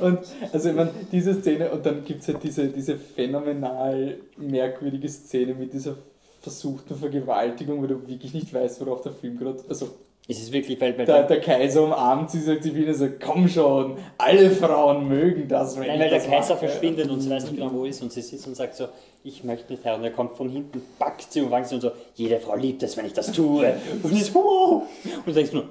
und 0.00 0.18
also 0.52 0.68
ich 0.68 0.74
meine, 0.74 0.90
diese 1.12 1.34
Szene 1.34 1.70
und 1.70 1.84
dann 1.84 2.04
gibt 2.04 2.22
es 2.22 2.28
halt 2.28 2.42
diese, 2.42 2.68
diese 2.68 2.96
phänomenal 2.96 4.18
merkwürdige 4.36 5.08
Szene 5.08 5.54
mit 5.54 5.72
dieser 5.72 5.96
versuchten 6.40 6.94
Vergewaltigung, 6.94 7.82
wo 7.82 7.86
du 7.86 8.06
wirklich 8.06 8.34
nicht 8.34 8.52
weißt, 8.52 8.80
worauf 8.80 9.00
der 9.02 9.12
Film 9.12 9.38
gerade, 9.38 9.64
also 9.68 9.88
Es 10.26 10.38
ist 10.40 10.52
wirklich, 10.52 10.80
weil, 10.80 10.96
weil, 10.96 11.04
der, 11.04 11.24
der 11.24 11.38
Kaiser 11.40 11.82
umarmt 11.84 12.30
sie, 12.30 12.40
sagt 12.40 12.62
sie 12.62 12.74
wieder 12.74 12.94
so, 12.94 13.08
komm 13.22 13.46
schon, 13.46 13.98
alle 14.16 14.50
Frauen 14.50 15.06
mögen 15.06 15.46
das, 15.48 15.78
wenn 15.78 15.86
Nein, 15.86 15.96
ich 15.96 16.00
weil 16.02 16.10
der 16.10 16.20
Kaiser 16.20 16.54
mache. 16.54 16.66
verschwindet 16.66 17.10
und 17.10 17.20
sie 17.20 17.28
weiß 17.28 17.44
nicht 17.44 17.56
genau, 17.56 17.70
wo 17.72 17.84
er 17.84 17.90
ist 17.90 18.00
und 18.02 18.10
sie 18.10 18.22
sitzt 18.22 18.46
und 18.46 18.56
sagt 18.56 18.74
so, 18.74 18.88
ich 19.22 19.44
möchte 19.44 19.70
nicht 19.70 19.84
her. 19.84 19.96
Und 19.96 20.04
er 20.04 20.12
kommt 20.12 20.34
von 20.36 20.48
hinten, 20.48 20.80
packt 20.98 21.30
sie 21.30 21.42
und 21.42 21.50
wankt 21.50 21.68
sie 21.68 21.74
und 21.74 21.82
so, 21.82 21.90
jede 22.14 22.40
Frau 22.40 22.56
liebt 22.56 22.82
es, 22.82 22.96
wenn 22.96 23.04
ich 23.04 23.12
das 23.12 23.32
tue. 23.32 23.74
Und 24.02 24.14
sie 24.14 24.22
so, 24.22 24.34
wow. 24.34 24.82
Und 25.18 25.26
du 25.26 25.32
denkst 25.32 25.52
nur, 25.52 25.64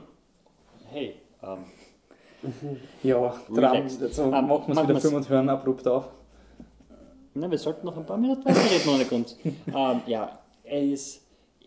hey, 0.91 1.15
ähm, 1.41 2.51
Ja, 3.01 3.33
Dram, 3.51 3.71
Relax. 3.71 4.01
also 4.03 4.23
Ähm, 4.25 4.29
machen 4.29 4.47
wir 4.49 4.59
es 4.59 4.67
machen 4.67 4.83
wieder 4.87 4.93
wir's. 4.95 5.01
Film 5.03 5.15
und 5.15 5.29
hören 5.29 5.49
abrupt 5.49 5.87
auf. 5.87 6.05
na, 7.33 7.49
wir 7.49 7.57
sollten 7.57 7.87
noch 7.87 7.97
ein 7.97 8.05
paar 8.05 8.17
Minuten 8.17 8.45
weiterreden 8.45 8.93
ohne 8.93 9.05
Grund. 9.05 9.35
ähm, 9.45 10.01
ja, 10.05 10.37
er 10.63 10.81
ist, 10.83 11.22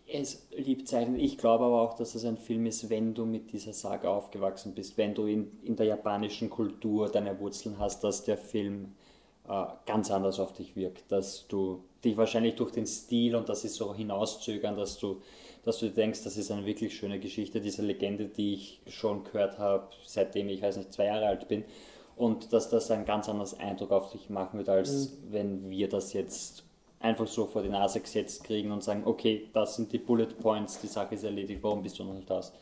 es 0.07 0.47
liebt 0.55 0.87
zeichnen. 0.87 1.19
Ich 1.19 1.37
glaube 1.37 1.65
aber 1.65 1.81
auch, 1.81 1.95
dass 1.95 2.15
es 2.15 2.25
ein 2.25 2.37
Film 2.37 2.65
ist, 2.65 2.89
wenn 2.89 3.13
du 3.13 3.25
mit 3.25 3.51
dieser 3.51 3.73
Sage 3.73 4.09
aufgewachsen 4.09 4.73
bist, 4.73 4.97
wenn 4.97 5.13
du 5.13 5.25
in, 5.25 5.51
in 5.63 5.75
der 5.75 5.85
japanischen 5.85 6.49
Kultur 6.49 7.09
deine 7.09 7.39
Wurzeln 7.39 7.77
hast, 7.77 8.03
dass 8.03 8.23
der 8.23 8.37
Film 8.37 8.95
äh, 9.47 9.65
ganz 9.85 10.09
anders 10.11 10.39
auf 10.39 10.53
dich 10.53 10.75
wirkt, 10.75 11.11
dass 11.11 11.47
du 11.47 11.83
dich 12.03 12.15
wahrscheinlich 12.15 12.55
durch 12.55 12.71
den 12.71 12.85
Stil 12.85 13.35
und 13.35 13.49
das 13.49 13.65
ist 13.65 13.75
so 13.75 13.93
hinauszögern, 13.93 14.77
dass 14.77 14.97
du, 14.97 15.21
dass 15.63 15.79
du 15.79 15.89
denkst, 15.89 16.23
das 16.23 16.37
ist 16.37 16.51
eine 16.51 16.65
wirklich 16.65 16.95
schöne 16.95 17.19
Geschichte, 17.19 17.59
diese 17.59 17.81
Legende, 17.81 18.25
die 18.25 18.53
ich 18.53 18.81
schon 18.87 19.23
gehört 19.25 19.57
habe, 19.57 19.87
seitdem 20.05 20.47
ich, 20.49 20.61
weiß 20.61 20.77
nicht, 20.77 20.93
zwei 20.93 21.05
Jahre 21.05 21.27
alt 21.27 21.47
bin 21.47 21.65
und 22.15 22.53
dass 22.53 22.69
das 22.69 22.91
einen 22.91 23.05
ganz 23.05 23.27
anderen 23.27 23.59
Eindruck 23.59 23.91
auf 23.91 24.11
dich 24.11 24.29
machen 24.29 24.57
wird, 24.57 24.69
als 24.69 25.11
mhm. 25.11 25.17
wenn 25.31 25.69
wir 25.69 25.89
das 25.89 26.13
jetzt 26.13 26.66
einfach 26.99 27.27
so 27.27 27.45
vor 27.45 27.61
die 27.61 27.69
Nase 27.69 27.99
gesetzt 27.99 28.43
kriegen 28.43 28.71
und 28.71 28.83
sagen, 28.83 29.03
okay, 29.05 29.47
das 29.53 29.75
sind 29.75 29.91
die 29.91 29.99
Bullet 29.99 30.27
Points, 30.39 30.79
die 30.79 30.87
Sache 30.87 31.15
ist 31.15 31.23
erledigt, 31.23 31.61
warum 31.61 31.83
bist 31.83 31.99
du 31.99 32.03
noch 32.03 32.13
nicht 32.13 32.31
aus? 32.31 32.53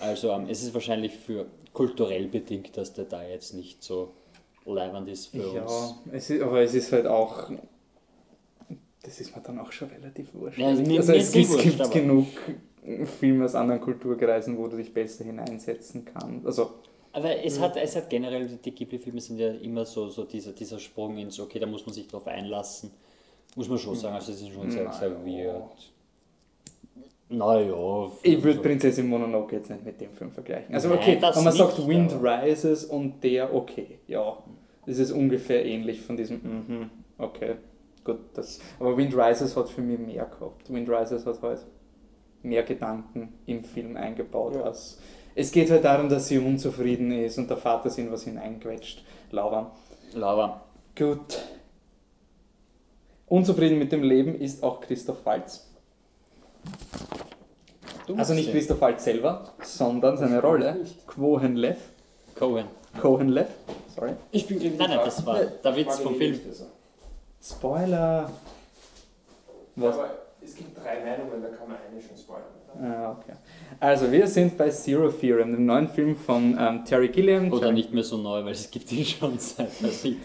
Also 0.00 0.30
ähm, 0.30 0.46
es 0.48 0.62
ist 0.62 0.74
wahrscheinlich 0.74 1.12
für 1.12 1.46
kulturell 1.72 2.28
bedingt, 2.28 2.76
dass 2.76 2.92
der 2.92 3.04
da 3.04 3.22
jetzt 3.22 3.54
nicht 3.54 3.82
so 3.82 4.12
leibend 4.66 5.08
ist 5.08 5.28
für 5.28 5.54
ja, 5.54 5.62
uns. 5.62 5.94
Ist, 6.12 6.42
aber 6.42 6.60
es 6.62 6.74
ist 6.74 6.92
halt 6.92 7.06
auch, 7.06 7.50
das 9.02 9.20
ist 9.20 9.34
mir 9.34 9.42
dann 9.42 9.58
auch 9.58 9.72
schon 9.72 9.88
relativ 9.88 10.34
wurscht. 10.34 10.58
Ja, 10.58 10.68
also, 10.68 10.82
also 10.96 11.12
es 11.12 11.32
gibt, 11.32 11.50
wurscht, 11.50 11.62
gibt 11.64 11.90
genug 11.92 12.26
Filme 13.18 13.44
aus 13.44 13.54
anderen 13.54 13.80
Kulturkreisen, 13.80 14.58
wo 14.58 14.68
du 14.68 14.76
dich 14.76 14.92
besser 14.92 15.24
hineinsetzen 15.24 16.04
kannst. 16.04 16.46
Also, 16.46 16.74
aber 17.12 17.44
es, 17.44 17.60
hat, 17.60 17.76
es 17.76 17.94
hat 17.94 18.10
generell, 18.10 18.46
die 18.46 18.72
Ghibli-Filme 18.72 19.20
sind 19.20 19.38
ja 19.38 19.50
immer 19.52 19.84
so, 19.84 20.08
so 20.08 20.24
dieser, 20.24 20.52
dieser 20.52 20.80
Sprung 20.80 21.16
ins, 21.16 21.38
okay, 21.38 21.60
da 21.60 21.66
muss 21.66 21.86
man 21.86 21.94
sich 21.94 22.08
drauf 22.08 22.26
einlassen. 22.26 22.90
Muss 23.54 23.68
man 23.68 23.78
schon 23.78 23.94
sagen, 23.94 24.14
also 24.14 24.32
es 24.32 24.40
ist 24.40 24.52
schon 24.52 24.70
sehr, 24.70 24.92
sehr 24.92 25.10
weird. 25.24 25.92
Naja. 27.28 28.10
Ich 28.22 28.42
würde 28.42 28.60
Prinzessin 28.60 29.08
Mononoke 29.08 29.56
jetzt 29.56 29.70
nicht 29.70 29.84
mit 29.84 30.00
dem 30.00 30.12
Film 30.12 30.30
vergleichen. 30.30 30.74
Also 30.74 30.92
okay, 30.92 31.18
Nein, 31.20 31.32
wenn 31.34 31.44
man 31.44 31.52
sagt 31.52 31.78
nicht, 31.78 31.88
Wind 31.88 32.12
Rises 32.22 32.84
und 32.84 33.22
der, 33.22 33.54
okay, 33.54 33.98
ja. 34.06 34.36
Das 34.86 34.98
ist 34.98 35.12
ungefähr 35.12 35.64
ähnlich 35.64 36.02
von 36.02 36.16
diesem, 36.16 36.36
mhm, 36.42 36.90
okay, 37.18 37.54
gut. 38.04 38.18
Das, 38.34 38.60
aber 38.78 38.96
Wind 38.96 39.16
Rises 39.16 39.56
hat 39.56 39.68
für 39.68 39.80
mich 39.80 39.98
mehr 39.98 40.26
gehabt. 40.26 40.72
Wind 40.72 40.88
Rises 40.88 41.24
hat 41.24 41.40
halt 41.42 41.60
mehr 42.42 42.62
Gedanken 42.62 43.32
im 43.46 43.64
Film 43.64 43.96
eingebaut. 43.96 44.56
Ja. 44.56 44.62
Als, 44.62 45.00
es 45.34 45.50
geht 45.50 45.70
halt 45.70 45.84
darum, 45.84 46.08
dass 46.08 46.28
sie 46.28 46.38
unzufrieden 46.38 47.10
ist 47.10 47.38
und 47.38 47.48
der 47.48 47.56
Vater 47.56 47.88
sind 47.88 48.12
was 48.12 48.24
hineinquetscht. 48.24 49.02
Laura. 49.30 49.72
Laura. 50.12 50.62
Gut. 50.96 51.42
Unzufrieden 53.26 53.78
mit 53.78 53.92
dem 53.92 54.02
Leben 54.02 54.34
ist 54.34 54.62
auch 54.62 54.80
Christoph 54.80 55.24
Waltz. 55.24 55.66
Also 58.16 58.34
nicht 58.34 58.50
Christoph 58.50 58.80
Waltz 58.80 59.04
selber, 59.04 59.54
sondern 59.62 60.16
seine 60.16 60.40
Rolle. 60.42 60.84
Cohen 61.06 61.56
Lev. 61.56 61.78
Cohen. 62.34 62.66
Cohen 63.00 63.28
Lev. 63.28 63.48
Sorry. 63.94 64.12
Ich 64.30 64.46
bin 64.46 64.58
gegen 64.58 64.76
Nein, 64.76 64.90
nein, 64.90 65.00
das 65.04 65.24
war 65.24 65.40
der 65.40 65.76
Witz 65.76 65.98
vom 66.00 66.14
Film. 66.16 66.38
Spoiler. 67.42 68.30
Was? 69.76 69.94
Aber 69.98 70.10
es 70.42 70.54
gibt 70.54 70.76
drei 70.76 71.00
Meinungen, 71.00 71.42
da 71.42 71.48
kann 71.48 71.68
man 71.68 71.78
eine 71.90 72.00
schon 72.00 72.16
spoilern. 72.16 72.44
Ah, 72.80 73.16
okay. 73.18 73.36
Also, 73.80 74.10
wir 74.10 74.26
sind 74.26 74.56
bei 74.56 74.70
Zero 74.70 75.08
Theorem, 75.08 75.52
dem 75.52 75.66
neuen 75.66 75.88
Film 75.88 76.16
von 76.16 76.56
ähm, 76.58 76.84
Terry 76.84 77.08
Gilliam. 77.08 77.52
Oder 77.52 77.72
nicht 77.72 77.92
mehr 77.92 78.02
so 78.02 78.16
neu, 78.16 78.44
weil 78.44 78.52
es 78.52 78.70
gibt 78.70 78.90
ihn 78.92 79.04
schon 79.04 79.38
seit 79.38 79.70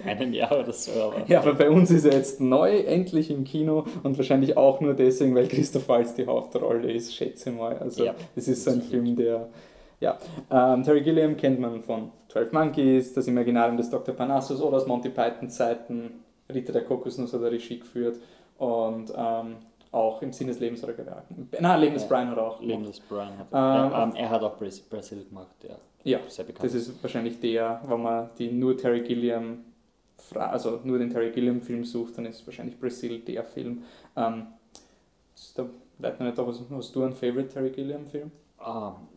einem 0.06 0.34
Jahr 0.34 0.60
oder 0.60 0.74
so. 0.74 0.92
Aber 1.02 1.28
ja, 1.28 1.40
aber 1.42 1.54
bei 1.54 1.70
uns 1.70 1.92
ist 1.92 2.06
er 2.06 2.14
jetzt 2.14 2.42
neu, 2.42 2.78
endlich 2.80 3.30
im 3.30 3.44
Kino 3.44 3.86
und 4.04 4.18
wahrscheinlich 4.18 4.58
auch 4.58 4.82
nur 4.82 4.94
deswegen, 4.94 5.36
weil 5.36 5.48
Christoph 5.48 5.88
Waltz 5.90 6.16
die 6.16 6.26
Hauptrolle 6.26 6.92
ist, 6.92 7.16
schätze 7.16 7.52
mal. 7.52 7.78
Also, 7.78 8.06
ja, 8.06 8.16
das 8.36 8.48
ist 8.48 8.64
so 8.64 8.72
ein 8.72 8.82
Film, 8.82 9.16
der. 9.16 9.50
Ja, 10.02 10.18
ähm, 10.50 10.84
Terry 10.84 11.02
Gilliam 11.02 11.36
kennt 11.36 11.60
man 11.60 11.82
von 11.82 12.12
12 12.30 12.54
Monkeys, 12.54 13.14
das 13.14 13.28
Imaginarium 13.28 13.76
des 13.76 13.90
Dr. 13.90 14.16
Parnassus 14.16 14.62
oder 14.62 14.78
aus 14.78 14.88
Monty 14.88 15.10
Python 15.10 15.50
Zeiten, 15.50 16.24
Ritter 16.50 16.72
der 16.72 16.86
Kokosnuss 16.86 17.34
hat 17.34 17.42
er 17.42 17.52
Regie 17.52 17.80
geführt 17.80 18.18
und 18.58 19.12
ähm, 19.16 19.56
auch 19.92 20.22
im 20.22 20.32
Sinne 20.32 20.52
des 20.52 20.60
Lebens 20.60 20.84
oder 20.84 20.94
Gewerken. 20.94 21.50
Nein, 21.60 21.80
Leben 21.80 21.94
des 21.94 22.04
ja, 22.04 22.10
Brian 22.10 22.30
hat 22.30 22.38
auch. 22.38 22.62
Leben 22.62 22.84
des 22.84 23.00
Brian 23.00 23.38
hat 23.38 23.48
ähm, 23.48 23.54
ja, 23.54 24.04
ähm, 24.04 24.16
Er 24.16 24.30
hat 24.30 24.42
auch 24.44 24.58
Brasil 24.58 25.26
gemacht, 25.26 25.56
ja. 25.68 25.76
Ja, 26.04 26.20
sehr 26.28 26.46
bekannt. 26.46 26.66
das 26.66 26.74
ist 26.76 27.04
wahrscheinlich 27.04 27.40
der, 27.40 27.82
wenn 27.86 28.02
man 28.02 28.30
die 28.38 28.52
nur 28.52 28.78
Terry 28.78 29.02
Gilliam, 29.02 29.66
also 30.34 30.80
nur 30.84 30.98
den 30.98 31.10
Terry 31.10 31.32
Gilliam 31.32 31.62
Film 31.62 31.84
sucht, 31.84 32.18
dann 32.18 32.26
ist 32.26 32.46
wahrscheinlich 32.48 32.80
Brazil 32.80 33.20
der 33.20 33.44
Film. 33.44 33.84
Ähm, 34.16 34.48
da 35.56 35.64
noch 36.12 36.20
nicht 36.20 36.38
was 36.38 36.62
hast 36.70 36.96
du 36.96 37.04
ein 37.04 37.14
Favorite 37.14 37.50
Terry 37.50 37.70
Gilliam 37.72 38.06
Film? 38.06 38.32
Um, 38.58 39.08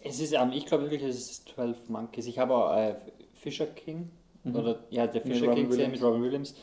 es 0.00 0.20
ist, 0.20 0.34
um, 0.34 0.52
ich 0.52 0.66
glaube 0.66 0.84
wirklich, 0.84 1.02
es 1.02 1.16
ist 1.16 1.48
12 1.54 1.88
Monkeys. 1.88 2.26
Ich 2.26 2.38
habe 2.38 2.54
auch 2.54 2.76
äh, 2.76 2.96
Fisher 3.34 3.66
King, 3.66 4.10
mhm. 4.44 4.56
oder 4.56 4.84
ja, 4.90 5.06
der 5.06 5.22
Fisher 5.22 5.52
King 5.52 5.68
gesehen 5.68 5.90
mit 5.90 6.02
Robin 6.02 6.22
Williams. 6.22 6.54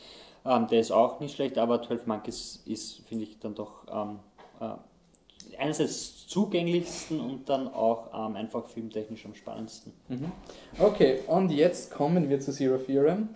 Ähm, 0.44 0.66
der 0.68 0.80
ist 0.80 0.90
auch 0.90 1.20
nicht 1.20 1.34
schlecht, 1.34 1.58
aber 1.58 1.82
12 1.82 2.06
Monkeys 2.06 2.62
ist, 2.66 3.02
finde 3.06 3.24
ich, 3.24 3.38
dann 3.38 3.54
doch 3.54 3.84
ähm, 3.92 4.18
äh, 4.60 5.56
einerseits 5.58 6.26
zugänglichsten 6.26 7.20
und 7.20 7.48
dann 7.48 7.68
auch 7.68 8.08
ähm, 8.12 8.36
einfach 8.36 8.66
filmtechnisch 8.66 9.24
am 9.26 9.34
spannendsten. 9.34 9.92
Mhm. 10.08 10.32
Okay, 10.78 11.20
und 11.26 11.50
jetzt 11.50 11.92
kommen 11.92 12.28
wir 12.28 12.40
zu 12.40 12.52
Zero 12.52 12.78
Theorem, 12.78 13.28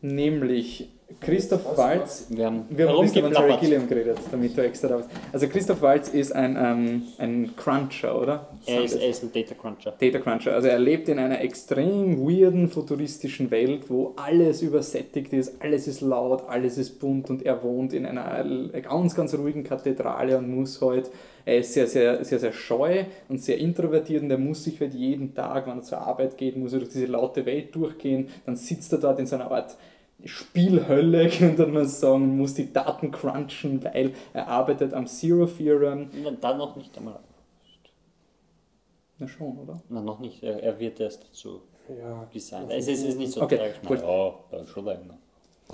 nämlich 0.00 0.90
Christoph 1.20 1.76
Waltz, 1.76 2.26
wir 2.30 2.46
haben, 2.46 2.64
wir 2.70 2.88
haben 2.88 3.12
Terry 3.12 3.56
Gilliam 3.60 3.88
geredet, 3.88 4.18
damit 4.30 4.56
du 4.56 4.62
extra 4.62 4.94
raus. 4.94 5.04
Also 5.32 5.48
Christoph 5.48 5.82
Waltz 5.82 6.08
ist 6.08 6.32
ein, 6.32 6.56
ähm, 6.56 7.02
ein 7.18 7.56
Cruncher, 7.56 8.20
oder? 8.20 8.48
Er 8.66 8.84
ist, 8.84 8.94
er 8.94 9.08
ist, 9.08 9.24
ein 9.24 9.32
Data 9.32 9.54
Cruncher. 9.54 9.94
Data 9.98 10.18
Cruncher. 10.20 10.54
Also 10.54 10.68
er 10.68 10.78
lebt 10.78 11.08
in 11.08 11.18
einer 11.18 11.40
extrem 11.40 12.20
weirden, 12.20 12.68
futuristischen 12.68 13.50
Welt, 13.50 13.90
wo 13.90 14.14
alles 14.16 14.62
übersättigt 14.62 15.32
ist, 15.32 15.60
alles 15.60 15.88
ist 15.88 16.02
laut, 16.02 16.44
alles 16.48 16.78
ist 16.78 17.00
bunt 17.00 17.30
und 17.30 17.44
er 17.44 17.62
wohnt 17.64 17.92
in 17.92 18.06
einer 18.06 18.44
ganz, 18.80 19.14
ganz 19.16 19.34
ruhigen 19.34 19.64
Kathedrale 19.64 20.38
und 20.38 20.54
muss 20.54 20.80
halt, 20.80 21.10
er 21.44 21.58
ist 21.58 21.72
sehr, 21.72 21.88
sehr, 21.88 22.24
sehr, 22.24 22.38
sehr 22.38 22.52
scheu 22.52 23.04
und 23.28 23.42
sehr 23.42 23.58
introvertiert 23.58 24.22
und 24.22 24.30
er 24.30 24.38
muss 24.38 24.64
sich 24.64 24.80
halt 24.80 24.94
jeden 24.94 25.34
Tag, 25.34 25.66
wenn 25.66 25.78
er 25.78 25.82
zur 25.82 25.98
Arbeit 25.98 26.38
geht, 26.38 26.56
muss 26.56 26.72
er 26.72 26.78
durch 26.78 26.92
diese 26.92 27.06
laute 27.06 27.44
Welt 27.44 27.74
durchgehen, 27.74 28.28
dann 28.46 28.54
sitzt 28.54 28.92
er 28.92 28.98
dort 28.98 29.18
in 29.18 29.26
so 29.26 29.34
einer 29.34 29.50
Art 29.50 29.76
Spielhölle, 30.24 31.28
könnte 31.38 31.66
man 31.66 31.86
sagen, 31.86 32.36
muss 32.36 32.54
die 32.54 32.72
Daten 32.72 33.10
crunchen, 33.10 33.82
weil 33.84 34.14
er 34.32 34.48
arbeitet 34.48 34.92
am 34.92 35.06
Zero 35.06 35.46
Theorem. 35.46 36.10
Dann 36.40 36.58
noch 36.58 36.76
nicht 36.76 36.96
einmal. 36.98 37.20
Na 39.18 39.26
schon, 39.26 39.58
oder? 39.58 39.80
Na, 39.88 40.00
noch 40.00 40.20
nicht. 40.20 40.42
Er, 40.42 40.62
er 40.62 40.78
wird 40.78 41.00
erst 41.00 41.24
dazu 41.28 41.62
ja, 41.88 42.24
designt. 42.32 42.70
Es 42.70 42.86
ist, 42.86 43.04
ist 43.04 43.18
nicht 43.18 43.32
so 43.32 43.42
okay, 43.42 43.56
tragisch. 43.56 43.80
Gut. 43.84 44.00
Ja, 44.00 44.34
dann 44.50 44.66
schon 44.66 44.84
länger. 44.84 45.18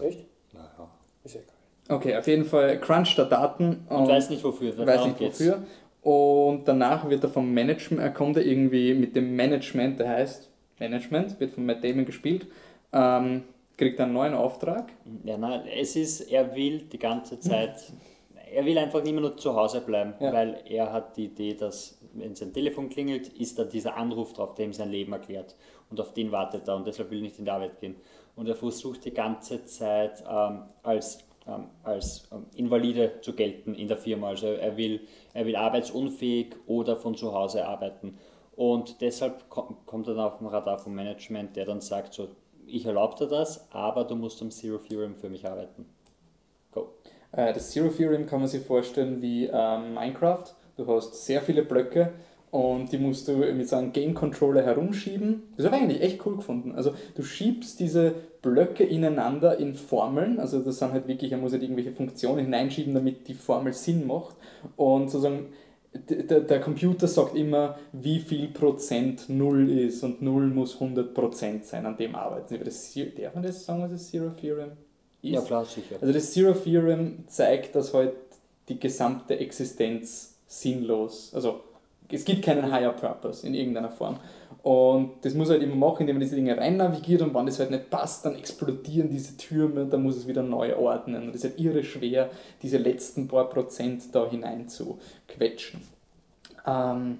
Echt? 0.00 0.26
Naja. 0.52 0.88
Ist 1.24 1.36
egal. 1.36 1.54
Okay, 1.88 2.16
auf 2.16 2.26
jeden 2.26 2.44
Fall 2.44 2.80
cruncht 2.80 3.18
er 3.18 3.26
Daten. 3.26 3.84
Und, 3.88 3.96
und 3.96 4.08
weiß 4.08 4.30
nicht 4.30 4.42
wofür. 4.42 4.76
Weiß 4.86 5.04
nicht 5.04 5.20
wofür. 5.20 5.62
Und 6.00 6.68
danach 6.68 7.08
wird 7.08 7.24
er 7.24 7.30
vom 7.30 7.52
Management, 7.52 8.02
er 8.02 8.10
kommt 8.10 8.36
er 8.36 8.44
irgendwie 8.44 8.92
mit 8.92 9.16
dem 9.16 9.36
Management, 9.36 10.00
der 10.00 10.10
heißt 10.10 10.50
Management, 10.78 11.40
wird 11.40 11.52
von 11.52 11.64
Matt 11.64 11.82
Damon 11.82 12.04
gespielt, 12.04 12.46
ähm, 12.92 13.44
kriegt 13.76 14.00
einen 14.00 14.12
neuen 14.12 14.34
Auftrag. 14.34 14.92
Ja, 15.24 15.36
nein, 15.36 15.66
es 15.66 15.96
ist, 15.96 16.20
er 16.32 16.54
will 16.54 16.80
die 16.82 16.98
ganze 16.98 17.38
Zeit, 17.40 17.92
er 18.52 18.64
will 18.64 18.78
einfach 18.78 19.02
mehr 19.02 19.12
nur 19.12 19.36
zu 19.36 19.54
Hause 19.54 19.80
bleiben, 19.80 20.14
ja. 20.20 20.32
weil 20.32 20.62
er 20.68 20.92
hat 20.92 21.16
die 21.16 21.26
Idee, 21.26 21.54
dass 21.54 21.98
wenn 22.14 22.34
sein 22.34 22.52
Telefon 22.52 22.88
klingelt, 22.88 23.28
ist 23.28 23.58
da 23.58 23.64
dieser 23.64 23.96
Anruf 23.96 24.32
drauf, 24.32 24.54
der 24.54 24.66
ihm 24.66 24.72
sein 24.72 24.90
Leben 24.90 25.12
erklärt. 25.12 25.56
Und 25.90 26.00
auf 26.00 26.12
den 26.12 26.30
wartet 26.32 26.68
er 26.68 26.76
und 26.76 26.86
deshalb 26.86 27.10
will 27.10 27.18
er 27.18 27.22
nicht 27.22 27.38
in 27.38 27.44
die 27.44 27.50
Arbeit 27.50 27.80
gehen. 27.80 27.96
Und 28.36 28.48
er 28.48 28.54
versucht 28.54 29.04
die 29.04 29.12
ganze 29.12 29.64
Zeit 29.64 30.22
ähm, 30.28 30.62
als, 30.82 31.24
ähm, 31.46 31.66
als 31.82 32.28
ähm, 32.32 32.46
Invalide 32.54 33.20
zu 33.20 33.34
gelten 33.34 33.74
in 33.74 33.88
der 33.88 33.96
Firma. 33.96 34.28
Also 34.28 34.46
er 34.46 34.76
will, 34.76 35.00
er 35.32 35.46
will 35.46 35.56
arbeitsunfähig 35.56 36.54
oder 36.66 36.96
von 36.96 37.14
zu 37.14 37.32
Hause 37.32 37.66
arbeiten. 37.66 38.18
Und 38.56 39.00
deshalb 39.00 39.48
kommt 39.48 40.06
er 40.06 40.14
dann 40.14 40.24
auf 40.24 40.38
dem 40.38 40.46
Radar 40.46 40.78
vom 40.78 40.94
Management, 40.94 41.56
der 41.56 41.64
dann 41.64 41.80
sagt, 41.80 42.14
so, 42.14 42.28
ich 42.66 42.86
erlaube 42.86 43.16
dir 43.16 43.26
das, 43.26 43.66
aber 43.70 44.04
du 44.04 44.16
musst 44.16 44.40
am 44.42 44.50
Zero 44.50 44.78
Theorem 44.78 45.14
für 45.14 45.28
mich 45.28 45.46
arbeiten. 45.46 45.86
Go. 46.72 46.88
Äh, 47.32 47.52
das 47.52 47.70
Zero 47.70 47.88
Theorem 47.88 48.26
kann 48.26 48.40
man 48.40 48.48
sich 48.48 48.64
vorstellen 48.64 49.22
wie 49.22 49.46
ähm, 49.52 49.94
Minecraft. 49.94 50.44
Du 50.76 50.86
hast 50.86 51.24
sehr 51.24 51.40
viele 51.40 51.62
Blöcke 51.62 52.12
und 52.50 52.92
die 52.92 52.98
musst 52.98 53.26
du 53.26 53.32
mit 53.32 53.68
so 53.68 53.76
einem 53.76 53.92
Game 53.92 54.14
Controller 54.14 54.62
herumschieben. 54.62 55.42
Das 55.56 55.66
habe 55.66 55.76
ich 55.76 55.82
eigentlich 55.82 56.02
echt 56.02 56.24
cool 56.24 56.36
gefunden. 56.36 56.72
Also 56.72 56.94
du 57.16 57.22
schiebst 57.22 57.80
diese 57.80 58.14
Blöcke 58.42 58.84
ineinander 58.84 59.58
in 59.58 59.74
Formeln, 59.74 60.38
also 60.38 60.60
das 60.60 60.78
sind 60.78 60.92
halt 60.92 61.08
wirklich, 61.08 61.32
er 61.32 61.38
muss 61.38 61.52
halt 61.52 61.62
irgendwelche 61.62 61.92
Funktionen 61.92 62.44
hineinschieben, 62.44 62.94
damit 62.94 63.26
die 63.26 63.34
Formel 63.34 63.72
Sinn 63.72 64.06
macht 64.06 64.36
und 64.76 65.10
sozusagen 65.10 65.46
der, 65.94 66.40
der, 66.40 66.60
Computer 66.60 67.06
sagt 67.06 67.36
immer, 67.36 67.78
wie 67.92 68.18
viel 68.18 68.48
Prozent 68.48 69.28
Null 69.28 69.70
ist 69.70 70.02
und 70.02 70.20
Null 70.22 70.48
muss 70.48 70.74
100 70.74 71.14
Prozent 71.14 71.64
sein, 71.64 71.86
an 71.86 71.96
dem 71.96 72.14
arbeiten 72.14 72.50
wir. 72.50 72.64
Das, 72.64 72.92
darf 72.94 73.34
man 73.34 73.42
das 73.42 73.64
sagen, 73.64 73.82
was 73.82 73.90
das 73.92 74.08
Zero 74.08 74.30
Theorem 74.30 74.72
ist? 75.22 75.32
Ja, 75.32 75.40
klar, 75.40 75.64
sicher. 75.64 75.96
Also 76.00 76.12
das 76.12 76.32
Zero 76.32 76.52
Theorem 76.52 77.24
zeigt, 77.28 77.74
dass 77.74 77.94
halt 77.94 78.12
die 78.68 78.78
gesamte 78.78 79.38
Existenz 79.38 80.34
sinnlos. 80.46 81.32
Also 81.34 81.60
es 82.10 82.24
gibt 82.24 82.42
keinen 82.42 82.70
Higher 82.70 82.92
Purpose 82.92 83.46
in 83.46 83.54
irgendeiner 83.54 83.90
Form. 83.90 84.18
Und 84.64 85.16
das 85.20 85.34
muss 85.34 85.50
halt 85.50 85.62
immer 85.62 85.74
machen, 85.74 86.00
indem 86.00 86.16
er 86.16 86.20
diese 86.20 86.36
Dinge 86.36 86.56
rein 86.56 86.78
navigiert 86.78 87.20
und 87.20 87.34
wenn 87.34 87.44
das 87.44 87.58
halt 87.58 87.70
nicht 87.70 87.90
passt, 87.90 88.24
dann 88.24 88.34
explodieren 88.34 89.10
diese 89.10 89.36
Türme 89.36 89.82
und 89.82 89.92
dann 89.92 90.02
muss 90.02 90.16
es 90.16 90.26
wieder 90.26 90.42
neu 90.42 90.74
ordnen. 90.74 91.24
Und 91.24 91.28
es 91.34 91.44
ist 91.44 91.44
halt 91.44 91.60
irre 91.60 91.84
schwer, 91.84 92.30
diese 92.62 92.78
letzten 92.78 93.28
paar 93.28 93.50
Prozent 93.50 94.04
da 94.14 94.26
hinein 94.26 94.66
zu 94.66 94.98
quetschen. 95.28 95.82
Ähm, 96.66 97.18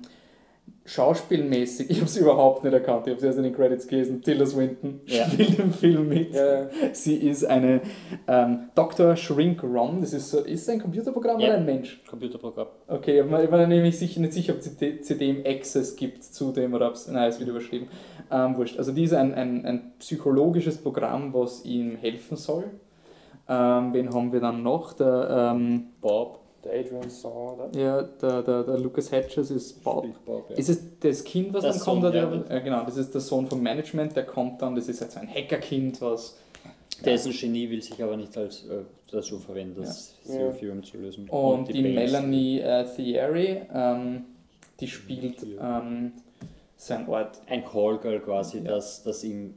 schauspielmäßig, 0.87 1.89
ich 1.91 1.99
habe 2.01 2.09
sie 2.11 2.21
überhaupt 2.21 2.63
nicht 2.63 2.73
erkannt. 2.73 3.07
Ich 3.07 3.13
habe 3.13 3.21
sie 3.21 3.27
erst 3.27 3.39
in 3.39 3.45
den 3.45 3.55
Credits 3.55 3.87
gelesen. 3.87 4.21
Tilda 4.23 4.45
Swinton 4.45 5.01
Ja. 5.07 5.25
spielt 5.27 5.59
im 5.59 5.73
Film 5.73 6.09
mit. 6.09 6.35
Ja. 6.35 6.69
Sie 6.93 7.17
ist 7.17 7.45
eine 7.45 7.81
ähm, 8.29 8.69
Dr. 8.75 9.17
Shrink 9.17 9.63
Ron. 9.63 10.01
Das 10.03 10.13
ist 10.13 10.31
so, 10.31 10.41
ist 10.41 10.63
es 10.63 10.69
ein 10.69 10.81
Computerprogramm 10.81 11.41
Ja. 11.41 11.49
oder 11.49 11.57
ein 11.57 11.65
Mensch? 11.65 12.03
Computerprogramm. 12.09 12.67
Okay, 12.89 13.21
ich 13.21 13.31
war 13.31 13.43
ich 13.43 13.51
war 13.51 13.67
nämlich 13.67 13.99
sicher, 13.99 14.21
nicht 14.21 14.33
sicher, 14.35 14.53
ob 14.53 14.59
es 14.59 14.77
CD 14.77 15.01
CDM 15.01 15.43
Access 15.47 15.97
gibt 15.97 16.23
zu 16.23 16.53
dem 16.53 16.75
oder 16.75 16.89
ob 16.89 16.95
es. 16.95 17.09
Nein, 17.09 17.29
es 17.29 17.39
wird 17.39 17.49
überschrieben. 17.49 17.89
Ähm, 18.31 18.57
wurscht. 18.57 18.79
Also, 18.79 18.93
die 18.93 19.05
ist 19.05 19.15
ein, 19.15 19.35
ein, 19.35 19.65
ein 19.65 19.93
psychologisches 19.99 20.79
Programm, 20.79 21.33
was 21.33 21.65
ihm 21.65 21.97
helfen 21.97 22.37
soll. 22.37 22.65
Ähm, 23.49 23.93
wen 23.93 24.13
haben 24.15 24.33
wir 24.33 24.41
dann 24.41 24.63
noch? 24.63 24.93
Der, 24.95 25.53
ähm, 25.55 25.85
Bob. 26.01 26.41
Der 26.65 26.81
Adrian 26.81 27.11
Saw, 27.11 27.55
oder? 27.55 27.79
ja, 27.79 28.03
der, 28.03 28.43
der, 28.43 28.63
der 28.65 28.79
Lucas 28.79 29.13
Hedges 29.13 29.51
ist 29.51 29.83
Bob. 29.85 30.07
Bob 30.25 30.51
ja. 30.51 30.57
Ist 30.57 30.69
es 30.71 30.81
das 31.01 31.23
Kind, 31.25 31.53
was 31.53 31.63
Der 31.63 31.73
dann 31.73 31.81
kommt? 31.81 32.03
Sohn, 32.03 32.11
oder 32.11 32.15
ja. 32.15 32.27
der, 32.37 32.57
ja, 32.57 32.63
genau, 32.63 32.85
das 32.85 32.97
ist 32.97 33.13
der 33.13 33.21
Sohn 33.21 33.47
vom 33.47 33.63
Management, 33.63 34.17
der 34.17 34.25
kommt 34.25 34.63
dann, 34.63 34.75
das 34.75 34.89
ist 34.89 35.01
jetzt 35.01 35.13
so 35.15 35.21
ein 35.21 35.29
Hackerkind, 35.29 36.01
was. 36.01 36.39
Der 37.05 37.15
ist 37.17 37.27
ein 37.27 37.33
Genie, 37.33 37.69
will 37.71 37.83
sich 37.83 38.03
aber 38.03 38.17
nicht 38.17 38.37
als 38.39 38.65
äh, 38.67 38.83
dazu 39.11 39.39
verwenden, 39.39 39.83
das 39.83 40.15
Ja. 40.25 40.33
Zero 40.33 40.47
Ja. 40.47 40.53
Theorem 40.53 40.83
zu 40.85 40.97
lösen. 40.97 41.29
Und, 41.29 41.69
die, 41.69 41.83
Base. 41.83 41.95
Melanie 41.95 42.61
äh, 42.61 42.85
Thierry, 42.95 43.63
ähm, 43.75 44.25
die 44.81 44.87
spielt 44.89 45.43
Ja. 45.43 45.81
ähm, 45.81 46.13
sein 46.77 47.09
Ort. 47.09 47.41
Ein 47.47 47.65
Callgirl 47.65 48.21
quasi, 48.21 48.59
Ja. 48.59 48.65
dass, 48.65 49.03
dass 49.03 49.23
ihm 49.25 49.55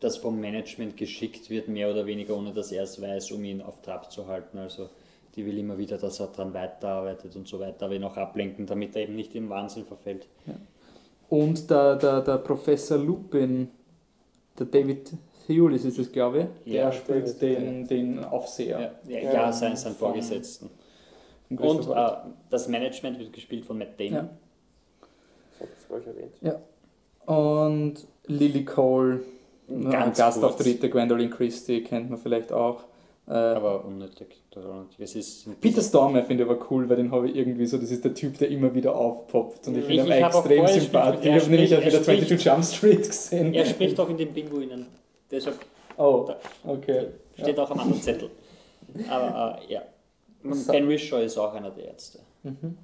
das 0.00 0.16
vom 0.16 0.40
Management 0.40 0.96
geschickt 0.96 1.50
wird, 1.50 1.68
mehr 1.68 1.90
oder 1.90 2.06
weniger, 2.06 2.34
ohne 2.36 2.52
dass 2.54 2.72
er 2.72 2.84
es 2.84 3.00
weiß, 3.00 3.32
um 3.32 3.44
ihn 3.44 3.60
auf 3.60 3.82
Trab 3.82 4.10
zu 4.10 4.26
halten. 4.26 4.56
Also 4.58 4.88
die 5.36 5.46
will 5.46 5.58
immer 5.58 5.78
wieder, 5.78 5.96
dass 5.98 6.20
er 6.20 6.28
daran 6.28 6.52
weiterarbeitet 6.54 7.36
und 7.36 7.46
so 7.46 7.60
weiter, 7.60 7.86
aber 7.86 7.94
ihn 7.94 8.04
auch 8.04 8.16
ablenken, 8.16 8.66
damit 8.66 8.96
er 8.96 9.02
eben 9.02 9.14
nicht 9.16 9.34
im 9.34 9.48
Wahnsinn 9.48 9.84
verfällt. 9.84 10.26
Und 11.28 11.70
der, 11.70 11.96
der, 11.96 12.20
der 12.22 12.38
Professor 12.38 12.98
Lupin, 12.98 13.68
der 14.58 14.66
David 14.66 15.12
Thewlis 15.46 15.84
ist 15.84 15.98
es, 15.98 16.10
glaube 16.10 16.48
ich, 16.64 16.72
der 16.72 16.82
Ja, 16.82 16.92
spielt 16.92 17.26
David, 17.26 17.40
den, 17.42 17.86
den 17.86 18.24
Aufseher. 18.24 18.92
Ja, 19.06 19.12
ja, 19.12 19.20
Ja, 19.20 19.32
ja 19.32 19.52
sein, 19.52 19.76
sein 19.76 19.92
von- 19.92 20.08
Vorgesetzten. 20.08 20.70
Und 21.50 21.88
äh, 21.88 22.10
das 22.48 22.68
Management 22.68 23.18
wird 23.18 23.32
gespielt 23.32 23.64
von 23.64 23.78
Matt 23.78 23.98
Damon. 23.98 24.12
Ja. 24.14 24.28
Das 25.58 25.68
hat 25.68 25.76
es 25.76 25.88
gleich 25.88 26.06
erwähnt. 26.06 26.60
Und 27.26 28.06
Lily 28.26 28.64
Cole, 28.64 29.20
ja, 29.68 29.90
Ganz 29.90 30.18
Gastauftritte, 30.18 30.88
Gwendolyn 30.90 31.30
Christie 31.30 31.82
kennt 31.82 32.10
man 32.10 32.18
vielleicht 32.18 32.52
auch. 32.52 32.84
Äh, 33.30 33.34
Aber 33.34 33.84
unnötig. 33.84 34.42
Es 34.98 35.14
ist 35.14 35.60
Peter 35.60 35.80
Stormare 35.80 36.24
finde 36.24 36.42
ich 36.42 36.50
aber 36.50 36.58
cool, 36.70 36.88
weil 36.88 36.96
den 36.96 37.12
habe 37.12 37.28
ich 37.28 37.36
irgendwie 37.36 37.64
so, 37.64 37.78
das 37.78 37.92
ist 37.92 38.04
der 38.04 38.12
Typ, 38.12 38.36
der 38.38 38.48
immer 38.48 38.74
wieder 38.74 38.96
aufpoppt 38.96 39.68
und 39.68 39.76
ich 39.78 39.84
finde 39.84 40.04
ihn 40.06 40.10
extrem 40.24 40.66
sympathisch. 40.66 41.20
Ich 41.20 41.26
er 41.30 41.40
habe 41.40 41.50
nämlich 41.50 41.74
auch 41.76 41.80
spricht- 41.80 41.86
wieder 41.86 41.98
er 41.98 42.02
22 42.02 42.44
Jump 42.44 42.64
Street 42.64 43.06
gesehen. 43.06 43.54
Er 43.54 43.64
spricht 43.66 44.00
auch 44.00 44.08
in 44.08 44.16
den 44.16 44.32
Pinguinen. 44.32 44.86
Deshalb 45.30 45.56
Oh, 45.96 46.24
Da- 46.26 46.38
okay. 46.68 47.06
steht 47.38 47.56
auch 47.60 47.70
am 47.70 47.78
anderen 47.78 48.02
Zettel. 48.02 48.30
Aber 49.08 49.58
äh, 49.68 49.72
ja. 49.74 49.82
So. 50.42 50.72
Ben 50.72 50.88
Wishaw 50.88 51.18
ist 51.20 51.38
auch 51.38 51.54
einer 51.54 51.70
der 51.70 51.84
Ärzte. 51.88 52.18
Mhm. 52.42 52.76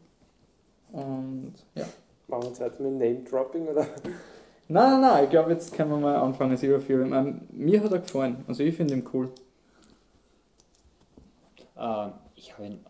Und 0.92 1.55
ja. 1.74 1.84
Machen 2.28 2.42
wir 2.42 2.49
jetzt 2.51 2.61
weiter 2.61 2.82
mit 2.82 2.92
Name-Dropping, 2.99 3.66
oder? 3.68 3.86
Nein, 4.68 4.90
nein, 4.92 5.01
nein, 5.01 5.24
ich 5.24 5.30
glaube, 5.30 5.53
jetzt 5.53 5.72
können 5.74 5.90
wir 5.90 5.97
mal 5.99 6.16
anfangen, 6.16 6.57
Zero 6.57 6.78
Theorem. 6.78 7.12
Ähm, 7.12 7.40
mir 7.53 7.82
hat 7.82 7.90
er 7.92 7.99
gefallen, 8.01 8.44
also 8.49 8.62
ich 8.62 8.74
finde 8.76 8.94
ihn 8.94 9.05
cool. 9.12 9.30
Äh, 11.77 12.09
ich 12.35 12.53
habe 12.53 12.66
ihn 12.66 12.81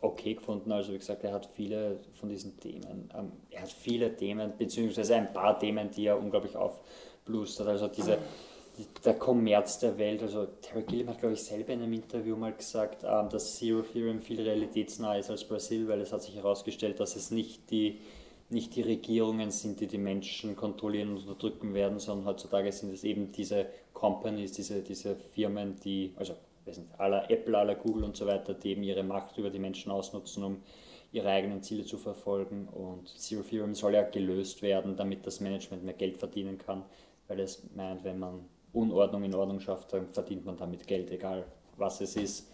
okay 0.00 0.34
gefunden. 0.34 0.70
Also 0.72 0.92
wie 0.92 0.98
gesagt, 0.98 1.24
er 1.24 1.32
hat 1.32 1.46
viele 1.54 1.98
von 2.14 2.28
diesen 2.28 2.58
Themen. 2.60 3.10
Ähm, 3.16 3.32
er 3.50 3.62
hat 3.62 3.70
viele 3.70 4.14
Themen, 4.14 4.52
beziehungsweise 4.56 5.16
ein 5.16 5.32
paar 5.32 5.58
Themen, 5.58 5.90
die 5.90 6.06
er 6.06 6.18
unglaublich 6.18 6.56
aufblustert. 6.56 7.66
Also 7.68 7.88
diese, 7.88 8.18
die, 8.76 8.86
der 9.04 9.14
Kommerz 9.14 9.78
der 9.78 9.96
Welt. 9.98 10.22
Also 10.22 10.46
Terry 10.60 10.82
Gilliam 10.82 11.08
hat, 11.08 11.20
glaube 11.20 11.34
ich, 11.34 11.42
selber 11.42 11.72
in 11.72 11.82
einem 11.82 11.92
Interview 11.92 12.36
mal 12.36 12.52
gesagt, 12.52 13.04
ähm, 13.04 13.28
dass 13.30 13.56
Zero 13.56 13.82
Theorem 13.82 14.20
viel 14.20 14.40
realitätsnah 14.40 15.16
ist 15.16 15.30
als 15.30 15.44
Brasil, 15.44 15.88
weil 15.88 16.00
es 16.00 16.12
hat 16.12 16.22
sich 16.22 16.36
herausgestellt, 16.36 17.00
dass 17.00 17.16
es 17.16 17.30
nicht 17.30 17.70
die 17.70 17.98
nicht 18.50 18.76
die 18.76 18.82
Regierungen 18.82 19.50
sind, 19.50 19.80
die 19.80 19.86
die 19.86 19.98
Menschen 19.98 20.54
kontrollieren 20.54 21.10
und 21.10 21.26
unterdrücken 21.26 21.74
werden, 21.74 21.98
sondern 21.98 22.26
heutzutage 22.26 22.70
sind 22.72 22.92
es 22.92 23.02
eben 23.02 23.32
diese 23.32 23.66
Companies, 23.92 24.52
diese, 24.52 24.82
diese 24.82 25.16
Firmen, 25.16 25.76
die, 25.80 26.12
also 26.16 26.34
weiß 26.66 26.78
nicht, 26.78 26.98
aller 26.98 27.30
Apple, 27.30 27.56
aller 27.56 27.74
Google 27.74 28.04
und 28.04 28.16
so 28.16 28.26
weiter, 28.26 28.54
die 28.54 28.70
eben 28.70 28.82
ihre 28.82 29.02
Macht 29.02 29.38
über 29.38 29.50
die 29.50 29.58
Menschen 29.58 29.90
ausnutzen, 29.90 30.44
um 30.44 30.62
ihre 31.12 31.28
eigenen 31.28 31.62
Ziele 31.62 31.84
zu 31.84 31.96
verfolgen. 31.96 32.68
Und 32.68 33.08
Zero 33.08 33.42
Theorem 33.42 33.74
soll 33.74 33.94
ja 33.94 34.02
gelöst 34.02 34.62
werden, 34.62 34.96
damit 34.96 35.26
das 35.26 35.40
Management 35.40 35.84
mehr 35.84 35.94
Geld 35.94 36.16
verdienen 36.16 36.58
kann, 36.58 36.84
weil 37.28 37.40
es 37.40 37.62
meint, 37.74 38.04
wenn 38.04 38.18
man 38.18 38.44
Unordnung 38.72 39.22
in 39.22 39.34
Ordnung 39.34 39.60
schafft, 39.60 39.92
dann 39.92 40.08
verdient 40.08 40.44
man 40.44 40.56
damit 40.56 40.86
Geld, 40.86 41.10
egal 41.10 41.44
was 41.76 42.00
es 42.00 42.16
ist. 42.16 42.50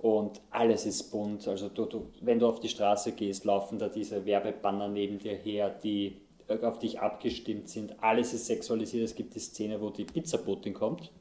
Und 0.00 0.40
alles 0.50 0.86
ist 0.86 1.10
bunt. 1.10 1.46
Also 1.46 1.68
du, 1.68 1.84
du, 1.84 2.06
wenn 2.22 2.38
du 2.38 2.46
auf 2.48 2.60
die 2.60 2.70
Straße 2.70 3.12
gehst, 3.12 3.44
laufen 3.44 3.78
da 3.78 3.88
diese 3.88 4.24
Werbebanner 4.24 4.88
neben 4.88 5.18
dir 5.18 5.34
her, 5.34 5.68
die 5.68 6.16
auf 6.62 6.78
dich 6.78 6.98
abgestimmt 6.98 7.68
sind. 7.68 8.02
Alles 8.02 8.32
ist 8.32 8.46
sexualisiert. 8.46 9.04
Es 9.04 9.14
gibt 9.14 9.34
die 9.34 9.40
Szene, 9.40 9.80
wo 9.80 9.90
die 9.90 10.04
Pizzabotin 10.04 10.72
kommt. 10.72 11.12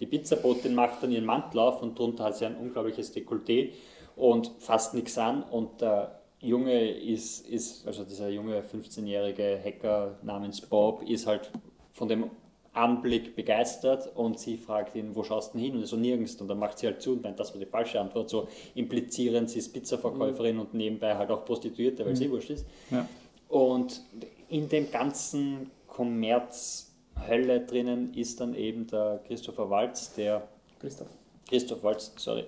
Die 0.00 0.06
Pizzabotin 0.06 0.74
macht 0.74 1.02
dann 1.02 1.12
ihren 1.12 1.26
Mantel 1.26 1.60
auf 1.60 1.82
und 1.82 1.98
drunter 1.98 2.24
hat 2.24 2.36
sie 2.36 2.46
ein 2.46 2.56
unglaubliches 2.56 3.14
Dekolleté 3.14 3.70
und 4.16 4.50
fasst 4.58 4.94
nichts 4.94 5.16
an. 5.18 5.42
Und 5.42 5.80
der 5.80 6.20
Junge 6.40 6.90
ist, 6.90 7.46
ist 7.46 7.86
also 7.86 8.04
dieser 8.04 8.30
junge 8.30 8.62
15-jährige 8.62 9.60
Hacker 9.62 10.18
namens 10.22 10.62
Bob, 10.62 11.02
ist 11.02 11.26
halt 11.26 11.50
von 11.92 12.08
dem 12.08 12.30
Anblick 12.72 13.34
begeistert 13.34 14.16
und 14.16 14.38
sie 14.38 14.56
fragt 14.56 14.94
ihn, 14.94 15.14
wo 15.14 15.24
schaust 15.24 15.54
du 15.54 15.58
denn 15.58 15.66
hin? 15.66 15.74
Und 15.74 15.82
er 15.82 15.86
so 15.86 15.96
nirgends. 15.96 16.40
Und 16.40 16.48
dann 16.48 16.58
macht 16.58 16.78
sie 16.78 16.86
halt 16.86 17.02
zu 17.02 17.12
und 17.12 17.22
meint, 17.22 17.38
das 17.38 17.52
war 17.52 17.60
die 17.60 17.66
falsche 17.66 18.00
Antwort. 18.00 18.30
So 18.30 18.48
implizieren 18.74 19.48
sie 19.48 19.58
ist 19.58 19.72
Pizzaverkäuferin 19.72 20.58
und 20.58 20.72
nebenbei 20.72 21.16
halt 21.16 21.30
auch 21.30 21.44
Prostituierte, 21.44 22.06
weil 22.06 22.16
sie 22.16 22.30
wurscht 22.30 22.50
ist. 22.50 22.66
Ja. 22.90 23.08
Und 23.48 24.02
in 24.48 24.68
dem 24.68 24.90
ganzen 24.90 25.70
Kommerz 25.88 26.89
Hölle 27.28 27.60
drinnen 27.60 28.14
ist 28.14 28.40
dann 28.40 28.54
eben 28.54 28.86
der 28.86 29.20
Christopher 29.26 29.70
Waltz, 29.70 30.14
der 30.14 30.48
Christoph. 30.80 31.08
Christoph 31.48 31.82
Waltz, 31.82 32.12
sorry, 32.16 32.44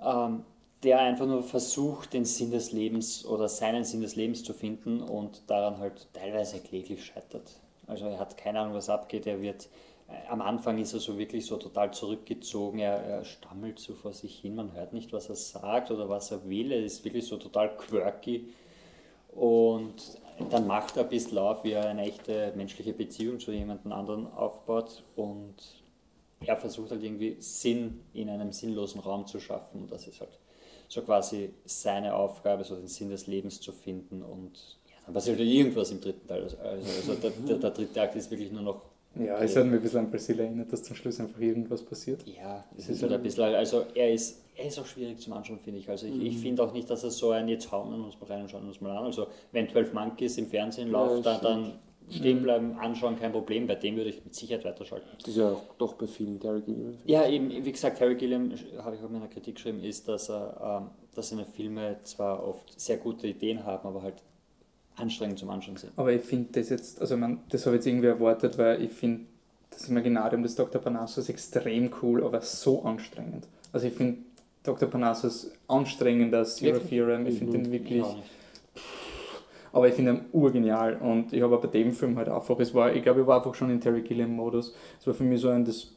ähm, 0.00 0.44
der 0.82 1.00
einfach 1.00 1.26
nur 1.26 1.42
versucht, 1.42 2.12
den 2.12 2.24
Sinn 2.24 2.50
des 2.50 2.72
Lebens 2.72 3.24
oder 3.24 3.48
seinen 3.48 3.84
Sinn 3.84 4.00
des 4.00 4.16
Lebens 4.16 4.44
zu 4.44 4.52
finden 4.52 5.00
und 5.00 5.42
daran 5.48 5.78
halt 5.78 6.08
teilweise 6.12 6.60
kläglich 6.60 7.04
scheitert. 7.04 7.60
Also 7.86 8.06
er 8.06 8.18
hat 8.18 8.36
keine 8.36 8.60
Ahnung, 8.60 8.74
was 8.74 8.90
abgeht. 8.90 9.26
Er 9.26 9.40
wird, 9.40 9.68
äh, 10.08 10.28
am 10.28 10.40
Anfang 10.40 10.78
ist 10.78 10.92
er 10.92 11.00
so 11.00 11.18
wirklich 11.18 11.46
so 11.46 11.56
total 11.56 11.92
zurückgezogen. 11.92 12.78
Er, 12.78 12.96
er 13.02 13.24
stammelt 13.24 13.78
so 13.78 13.94
vor 13.94 14.12
sich 14.12 14.38
hin. 14.38 14.54
Man 14.54 14.72
hört 14.74 14.92
nicht, 14.92 15.12
was 15.12 15.28
er 15.28 15.36
sagt 15.36 15.90
oder 15.90 16.08
was 16.08 16.30
er 16.30 16.48
will. 16.48 16.70
Er 16.70 16.84
ist 16.84 17.04
wirklich 17.04 17.26
so 17.26 17.38
total 17.38 17.76
quirky. 17.76 18.48
Und 19.34 20.20
dann 20.50 20.66
macht 20.66 20.96
er 20.96 21.04
ein 21.04 21.08
bisschen 21.08 21.38
auf, 21.38 21.64
wie 21.64 21.72
er 21.72 21.88
eine 21.88 22.02
echte 22.02 22.52
menschliche 22.56 22.92
Beziehung 22.92 23.40
zu 23.40 23.52
jemandem 23.52 23.92
anderen 23.92 24.32
aufbaut. 24.32 25.02
Und 25.16 25.56
er 26.40 26.56
versucht 26.56 26.90
halt 26.90 27.02
irgendwie 27.02 27.36
Sinn 27.40 28.00
in 28.12 28.28
einem 28.28 28.52
sinnlosen 28.52 29.00
Raum 29.00 29.26
zu 29.26 29.40
schaffen. 29.40 29.82
Und 29.82 29.92
das 29.92 30.06
ist 30.06 30.20
halt 30.20 30.38
so 30.88 31.02
quasi 31.02 31.54
seine 31.64 32.14
Aufgabe, 32.14 32.64
so 32.64 32.76
den 32.76 32.88
Sinn 32.88 33.10
des 33.10 33.26
Lebens 33.26 33.60
zu 33.60 33.72
finden. 33.72 34.22
Und 34.22 34.78
ja, 34.86 34.96
dann 35.04 35.14
passiert 35.14 35.38
halt 35.38 35.48
irgendwas 35.48 35.90
im 35.90 36.00
dritten 36.00 36.26
Teil. 36.26 36.42
Also, 36.42 36.56
also 36.58 37.14
der, 37.14 37.30
der, 37.30 37.56
der 37.56 37.70
dritte 37.70 38.00
Akt 38.00 38.14
ist 38.16 38.30
wirklich 38.30 38.52
nur 38.52 38.62
noch. 38.62 38.82
Ja, 39.18 39.38
es 39.42 39.56
hat 39.56 39.64
mich 39.66 39.74
ein 39.74 39.82
bisschen 39.82 39.98
an 40.00 40.10
Brasil 40.10 40.38
erinnert, 40.40 40.72
dass 40.72 40.82
zum 40.82 40.96
Schluss 40.96 41.20
einfach 41.20 41.40
irgendwas 41.40 41.82
passiert. 41.82 42.24
Ja, 42.26 42.64
es 42.76 42.88
ist 42.88 43.02
halt 43.02 43.12
ein- 43.12 43.22
bisschen, 43.22 43.42
also 43.44 43.84
er 43.94 44.12
ist, 44.12 44.42
er 44.56 44.66
ist 44.66 44.78
auch 44.78 44.86
schwierig 44.86 45.18
zum 45.18 45.32
Anschauen, 45.32 45.58
finde 45.58 45.80
ich. 45.80 45.88
Also 45.88 46.06
ich, 46.06 46.20
ich 46.22 46.38
finde 46.38 46.62
auch 46.62 46.72
nicht, 46.72 46.88
dass 46.90 47.04
er 47.04 47.10
so 47.10 47.30
ein, 47.30 47.48
jetzt 47.48 47.70
hauen 47.72 47.90
wir 47.96 48.04
uns 48.04 48.18
mal 48.20 48.26
rein 48.26 48.42
und 48.42 48.50
schauen 48.50 48.66
uns 48.66 48.80
mal 48.80 48.96
an. 48.96 49.04
Also 49.04 49.26
wenn 49.52 49.68
12 49.68 49.92
Monkeys 49.92 50.38
im 50.38 50.46
Fernsehen 50.46 50.90
Ja, 50.90 51.04
läuft, 51.06 51.26
dann, 51.26 51.40
dann 51.42 51.72
stehen 52.10 52.42
bleiben, 52.42 52.72
anschauen, 52.78 53.16
kein 53.18 53.32
Problem. 53.32 53.66
Bei 53.66 53.74
dem 53.74 53.96
würde 53.96 54.10
ich 54.10 54.24
mit 54.24 54.34
Sicherheit 54.34 54.64
weiterschalten. 54.64 55.06
Das 55.18 55.28
ist 55.28 55.36
ja 55.36 55.50
auch 55.52 55.74
doch 55.76 55.94
bei 55.94 56.06
vielen 56.06 56.40
Terry 56.40 56.62
Gilliam. 56.62 56.94
Ja, 57.04 57.28
eben, 57.28 57.50
wie 57.50 57.72
gesagt, 57.72 58.00
Harry 58.00 58.14
Gilliam, 58.14 58.50
habe 58.78 58.96
ich 58.96 59.02
auch 59.02 59.06
in 59.06 59.12
meiner 59.12 59.28
Kritik 59.28 59.56
geschrieben, 59.56 59.82
ist, 59.84 60.08
dass, 60.08 60.30
er, 60.30 60.80
ähm, 60.82 60.90
dass 61.14 61.28
seine 61.28 61.44
Filme 61.44 61.96
zwar 62.04 62.46
oft 62.46 62.80
sehr 62.80 62.96
gute 62.96 63.26
Ideen 63.26 63.62
haben, 63.64 63.86
aber 63.86 64.02
halt 64.02 64.22
anstrengend 64.98 65.38
zum 65.38 65.50
Anschauen 65.50 65.76
sind. 65.76 65.92
Aber 65.96 66.12
ich 66.12 66.22
finde 66.22 66.48
das 66.52 66.68
jetzt, 66.68 67.00
also 67.00 67.16
man, 67.16 67.40
das 67.50 67.64
habe 67.66 67.76
ich 67.76 67.80
jetzt 67.80 67.86
irgendwie 67.86 68.08
erwartet, 68.08 68.58
weil 68.58 68.82
ich 68.82 68.92
finde 68.92 69.22
das 69.70 69.88
Imaginarium 69.88 70.42
des 70.42 70.54
Dr. 70.54 70.80
Parnassus 70.80 71.28
extrem 71.28 71.90
cool, 72.02 72.24
aber 72.24 72.40
so 72.40 72.82
anstrengend. 72.82 73.46
Also 73.72 73.86
ich 73.86 73.92
finde 73.94 74.18
Dr. 74.62 74.88
Parnassus 74.88 75.50
anstrengender 75.68 76.38
als 76.38 76.56
Zero? 76.56 76.78
Theorem. 76.78 77.26
Ich 77.26 77.38
finde 77.38 77.58
Mhm. 77.58 77.62
den 77.64 77.72
wirklich. 77.72 78.04
Aber 79.72 79.86
ich 79.86 79.94
finde 79.94 80.12
ihn 80.12 80.20
urgenial 80.32 80.96
und 80.96 81.32
ich 81.32 81.42
habe 81.42 81.58
bei 81.58 81.68
dem 81.68 81.92
Film 81.92 82.16
halt 82.16 82.28
einfach, 82.28 82.58
es 82.58 82.74
war, 82.74 82.92
ich 82.94 83.02
glaube, 83.02 83.20
ich 83.20 83.26
war 83.26 83.36
einfach 83.38 83.54
schon 83.54 83.70
in 83.70 83.80
Terry 83.80 84.00
Gilliam-Modus. 84.02 84.74
Es 85.00 85.06
war 85.06 85.14
für 85.14 85.24
mich 85.24 85.40
so 85.40 85.48
ein, 85.50 85.64
das, 85.64 85.92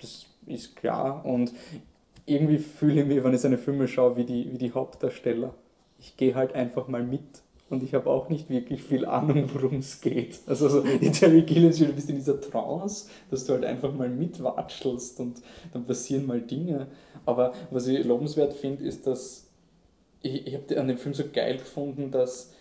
das 0.00 0.26
ist 0.46 0.76
klar 0.76 1.24
und 1.24 1.52
irgendwie 2.26 2.58
fühle 2.58 3.00
ich 3.02 3.06
mich, 3.06 3.24
wenn 3.24 3.32
ich 3.34 3.40
seine 3.40 3.56
Filme 3.58 3.88
schaue, 3.88 4.16
wie 4.16 4.24
die, 4.24 4.52
wie 4.52 4.58
die 4.58 4.72
Hauptdarsteller. 4.72 5.54
Ich 5.98 6.16
gehe 6.16 6.34
halt 6.34 6.54
einfach 6.54 6.88
mal 6.88 7.02
mit 7.02 7.22
und 7.68 7.82
ich 7.82 7.94
habe 7.94 8.08
auch 8.10 8.28
nicht 8.28 8.48
wirklich 8.48 8.82
viel 8.82 9.04
Ahnung, 9.06 9.48
worum 9.52 9.78
es 9.78 10.00
geht. 10.00 10.38
Also 10.46 10.68
so, 10.68 10.82
die 10.82 11.10
Terry 11.10 11.42
Gilliams 11.42 11.78
du 11.78 11.86
bist 11.86 12.08
in 12.08 12.16
dieser 12.16 12.40
Trance, 12.40 13.08
dass 13.30 13.44
du 13.44 13.54
halt 13.54 13.64
einfach 13.64 13.92
mal 13.92 14.08
mitwatschelst 14.08 15.18
und 15.20 15.42
dann 15.72 15.84
passieren 15.84 16.26
mal 16.26 16.40
Dinge. 16.40 16.86
Aber 17.24 17.52
was 17.70 17.88
ich 17.88 18.04
lobenswert 18.04 18.52
finde, 18.52 18.84
ist, 18.84 19.06
dass 19.06 19.48
ich, 20.22 20.46
ich 20.46 20.54
habe 20.54 20.80
an 20.80 20.88
dem 20.88 20.98
Film 20.98 21.14
so 21.14 21.24
geil 21.32 21.58
gefunden, 21.58 22.10
dass 22.10 22.52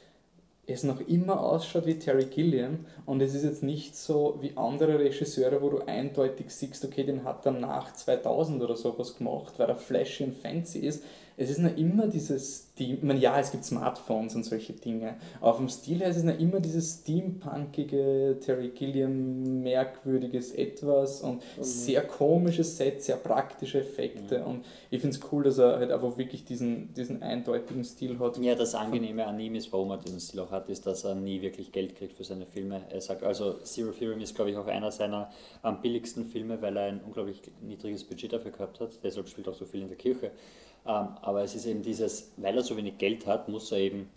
es 0.67 0.83
noch 0.83 0.99
immer 1.07 1.39
ausschaut 1.41 1.85
wie 1.85 1.99
Terry 1.99 2.25
Gilliam 2.25 2.85
und 3.05 3.21
es 3.21 3.35
ist 3.35 3.43
jetzt 3.43 3.61
nicht 3.61 3.95
so 3.95 4.39
wie 4.41 4.57
andere 4.57 4.97
Regisseure, 4.97 5.61
wo 5.61 5.69
du 5.69 5.79
eindeutig 5.85 6.49
siehst, 6.49 6.83
okay, 6.83 7.03
den 7.03 7.23
hat 7.23 7.45
er 7.45 7.51
nach 7.51 7.93
2000 7.93 8.63
oder 8.63 8.75
sowas 8.75 9.15
gemacht, 9.15 9.53
weil 9.57 9.69
er 9.69 9.75
flashy 9.75 10.23
und 10.23 10.35
fancy 10.35 10.79
ist, 10.79 11.03
es 11.37 11.49
ist 11.49 11.59
noch 11.59 11.75
immer 11.75 12.07
dieses 12.07 12.69
Steam, 12.71 12.95
ich 12.95 13.03
meine, 13.03 13.19
ja, 13.19 13.37
es 13.39 13.51
gibt 13.51 13.65
Smartphones 13.65 14.35
und 14.35 14.43
solche 14.43 14.73
Dinge, 14.73 15.15
aber 15.41 15.55
vom 15.55 15.67
Stil 15.67 15.99
her 15.99 16.09
ist 16.09 16.17
es 16.17 16.23
noch 16.23 16.39
immer 16.39 16.61
dieses 16.61 17.01
steampunkige, 17.01 18.37
Terry 18.39 18.69
Gilliam 18.69 19.61
merkwürdiges 19.61 20.53
Etwas 20.53 21.21
und 21.21 21.35
mhm. 21.35 21.63
sehr 21.63 22.03
komisches 22.03 22.77
Set, 22.77 23.01
sehr 23.01 23.17
praktische 23.17 23.79
Effekte 23.79 24.39
mhm. 24.39 24.45
und 24.45 24.65
ich 24.89 25.01
finde 25.01 25.17
es 25.17 25.31
cool, 25.31 25.43
dass 25.43 25.57
er 25.57 25.77
halt 25.77 25.91
einfach 25.91 26.17
wirklich 26.17 26.45
diesen, 26.45 26.93
diesen 26.93 27.21
eindeutigen 27.21 27.83
Stil 27.83 28.17
hat. 28.19 28.37
Ja, 28.37 28.55
das 28.55 28.73
Angenehme 28.73 29.27
an 29.27 29.39
ihm 29.39 29.55
ist, 29.55 29.73
warum 29.73 29.91
er 29.91 29.97
diesen 29.97 30.21
Stil 30.21 30.39
auch 30.39 30.51
hat, 30.51 30.69
ist, 30.69 30.85
dass 30.85 31.03
er 31.03 31.15
nie 31.15 31.41
wirklich 31.41 31.73
Geld 31.73 31.95
kriegt 31.97 32.15
für 32.15 32.23
seine 32.23 32.45
Filme. 32.45 32.81
Er 32.89 33.01
sagt, 33.01 33.23
also 33.23 33.53
Zero 33.63 33.91
Theorem 33.91 34.21
ist, 34.21 34.35
glaube 34.35 34.51
ich, 34.51 34.57
auch 34.57 34.67
einer 34.67 34.91
seiner 34.91 35.29
am 35.61 35.81
billigsten 35.81 36.25
Filme, 36.25 36.61
weil 36.61 36.77
er 36.77 36.83
ein 36.83 37.01
unglaublich 37.05 37.41
niedriges 37.61 38.05
Budget 38.05 38.31
dafür 38.31 38.51
gehabt 38.51 38.79
hat, 38.79 38.91
deshalb 39.03 39.27
spielt 39.27 39.47
er 39.47 39.53
auch 39.53 39.57
so 39.57 39.65
viel 39.65 39.81
in 39.81 39.89
der 39.89 39.97
Kirche. 39.97 40.31
Ähm, 40.85 41.09
aber 41.21 41.43
es 41.43 41.55
ist 41.55 41.65
eben 41.65 41.81
dieses, 41.81 42.31
weil 42.37 42.55
er 42.55 42.63
so 42.63 42.77
wenig 42.77 42.97
Geld 42.97 43.25
hat, 43.25 43.49
muss 43.49 43.71
er 43.71 43.79
eben 43.79 44.09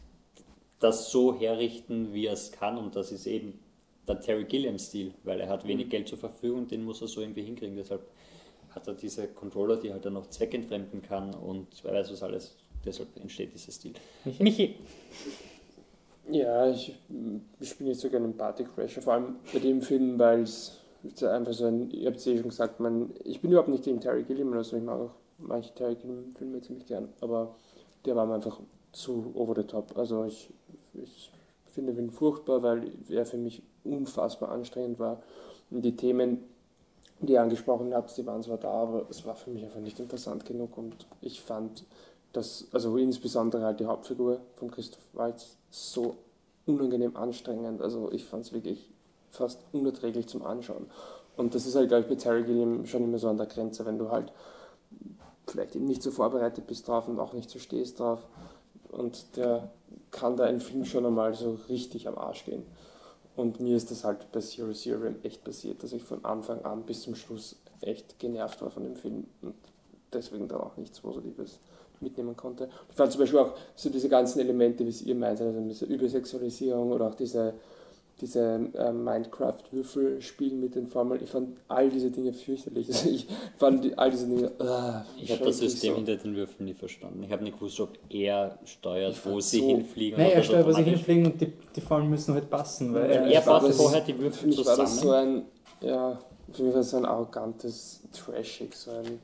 das 0.81 1.11
so 1.11 1.39
herrichten, 1.39 2.12
wie 2.12 2.27
er 2.27 2.35
es 2.35 2.53
kann. 2.53 2.78
Und 2.78 2.95
das 2.97 3.11
ist 3.12 3.27
eben 3.27 3.59
der 4.07 4.20
Terry 4.20 4.45
Gilliam-Stil, 4.45 5.12
weil 5.24 5.40
er 5.40 5.49
hat 5.49 5.66
wenig 5.66 5.86
mhm. 5.86 5.90
Geld 5.90 6.09
zur 6.09 6.19
Verfügung 6.19 6.61
und 6.61 6.70
den 6.70 6.85
muss 6.85 7.01
er 7.01 7.09
so 7.09 7.20
irgendwie 7.20 7.43
hinkriegen. 7.43 7.77
Deshalb 7.77 8.03
hat 8.70 8.86
er 8.86 8.95
diese 8.95 9.28
Controller, 9.28 9.77
die 9.77 9.93
halt 9.93 10.05
dann 10.05 10.15
noch 10.15 10.28
zweckentfremden 10.28 11.03
kann 11.03 11.35
und 11.35 11.66
wer 11.82 11.95
weiß 11.95 12.12
was 12.12 12.23
alles. 12.23 12.57
Deshalb 12.85 13.09
entsteht 13.16 13.53
dieser 13.55 13.73
Stil. 13.73 13.93
Michi? 14.24 14.43
Michi. 14.43 14.74
Ja, 16.31 16.70
ich, 16.70 16.95
ich 17.59 17.78
bin 17.78 17.86
jetzt 17.86 18.01
sogar 18.01 18.20
ein 18.20 18.36
Partycrasher, 18.36 19.01
vor 19.01 19.15
allem 19.15 19.36
bei 19.53 19.59
dem 19.59 19.81
Film, 19.81 20.19
weil 20.19 20.43
es 20.43 20.78
einfach 21.23 21.55
so 21.55 21.65
ein, 21.65 21.90
ihr 21.90 22.09
habt 22.09 22.19
es 22.19 22.27
eh 22.27 22.36
schon 22.36 22.51
gesagt, 22.51 22.81
man, 22.81 23.11
ich 23.24 23.40
bin 23.40 23.51
überhaupt 23.51 23.70
nicht 23.70 23.85
gegen 23.85 24.01
Terry 24.01 24.24
Gilliam, 24.24 24.53
also 24.53 24.77
ich 24.77 24.82
mag 24.82 25.01
auch 25.01 25.15
manche 25.39 25.74
Terry-Filme 25.74 26.60
ziemlich 26.60 26.86
gern, 26.86 27.09
aber 27.20 27.55
der 28.05 28.16
war 28.16 28.27
mir 28.27 28.35
einfach 28.35 28.60
zu 28.93 29.32
over 29.35 29.55
the 29.55 29.66
top. 29.66 29.97
Also 29.97 30.24
ich, 30.24 30.51
ich 30.94 31.31
finde 31.70 31.93
ihn 31.93 32.10
furchtbar, 32.10 32.62
weil 32.62 32.90
er 33.09 33.27
für 33.27 33.36
mich 33.36 33.62
unfassbar 33.85 34.51
anstrengend 34.51 34.98
war. 34.98 35.23
Und 35.70 35.82
die 35.82 35.97
Themen, 35.97 36.44
die 37.20 37.35
ihr 37.35 37.43
angesprochen 37.43 37.94
habt, 37.94 38.16
die 38.16 38.27
waren 38.27 38.43
zwar 38.43 38.59
da, 38.59 38.70
aber 38.70 39.06
es 39.10 39.24
war 39.24 39.35
für 39.35 39.51
mich 39.51 39.65
einfach 39.65 39.81
nicht 39.81 40.01
interessant 40.01 40.44
genug 40.44 40.77
und 40.78 41.06
ich 41.20 41.40
fand 41.40 41.85
dass, 42.32 42.69
also 42.73 42.97
insbesondere 42.97 43.65
halt 43.65 43.81
die 43.81 43.86
Hauptfigur 43.86 44.40
von 44.56 44.70
Christoph 44.70 45.02
Waltz 45.12 45.56
so 45.70 46.16
unangenehm 46.66 47.16
anstrengend. 47.16 47.81
Also 47.81 48.12
ich 48.12 48.24
fand 48.24 48.44
es 48.44 48.52
wirklich 48.52 48.90
fast 49.31 49.60
unerträglich 49.73 50.27
zum 50.28 50.44
Anschauen. 50.44 50.86
Und 51.36 51.55
das 51.55 51.66
ist 51.66 51.74
halt, 51.74 51.89
glaube 51.89 52.02
ich, 52.02 52.09
bei 52.09 52.16
Terry 52.16 52.44
Gilliam 52.44 52.85
schon 52.86 53.05
immer 53.05 53.19
so 53.19 53.28
an 53.28 53.36
der 53.36 53.47
Grenze, 53.47 53.86
wenn 53.86 53.98
du 53.98 54.10
halt 54.10 54.32
vielleicht 55.50 55.76
eben 55.76 55.86
nicht 55.86 56.02
so 56.02 56.10
vorbereitet 56.10 56.66
bist 56.66 56.88
drauf 56.88 57.08
und 57.08 57.18
auch 57.18 57.32
nicht 57.32 57.50
so 57.50 57.58
stehst 57.58 58.00
drauf. 58.00 58.26
Und 58.90 59.36
der 59.36 59.70
kann 60.10 60.36
da 60.36 60.44
einen 60.44 60.60
Film 60.60 60.84
schon 60.84 61.06
einmal 61.06 61.34
so 61.34 61.58
richtig 61.68 62.08
am 62.08 62.16
Arsch 62.18 62.44
gehen. 62.44 62.64
Und 63.36 63.60
mir 63.60 63.76
ist 63.76 63.90
das 63.90 64.04
halt 64.04 64.32
bei 64.32 64.40
Zero 64.40 64.72
Zero 64.72 65.14
echt 65.22 65.44
passiert, 65.44 65.82
dass 65.82 65.92
ich 65.92 66.02
von 66.02 66.24
Anfang 66.24 66.64
an 66.64 66.84
bis 66.84 67.02
zum 67.02 67.14
Schluss 67.14 67.56
echt 67.80 68.18
genervt 68.18 68.60
war 68.62 68.70
von 68.70 68.82
dem 68.82 68.96
Film 68.96 69.26
und 69.42 69.54
deswegen 70.12 70.48
dann 70.48 70.60
auch 70.60 70.76
nichts 70.76 71.00
Positives 71.00 71.60
mitnehmen 72.00 72.36
konnte. 72.36 72.68
Ich 72.88 72.96
fand 72.96 73.12
zum 73.12 73.20
Beispiel 73.20 73.38
auch 73.38 73.52
so 73.76 73.90
diese 73.90 74.08
ganzen 74.08 74.40
Elemente, 74.40 74.84
wie 74.84 74.90
es 74.90 75.02
ihr 75.02 75.14
meint, 75.14 75.40
also 75.40 75.60
diese 75.60 75.84
Übersexualisierung 75.84 76.90
oder 76.92 77.08
auch 77.08 77.14
diese 77.14 77.54
diese 78.20 78.70
äh, 78.74 78.93
Minecraft-Würfelspiel 78.93 80.55
mit 80.55 80.74
den 80.74 80.89
Formeln, 80.89 81.23
ich 81.23 81.31
fand 81.31 81.57
all 81.69 81.89
diese 81.89 82.11
Dinge 82.11 82.32
fürchterlich. 82.32 82.89
Also 82.89 83.09
ich 83.11 83.27
fand 83.57 83.85
die, 83.85 83.97
all 83.97 84.11
diese 84.11 84.27
Dinge. 84.27 84.51
Uh, 84.61 85.03
ich 85.23 85.31
habe 85.31 85.45
das 85.45 85.59
System 85.59 85.93
so. 85.93 85.97
hinter 85.97 86.16
den 86.16 86.35
Würfeln 86.35 86.66
nie 86.66 86.74
verstanden. 86.74 87.23
Ich 87.23 87.31
habe 87.31 87.45
nicht 87.45 87.59
gewusst, 87.59 87.78
ob 87.81 87.97
er 88.09 88.59
steuert, 88.65 89.24
wo 89.24 89.40
sie 89.40 89.61
so 89.61 89.66
hinfliegen. 89.69 90.19
Nein, 90.19 90.32
er 90.32 90.43
steuert, 90.43 90.66
wo 90.66 90.73
sie 90.73 90.82
hinfliegen 90.82 91.27
und 91.27 91.40
die, 91.40 91.53
die 91.74 91.81
Formeln 91.81 92.11
müssen 92.11 92.35
halt 92.35 92.51
passen. 92.51 92.93
Weil 92.93 93.11
er, 93.11 93.23
er 93.27 93.40
baut 93.40 93.73
vorher 93.73 94.01
die 94.01 94.19
Würfel 94.19 94.51
zusammen. 94.53 94.78
War 94.78 94.85
das 94.85 95.01
so 95.01 95.11
ein, 95.12 95.43
ja, 95.81 96.19
für 96.53 96.62
mich 96.62 96.73
war 96.73 96.81
das 96.81 96.90
so 96.90 96.97
ein 96.97 97.05
arrogantes 97.05 98.03
Trashig, 98.12 98.74
so 98.74 98.90
ein 98.90 99.20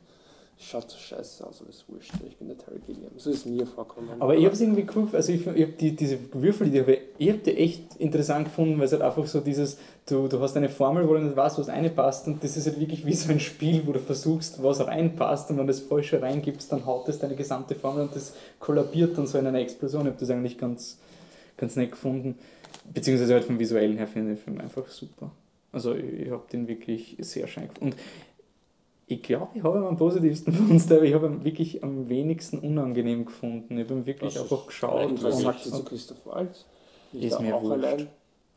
schaut 0.59 0.91
so 0.91 0.99
scheiße 0.99 1.45
aber 1.45 1.69
ist 1.69 1.85
wurscht. 1.89 2.13
Ich 2.27 2.37
bin 2.37 2.49
der 2.49 2.59
Terry 2.59 2.79
Gilliam. 2.87 3.11
So 3.17 3.31
ist 3.31 3.47
mir 3.47 3.67
vorkommen. 3.67 4.11
Aber 4.21 4.37
ich 4.37 4.45
habe 4.45 4.55
es 4.55 4.61
irgendwie 4.61 4.87
cool, 4.95 5.09
also 5.13 5.33
ich, 5.33 5.47
ich 5.47 5.63
habe 5.63 5.73
die, 5.73 5.97
diese 5.97 6.19
Würfel, 6.33 6.71
die 6.71 6.81
habe 6.81 6.99
ich 7.19 7.29
habe 7.29 7.39
die 7.39 7.57
echt 7.57 7.97
interessant 7.97 8.47
gefunden, 8.47 8.79
weil 8.79 8.87
es 8.87 8.93
halt 8.93 9.03
einfach 9.03 9.27
so 9.27 9.41
dieses, 9.41 9.79
du, 10.07 10.29
du 10.29 10.41
hast 10.41 10.57
eine 10.57 10.69
Formel, 10.69 11.09
wo 11.09 11.15
du 11.15 11.21
nicht 11.21 11.37
weißt, 11.37 11.59
was 11.59 11.69
reinpasst 11.69 12.27
und 12.27 12.43
das 12.43 12.57
ist 12.57 12.67
halt 12.67 12.81
wirklich 12.81 13.05
wie 13.05 13.15
so 13.15 13.31
ein 13.31 13.41
Spiel, 13.41 13.87
wo 13.87 13.93
du 13.93 14.01
versuchst, 14.01 14.63
was 14.63 14.87
reinpasst 14.87 15.51
und 15.51 15.59
wenn 15.59 15.67
du 15.67 15.73
das 15.73 15.81
Falsche 15.81 16.23
reingibst, 16.23 16.71
dann 16.73 16.87
haut 16.87 17.09
das 17.09 17.19
deine 17.19 17.35
gesamte 17.35 17.75
Formel 17.75 18.03
und 18.03 18.15
das 18.15 18.35
kollabiert 18.61 19.19
dann 19.19 19.27
so 19.27 19.39
in 19.39 19.47
einer 19.47 19.61
Explosion. 19.61 20.03
Ich 20.03 20.09
habe 20.09 20.21
das 20.21 20.31
eigentlich 20.31 20.59
ganz, 20.59 20.99
ganz 21.57 21.77
nett 21.77 21.91
gefunden. 21.91 22.39
Beziehungsweise 22.93 23.35
halt 23.35 23.45
vom 23.45 23.59
Visuellen 23.59 23.97
her 23.97 24.07
finde 24.07 24.33
ich 24.33 24.39
den 24.39 24.45
Film 24.45 24.61
einfach 24.61 24.87
super. 24.89 25.31
Also 25.73 25.95
ich, 25.95 26.27
ich 26.27 26.31
habe 26.31 26.45
den 26.53 26.69
wirklich 26.69 27.17
sehr 27.19 27.47
schön 27.47 27.69
gefunden. 27.69 27.95
Und 27.95 27.97
ich 29.07 29.23
glaube, 29.23 29.49
ich 29.55 29.63
habe 29.63 29.79
ihn 29.79 29.85
am 29.85 29.97
positivsten 29.97 30.53
gefunden, 30.57 30.93
aber 30.93 31.03
ich 31.03 31.15
habe 31.15 31.27
ihn 31.27 31.45
wirklich 31.45 31.83
am 31.83 32.09
wenigsten 32.09 32.59
unangenehm 32.59 33.27
gefunden. 33.27 33.79
Ich 33.79 33.85
habe 33.85 33.95
ihn 33.95 34.07
wirklich 34.07 34.35
Was 34.35 34.43
einfach 34.43 34.67
geschaut. 34.67 35.07
Und 35.07 35.23
was 35.23 35.41
sagst 35.41 35.67
du 35.67 35.71
zu 35.71 35.85
Christoph 35.85 36.27
Waltz? 36.27 36.65
Ist 37.13 37.41
mir 37.41 37.53
wurscht. 37.53 37.85
Allein? 37.85 38.09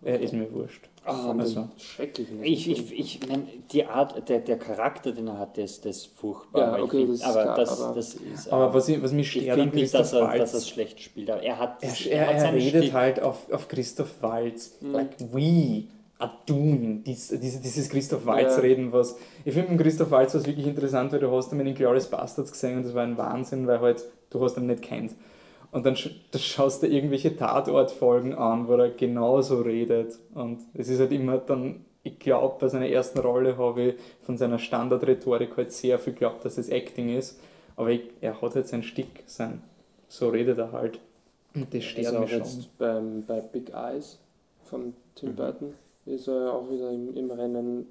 Er 0.03 0.19
ist 0.19 0.33
mir 0.33 0.51
wurscht. 0.53 0.89
Ah, 1.03 1.33
also. 1.37 1.69
schrecklich. 1.77 2.27
Ich, 2.41 2.69
ich, 2.69 2.99
ich 2.99 3.27
meine, 3.27 3.47
die 3.71 3.85
Art, 3.85 4.27
der, 4.29 4.39
der 4.39 4.59
Charakter, 4.59 5.11
den 5.11 5.27
er 5.27 5.39
hat, 5.39 5.57
der 5.57 5.65
ist, 5.65 5.85
der 5.85 5.91
ist 5.91 6.07
furchtbar. 6.07 6.77
Ja, 6.77 6.83
okay, 6.83 7.05
find, 7.05 7.13
das 7.13 7.23
aber, 7.23 7.43
klar, 7.43 7.55
das, 7.55 7.81
aber, 7.81 7.95
das 7.95 8.13
ist, 8.13 8.49
aber 8.49 8.73
was, 8.73 8.89
ich, 8.89 9.01
was 9.01 9.11
mich 9.13 9.31
stört 9.31 9.59
an 9.59 9.69
nicht, 9.69 9.93
dass 9.93 10.13
er, 10.13 10.37
dass 10.37 10.53
er 10.53 10.59
es 10.59 10.69
schlecht 10.69 11.01
spielt. 11.01 11.29
Aber 11.31 11.41
er 11.41 11.57
hat, 11.57 11.81
er, 11.81 12.11
er, 12.11 12.27
er, 12.27 12.45
er 12.45 12.53
redet 12.53 12.83
Stil. 12.83 12.93
halt 12.93 13.21
auf, 13.21 13.51
auf 13.51 13.67
Christoph 13.69 14.21
Waltz, 14.21 14.77
mhm. 14.81 14.91
like 14.91 15.17
we. 15.31 15.85
Adun, 16.19 17.03
dies, 17.03 17.27
dieses, 17.27 17.61
dieses 17.61 17.89
Christoph 17.89 18.25
Waltz-Reden, 18.25 18.87
ja. 18.87 18.93
was. 18.93 19.17
Ich 19.45 19.53
finde 19.53 19.71
mit 19.71 19.81
Christoph 19.81 20.09
Waltz 20.09 20.33
was 20.33 20.47
wirklich 20.47 20.65
interessant, 20.65 21.11
weil 21.11 21.19
du 21.19 21.31
hast 21.31 21.51
ihn 21.53 21.59
in 21.59 21.75
Glorious 21.75 22.07
Bastards 22.07 22.51
gesehen 22.51 22.77
und 22.77 22.85
das 22.85 22.95
war 22.95 23.03
ein 23.03 23.17
Wahnsinn, 23.17 23.67
weil 23.67 23.79
halt, 23.79 24.03
du 24.31 24.43
hast 24.43 24.57
ihn 24.57 24.65
nicht 24.65 24.81
kennt. 24.81 25.13
Und 25.71 25.85
dann, 25.85 25.95
dann 26.31 26.41
schaust 26.41 26.81
du 26.81 26.87
irgendwelche 26.87 27.35
Tatortfolgen 27.35 28.33
an, 28.33 28.67
wo 28.67 28.73
er 28.73 28.89
genauso 28.89 29.61
redet. 29.61 30.17
Und 30.33 30.59
es 30.73 30.89
ist 30.89 30.99
halt 30.99 31.11
immer 31.11 31.37
dann, 31.37 31.85
ich 32.03 32.17
glaube, 32.17 32.55
bei 32.59 32.67
seiner 32.67 32.87
ersten 32.87 33.19
Rolle 33.19 33.57
habe 33.57 33.81
ich 33.83 33.95
von 34.23 34.37
seiner 34.37 34.57
Standardrhetorik 34.57 35.55
halt 35.55 35.71
sehr 35.71 35.99
viel 35.99 36.13
geglaubt, 36.13 36.45
dass 36.45 36.57
es 36.57 36.69
Acting 36.69 37.15
ist. 37.15 37.39
Aber 37.75 37.91
ich, 37.91 38.01
er 38.21 38.41
hat 38.41 38.55
halt 38.55 38.67
sein 38.67 38.81
Stick, 38.81 39.23
sein, 39.27 39.61
so 40.07 40.29
redet 40.29 40.57
er 40.57 40.71
halt. 40.71 40.99
Und 41.53 41.71
das 41.71 41.83
stört 41.83 42.19
mich 42.19 42.31
schon. 42.31 42.39
Jetzt 42.39 42.77
beim, 42.79 43.23
bei 43.23 43.39
Big 43.41 43.71
Eyes 43.71 44.17
von 44.63 44.93
Tim 45.15 45.29
mhm. 45.29 45.35
Burton 45.35 45.73
ist 46.07 46.27
er 46.27 46.53
auch 46.53 46.69
wieder 46.69 46.89
im, 46.89 47.13
im, 47.15 47.29
Rennen, 47.29 47.85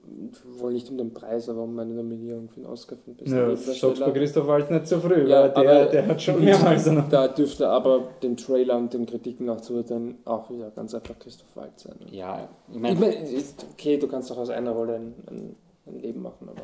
wohl 0.59 0.73
nicht 0.73 0.91
um 0.91 0.97
den 0.97 1.13
Preis, 1.13 1.49
aber 1.49 1.63
um 1.63 1.79
eine 1.79 1.93
Nominierung 1.93 2.49
für 2.49 2.61
den 2.61 2.67
Oscar 2.67 2.97
von 2.97 3.15
besten 3.15 3.37
Ja, 3.37 3.55
sagst 3.55 4.01
bei 4.01 4.11
Christoph 4.11 4.47
Waltz 4.47 4.71
nicht 4.71 4.87
so 4.87 4.99
früh, 4.99 5.29
ja, 5.29 5.55
weil 5.55 5.67
der, 5.67 5.87
der 5.87 6.07
hat 6.07 6.23
schon 6.23 6.43
mehrmals 6.43 6.87
noch. 6.87 7.09
Da 7.09 7.29
dürfte 7.29 7.69
aber 7.69 8.09
den 8.23 8.37
Trailer 8.37 8.77
und 8.77 8.93
den 8.93 9.07
Kritiken 9.07 9.47
nach 9.47 9.61
zuhören 9.61 10.17
auch 10.25 10.51
wieder 10.51 10.71
ganz 10.71 10.95
einfach 10.95 11.19
Christoph 11.19 11.55
Waltz 11.55 11.83
sein. 11.83 11.97
Ja, 12.11 12.49
ich 12.73 12.79
meine, 12.79 12.95
ich 12.95 13.01
mein, 13.01 13.71
okay, 13.73 13.99
du 13.99 14.09
kannst 14.09 14.31
doch 14.31 14.39
aus 14.39 14.51
einer 14.51 14.71
Rolle 14.71 14.97
ein, 14.97 15.15
ein, 15.29 15.57
ein 15.87 16.01
Leben 16.01 16.23
machen, 16.23 16.49
aber. 16.49 16.63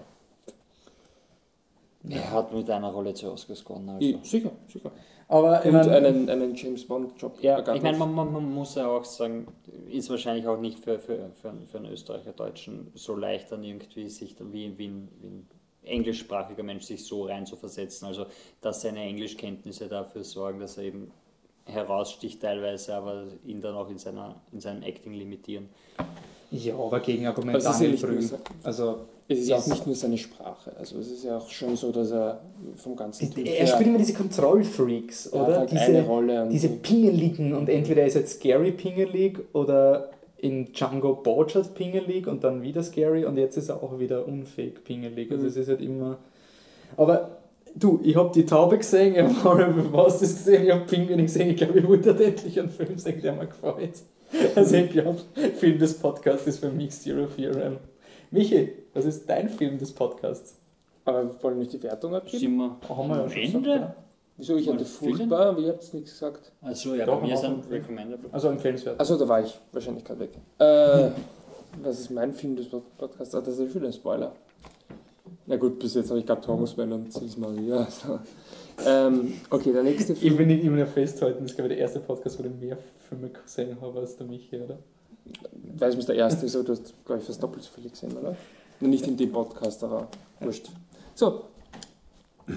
Er 2.09 2.33
hat 2.33 2.53
mit 2.53 2.69
einer 2.69 2.91
Rolle 2.91 3.15
zu 3.15 3.31
Oscars 3.31 3.65
gewonnen. 3.65 3.91
Also. 3.91 4.01
Ich, 4.01 4.29
sicher, 4.29 4.51
sicher. 4.67 4.91
Aber 5.33 5.65
und 5.65 5.75
einen, 5.75 6.29
einen 6.29 6.55
James 6.55 6.85
Bond-Job. 6.87 7.39
Ja, 7.41 7.59
ich 7.75 7.81
meine, 7.83 7.97
man, 7.97 8.15
man, 8.15 8.31
man, 8.31 8.55
muss 8.55 8.75
ja 8.75 8.87
auch 8.87 9.05
sagen, 9.07 9.47
ist 9.91 10.11
wahrscheinlich 10.11 10.47
auch 10.47 10.61
nicht 10.61 10.79
für, 10.79 10.99
für, 10.99 11.31
für, 11.41 11.55
für 11.67 11.79
einen 11.79 11.91
Österreicher 11.91 12.33
Deutschen 12.33 12.93
so 12.95 13.17
leicht, 13.17 13.51
dann 13.51 13.65
irgendwie 13.65 14.11
sich 14.11 14.37
wie, 14.39 14.77
wie, 14.77 14.89
ein, 14.89 15.09
wie 15.23 15.27
ein 15.29 15.47
englischsprachiger 15.85 16.63
Mensch 16.63 16.85
sich 16.85 17.07
so 17.07 17.25
rein 17.25 17.47
zu 17.47 17.57
versetzen. 17.57 18.05
Also, 18.05 18.27
dass 18.61 18.83
seine 18.83 19.01
Englischkenntnisse 19.01 19.89
dafür 19.89 20.23
sorgen, 20.23 20.61
dass 20.61 20.77
er 20.77 20.85
eben 20.85 21.11
heraussticht 21.65 22.43
teilweise, 22.43 22.95
aber 22.95 23.25
ihn 23.47 23.63
dann 23.63 23.75
auch 23.75 23.89
in, 23.89 23.97
seiner, 23.97 24.35
in 24.53 24.61
seinem 24.61 24.83
Acting 24.83 25.15
limitieren. 25.15 25.71
Ja, 26.51 26.75
aber 26.75 27.01
Gegenargument 27.01 27.55
nur- 27.81 28.41
Also, 28.65 29.07
Es 29.33 29.41
ist 29.41 29.49
ja 29.49 29.57
auch 29.57 29.67
nicht 29.67 29.87
nur 29.87 29.95
seine 29.95 30.19
Sprache. 30.19 30.73
Also 30.79 30.99
es 30.99 31.11
ist 31.11 31.25
ja 31.25 31.39
auch 31.39 31.49
schon 31.49 31.77
so, 31.77 31.91
dass 31.93 32.11
er 32.11 32.41
vom 32.77 32.97
ganzen 32.97 33.31
Typ 33.33 33.47
er 33.47 33.67
spielt 33.67 33.89
immer 33.89 33.99
diese 33.99 34.15
Kontrollfreaks, 34.15 35.27
er 35.27 35.43
oder? 35.43 35.59
halt 35.61 35.71
diese, 35.73 35.83
eine 35.83 36.03
Rolle. 36.05 36.43
Und 36.43 36.51
diese 36.51 36.69
Pingeligen 36.69 37.55
und 37.55 37.69
entweder 37.69 38.03
er 38.03 38.07
ist 38.09 38.15
jetzt 38.15 38.39
scary 38.39 38.73
pingelig 38.73 39.39
oder 39.53 40.11
in 40.39 40.73
Django 40.73 41.15
Borchardt 41.15 41.75
pingelig 41.75 42.27
und 42.27 42.43
dann 42.43 42.63
wieder 42.63 42.83
scary 42.83 43.25
und 43.25 43.37
jetzt 43.37 43.57
ist 43.57 43.69
er 43.69 43.83
auch 43.83 43.99
wieder 43.99 44.27
unfähig 44.27 44.83
pingelig. 44.85 45.31
Also 45.31 45.45
Mhm. 45.45 45.49
es 45.51 45.57
ist 45.57 45.69
halt 45.69 45.81
immer. 45.81 46.19
Aber 46.97 47.39
du, 47.75 48.01
ich 48.03 48.17
habe 48.17 48.31
die 48.35 48.45
Taube 48.45 48.79
gesehen, 48.79 49.15
ich 49.17 49.21
habe 49.23 49.45
Horrible 49.45 49.85
Bosses 49.85 50.35
gesehen, 50.37 50.65
ich 50.65 50.71
habe 50.73 50.85
Pinguin 50.85 51.23
gesehen, 51.23 51.51
ich 51.51 51.57
glaube, 51.57 51.79
ich 51.79 51.87
wollte 51.89 52.11
endlich 52.11 52.59
einen 52.59 52.71
Film 52.71 52.99
sehen, 52.99 53.21
der 53.23 53.33
mir 53.35 53.47
gefällt. 53.47 54.03
Also 54.55 54.77
ich 54.77 54.89
glaube, 54.91 55.21
Film 55.59 55.79
des 55.79 55.93
Podcasts 55.99 56.47
ist 56.47 56.61
für 56.61 56.71
mich 56.71 56.91
Zero 56.93 57.27
Theorem. 57.27 57.77
Michi, 58.33 58.73
was 58.95 59.05
ist 59.05 59.29
dein 59.29 59.49
Film 59.49 59.79
des 59.79 59.93
Podcasts? 59.93 60.59
Aber 61.05 61.25
wir 61.25 61.43
wollen 61.43 61.59
nicht 61.59 61.73
die 61.73 61.83
Wertung 61.83 62.15
abgeben? 62.15 62.39
Sind 62.39 62.57
wir 62.57 62.77
Haben 62.89 63.09
wir 63.09 63.17
ja 63.17 63.23
am 63.25 63.31
schon 63.31 63.43
Ende? 63.43 63.59
gesagt, 63.61 63.67
oder? 63.67 63.97
Wieso? 64.39 64.57
Ich 64.57 64.69
hatte 64.69 64.79
wir 64.79 64.87
furchtbar, 64.87 65.47
aber 65.47 65.59
ihr 65.61 65.69
habt 65.69 65.83
es 65.83 65.93
nichts 65.93 66.13
gesagt. 66.13 66.51
Also 66.63 66.95
ja, 66.95 67.05
Doch, 67.05 67.21
bei 67.21 67.27
mir 67.27 67.37
sind 67.37 67.55
Anfang. 67.57 67.71
Recommendable. 67.71 68.31
Also 68.33 68.49
empfehlenswert. 68.49 68.99
Achso, 68.99 69.17
da 69.19 69.29
war 69.29 69.43
ich 69.45 69.59
wahrscheinlich 69.73 70.05
gerade 70.05 70.21
weg. 70.21 70.31
Äh, 70.59 71.11
was 71.83 72.01
ist 72.01 72.11
mein 72.11 72.33
Film 72.33 72.57
des 72.57 72.69
Podcasts? 72.69 73.35
Ah, 73.35 73.41
das 73.43 73.59
ist 73.59 73.73
schon 73.73 73.85
ein 73.85 73.93
Spoiler. 73.93 74.33
Na 75.47 75.57
gut, 75.57 75.79
bis 75.79 75.95
jetzt 75.95 76.09
habe 76.09 76.21
ich 76.21 76.27
gerade 76.27 76.41
Thomasman 76.41 76.93
und 76.93 77.13
Sis 77.13 77.37
Maria. 77.37 77.77
Also. 77.85 78.19
Ähm, 78.87 79.35
okay, 79.51 79.73
der 79.73 79.83
nächste 79.83 80.15
Ich 80.15 80.21
Film. 80.21 80.39
will 80.39 80.47
nicht 80.47 80.65
immer 80.65 80.87
festhalten, 80.87 81.43
das 81.43 81.51
ist 81.53 81.57
glaube 81.57 81.69
ich 81.71 81.77
der 81.77 81.83
erste 81.85 82.01
Podcast, 82.01 82.39
wo 82.39 82.45
ich 82.45 82.55
mehr 82.59 82.79
Filme 83.09 83.29
gesehen 83.29 83.77
habe 83.81 84.01
als 84.01 84.17
der 84.17 84.27
Michi, 84.27 84.57
oder? 84.59 84.79
Weiß 85.79 85.97
nicht, 85.97 86.09
der 86.09 86.17
erste 86.17 86.47
ist, 86.47 86.55
aber 86.57 86.65
du 86.65 86.73
hast, 86.73 86.95
glaube 87.05 87.21
ich, 87.21 87.27
fast 87.27 87.43
doppelt 87.43 87.63
so 87.65 87.71
viele 87.75 87.89
gesehen, 87.91 88.17
oder? 88.17 88.37
Nur 88.81 88.91
nicht 88.91 89.07
in 89.07 89.17
dem 89.17 89.33
Podcast, 89.33 89.83
aber 89.85 90.09
wurscht. 90.41 90.71
So. 91.15 91.45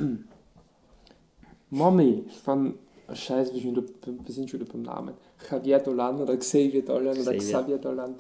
Mommy 1.70 2.24
von. 2.44 2.76
Scheiße, 3.14 3.54
wir, 3.54 3.62
sind 3.62 3.76
schon 3.76 3.84
wieder, 3.84 4.24
wir 4.26 4.34
sind 4.34 4.50
schon 4.50 4.60
wieder 4.62 4.72
beim 4.72 4.82
Namen. 4.82 5.14
Javier 5.52 5.78
Dolan 5.80 6.20
oder 6.22 6.36
Xavier 6.38 6.84
Dolan 6.84 7.16
oder 7.20 7.36
Xavier. 7.38 7.78
Dolan. 7.78 8.16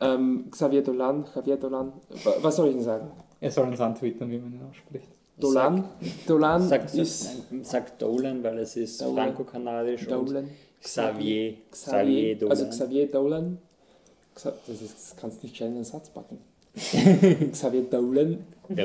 Ähm, 0.00 0.46
Xavier 0.50 0.82
Dolan, 0.82 1.24
Javier 1.34 1.56
Dolan. 1.58 1.92
Wa- 2.24 2.34
Was 2.40 2.56
soll 2.56 2.68
ich 2.68 2.74
denn 2.76 2.82
sagen? 2.84 3.10
Er 3.40 3.50
soll 3.50 3.68
uns 3.68 3.78
antwittern, 3.80 4.30
wie 4.30 4.38
man 4.38 4.54
ihn 4.54 4.60
ausspricht. 4.70 5.08
Dolan? 5.38 5.84
Dolan 6.26 6.62
Sagt, 6.66 6.94
ist. 6.94 7.42
nein, 7.50 7.62
sagt 7.64 8.00
Dolan, 8.00 8.42
weil 8.42 8.58
es 8.58 8.74
ist 8.76 9.02
Dolan. 9.02 9.16
franco-kanadisch 9.34 10.06
und 10.08 10.28
Dolan. 10.28 10.48
Xavier. 10.80 11.54
Xavier 11.70 11.70
Xavier, 11.70 12.38
Dolan. 12.38 12.50
also 12.50 12.68
Xavier 12.70 13.06
Dolan. 13.10 13.58
Das, 14.34 15.14
kannst 15.20 15.42
nicht 15.42 15.56
schnell 15.56 15.70
in 15.70 15.76
einen 15.76 15.84
Satz 15.84 16.08
packen. 16.10 16.38
Xavier 17.52 17.82
Dolan 17.82 18.38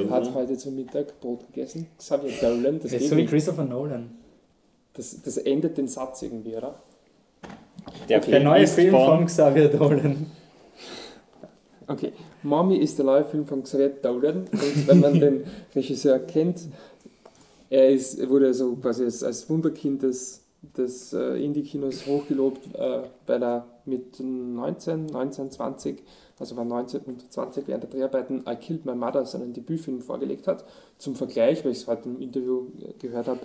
hat 0.10 0.34
heute 0.34 0.58
zum 0.58 0.76
Mittag 0.76 1.20
Brot 1.22 1.48
gegessen. 1.48 1.88
Xavier 1.98 2.32
Dolan, 2.42 2.80
das, 2.80 2.92
Das 2.92 3.02
ist 3.02 3.10
so 3.10 3.18
wie. 3.18 3.26
Christopher 3.26 3.64
Nolan. 3.64 4.10
das, 4.94 5.22
das 5.22 5.38
endet 5.38 5.78
den 5.78 5.88
Satz 5.88 6.22
irgendwie, 6.22 6.56
oder? 6.56 6.76
Der, 8.10 8.20
Der 8.20 8.42
neue 8.42 8.68
Film 8.68 8.92
von 8.92 9.26
Xavier 9.26 9.70
Dolan. 9.70 10.26
Okay, 11.88 12.12
Mommy 12.44 12.76
ist 12.78 12.98
der 12.98 13.06
neue 13.06 13.24
Film 13.24 13.46
von 13.46 13.64
Xavier 13.64 13.90
Dolan. 13.90 14.46
Und 14.52 14.88
wenn 14.88 15.00
man 15.00 15.20
den 15.20 15.44
Regisseur 15.76 16.20
kennt, 16.20 16.60
er, 17.70 17.90
ist, 17.90 18.28
wurde 18.30 18.54
so 18.54 18.76
quasi 18.76 19.06
als, 19.06 19.24
als 19.24 19.50
Wunderkind 19.50 20.04
des, 20.04 20.42
des 20.76 21.14
äh, 21.14 21.44
Indie-Kinos 21.44 22.06
hochgelobt, 22.06 22.76
äh, 22.76 23.04
weil 23.26 23.44
er 23.44 23.66
mit 23.88 24.20
19, 24.20 25.08
19, 25.08 25.52
20, 25.52 26.04
also 26.40 26.56
war 26.56 26.66
19 26.66 27.02
und 27.02 27.32
20 27.32 27.68
während 27.68 27.84
der 27.84 27.90
Dreharbeiten 27.90 28.44
I 28.48 28.56
Killed 28.56 28.86
My 28.86 28.96
Mother, 28.96 29.26
seinen 29.26 29.54
Debütfilm 29.54 30.02
vorgelegt 30.02 30.48
hat. 30.48 30.66
Zum 30.98 31.16
Vergleich, 31.16 31.64
weil 31.64 31.72
ich 31.72 31.80
es 31.80 31.88
heute 31.88 32.10
im 32.10 32.22
Interview 32.22 32.68
äh, 32.80 32.94
gehört 33.00 33.28
habe, 33.28 33.40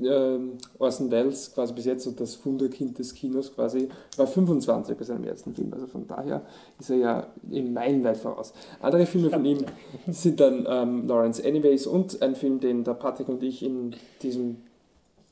ähm, 0.00 0.58
Orson 0.78 1.10
Welles, 1.10 1.52
quasi 1.52 1.72
bis 1.72 1.84
jetzt 1.84 2.04
so 2.04 2.10
das 2.12 2.44
Wunderkind 2.44 2.98
des 2.98 3.14
Kinos 3.14 3.54
quasi, 3.54 3.88
war 4.16 4.26
25 4.26 4.96
bei 4.96 5.04
seinem 5.04 5.24
ersten 5.24 5.54
Film. 5.54 5.72
Also 5.72 5.86
von 5.86 6.06
daher 6.06 6.42
ist 6.78 6.90
er 6.90 6.96
ja 6.96 7.26
im 7.50 7.72
meilenweit 7.72 8.16
voraus. 8.16 8.52
Andere 8.80 9.06
Filme 9.06 9.30
von 9.30 9.44
ihm 9.44 9.64
sind 10.08 10.40
dann 10.40 10.66
ähm, 10.68 11.06
Lawrence 11.06 11.44
Anyways 11.44 11.86
und 11.86 12.22
ein 12.22 12.34
Film, 12.34 12.60
den 12.60 12.84
der 12.84 12.94
Patrick 12.94 13.28
und 13.28 13.42
ich 13.42 13.62
in 13.62 13.94
diesem 14.22 14.58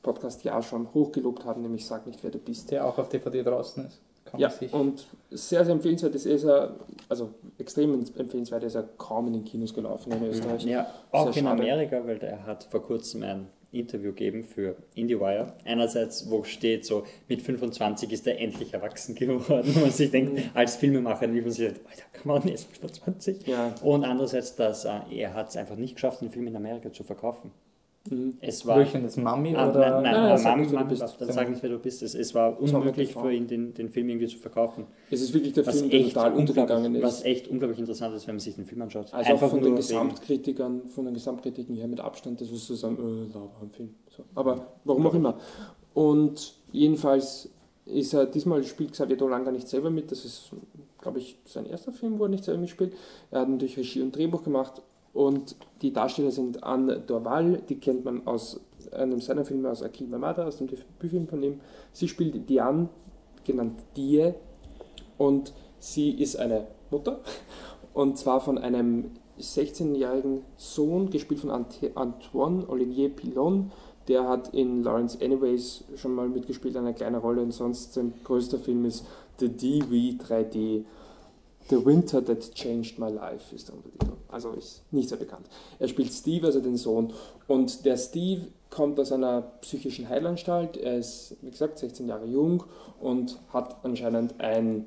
Podcast 0.01 0.43
ja 0.43 0.61
schon 0.61 0.93
hochgelobt 0.93 1.45
haben, 1.45 1.61
nämlich 1.61 1.85
Sag 1.85 2.07
nicht, 2.07 2.23
wer 2.23 2.31
du 2.31 2.39
bist. 2.39 2.71
Der 2.71 2.85
auch 2.85 2.97
auf 2.97 3.09
DVD 3.09 3.43
draußen 3.43 3.85
ist. 3.85 3.99
Kann 4.31 4.39
Ja, 4.39 4.51
und 4.71 5.07
sehr, 5.31 5.63
sehr 5.65 5.73
empfehlenswert 5.73 6.15
ist 6.15 6.25
ist 6.25 6.43
er, 6.43 6.75
also 7.07 7.29
extrem 7.57 7.93
empfehlenswert 8.17 8.63
ist 8.63 8.75
er 8.75 8.83
kaum 8.97 9.27
in 9.27 9.33
den 9.33 9.45
Kinos 9.45 9.73
gelaufen 9.73 10.11
in 10.11 10.23
Österreich. 10.25 10.63
Ja, 10.65 10.87
auch 11.11 11.31
Sehr 11.31 11.41
in 11.43 11.47
schade. 11.47 11.61
Amerika, 11.61 12.01
weil 12.05 12.19
der 12.19 12.45
hat 12.45 12.63
vor 12.65 12.81
kurzem 12.83 13.23
ein 13.23 13.47
Interview 13.71 14.09
gegeben 14.09 14.43
für 14.43 14.75
IndieWire. 14.95 15.53
Einerseits, 15.63 16.27
wo 16.29 16.43
steht 16.43 16.85
so, 16.85 17.03
mit 17.27 17.41
25 17.43 18.11
ist 18.11 18.25
er 18.25 18.39
endlich 18.39 18.73
erwachsen 18.73 19.13
geworden. 19.13 19.69
Und 19.75 19.81
man 19.81 19.91
sich 19.91 20.09
denkt, 20.09 20.33
Mhm. 20.33 20.43
als 20.55 20.75
Filmemacher 20.75 21.31
will 21.31 21.41
man 21.43 21.51
sich 21.51 21.67
denkt, 21.67 21.81
Alter, 21.87 22.03
kann 22.13 22.27
man 22.27 22.47
jetzt 22.47 22.67
25? 22.77 23.45
Ja, 23.45 23.75
Und 23.83 24.03
andererseits, 24.05 24.55
dass 24.55 24.85
äh, 24.85 24.99
er 25.11 25.35
hat 25.35 25.49
es 25.49 25.57
einfach 25.57 25.75
nicht 25.75 25.93
geschafft, 25.95 26.21
den 26.21 26.31
Film 26.31 26.47
in 26.47 26.55
Amerika 26.55 26.91
zu 26.91 27.03
verkaufen. 27.03 27.51
Es 28.41 28.65
war 28.65 28.83
das 28.83 29.17
Mami 29.17 29.55
Ah, 29.55 29.69
oder? 29.69 29.79
nein, 29.79 29.91
nein, 29.91 30.03
Nein, 30.03 30.13
nein, 30.23 30.37
sag 30.37 30.51
Mami, 30.51 30.61
nicht, 30.61 30.71
wer 30.71 30.79
du 30.79 30.85
Mami, 30.85 30.97
bist. 30.99 31.15
dann 31.21 31.31
sag 31.31 31.49
nicht, 31.49 31.61
wer 31.61 31.69
du 31.69 31.79
bist. 31.79 32.01
Es, 32.01 32.15
es 32.15 32.33
war 32.33 32.59
unmöglich 32.59 33.13
für 33.13 33.31
ihn, 33.31 33.45
den, 33.45 33.73
den 33.73 33.89
Film 33.89 34.09
irgendwie 34.09 34.27
zu 34.27 34.37
verkaufen. 34.37 34.85
es 35.11 35.21
ist 35.21 35.33
wirklich 35.33 35.53
der 35.53 35.65
Was 35.67 35.79
Film, 35.79 35.89
der 35.91 36.03
total 36.07 36.33
untergegangen 36.33 36.85
unglaublich, 36.87 37.03
ist. 37.03 37.19
was 37.19 37.25
echt 37.25 37.47
unglaublich 37.49 37.77
interessant 37.79 38.15
ist, 38.15 38.25
wenn 38.27 38.35
man 38.35 38.39
sich 38.39 38.55
den 38.55 38.65
Film 38.65 38.81
anschaut. 38.81 39.13
Also 39.13 39.33
auch 39.33 39.39
von 39.39 39.49
den 39.59 39.65
wegen- 39.65 39.75
Gesamtkritikern, 39.75 40.87
von 40.87 41.05
den 41.05 41.13
Gesamtkritiken 41.13 41.75
her 41.75 41.87
mit 41.87 41.99
Abstand, 41.99 42.39
das 42.41 42.49
ist 42.49 42.65
so 42.67 42.73
sagen, 42.75 42.95
äh, 42.97 43.33
lauber 43.33 43.51
ein 43.61 43.69
Film. 43.71 43.93
So. 44.15 44.23
Aber 44.33 44.67
warum 44.85 45.05
auch 45.05 45.13
immer. 45.13 45.37
Und 45.93 46.55
jedenfalls 46.71 47.49
ist 47.85 48.13
er, 48.13 48.25
diesmal 48.27 48.63
spielt 48.63 48.93
Xavier 48.93 49.17
Dolan 49.17 49.43
gar 49.43 49.51
nicht 49.51 49.67
selber 49.67 49.89
mit, 49.89 50.11
das 50.11 50.23
ist, 50.23 50.51
glaube 51.01 51.19
ich, 51.19 51.37
sein 51.45 51.65
erster 51.65 51.91
Film, 51.91 52.17
wo 52.19 52.23
er 52.23 52.29
nicht 52.29 52.43
selber 52.45 52.61
mitspielt. 52.61 52.93
Er 53.31 53.41
hat 53.41 53.49
natürlich 53.49 53.77
Regie 53.77 54.01
und 54.01 54.15
Drehbuch 54.15 54.43
gemacht 54.43 54.81
und 55.13 55.55
die 55.81 55.93
Darsteller 55.93 56.31
sind 56.31 56.63
Anne 56.63 56.99
Dorval, 56.99 57.61
die 57.67 57.79
kennt 57.79 58.05
man 58.05 58.25
aus 58.27 58.59
einem 58.91 59.19
seiner 59.19 59.45
Filme 59.45 59.69
aus 59.69 59.83
Akil 59.83 60.07
Mamada, 60.07 60.45
aus 60.45 60.57
dem 60.57 60.67
Debütfilm 60.67 61.27
von 61.27 61.43
ihm. 61.43 61.59
Sie 61.91 62.07
spielt 62.07 62.49
Diane, 62.49 62.89
genannt 63.45 63.79
Die, 63.95 64.33
und 65.17 65.53
sie 65.79 66.11
ist 66.11 66.37
eine 66.37 66.67
Mutter 66.91 67.19
und 67.93 68.17
zwar 68.17 68.39
von 68.41 68.57
einem 68.57 69.11
16-jährigen 69.39 70.43
Sohn, 70.57 71.09
gespielt 71.09 71.39
von 71.39 71.49
Antoine 71.49 72.67
Olivier 72.69 73.09
Pilon. 73.09 73.71
Der 74.07 74.27
hat 74.27 74.53
in 74.53 74.83
Lawrence 74.83 75.17
Anyways 75.23 75.83
schon 75.95 76.15
mal 76.15 76.27
mitgespielt, 76.27 76.75
eine 76.75 76.93
kleine 76.93 77.19
Rolle. 77.19 77.41
Und 77.41 77.51
sonst 77.51 77.93
sein 77.93 78.13
größter 78.23 78.57
Film 78.57 78.85
ist 78.85 79.05
The 79.39 79.49
DV 79.49 80.23
3D. 80.23 80.83
The 81.69 81.85
Winter 81.85 82.23
That 82.23 82.53
Changed 82.53 82.97
My 82.97 83.09
Life 83.09 83.55
ist 83.55 83.67
der 83.67 83.75
Untertitel. 83.75 84.13
Also 84.27 84.51
ist 84.51 84.81
nicht 84.91 85.09
sehr 85.09 85.17
bekannt. 85.17 85.47
Er 85.79 85.87
spielt 85.87 86.11
Steve, 86.11 86.47
also 86.47 86.59
den 86.59 86.77
Sohn. 86.77 87.13
Und 87.47 87.85
der 87.85 87.97
Steve 87.97 88.47
kommt 88.69 88.99
aus 88.99 89.11
einer 89.11 89.41
psychischen 89.61 90.07
Heilanstalt. 90.07 90.77
Er 90.77 90.97
ist, 90.97 91.35
wie 91.41 91.51
gesagt, 91.51 91.79
16 91.79 92.07
Jahre 92.07 92.25
jung 92.25 92.63
und 92.99 93.39
hat 93.51 93.77
anscheinend 93.83 94.39
ein 94.39 94.85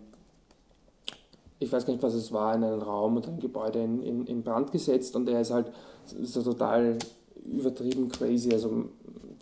ich 1.63 1.73
weiß 1.73 1.87
gar 1.87 1.93
nicht, 1.93 2.03
was 2.03 2.15
es 2.15 2.33
war, 2.33 2.55
in 2.55 2.65
einen 2.65 2.83
Raum 2.83 3.17
und 3.17 3.29
ein 3.29 3.39
Gebäude 3.39 3.83
in, 3.83 4.03
in, 4.03 4.27
in 4.27 4.43
Brand 4.43 4.73
gesetzt 4.73 5.15
und 5.17 5.29
er 5.29 5.41
ist 5.41 5.53
halt 5.53 5.71
so 6.07 6.43
total 6.43 6.99
übertrieben 7.45 8.09
crazy, 8.09 8.53
also 8.53 8.87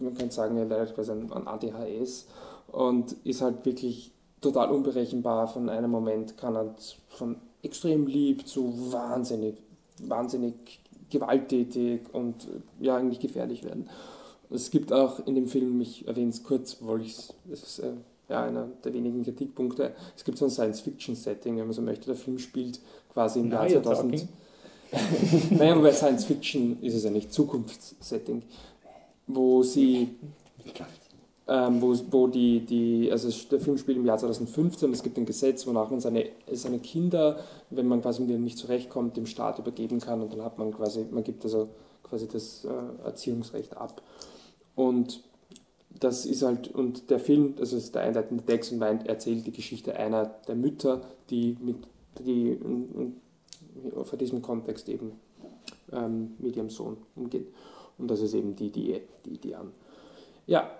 man 0.00 0.14
kann 0.14 0.30
sagen, 0.30 0.56
er 0.56 0.66
leidet 0.66 0.94
quasi 0.94 1.12
an 1.12 1.46
ADHS 1.46 2.26
und 2.68 3.16
ist 3.24 3.42
halt 3.42 3.64
wirklich 3.64 4.12
total 4.40 4.70
unberechenbar. 4.70 5.48
Von 5.48 5.68
einem 5.68 5.90
Moment 5.90 6.36
kann 6.36 6.56
er 6.56 6.74
von 7.08 7.36
extrem 7.62 8.06
lieb 8.06 8.46
zu 8.46 8.92
wahnsinnig, 8.92 9.56
wahnsinnig 10.02 10.80
gewalttätig 11.10 12.02
und 12.12 12.48
ja, 12.80 12.96
eigentlich 12.96 13.20
gefährlich 13.20 13.64
werden. 13.64 13.88
Es 14.50 14.70
gibt 14.70 14.92
auch 14.92 15.26
in 15.26 15.34
dem 15.34 15.46
Film, 15.46 15.80
ich 15.80 16.06
erwähne 16.08 16.30
es 16.30 16.42
kurz, 16.42 16.78
weil 16.80 17.02
ich 17.02 17.16
es 17.50 17.62
ist 17.62 17.78
äh, 17.80 17.92
ja, 18.28 18.44
einer 18.44 18.68
der 18.84 18.94
wenigen 18.94 19.24
Kritikpunkte, 19.24 19.92
es 20.16 20.24
gibt 20.24 20.38
so 20.38 20.46
ein 20.46 20.50
Science-Fiction-Setting, 20.50 21.56
wenn 21.58 21.66
man 21.66 21.72
so 21.72 21.82
möchte. 21.82 22.06
Der 22.06 22.14
Film 22.14 22.38
spielt 22.38 22.80
quasi 23.12 23.40
im 23.40 23.50
Jahr 23.50 23.66
you're 23.66 23.82
2000. 23.82 24.12
talking. 24.12 24.28
naja, 25.58 25.72
aber 25.72 25.82
bei 25.82 25.92
Science 25.92 26.24
Fiction 26.24 26.80
ist 26.80 26.94
es 26.94 27.04
ja 27.04 27.10
nicht 27.10 27.32
Zukunftssetting, 27.32 28.42
wo 29.26 29.62
sie, 29.62 30.16
ähm, 31.48 31.82
wo, 31.82 31.94
wo 32.10 32.26
die, 32.26 32.60
die, 32.60 33.10
also 33.10 33.28
der 33.50 33.60
Film 33.60 33.78
spielt 33.78 33.98
im 33.98 34.06
Jahr 34.06 34.18
2015, 34.18 34.92
es 34.92 35.02
gibt 35.02 35.18
ein 35.18 35.26
Gesetz, 35.26 35.66
wonach 35.66 35.90
man 35.90 36.00
seine, 36.00 36.26
seine 36.52 36.78
Kinder, 36.78 37.40
wenn 37.70 37.86
man 37.86 38.02
quasi 38.02 38.20
mit 38.20 38.30
denen 38.30 38.44
nicht 38.44 38.58
zurechtkommt, 38.58 39.16
dem 39.16 39.26
Staat 39.26 39.58
übergeben 39.58 40.00
kann 40.00 40.22
und 40.22 40.32
dann 40.32 40.42
hat 40.42 40.58
man 40.58 40.72
quasi, 40.72 41.06
man 41.10 41.24
gibt 41.24 41.44
also 41.44 41.68
quasi 42.02 42.28
das 42.28 42.64
äh, 42.64 43.04
Erziehungsrecht 43.04 43.76
ab. 43.76 44.02
Und 44.74 45.22
das 45.98 46.24
ist 46.24 46.42
halt, 46.42 46.74
und 46.74 47.10
der 47.10 47.18
Film, 47.18 47.54
also 47.58 47.76
ist 47.76 47.94
der 47.94 48.02
einleitende 48.02 48.44
Text 48.44 48.72
und 48.72 48.78
meint, 48.78 49.06
erzählt 49.06 49.46
die 49.46 49.52
Geschichte 49.52 49.96
einer 49.96 50.26
der 50.46 50.54
Mütter, 50.54 51.02
die 51.30 51.56
mit, 51.60 51.76
die 52.18 52.58
vor 54.04 54.18
diesem 54.18 54.40
Kontext 54.42 54.88
eben 54.88 55.12
ähm, 55.92 56.34
mit 56.38 56.56
ihrem 56.56 56.70
Sohn 56.70 56.96
umgeht. 57.16 57.48
Und 57.98 58.10
das 58.10 58.20
ist 58.20 58.34
eben 58.34 58.56
die, 58.56 58.70
die, 58.70 59.00
die, 59.24 59.38
die 59.38 59.54
an. 59.54 59.72
Ja, 60.46 60.70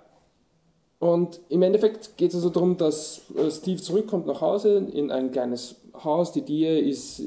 und 1.01 1.41
im 1.49 1.63
Endeffekt 1.63 2.19
geht 2.19 2.31
es 2.31 2.37
also 2.37 2.51
darum, 2.51 2.77
dass 2.77 3.23
äh, 3.35 3.51
Steve 3.51 3.81
zurückkommt 3.81 4.27
nach 4.27 4.43
Hause 4.43 4.87
in 4.93 5.11
ein 5.11 5.33
kleines 5.33 5.77
Haus. 6.05 6.31
Die 6.33 6.43
Die 6.43 6.67
ist 6.67 7.23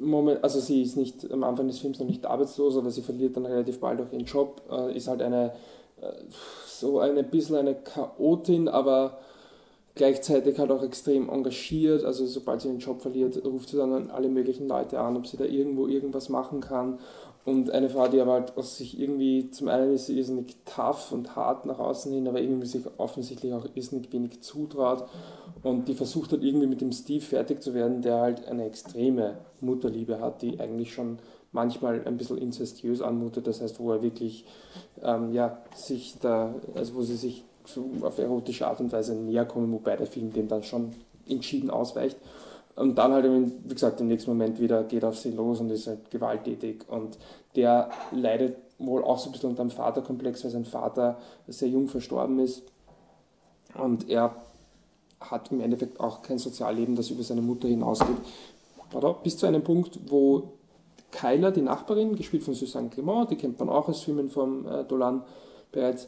Moment, 0.00 0.42
also 0.42 0.58
sie 0.58 0.82
ist 0.82 0.96
nicht 0.96 1.30
am 1.30 1.44
Anfang 1.44 1.66
des 1.66 1.80
Films 1.80 1.98
noch 1.98 2.06
nicht 2.06 2.24
arbeitslos, 2.24 2.76
aber 2.76 2.90
sie 2.90 3.02
verliert 3.02 3.36
dann 3.36 3.46
relativ 3.46 3.78
bald 3.78 4.00
auch 4.00 4.10
ihren 4.10 4.24
Job. 4.24 4.62
Äh, 4.70 4.96
ist 4.96 5.06
halt 5.06 5.20
eine 5.20 5.52
äh, 6.00 6.12
so 6.66 7.00
ein 7.00 7.30
bisschen 7.30 7.56
eine 7.56 7.74
Chaotin, 7.74 8.68
aber 8.68 9.18
gleichzeitig 9.94 10.58
halt 10.58 10.70
auch 10.70 10.82
extrem 10.82 11.28
engagiert. 11.28 12.04
Also 12.04 12.24
sobald 12.24 12.62
sie 12.62 12.68
den 12.68 12.78
Job 12.78 13.02
verliert, 13.02 13.44
ruft 13.44 13.68
sie 13.68 13.76
dann 13.76 14.10
alle 14.10 14.28
möglichen 14.28 14.66
Leute 14.66 14.98
an, 15.00 15.16
ob 15.16 15.26
sie 15.26 15.36
da 15.36 15.44
irgendwo 15.44 15.88
irgendwas 15.88 16.30
machen 16.30 16.60
kann. 16.60 17.00
Und 17.48 17.70
eine 17.70 17.88
Frau, 17.88 18.08
die 18.08 18.20
aber 18.20 18.32
halt 18.32 18.58
aus 18.58 18.76
sich 18.76 19.00
irgendwie, 19.00 19.50
zum 19.50 19.68
einen 19.68 19.94
ist 19.94 20.04
sie 20.04 20.18
irrsinnig 20.18 20.54
tough 20.66 21.12
und 21.12 21.34
hart 21.34 21.64
nach 21.64 21.78
außen 21.78 22.12
hin, 22.12 22.28
aber 22.28 22.42
irgendwie 22.42 22.66
sich 22.66 22.82
offensichtlich 22.98 23.54
auch 23.54 23.66
irrsinnig 23.74 24.12
wenig 24.12 24.42
zutraut. 24.42 25.08
Und 25.62 25.88
die 25.88 25.94
versucht 25.94 26.32
halt 26.32 26.42
irgendwie 26.42 26.66
mit 26.66 26.82
dem 26.82 26.92
Steve 26.92 27.24
fertig 27.24 27.62
zu 27.62 27.72
werden, 27.72 28.02
der 28.02 28.20
halt 28.20 28.46
eine 28.46 28.66
extreme 28.66 29.38
Mutterliebe 29.62 30.20
hat, 30.20 30.42
die 30.42 30.60
eigentlich 30.60 30.92
schon 30.92 31.20
manchmal 31.50 32.06
ein 32.06 32.18
bisschen 32.18 32.36
inzestiös 32.36 33.00
anmutet. 33.00 33.46
Das 33.46 33.62
heißt, 33.62 33.80
wo 33.80 33.92
er 33.92 34.02
wirklich, 34.02 34.44
ähm, 35.02 35.32
ja, 35.32 35.62
sich 35.74 36.18
da, 36.20 36.54
also 36.74 36.96
wo 36.96 37.02
sie 37.02 37.16
sich 37.16 37.44
so 37.64 37.88
auf 38.02 38.18
erotische 38.18 38.66
Art 38.66 38.80
und 38.80 38.92
Weise 38.92 39.14
näher 39.14 39.46
kommen, 39.46 39.72
wobei 39.72 39.96
der 39.96 40.06
Film 40.06 40.34
dem 40.34 40.48
dann 40.48 40.64
schon 40.64 40.92
entschieden 41.26 41.70
ausweicht 41.70 42.18
und 42.78 42.96
dann 42.96 43.12
halt, 43.12 43.24
wie 43.64 43.74
gesagt, 43.74 44.00
im 44.00 44.08
nächsten 44.08 44.30
Moment 44.30 44.60
wieder 44.60 44.84
geht 44.84 45.04
auf 45.04 45.18
sie 45.18 45.32
los 45.32 45.60
und 45.60 45.70
ist 45.70 45.88
halt 45.88 46.10
gewalttätig. 46.10 46.88
Und 46.88 47.18
der 47.56 47.90
leidet 48.12 48.56
wohl 48.78 49.02
auch 49.02 49.18
so 49.18 49.28
ein 49.28 49.32
bisschen 49.32 49.50
unter 49.50 49.62
einem 49.62 49.70
Vaterkomplex, 49.70 50.44
weil 50.44 50.50
sein 50.52 50.64
Vater 50.64 51.18
sehr 51.48 51.68
jung 51.68 51.88
verstorben 51.88 52.38
ist. 52.38 52.62
Und 53.74 54.08
er 54.08 54.34
hat 55.20 55.50
im 55.50 55.60
Endeffekt 55.60 55.98
auch 55.98 56.22
kein 56.22 56.38
Sozialleben, 56.38 56.94
das 56.94 57.10
über 57.10 57.24
seine 57.24 57.42
Mutter 57.42 57.66
hinausgeht. 57.66 58.16
Bis 59.24 59.36
zu 59.36 59.46
einem 59.46 59.64
Punkt, 59.64 59.98
wo 60.06 60.52
Kyla, 61.10 61.50
die 61.50 61.62
Nachbarin, 61.62 62.14
gespielt 62.14 62.44
von 62.44 62.54
Susanne 62.54 62.90
Clement, 62.90 63.30
die 63.30 63.36
kennt 63.36 63.58
man 63.58 63.68
auch 63.68 63.88
aus 63.88 64.02
Filmen 64.02 64.28
von 64.28 64.66
äh, 64.66 64.84
Dolan 64.84 65.22
bereits, 65.72 66.06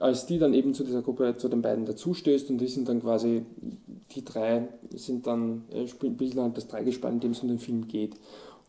als 0.00 0.26
die 0.26 0.38
dann 0.38 0.54
eben 0.54 0.74
zu 0.74 0.84
dieser 0.84 1.02
Gruppe, 1.02 1.36
zu 1.36 1.48
den 1.48 1.62
beiden 1.62 1.86
dazustößt 1.86 2.50
und 2.50 2.58
die 2.58 2.66
sind 2.66 2.88
dann 2.88 3.00
quasi, 3.00 3.44
die 4.10 4.24
drei 4.24 4.68
sind 4.94 5.26
dann, 5.26 5.64
äh, 5.70 5.86
bilden 6.08 6.40
halt 6.40 6.56
das 6.56 6.68
Dreigespann, 6.68 7.14
in 7.14 7.20
dem 7.20 7.30
es 7.32 7.40
um 7.40 7.48
den 7.48 7.58
Film 7.58 7.86
geht. 7.86 8.14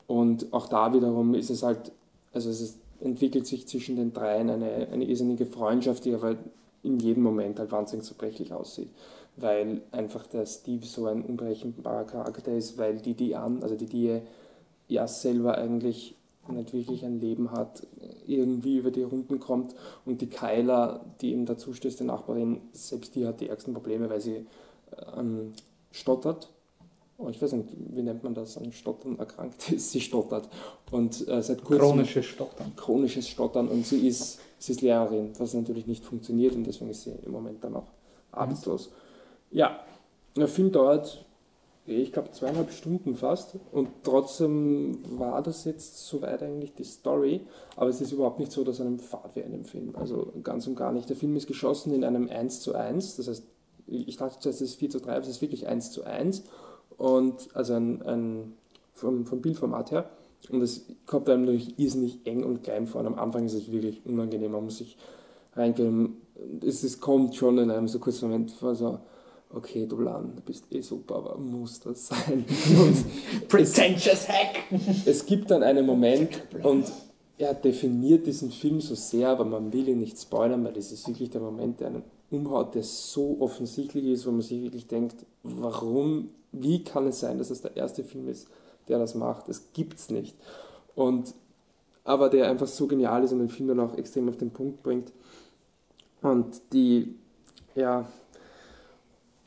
Und 0.07 0.53
auch 0.53 0.67
da 0.67 0.93
wiederum 0.93 1.33
ist 1.33 1.49
es 1.49 1.63
halt, 1.63 1.91
also 2.33 2.49
es 2.49 2.61
ist, 2.61 2.77
entwickelt 2.99 3.47
sich 3.47 3.67
zwischen 3.67 3.95
den 3.95 4.13
dreien 4.13 4.49
eine, 4.49 4.87
eine 4.91 5.03
irrsinnige 5.03 5.45
Freundschaft, 5.45 6.05
die 6.05 6.13
aber 6.13 6.35
in 6.83 6.99
jedem 6.99 7.23
Moment 7.23 7.59
halt 7.59 7.71
wahnsinnig 7.71 8.05
zerbrechlich 8.05 8.53
aussieht. 8.53 8.89
Weil 9.35 9.81
einfach 9.91 10.25
der 10.27 10.45
Steve 10.45 10.85
so 10.85 11.07
ein 11.07 11.23
unberechenbarer 11.23 12.05
Charakter 12.05 12.55
ist, 12.55 12.77
weil 12.77 12.99
die 12.99 13.15
Diane, 13.15 13.61
also 13.61 13.75
die 13.75 13.87
Die 13.87 14.21
ja 14.87 15.07
selber 15.07 15.57
eigentlich 15.57 16.15
nicht 16.47 16.73
wirklich 16.73 17.03
ein 17.03 17.19
Leben 17.19 17.51
hat, 17.51 17.83
irgendwie 18.27 18.77
über 18.77 18.91
die 18.91 19.03
Runden 19.03 19.39
kommt. 19.39 19.75
Und 20.05 20.21
die 20.21 20.27
Kyla, 20.27 21.05
die 21.21 21.31
eben 21.31 21.45
dazu 21.45 21.73
stößt, 21.73 21.99
die 21.99 22.05
Nachbarin, 22.05 22.61
selbst 22.71 23.15
die 23.15 23.25
hat 23.25 23.41
die 23.41 23.49
ärgsten 23.49 23.73
Probleme, 23.73 24.09
weil 24.09 24.21
sie 24.21 24.45
ähm, 25.15 25.53
stottert. 25.91 26.49
Oh, 27.17 27.29
ich 27.29 27.41
weiß 27.41 27.53
nicht, 27.53 27.69
wie 27.91 28.01
nennt 28.01 28.23
man 28.23 28.33
das, 28.33 28.57
an 28.57 28.71
Stottern 28.73 29.17
erkrankt 29.17 29.71
ist. 29.71 29.91
Sie 29.93 30.01
stottert. 30.01 30.49
Und 30.91 31.25
äh, 31.29 31.41
seit 31.41 31.63
kurzem. 31.63 31.79
Chronisches 31.79 32.25
Stottern. 32.25 32.73
Chronisches 32.75 33.29
Stottern. 33.29 33.69
Und 33.69 33.85
sie 33.85 34.05
ist, 34.05 34.39
sie 34.59 34.73
ist 34.73 34.81
Lehrerin, 34.81 35.31
was 35.37 35.53
natürlich 35.53 35.87
nicht 35.87 36.03
funktioniert 36.03 36.55
und 36.55 36.65
deswegen 36.65 36.91
ist 36.91 37.03
sie 37.03 37.13
im 37.25 37.31
Moment 37.31 37.63
dann 37.63 37.75
auch 37.77 37.87
arbeitslos. 38.33 38.89
Mhm. 38.89 39.57
Ja, 39.57 39.79
der 40.35 40.49
Film 40.49 40.73
dauert 40.73 41.25
ich 41.87 42.11
glaube, 42.11 42.31
zweieinhalb 42.31 42.71
Stunden 42.71 43.15
fast. 43.15 43.57
Und 43.71 43.89
trotzdem 44.03 44.97
war 45.19 45.43
das 45.43 45.65
jetzt 45.65 46.07
soweit 46.07 46.41
eigentlich 46.41 46.73
die 46.73 46.83
Story. 46.83 47.41
Aber 47.75 47.89
es 47.89 48.01
ist 48.01 48.11
überhaupt 48.11 48.39
nicht 48.39 48.51
so, 48.51 48.63
dass 48.63 48.81
einem 48.81 48.97
Fahrt 48.97 49.35
wäre 49.35 49.45
in 49.45 49.51
dem 49.51 49.65
Film. 49.65 49.95
Also 49.95 50.33
ganz 50.43 50.65
und 50.65 50.75
gar 50.75 50.91
nicht. 50.91 51.09
Der 51.09 51.15
Film 51.15 51.35
ist 51.35 51.45
geschossen 51.45 51.93
in 51.93 52.03
einem 52.03 52.27
1 52.27 52.61
zu 52.61 52.73
1. 52.73 53.17
Das 53.17 53.27
heißt, 53.27 53.43
ich 53.87 54.17
dachte 54.17 54.39
zuerst, 54.39 54.61
es 54.61 54.71
ist 54.71 54.79
4 54.79 54.89
zu 54.89 54.99
3, 54.99 55.11
aber 55.11 55.21
es 55.21 55.27
ist 55.27 55.41
wirklich 55.41 55.67
1 55.67 55.91
zu 55.91 56.03
1. 56.03 56.43
Und 56.97 57.49
also 57.53 57.73
ein, 57.73 58.01
ein 58.01 58.53
vom, 58.93 59.27
vom 59.27 59.41
Bildformat 59.41 59.91
her. 59.91 60.09
Und 60.49 60.61
es 60.61 60.87
kommt 61.05 61.29
einem 61.29 61.45
natürlich 61.45 61.77
irrsinnig 61.77 62.19
eng 62.25 62.43
und 62.43 62.63
klein 62.63 62.87
vor. 62.87 63.01
Und 63.01 63.07
am 63.07 63.19
Anfang 63.19 63.45
ist 63.45 63.53
es 63.53 63.71
wirklich 63.71 64.01
unangenehm. 64.05 64.53
Man 64.53 64.63
muss 64.63 64.79
sich 64.79 64.97
reingehen. 65.55 66.17
Es, 66.65 66.83
es 66.83 66.99
kommt 66.99 67.35
schon 67.35 67.59
in 67.59 67.69
einem 67.69 67.87
so 67.87 67.99
kurzen 67.99 68.29
Moment 68.29 68.51
vor, 68.51 68.73
so 68.73 68.99
okay, 69.53 69.85
du 69.85 69.99
Lan, 69.99 70.33
du 70.35 70.41
bist 70.41 70.65
eh 70.71 70.81
super, 70.81 71.15
aber 71.15 71.37
muss 71.37 71.79
das 71.79 72.07
sein? 72.07 72.45
Pretentious 73.47 74.27
Hack! 74.27 74.63
Es 75.05 75.25
gibt 75.25 75.51
dann 75.51 75.63
einen 75.63 75.85
Moment 75.85 76.43
und 76.63 76.91
er 77.37 77.53
definiert 77.53 78.25
diesen 78.25 78.51
Film 78.51 78.81
so 78.81 78.95
sehr, 78.95 79.29
aber 79.29 79.45
man 79.45 79.73
will 79.73 79.87
ihn 79.87 79.99
nicht 79.99 80.19
spoilern, 80.19 80.63
weil 80.63 80.73
das 80.73 80.91
ist 80.91 81.07
wirklich 81.07 81.29
der 81.29 81.41
Moment, 81.41 81.79
der 81.79 81.87
einen 81.87 82.03
umhaut, 82.31 82.75
der 82.75 82.83
so 82.83 83.37
offensichtlich 83.39 84.05
ist, 84.05 84.25
wo 84.25 84.31
man 84.31 84.41
sich 84.41 84.61
wirklich 84.61 84.87
denkt, 84.87 85.25
warum, 85.43 86.29
wie 86.51 86.83
kann 86.83 87.07
es 87.07 87.19
sein, 87.19 87.37
dass 87.37 87.49
es 87.49 87.61
der 87.61 87.75
erste 87.75 88.03
Film 88.03 88.27
ist, 88.27 88.47
der 88.87 88.99
das 88.99 89.15
macht? 89.15 89.49
Das 89.49 89.73
gibt's 89.73 90.09
nicht. 90.09 90.35
Und, 90.95 91.33
aber 92.03 92.29
der 92.29 92.49
einfach 92.49 92.67
so 92.67 92.87
genial 92.87 93.23
ist 93.23 93.31
und 93.31 93.39
den 93.39 93.49
Film 93.49 93.69
dann 93.69 93.79
auch 93.79 93.97
extrem 93.97 94.29
auf 94.29 94.37
den 94.37 94.51
Punkt 94.51 94.81
bringt. 94.81 95.11
Und 96.21 96.61
die, 96.71 97.15
ja, 97.75 98.07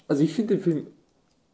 also 0.08 0.22
ich 0.22 0.32
finde 0.32 0.56
den 0.56 0.62
Film 0.62 0.86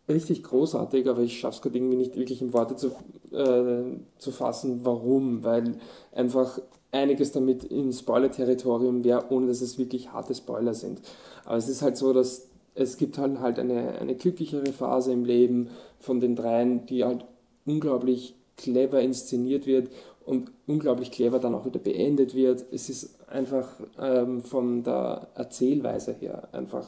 richtig 0.09 0.43
großartig, 0.43 1.09
aber 1.09 1.22
ich 1.22 1.39
schaffe 1.39 1.56
es 1.56 1.62
gerade 1.62 1.76
irgendwie 1.76 1.97
nicht 1.97 2.16
wirklich 2.16 2.40
in 2.40 2.52
Worte 2.52 2.76
zu, 2.76 2.89
äh, 3.32 3.98
zu 4.18 4.31
fassen, 4.31 4.81
warum, 4.85 5.44
weil 5.44 5.76
einfach 6.12 6.60
einiges 6.93 7.32
damit 7.32 7.64
in 7.64 7.93
Spoiler-Territorium 7.93 9.02
wäre, 9.02 9.26
ohne 9.31 9.48
dass 9.48 9.60
es 9.60 9.78
wirklich 9.78 10.12
harte 10.12 10.35
Spoiler 10.35 10.74
sind. 10.74 11.01
Aber 11.44 11.56
es 11.56 11.68
ist 11.68 11.82
halt 11.82 11.97
so, 11.97 12.12
dass 12.12 12.48
es 12.74 12.97
gibt 12.97 13.18
halt, 13.18 13.40
halt 13.40 13.59
eine, 13.59 13.98
eine 13.98 14.14
glücklichere 14.14 14.72
Phase 14.72 15.12
im 15.12 15.24
Leben 15.24 15.68
von 15.98 16.20
den 16.20 16.36
dreien, 16.36 16.86
die 16.86 17.05
halt 17.05 17.24
unglaublich 17.66 18.35
clever 18.56 19.01
inszeniert 19.01 19.66
wird 19.66 19.89
und 20.24 20.51
unglaublich 20.66 21.10
clever 21.10 21.39
dann 21.39 21.55
auch 21.55 21.66
wieder 21.66 21.81
beendet 21.81 22.35
wird. 22.35 22.64
Es 22.72 22.89
ist 22.89 23.28
einfach 23.28 23.68
ähm, 23.98 24.43
von 24.43 24.82
der 24.82 25.28
Erzählweise 25.35 26.12
her 26.12 26.48
einfach 26.52 26.86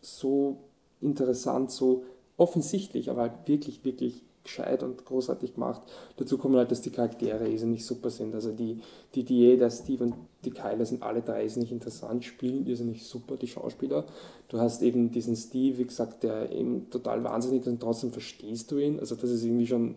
so 0.00 0.58
interessant, 1.00 1.70
so 1.70 2.04
offensichtlich, 2.36 3.10
aber 3.10 3.22
halt 3.22 3.32
wirklich, 3.46 3.84
wirklich 3.84 4.22
gescheit 4.48 4.82
und 4.82 5.04
großartig 5.04 5.54
gemacht. 5.54 5.82
Dazu 6.16 6.38
kommen 6.38 6.56
halt, 6.56 6.70
dass 6.70 6.80
die 6.80 6.90
Charaktere 6.90 7.48
irrsinnig 7.48 7.84
super 7.84 8.08
sind. 8.10 8.34
Also 8.34 8.52
die, 8.52 8.80
die 9.14 9.24
Die, 9.24 9.56
der 9.56 9.70
Steve 9.70 10.04
und 10.04 10.14
die 10.44 10.50
Kyler 10.50 10.86
sind 10.86 11.02
alle 11.02 11.20
drei 11.20 11.42
irrsinnig 11.42 11.70
interessant, 11.70 12.24
spielen 12.24 12.66
irrsinnig 12.66 13.04
super, 13.04 13.36
die 13.36 13.46
Schauspieler. 13.46 14.06
Du 14.48 14.58
hast 14.58 14.82
eben 14.82 15.10
diesen 15.10 15.36
Steve, 15.36 15.78
wie 15.78 15.84
gesagt, 15.84 16.22
der 16.22 16.50
eben 16.50 16.88
total 16.90 17.22
wahnsinnig 17.24 17.62
ist 17.62 17.68
und 17.68 17.80
trotzdem 17.80 18.10
verstehst 18.10 18.70
du 18.70 18.78
ihn. 18.78 18.98
Also 18.98 19.16
das 19.16 19.30
ist 19.30 19.44
irgendwie 19.44 19.66
schon 19.66 19.96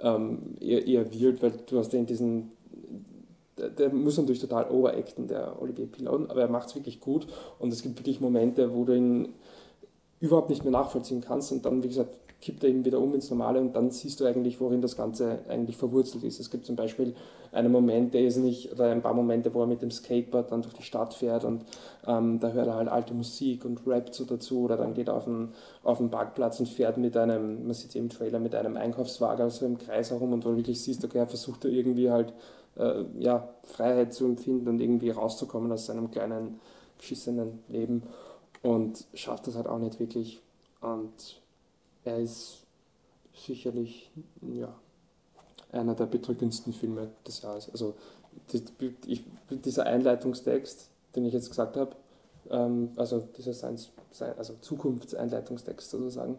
ähm, 0.00 0.56
eher, 0.60 0.84
eher 0.86 1.14
weird, 1.14 1.42
weil 1.42 1.52
du 1.66 1.78
hast 1.78 1.92
den 1.92 2.06
diesen 2.06 2.50
der, 3.58 3.68
der 3.68 3.92
muss 3.92 4.16
natürlich 4.16 4.40
total 4.40 4.70
overacten, 4.70 5.28
der 5.28 5.60
Olivier 5.60 5.86
Pilon, 5.86 6.30
aber 6.30 6.40
er 6.40 6.48
macht 6.48 6.68
es 6.68 6.74
wirklich 6.74 7.00
gut 7.00 7.26
und 7.58 7.72
es 7.72 7.82
gibt 7.82 7.98
wirklich 7.98 8.20
Momente, 8.20 8.74
wo 8.74 8.84
du 8.84 8.96
ihn 8.96 9.28
überhaupt 10.22 10.50
nicht 10.50 10.62
mehr 10.62 10.70
nachvollziehen 10.70 11.20
kannst 11.20 11.50
und 11.50 11.66
dann, 11.66 11.82
wie 11.82 11.88
gesagt, 11.88 12.16
kippt 12.40 12.62
er 12.62 12.70
eben 12.70 12.84
wieder 12.84 13.00
um 13.00 13.12
ins 13.14 13.28
Normale 13.28 13.60
und 13.60 13.74
dann 13.74 13.90
siehst 13.90 14.20
du 14.20 14.24
eigentlich, 14.24 14.60
worin 14.60 14.80
das 14.80 14.96
Ganze 14.96 15.40
eigentlich 15.48 15.76
verwurzelt 15.76 16.24
ist. 16.24 16.40
Es 16.40 16.50
gibt 16.50 16.64
zum 16.64 16.76
Beispiel 16.76 17.14
einen 17.50 17.70
Moment, 17.70 18.14
der 18.14 18.22
ist 18.24 18.36
nicht, 18.36 18.72
oder 18.72 18.90
ein 18.90 19.02
paar 19.02 19.14
Momente, 19.14 19.52
wo 19.52 19.60
er 19.60 19.66
mit 19.66 19.82
dem 19.82 19.90
Skateboard 19.90 20.50
dann 20.50 20.62
durch 20.62 20.74
die 20.74 20.82
Stadt 20.82 21.12
fährt 21.12 21.44
und 21.44 21.64
ähm, 22.06 22.38
da 22.38 22.50
hört 22.52 22.68
er 22.68 22.74
halt 22.74 22.88
alte 22.88 23.14
Musik 23.14 23.64
und 23.64 23.84
rappt 23.86 24.14
so 24.14 24.24
dazu 24.24 24.62
oder 24.62 24.76
dann 24.76 24.94
geht 24.94 25.08
er 25.08 25.14
auf 25.14 25.24
den, 25.24 25.48
auf 25.82 25.98
den 25.98 26.10
Parkplatz 26.10 26.60
und 26.60 26.68
fährt 26.68 26.98
mit 26.98 27.16
einem, 27.16 27.64
man 27.64 27.74
sieht 27.74 27.96
im 27.96 28.08
Trailer, 28.08 28.38
mit 28.38 28.54
einem 28.54 28.76
Einkaufswagen 28.76 29.50
so 29.50 29.66
im 29.66 29.76
Kreis 29.76 30.12
herum 30.12 30.32
und 30.32 30.44
wo 30.44 30.50
du 30.50 30.56
wirklich 30.56 30.80
siehst, 30.80 31.04
okay, 31.04 31.18
er 31.18 31.26
versucht 31.26 31.64
da 31.64 31.68
irgendwie 31.68 32.10
halt 32.10 32.32
äh, 32.76 33.04
ja, 33.18 33.48
Freiheit 33.64 34.14
zu 34.14 34.24
empfinden 34.24 34.68
und 34.68 34.80
irgendwie 34.80 35.10
rauszukommen 35.10 35.70
aus 35.72 35.86
seinem 35.86 36.10
kleinen, 36.12 36.60
geschissenen 36.98 37.58
Leben 37.68 38.04
und 38.62 39.06
schafft 39.14 39.46
das 39.46 39.56
halt 39.56 39.66
auch 39.66 39.78
nicht 39.78 39.98
wirklich. 40.00 40.40
Und 40.80 41.40
er 42.04 42.18
ist 42.18 42.62
sicherlich 43.34 44.10
ja, 44.42 44.74
einer 45.72 45.94
der 45.94 46.06
bedrückendsten 46.06 46.72
Filme 46.72 47.10
des 47.26 47.42
Jahres. 47.42 47.70
Also 47.70 47.94
die, 48.52 48.62
ich, 49.06 49.24
dieser 49.50 49.86
Einleitungstext, 49.86 50.88
den 51.14 51.24
ich 51.24 51.32
jetzt 51.32 51.48
gesagt 51.48 51.76
habe, 51.76 51.96
ähm, 52.50 52.90
also 52.96 53.26
dieser 53.36 53.54
Science, 53.54 53.90
also 54.36 54.54
Zukunftseinleitungstext 54.60 55.90
sozusagen, 55.90 56.38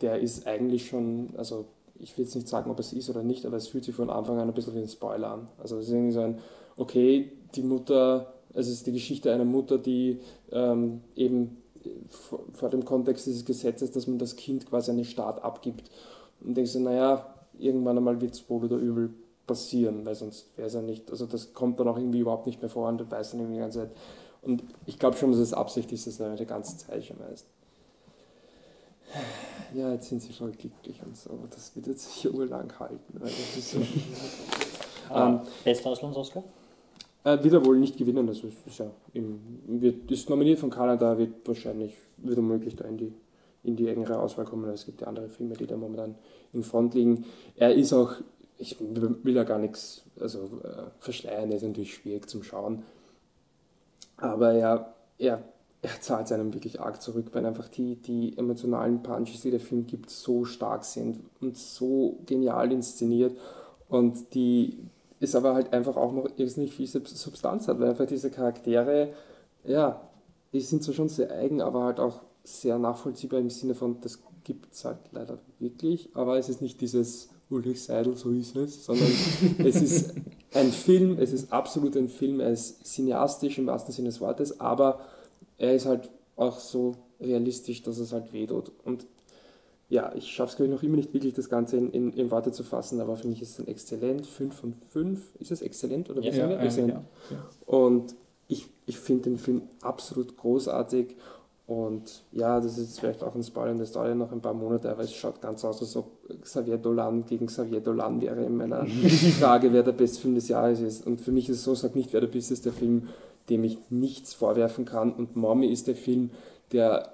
der 0.00 0.20
ist 0.20 0.46
eigentlich 0.46 0.88
schon, 0.88 1.30
also 1.36 1.66
ich 1.98 2.16
will 2.16 2.24
jetzt 2.24 2.34
nicht 2.34 2.48
sagen, 2.48 2.70
ob 2.70 2.80
es 2.80 2.92
ist 2.92 3.10
oder 3.10 3.22
nicht, 3.22 3.46
aber 3.46 3.56
es 3.56 3.68
fühlt 3.68 3.84
sich 3.84 3.94
von 3.94 4.10
Anfang 4.10 4.38
an 4.38 4.48
ein 4.48 4.54
bisschen 4.54 4.74
wie 4.74 4.80
ein 4.80 4.88
Spoiler 4.88 5.32
an. 5.32 5.48
Also 5.58 5.78
es 5.78 5.86
ist 5.86 5.92
irgendwie 5.92 6.12
so 6.12 6.20
ein, 6.20 6.38
okay, 6.76 7.32
die 7.54 7.62
Mutter, 7.62 8.32
also 8.54 8.70
es 8.70 8.78
ist 8.78 8.86
die 8.86 8.92
Geschichte 8.92 9.32
einer 9.32 9.44
Mutter, 9.44 9.78
die 9.78 10.20
ähm, 10.50 11.02
eben 11.14 11.61
vor, 12.08 12.68
dem 12.70 12.84
Kontext 12.84 13.26
dieses 13.26 13.44
Gesetzes, 13.44 13.90
dass 13.90 14.06
man 14.06 14.18
das 14.18 14.36
Kind 14.36 14.66
quasi 14.66 14.90
an 14.90 14.96
den 14.96 15.04
Staat 15.04 15.42
abgibt. 15.42 15.90
Und 16.40 16.56
denkst 16.56 16.72
du, 16.72 16.80
naja, 16.80 17.34
irgendwann 17.58 17.96
einmal 17.96 18.20
wird 18.20 18.34
es 18.34 18.48
wohl 18.48 18.64
oder 18.64 18.76
übel 18.76 19.14
passieren, 19.46 20.04
weil 20.06 20.14
sonst 20.14 20.56
wäre 20.56 20.68
es 20.68 20.74
ja 20.74 20.82
nicht, 20.82 21.10
also 21.10 21.26
das 21.26 21.52
kommt 21.52 21.78
dann 21.80 21.88
auch 21.88 21.96
irgendwie 21.96 22.20
überhaupt 22.20 22.46
nicht 22.46 22.60
mehr 22.60 22.70
vor 22.70 22.88
und 22.88 22.98
du 22.98 23.10
weißt 23.10 23.32
dann 23.32 23.40
irgendwie 23.40 23.56
die 23.56 23.62
ganze 23.62 23.78
Zeit. 23.80 23.90
Und 24.42 24.62
ich 24.86 24.98
glaube 24.98 25.16
schon, 25.16 25.30
dass 25.30 25.40
es 25.40 25.52
Absicht 25.52 25.92
ist, 25.92 26.06
dass 26.06 26.20
er 26.20 26.34
die 26.36 26.46
ganze 26.46 26.76
Zeit 26.76 27.04
schon 27.04 27.18
weiß. 27.18 27.44
Ja, 29.74 29.92
jetzt 29.92 30.08
sind 30.08 30.22
sie 30.22 30.32
voll 30.32 30.52
glücklich 30.52 31.00
und 31.04 31.16
so, 31.16 31.30
aber 31.30 31.48
das 31.48 31.74
wird 31.76 31.86
jetzt 31.86 32.12
sicher 32.14 32.34
urlang 32.34 32.72
halten. 32.78 33.20
Weil 33.20 33.30
das 33.30 33.56
ist 33.56 33.70
so, 33.70 33.78
ähm, 35.14 35.40
Bester 35.64 35.90
Auslands-Oscar? 35.90 36.42
Äh, 37.24 37.42
wird 37.42 37.54
er 37.54 37.64
wohl 37.64 37.78
nicht 37.78 37.96
gewinnen, 37.96 38.28
also 38.28 38.48
ist 38.48 38.78
ja 38.78 38.90
im, 39.12 39.40
wird, 39.66 40.10
ist 40.10 40.28
nominiert 40.28 40.58
von 40.58 40.70
Kanada, 40.70 41.16
wird 41.18 41.46
wahrscheinlich, 41.46 41.94
wird 42.16 42.38
unmöglich 42.38 42.74
da 42.74 42.84
in 42.84 42.96
die, 42.96 43.12
in 43.62 43.76
die 43.76 43.88
engere 43.88 44.18
Auswahl 44.18 44.44
kommen. 44.44 44.68
Es 44.70 44.86
gibt 44.86 45.00
ja 45.00 45.06
andere 45.06 45.28
Filme, 45.28 45.54
die 45.54 45.66
da 45.66 45.76
momentan 45.76 46.16
in 46.52 46.64
Front 46.64 46.94
liegen. 46.94 47.24
Er 47.54 47.74
ist 47.74 47.92
auch, 47.92 48.14
ich 48.58 48.76
will 48.80 49.34
ja 49.34 49.44
gar 49.44 49.58
nichts, 49.58 50.04
also 50.18 50.60
äh, 50.64 50.90
verschleiern 50.98 51.52
ist 51.52 51.62
natürlich 51.62 51.94
schwierig 51.94 52.28
zum 52.28 52.42
Schauen, 52.42 52.82
aber 54.16 54.52
er, 54.52 54.94
er 55.18 55.42
er 55.82 56.00
zahlt 56.00 56.26
es 56.26 56.32
einem 56.32 56.54
wirklich 56.54 56.80
arg 56.80 57.02
zurück, 57.02 57.26
weil 57.32 57.44
einfach 57.44 57.68
die, 57.68 57.96
die 57.96 58.38
emotionalen 58.38 59.02
Punches, 59.02 59.42
die 59.42 59.50
der 59.50 59.60
Film 59.60 59.86
gibt, 59.86 60.10
so 60.10 60.44
stark 60.44 60.84
sind 60.84 61.18
und 61.40 61.58
so 61.58 62.20
genial 62.24 62.70
inszeniert 62.70 63.36
und 63.88 64.32
die 64.34 64.78
ist 65.22 65.36
aber 65.36 65.54
halt 65.54 65.72
einfach 65.72 65.96
auch 65.96 66.12
noch 66.12 66.28
irrsinnig 66.36 66.72
viel 66.72 66.88
Substanz 66.88 67.68
hat, 67.68 67.78
weil 67.78 67.90
einfach 67.90 68.06
diese 68.06 68.28
Charaktere, 68.28 69.12
ja, 69.64 70.00
die 70.52 70.60
sind 70.60 70.82
zwar 70.82 70.94
schon 70.94 71.08
sehr 71.08 71.30
eigen, 71.30 71.60
aber 71.62 71.84
halt 71.84 72.00
auch 72.00 72.22
sehr 72.42 72.76
nachvollziehbar 72.76 73.38
im 73.38 73.48
Sinne 73.48 73.76
von, 73.76 74.00
das 74.00 74.18
gibt 74.42 74.74
es 74.74 74.84
halt 74.84 74.98
leider 75.12 75.38
wirklich, 75.60 76.10
aber 76.14 76.38
es 76.38 76.48
ist 76.48 76.60
nicht 76.60 76.80
dieses 76.80 77.28
Ulrich 77.50 77.84
Seidel, 77.84 78.16
so 78.16 78.30
ist 78.30 78.56
es, 78.56 78.84
sondern 78.84 79.12
es 79.58 79.80
ist 79.80 80.14
ein 80.54 80.72
Film, 80.72 81.16
es 81.20 81.32
ist 81.32 81.52
absolut 81.52 81.96
ein 81.96 82.08
Film, 82.08 82.40
er 82.40 82.50
ist 82.50 82.84
cineastisch 82.84 83.58
im 83.58 83.66
wahrsten 83.68 83.94
Sinne 83.94 84.08
des 84.08 84.20
Wortes, 84.20 84.58
aber 84.58 85.02
er 85.56 85.72
ist 85.76 85.86
halt 85.86 86.10
auch 86.34 86.58
so 86.58 86.96
realistisch, 87.20 87.84
dass 87.84 87.98
es 87.98 88.12
halt 88.12 88.32
wehtut. 88.32 88.72
Und 88.84 89.06
ja, 89.92 90.10
ich 90.14 90.28
schaffe 90.28 90.52
es, 90.52 90.56
glaube 90.56 90.70
ich, 90.70 90.74
noch 90.74 90.82
immer 90.82 90.96
nicht 90.96 91.12
wirklich, 91.12 91.34
das 91.34 91.50
Ganze 91.50 91.76
in, 91.76 91.90
in, 91.90 92.12
in, 92.14 92.30
Worte 92.30 92.50
zu 92.50 92.64
fassen, 92.64 92.98
aber 93.02 93.14
für 93.16 93.28
mich 93.28 93.42
ist 93.42 93.50
es 93.50 93.58
ein 93.58 93.68
exzellent. 93.68 94.26
5 94.26 94.54
von 94.54 94.74
5. 94.88 95.36
Ist 95.38 95.50
es 95.50 95.60
exzellent 95.60 96.08
oder 96.08 96.22
wie 96.22 96.28
ja, 96.28 96.50
ja? 96.50 96.64
Ja, 96.64 96.86
ja. 96.88 97.04
Und 97.66 98.14
ich, 98.48 98.70
ich 98.86 98.98
finde 98.98 99.24
den 99.24 99.38
Film 99.38 99.62
absolut 99.82 100.34
großartig. 100.38 101.14
Und 101.66 102.24
ja, 102.32 102.58
das 102.58 102.78
ist 102.78 103.00
vielleicht 103.00 103.22
auch 103.22 103.34
ein 103.34 103.42
Spoiler, 103.42 103.74
das 103.74 103.92
dauert 103.92 104.08
ja 104.08 104.14
noch 104.14 104.32
ein 104.32 104.40
paar 104.40 104.54
Monate, 104.54 104.90
aber 104.90 105.02
es 105.02 105.12
schaut 105.12 105.42
ganz 105.42 105.62
aus, 105.62 105.80
als 105.80 105.94
ob 105.94 106.06
Xavier 106.40 106.78
Dolan 106.78 107.26
gegen 107.26 107.46
Xavier 107.46 107.80
Dolan 107.80 108.20
wäre 108.20 108.42
in 108.44 108.56
meiner 108.56 108.86
Frage, 109.38 109.74
wer 109.74 109.82
der 109.82 109.92
beste 109.92 110.22
Film 110.22 110.34
des 110.34 110.48
Jahres 110.48 110.80
ist. 110.80 111.06
Und 111.06 111.20
für 111.20 111.32
mich 111.32 111.50
ist 111.50 111.58
es 111.58 111.64
so, 111.64 111.74
sag 111.74 111.94
nicht, 111.94 112.14
wer 112.14 112.20
der 112.20 112.28
beste 112.28 112.54
ist, 112.54 112.64
der 112.64 112.72
Film 112.72 113.08
dem 113.48 113.64
ich 113.64 113.78
nichts 113.90 114.34
vorwerfen 114.34 114.84
kann. 114.84 115.12
Und 115.12 115.36
Mommy 115.36 115.66
ist 115.66 115.86
der 115.86 115.96
Film, 115.96 116.30
der 116.72 117.11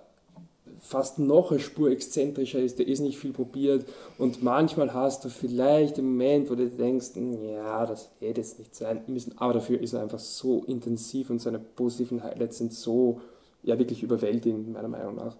fast 0.80 1.18
noch 1.18 1.50
eine 1.50 1.60
Spur 1.60 1.90
exzentrischer 1.90 2.60
ist, 2.60 2.78
der 2.78 2.86
ist 2.86 3.00
nicht 3.00 3.18
viel 3.18 3.32
probiert 3.32 3.86
und 4.16 4.42
manchmal 4.42 4.94
hast 4.94 5.24
du 5.24 5.28
vielleicht 5.28 5.98
im 5.98 6.12
Moment, 6.12 6.50
wo 6.50 6.54
du 6.54 6.68
denkst, 6.68 7.10
ja, 7.16 7.86
das 7.86 8.10
hätte 8.20 8.40
es 8.40 8.58
nicht 8.58 8.74
sein 8.74 9.02
müssen, 9.06 9.36
aber 9.38 9.54
dafür 9.54 9.80
ist 9.80 9.92
er 9.92 10.02
einfach 10.02 10.18
so 10.18 10.64
intensiv 10.64 11.30
und 11.30 11.40
seine 11.40 11.58
positiven 11.58 12.22
Highlights 12.22 12.58
sind 12.58 12.72
so, 12.72 13.20
ja, 13.62 13.78
wirklich 13.78 14.02
überwältigend, 14.02 14.72
meiner 14.72 14.88
Meinung 14.88 15.16
nach, 15.16 15.36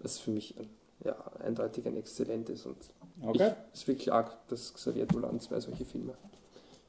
dass 0.00 0.18
für 0.18 0.30
mich 0.30 0.54
ja, 1.04 1.16
eindeutig 1.42 1.86
ein 1.86 1.96
exzellentes 1.96 2.66
und 2.66 2.76
okay. 3.22 3.52
es 3.72 3.80
ist 3.80 3.88
wirklich 3.88 4.12
arg, 4.12 4.36
dass 4.48 4.74
Xavier 4.74 5.06
Dolan 5.06 5.40
zwei 5.40 5.60
solche 5.60 5.84
Filme 5.84 6.14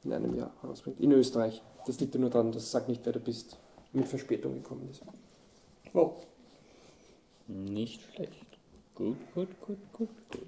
in 0.04 0.12
einem 0.12 0.34
Jahr 0.34 0.52
herausbringt. 0.60 1.00
In 1.00 1.12
Österreich. 1.12 1.62
Das 1.86 1.98
liegt 2.00 2.14
ja 2.14 2.20
nur 2.20 2.30
daran, 2.30 2.52
dass 2.52 2.70
sagt 2.70 2.88
nicht, 2.88 3.04
wer 3.04 3.12
du 3.12 3.20
bist, 3.20 3.56
mit 3.92 4.06
Verspätung 4.06 4.54
gekommen 4.54 4.88
ist. 4.90 5.02
Oh. 5.94 6.12
Nicht 7.52 8.00
schlecht. 8.14 8.32
Gut, 8.94 9.16
gut, 9.34 9.48
gut, 9.60 9.78
gut, 9.92 10.08
gut. 10.30 10.42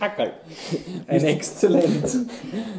Hackerl. 0.00 0.32
Ein 1.06 1.24
Exzellent. 1.24 2.26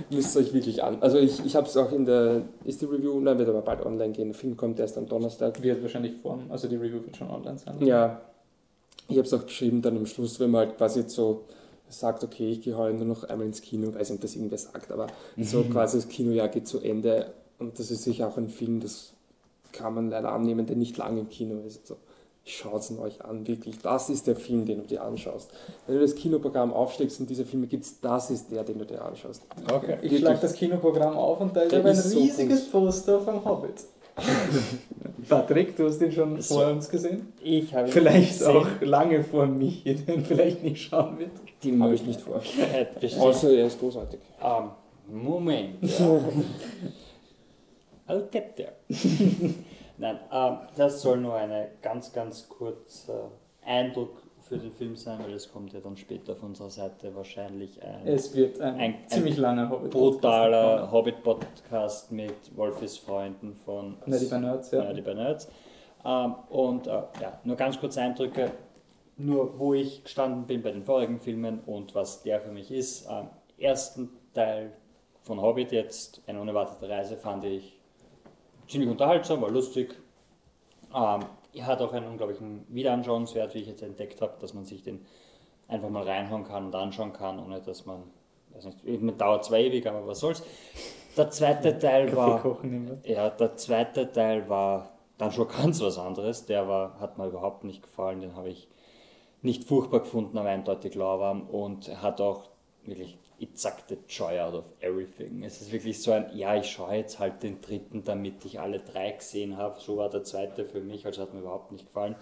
Müsst 0.09 0.35
ihr 0.35 0.41
euch 0.41 0.53
wirklich 0.53 0.83
an. 0.83 1.01
Also 1.01 1.17
ich, 1.17 1.43
ich 1.45 1.55
habe 1.55 1.67
es 1.67 1.77
auch 1.77 1.91
in 1.91 2.05
der, 2.05 2.43
ist 2.65 2.81
die 2.81 2.85
Review, 2.85 3.19
nein, 3.19 3.37
wird 3.37 3.49
aber 3.49 3.61
bald 3.61 3.85
online 3.85 4.11
gehen. 4.11 4.29
Der 4.29 4.35
Film 4.35 4.57
kommt 4.57 4.79
erst 4.79 4.97
am 4.97 5.07
Donnerstag. 5.07 5.61
Wird 5.61 5.81
wahrscheinlich 5.81 6.15
vor, 6.21 6.39
also 6.49 6.67
die 6.67 6.75
Review 6.75 7.03
wird 7.03 7.15
schon 7.15 7.29
online 7.29 7.57
sein. 7.57 7.81
Ja. 7.85 8.21
Ich 9.07 9.17
habe 9.17 9.27
es 9.27 9.33
auch 9.33 9.45
geschrieben 9.45 9.81
dann 9.81 9.97
am 9.97 10.05
Schluss, 10.05 10.39
wenn 10.39 10.51
man 10.51 10.67
halt 10.67 10.77
quasi 10.77 11.03
so 11.07 11.45
sagt, 11.87 12.23
okay, 12.23 12.49
ich 12.49 12.61
gehe 12.61 12.75
heute 12.75 12.97
nur 12.97 13.05
noch 13.05 13.23
einmal 13.23 13.45
ins 13.45 13.61
Kino, 13.61 13.93
weiß 13.93 14.09
nicht, 14.09 14.17
ob 14.17 14.21
das 14.21 14.35
irgendwer 14.35 14.57
sagt, 14.57 14.91
aber 14.91 15.07
mhm. 15.35 15.43
so 15.43 15.63
quasi 15.63 15.97
das 15.97 16.07
Kinojahr 16.07 16.47
geht 16.47 16.67
zu 16.67 16.79
Ende 16.79 17.31
und 17.59 17.77
das 17.77 17.91
ist 17.91 18.03
sicher 18.03 18.27
auch 18.27 18.37
ein 18.37 18.49
Film, 18.49 18.79
das 18.79 19.13
kann 19.71 19.93
man 19.93 20.09
leider 20.09 20.31
annehmen, 20.31 20.65
der 20.65 20.75
nicht 20.75 20.97
lange 20.97 21.19
im 21.19 21.29
Kino 21.29 21.59
ist. 21.65 21.81
Also, 21.81 21.97
Schaut 22.47 22.81
es 22.81 22.95
euch 22.99 23.25
an, 23.25 23.47
wirklich. 23.47 23.79
Das 23.81 24.11
ist 24.11 24.27
der 24.27 24.35
Film, 24.35 24.67
den 24.67 24.81
du 24.81 24.85
dir 24.85 25.03
anschaust. 25.03 25.49
Wenn 25.87 25.95
du 25.95 26.01
das 26.01 26.13
Kinoprogramm 26.13 26.71
aufschlägst 26.71 27.19
und 27.19 27.27
diese 27.27 27.43
Filme 27.43 27.65
gibt, 27.65 27.87
das 28.03 28.29
ist 28.29 28.51
der, 28.51 28.63
den 28.63 28.77
du 28.77 28.85
dir 28.85 29.03
anschaust. 29.03 29.41
Okay. 29.73 29.97
Ich 30.03 30.19
schlage 30.19 30.39
das 30.39 30.53
Kinoprogramm 30.53 31.17
auf 31.17 31.41
und 31.41 31.55
da 31.55 31.61
ist 31.61 31.73
ein 31.73 31.83
riesiges 31.83 32.65
so 32.65 32.71
Poster 32.71 33.19
vom 33.19 33.43
Hobbit. 33.43 33.85
Patrick, 35.27 35.75
du 35.75 35.87
hast 35.87 35.99
ihn 36.01 36.11
schon 36.11 36.39
so, 36.39 36.55
vor 36.55 36.67
uns 36.67 36.87
gesehen? 36.87 37.33
Ich 37.41 37.73
habe 37.73 37.87
ihn 37.87 37.91
Vielleicht 37.91 38.37
gesehen. 38.37 38.55
auch 38.55 38.67
lange 38.81 39.23
vor 39.23 39.47
mich, 39.47 39.83
den 40.07 40.23
vielleicht 40.23 40.63
nicht 40.63 40.83
schauen 40.83 41.17
wird. 41.17 41.31
Die 41.63 41.81
habe 41.81 41.95
ich 41.95 42.05
nicht 42.05 42.21
vor. 42.21 42.41
Außer 43.19 43.51
er 43.57 43.65
ist 43.65 43.79
großartig. 43.79 44.19
Um, 44.39 44.69
Moment. 45.07 45.81
Ja. 45.81 46.19
I'll 48.07 48.29
get 48.29 48.55
there. 48.55 48.73
Nein, 49.97 50.19
um, 50.31 50.59
das 50.75 51.01
soll 51.01 51.17
nur 51.17 51.35
ein 51.35 51.67
ganz, 51.81 52.11
ganz 52.11 52.49
kurzer 52.49 53.31
Eindruck 53.63 54.21
für 54.47 54.57
den 54.57 54.71
Film 54.71 54.95
sein, 54.95 55.19
weil 55.23 55.33
es 55.33 55.51
kommt 55.51 55.73
ja 55.73 55.79
dann 55.79 55.97
später 55.97 56.33
auf 56.33 56.43
unserer 56.43 56.69
Seite 56.69 57.15
wahrscheinlich 57.15 57.81
ein, 57.81 58.05
es 58.05 58.35
wird 58.35 58.61
ein, 58.61 58.75
ein 58.75 58.95
ziemlich 59.07 59.37
langer 59.37 59.69
Hobbit 59.69 59.91
brutaler 59.91 60.91
Hobbit-Podcast 60.91 62.11
mit 62.11 62.55
Wolfis 62.55 62.97
Freunden 62.97 63.55
von 63.55 63.97
Nerdy 64.05 64.25
by 64.27 64.37
Nerds. 64.39 64.71
Ja. 64.71 64.83
Nerdy 64.83 65.01
by 65.01 65.15
Nerds. 65.15 65.49
Ähm, 66.05 66.35
und 66.49 66.85
äh, 66.85 66.91
ja, 67.21 67.39
nur 67.43 67.55
ganz 67.55 67.79
kurz 67.79 67.97
Eindrücke, 67.97 68.51
nur 69.17 69.57
wo 69.57 69.73
ich 69.73 70.03
gestanden 70.03 70.45
bin 70.45 70.61
bei 70.61 70.71
den 70.71 70.83
vorigen 70.83 71.19
Filmen 71.19 71.61
und 71.65 71.95
was 71.95 72.21
der 72.21 72.39
für 72.39 72.51
mich 72.51 72.71
ist. 72.71 73.07
Ähm, 73.09 73.29
ersten 73.57 74.09
Teil 74.33 74.73
von 75.23 75.41
Hobbit 75.41 75.71
jetzt, 75.71 76.21
eine 76.27 76.39
unerwartete 76.39 76.87
Reise, 76.87 77.17
fand 77.17 77.45
ich 77.45 77.74
ziemlich 78.67 78.89
unterhaltsam, 78.89 79.41
war 79.41 79.51
lustig. 79.51 79.95
Ähm, 80.93 81.21
er 81.53 81.65
hat 81.65 81.81
auch 81.81 81.93
einen 81.93 82.07
unglaublichen 82.07 82.65
Wiederanschauungswert, 82.69 83.53
wie 83.55 83.59
ich 83.59 83.67
jetzt 83.67 83.81
entdeckt 83.81 84.21
habe, 84.21 84.33
dass 84.39 84.53
man 84.53 84.65
sich 84.65 84.83
den 84.83 85.05
einfach 85.67 85.89
mal 85.89 86.03
reinhauen 86.03 86.43
kann 86.43 86.65
und 86.65 86.75
anschauen 86.75 87.13
kann, 87.13 87.39
ohne 87.39 87.61
dass 87.61 87.85
man, 87.85 88.03
weiß 88.53 88.65
nicht, 88.65 89.01
man 89.01 89.17
dauert 89.17 89.45
zwar 89.45 89.59
ewig, 89.59 89.87
aber 89.87 90.05
was 90.05 90.19
soll's. 90.19 90.43
Der 91.17 91.29
zweite 91.31 91.79
Teil 91.79 92.15
war, 92.15 92.57
ja, 93.03 93.29
der 93.29 93.55
zweite 93.55 94.11
Teil 94.11 94.47
war 94.49 94.91
dann 95.17 95.31
schon 95.31 95.47
ganz 95.47 95.81
was 95.81 95.97
anderes. 95.97 96.45
Der 96.45 96.67
war, 96.67 96.99
hat 96.99 97.17
mir 97.17 97.27
überhaupt 97.27 97.63
nicht 97.63 97.81
gefallen, 97.81 98.21
den 98.21 98.35
habe 98.35 98.49
ich 98.49 98.67
nicht 99.41 99.63
furchtbar 99.63 100.01
gefunden, 100.01 100.37
aber 100.37 100.49
eindeutig 100.49 100.95
lauwarm 100.95 101.43
und 101.43 102.01
hat 102.01 102.19
auch 102.19 102.49
wirklich 102.83 103.17
it 103.39 103.59
sucked 103.59 103.89
the 103.89 103.97
joy 104.07 104.39
out 104.39 104.53
of 104.53 104.65
everything. 104.79 105.43
Es 105.43 105.61
ist 105.61 105.71
wirklich 105.71 106.01
so 106.01 106.11
ein, 106.11 106.35
ja, 106.35 106.55
ich 106.55 106.69
schaue 106.69 106.95
jetzt 106.95 107.19
halt 107.19 107.43
den 107.43 107.61
dritten, 107.61 108.03
damit 108.03 108.45
ich 108.45 108.59
alle 108.59 108.79
drei 108.79 109.11
gesehen 109.11 109.57
habe. 109.57 109.79
So 109.79 109.97
war 109.97 110.09
der 110.09 110.23
zweite 110.23 110.65
für 110.65 110.81
mich, 110.81 111.05
also 111.05 111.21
hat 111.21 111.33
mir 111.33 111.41
überhaupt 111.41 111.71
nicht 111.71 111.85
gefallen. 111.85 112.15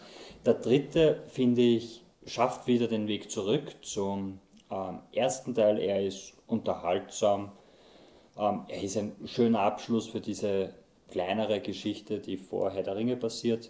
Der 0.45 0.55
dritte, 0.55 1.23
finde 1.27 1.61
ich, 1.61 2.03
schafft 2.25 2.67
wieder 2.67 2.87
den 2.87 3.07
Weg 3.07 3.29
zurück 3.29 3.75
zum 3.81 4.39
ähm, 4.71 4.99
ersten 5.11 5.53
Teil. 5.53 5.79
Er 5.79 6.05
ist 6.05 6.33
unterhaltsam. 6.47 7.51
Ähm, 8.37 8.65
er 8.67 8.81
ist 8.81 8.97
ein 8.97 9.15
schöner 9.25 9.59
Abschluss 9.59 10.07
für 10.07 10.21
diese 10.21 10.73
kleinere 11.09 11.61
Geschichte, 11.61 12.19
die 12.19 12.37
vor 12.37 12.71
Herr 12.71 12.83
der 12.83 12.95
Ringe 12.95 13.17
passiert. 13.17 13.69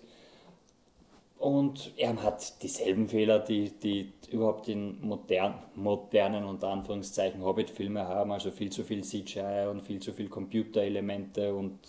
Und 1.44 1.92
er 1.98 2.24
hat 2.24 2.64
dieselben 2.64 3.10
Fehler, 3.10 3.38
die, 3.38 3.70
die 3.72 4.14
überhaupt 4.32 4.70
in 4.70 5.06
modern, 5.06 5.56
modernen 5.76 6.46
und 6.46 6.64
Anführungszeichen 6.64 7.44
Hobbit-Filme 7.44 8.08
haben, 8.08 8.32
also 8.32 8.50
viel 8.50 8.72
zu 8.72 8.86
viel 8.86 9.04
CGI 9.04 9.68
und 9.70 9.82
viel 9.82 10.00
zu 10.00 10.14
viel 10.14 10.30
Computerelemente 10.30 11.54
und 11.54 11.80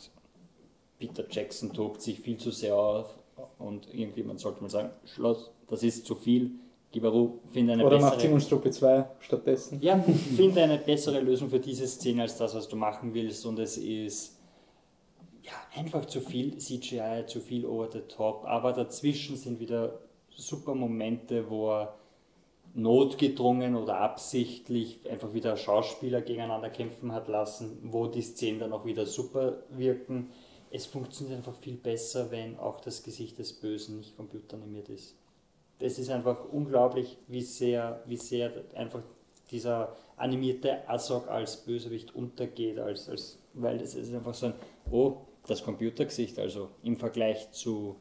Peter 0.98 1.24
Jackson 1.30 1.72
tobt 1.72 2.02
sich 2.02 2.18
viel 2.18 2.36
zu 2.36 2.50
sehr 2.50 2.74
auf 2.74 3.16
und 3.60 3.94
irgendjemand 3.94 4.40
sollte 4.40 4.60
mal 4.60 4.70
sagen, 4.70 4.90
Schloss, 5.04 5.52
das 5.68 5.84
ist 5.84 6.04
zu 6.04 6.16
viel. 6.16 6.50
Gibaru, 6.90 7.38
finde 7.52 7.74
eine 7.74 7.86
Oder 7.86 7.98
bessere... 7.98 8.10
macht 8.10 8.22
Timon 8.22 8.40
Struppe 8.40 8.72
2 8.72 9.04
stattdessen. 9.20 9.78
Ja, 9.80 10.00
finde 10.36 10.64
eine 10.64 10.78
bessere 10.78 11.20
Lösung 11.20 11.48
für 11.48 11.60
diese 11.60 11.86
Szene 11.86 12.22
als 12.22 12.36
das, 12.36 12.56
was 12.56 12.66
du 12.66 12.74
machen 12.74 13.14
willst. 13.14 13.46
Und 13.46 13.60
es 13.60 13.78
ist 13.78 14.33
ja, 15.44 15.52
einfach 15.74 16.06
zu 16.06 16.20
viel 16.20 16.56
CGI, 16.56 17.26
zu 17.26 17.40
viel 17.40 17.66
over 17.66 17.90
the 17.90 18.00
top. 18.00 18.44
Aber 18.46 18.72
dazwischen 18.72 19.36
sind 19.36 19.60
wieder 19.60 19.98
super 20.30 20.74
Momente, 20.74 21.50
wo 21.50 21.70
er 21.70 21.94
notgedrungen 22.74 23.76
oder 23.76 23.98
absichtlich 23.98 24.98
einfach 25.08 25.32
wieder 25.32 25.56
Schauspieler 25.56 26.22
gegeneinander 26.22 26.70
kämpfen 26.70 27.12
hat 27.12 27.28
lassen, 27.28 27.78
wo 27.84 28.06
die 28.06 28.22
Szenen 28.22 28.58
dann 28.58 28.72
auch 28.72 28.84
wieder 28.84 29.06
super 29.06 29.58
wirken. 29.70 30.30
Es 30.70 30.86
funktioniert 30.86 31.36
einfach 31.36 31.54
viel 31.54 31.76
besser, 31.76 32.30
wenn 32.32 32.58
auch 32.58 32.80
das 32.80 33.04
Gesicht 33.04 33.38
des 33.38 33.52
Bösen 33.52 33.98
nicht 33.98 34.16
computeranimiert 34.16 34.88
ist. 34.88 35.14
Das 35.78 35.98
ist 35.98 36.10
einfach 36.10 36.38
unglaublich, 36.50 37.18
wie 37.28 37.42
sehr, 37.42 38.02
wie 38.06 38.16
sehr 38.16 38.50
einfach 38.74 39.02
dieser 39.50 39.94
animierte 40.16 40.88
Asok 40.88 41.28
als 41.28 41.58
Bösewicht 41.58 42.14
untergeht, 42.14 42.78
als, 42.78 43.08
als, 43.08 43.38
weil 43.52 43.78
das 43.78 43.94
ist 43.94 44.12
einfach 44.12 44.34
so 44.34 44.46
ein, 44.46 44.54
oh, 44.90 45.18
das 45.46 45.62
Computergesicht, 45.62 46.38
also 46.38 46.70
im 46.82 46.96
Vergleich 46.96 47.50
zu 47.52 47.96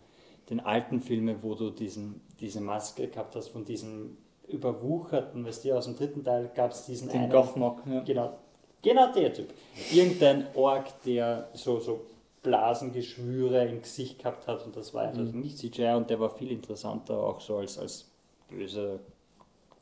den 0.49 0.59
alten 0.59 1.01
Filmen, 1.01 1.41
wo 1.41 1.55
du 1.55 1.69
diesen, 1.69 2.21
diese 2.39 2.61
Maske 2.61 3.07
gehabt 3.07 3.35
hast 3.35 3.49
von 3.49 3.65
diesem 3.65 4.17
überwucherten, 4.47 5.45
weißt 5.45 5.65
du, 5.65 5.77
aus 5.77 5.85
dem 5.85 5.95
dritten 5.95 6.23
Teil 6.23 6.51
gab 6.53 6.71
es 6.71 6.85
diesen 6.85 7.09
Den 7.09 7.21
einen, 7.21 7.31
Gothmog, 7.31 7.81
ja. 7.85 8.01
Genau, 8.01 8.37
genau 8.81 9.11
der 9.13 9.33
Typ. 9.33 9.53
Irgendein 9.91 10.47
Ork, 10.55 11.01
der 11.03 11.49
so, 11.53 11.79
so 11.79 12.01
Blasengeschwüre 12.43 13.65
im 13.65 13.81
Gesicht 13.81 14.19
gehabt 14.19 14.47
hat 14.47 14.65
und 14.65 14.75
das 14.75 14.93
war 14.93 15.03
einfach 15.03 15.23
nicht 15.33 15.57
CGI 15.57 15.93
und 15.95 16.09
der 16.09 16.19
war 16.19 16.29
viel 16.29 16.51
interessanter 16.51 17.17
auch 17.17 17.39
so 17.39 17.57
als, 17.57 17.79
als 17.79 18.11
böser 18.49 18.99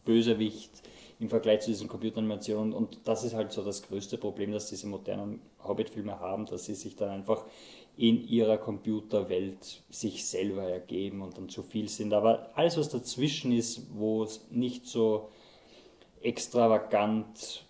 Bösewicht 0.05 0.71
im 1.21 1.29
Vergleich 1.29 1.61
zu 1.61 1.69
diesen 1.69 1.87
Computeranimationen 1.87 2.73
und 2.73 3.01
das 3.05 3.23
ist 3.23 3.35
halt 3.35 3.51
so 3.51 3.63
das 3.63 3.83
größte 3.83 4.17
Problem, 4.17 4.51
dass 4.51 4.69
diese 4.69 4.87
modernen 4.87 5.39
Hobbit-Filme 5.63 6.19
haben, 6.19 6.47
dass 6.47 6.65
sie 6.65 6.73
sich 6.73 6.95
dann 6.95 7.09
einfach 7.09 7.45
in 7.95 8.27
ihrer 8.27 8.57
Computerwelt 8.57 9.83
sich 9.91 10.25
selber 10.25 10.63
ergeben 10.63 11.21
und 11.21 11.37
dann 11.37 11.47
zu 11.47 11.61
viel 11.61 11.89
sind. 11.89 12.13
Aber 12.13 12.49
alles, 12.55 12.75
was 12.75 12.89
dazwischen 12.89 13.51
ist, 13.51 13.83
wo 13.93 14.23
es 14.23 14.47
nicht 14.49 14.87
so 14.87 15.29
extravagant 16.23 17.65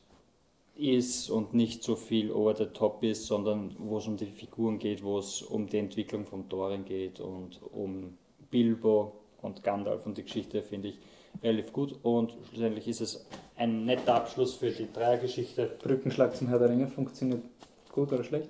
ist 0.76 1.30
und 1.30 1.53
nicht 1.53 1.84
so 1.84 1.98
viel 1.98 2.32
over 2.32 2.56
the 2.56 2.68
top 2.68 3.03
ist, 3.03 3.26
sondern 3.26 3.76
wo 3.80 3.98
es 3.98 4.07
um 4.07 4.15
die 4.15 4.28
Figuren 4.28 4.80
geht, 4.80 5.03
wo 5.03 5.19
es 5.19 5.41
um 5.41 5.68
die 5.68 5.78
Entwicklung 5.78 6.26
von 6.26 6.48
Thorin 6.48 6.86
geht 6.86 7.19
und 7.19 7.60
um 7.73 8.18
Bilbo 8.49 9.11
und 9.41 9.61
Gandalf 9.61 10.06
und 10.06 10.18
die 10.18 10.23
Geschichte 10.23 10.64
finde 10.64 10.90
ich 10.90 10.99
relativ 11.43 11.73
gut 11.73 11.95
und 12.03 12.33
schlussendlich 12.49 12.87
ist 12.87 13.01
es 13.01 13.25
ein 13.57 13.85
netter 13.85 14.15
Abschluss 14.15 14.55
für 14.55 14.71
die 14.71 14.91
Dreiergeschichte. 14.91 15.69
Brückenschlag 15.81 16.35
zum 16.35 16.47
Herr 16.47 16.59
der 16.59 16.69
Ringe 16.69 16.87
funktioniert 16.87 17.43
gut 17.91 18.11
oder 18.11 18.23
schlecht? 18.23 18.49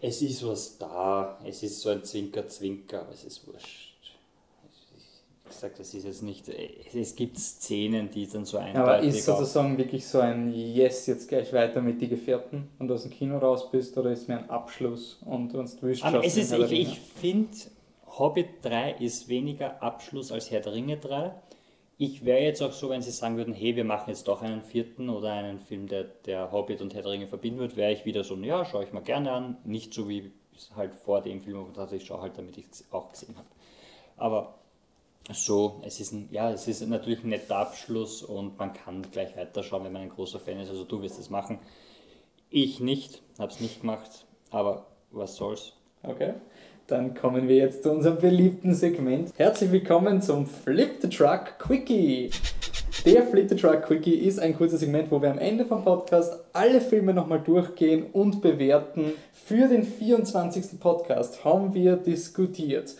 Es 0.00 0.22
ist 0.22 0.46
was 0.46 0.78
da, 0.78 1.38
es 1.44 1.62
ist 1.62 1.80
so 1.80 1.90
ein 1.90 2.04
Zwinker-Zwinker, 2.04 3.00
aber 3.00 3.12
es 3.12 3.24
ist 3.24 3.46
wurscht. 3.46 3.88
Wie 5.44 5.48
gesagt, 5.48 5.80
es 5.80 5.94
ist 5.94 6.04
jetzt 6.04 6.22
nicht, 6.22 6.48
es 6.48 7.16
gibt 7.16 7.38
Szenen, 7.38 8.10
die 8.10 8.26
dann 8.26 8.44
so 8.44 8.58
eindeutig 8.58 8.80
Aber 8.80 9.00
ist 9.00 9.24
sozusagen 9.24 9.76
wirklich 9.78 10.06
so 10.06 10.20
ein 10.20 10.52
Yes, 10.54 11.06
jetzt 11.06 11.28
gleich 11.28 11.52
weiter 11.52 11.80
mit 11.80 12.00
die 12.00 12.08
Gefährten 12.08 12.68
und 12.78 12.92
aus 12.92 13.02
dem 13.02 13.10
Kino 13.10 13.38
raus 13.38 13.70
bist 13.70 13.96
oder 13.96 14.12
ist 14.12 14.28
mir 14.28 14.38
ein 14.38 14.50
Abschluss 14.50 15.18
und 15.24 15.52
du 15.52 15.66
willst, 15.80 16.04
Aber 16.04 16.22
es 16.22 16.36
ist, 16.36 16.52
ich, 16.52 16.72
ich 16.72 17.00
finde, 17.00 17.56
Hobbit 18.18 18.62
3 18.62 18.96
ist 19.00 19.28
weniger 19.28 19.82
Abschluss 19.82 20.32
als 20.32 20.50
Herr 20.50 20.60
der 20.60 20.74
Ringe 20.74 20.96
3. 20.96 21.32
Ich 22.00 22.24
wäre 22.24 22.40
jetzt 22.40 22.62
auch 22.62 22.72
so, 22.72 22.90
wenn 22.90 23.02
sie 23.02 23.10
sagen 23.10 23.36
würden, 23.36 23.52
hey, 23.52 23.74
wir 23.74 23.84
machen 23.84 24.10
jetzt 24.10 24.28
doch 24.28 24.40
einen 24.40 24.62
vierten 24.62 25.10
oder 25.10 25.32
einen 25.32 25.58
Film, 25.58 25.88
der, 25.88 26.04
der 26.04 26.52
Hobbit 26.52 26.80
und 26.80 26.94
Herr 26.94 27.02
der 27.02 27.10
Ringe 27.10 27.26
verbinden 27.26 27.58
wird, 27.58 27.76
wäre 27.76 27.92
ich 27.92 28.04
wieder 28.04 28.22
so, 28.22 28.36
ja, 28.36 28.64
schaue 28.64 28.84
ich 28.84 28.92
mal 28.92 29.02
gerne 29.02 29.32
an. 29.32 29.56
Nicht 29.64 29.92
so 29.92 30.08
wie 30.08 30.30
halt 30.76 30.94
vor 30.94 31.22
dem 31.22 31.40
Film, 31.40 31.72
dachte, 31.74 31.96
ich 31.96 32.06
schaue 32.06 32.22
halt, 32.22 32.38
damit 32.38 32.56
ich 32.56 32.66
es 32.70 32.84
auch 32.92 33.10
gesehen 33.10 33.36
habe. 33.36 33.48
Aber 34.16 34.54
so, 35.32 35.80
es 35.84 35.98
ist 35.98 36.12
ein, 36.12 36.28
ja, 36.30 36.52
es 36.52 36.68
ist 36.68 36.86
natürlich 36.86 37.24
ein 37.24 37.30
netter 37.30 37.56
Abschluss 37.56 38.22
und 38.22 38.56
man 38.58 38.72
kann 38.72 39.02
gleich 39.10 39.36
weiterschauen, 39.36 39.84
wenn 39.84 39.92
man 39.92 40.02
ein 40.02 40.08
großer 40.08 40.38
Fan 40.38 40.60
ist. 40.60 40.70
Also 40.70 40.84
du 40.84 41.02
wirst 41.02 41.18
es 41.18 41.30
machen. 41.30 41.58
Ich 42.48 42.78
nicht, 42.78 43.22
habe 43.40 43.52
es 43.52 43.60
nicht 43.60 43.80
gemacht, 43.80 44.24
aber 44.50 44.86
was 45.10 45.34
soll's. 45.34 45.74
Okay, 46.04 46.34
dann 46.88 47.14
kommen 47.14 47.48
wir 47.48 47.56
jetzt 47.56 47.82
zu 47.82 47.90
unserem 47.90 48.16
beliebten 48.16 48.74
Segment. 48.74 49.30
Herzlich 49.36 49.70
willkommen 49.70 50.22
zum 50.22 50.46
Flip 50.46 50.90
the 51.02 51.08
Truck 51.08 51.58
Quickie. 51.58 52.30
Der 53.04 53.24
Flip 53.24 53.46
the 53.46 53.56
Truck 53.56 53.82
Quickie 53.82 54.14
ist 54.14 54.38
ein 54.38 54.56
kurzes 54.56 54.80
Segment, 54.80 55.10
wo 55.10 55.20
wir 55.20 55.30
am 55.30 55.38
Ende 55.38 55.66
vom 55.66 55.84
Podcast 55.84 56.34
alle 56.54 56.80
Filme 56.80 57.12
nochmal 57.12 57.40
durchgehen 57.40 58.06
und 58.14 58.40
bewerten. 58.40 59.12
Für 59.34 59.68
den 59.68 59.82
24. 59.82 60.80
Podcast 60.80 61.44
haben 61.44 61.74
wir 61.74 61.96
diskutiert. 61.96 62.94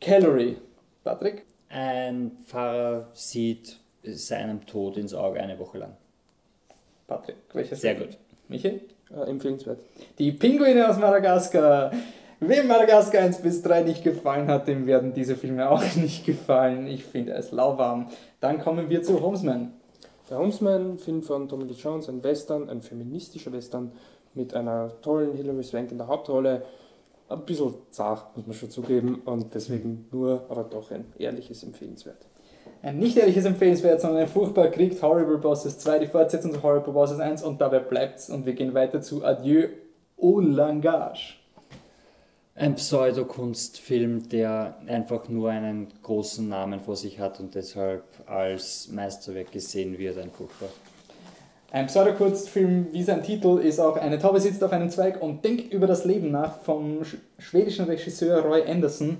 Calorie. 0.00 0.56
Patrick? 1.04 1.44
Ein 1.68 2.32
Pfarrer 2.46 3.08
sieht 3.12 3.78
seinem 4.02 4.64
Tod 4.64 4.96
ins 4.96 5.12
Auge 5.12 5.40
eine 5.40 5.58
Woche 5.58 5.76
lang. 5.76 5.92
Patrick, 7.06 7.36
welches? 7.52 7.82
Sehr 7.82 7.96
gut. 7.96 8.16
Michael? 8.48 8.80
Äh, 9.14 9.28
empfehlenswert. 9.28 9.80
Die 10.18 10.32
Pinguine 10.32 10.88
aus 10.88 10.96
Madagaskar. 10.96 11.92
Wem 12.40 12.66
Madagaskar 12.66 13.22
1 13.22 13.38
bis 13.38 13.62
3 13.62 13.82
nicht 13.84 14.04
gefallen 14.04 14.48
hat, 14.48 14.68
dem 14.68 14.86
werden 14.86 15.14
diese 15.14 15.36
Filme 15.36 15.70
auch 15.70 15.82
nicht 15.96 16.26
gefallen. 16.26 16.86
Ich 16.86 17.04
finde 17.04 17.32
es 17.32 17.50
lauwarm. 17.50 18.08
Dann 18.40 18.60
kommen 18.60 18.90
wir 18.90 19.02
zu 19.02 19.22
Homesman. 19.22 19.72
Der 20.28 20.38
Homesman, 20.38 20.98
Film 20.98 21.22
von 21.22 21.48
Tommy 21.48 21.64
Lee 21.64 21.74
Jones, 21.74 22.10
ein 22.10 22.22
Western, 22.22 22.68
ein 22.68 22.82
feministischer 22.82 23.52
Western 23.52 23.92
mit 24.34 24.52
einer 24.52 24.90
tollen 25.00 25.32
Hilary 25.32 25.64
Swank 25.64 25.90
in 25.90 25.96
der 25.96 26.08
Hauptrolle. 26.08 26.62
Ein 27.30 27.40
bisschen 27.46 27.74
zart, 27.90 28.36
muss 28.36 28.46
man 28.46 28.54
schon 28.54 28.70
zugeben, 28.70 29.22
und 29.24 29.54
deswegen 29.54 30.06
nur, 30.12 30.44
aber 30.50 30.64
doch 30.64 30.90
ein 30.90 31.06
ehrliches 31.18 31.62
Empfehlenswert. 31.62 32.26
Ein 32.82 32.98
nicht 32.98 33.16
ehrliches 33.16 33.46
Empfehlenswert, 33.46 34.02
sondern 34.02 34.20
ein 34.20 34.28
furchtbar 34.28 34.68
kriegt 34.68 35.00
Horrible 35.02 35.38
Bosses 35.38 35.78
2, 35.78 36.00
die 36.00 36.06
Fortsetzung 36.06 36.52
zu 36.52 36.62
Horrible 36.62 36.92
Bosses 36.92 37.18
1 37.18 37.42
und 37.42 37.62
dabei 37.62 37.78
bleibt's 37.78 38.28
und 38.28 38.44
wir 38.44 38.52
gehen 38.52 38.74
weiter 38.74 39.00
zu 39.00 39.24
Adieu 39.24 39.68
au 40.20 40.40
Langage. 40.40 41.45
Ein 42.58 42.74
Pseudokunstfilm, 42.74 44.30
der 44.30 44.78
einfach 44.86 45.28
nur 45.28 45.50
einen 45.50 45.88
großen 46.02 46.48
Namen 46.48 46.80
vor 46.80 46.96
sich 46.96 47.18
hat 47.18 47.38
und 47.38 47.54
deshalb 47.54 48.02
als 48.24 48.88
Meisterwerk 48.90 49.52
gesehen 49.52 49.98
wird, 49.98 50.16
ein 50.16 50.30
furchtbar. 50.30 50.70
Ein 51.70 51.86
Pseudokurzfilm, 51.86 52.86
wie 52.92 53.02
sein 53.02 53.22
Titel, 53.22 53.58
ist 53.58 53.78
auch 53.78 53.98
eine 53.98 54.18
Taube 54.18 54.40
sitzt 54.40 54.64
auf 54.64 54.72
einem 54.72 54.88
Zweig 54.88 55.20
und 55.20 55.44
denkt 55.44 55.70
über 55.70 55.86
das 55.86 56.06
Leben 56.06 56.30
nach 56.30 56.60
vom 56.60 57.04
sch 57.04 57.16
schwedischen 57.38 57.84
Regisseur 57.84 58.40
Roy 58.40 58.62
Anderson. 58.66 59.18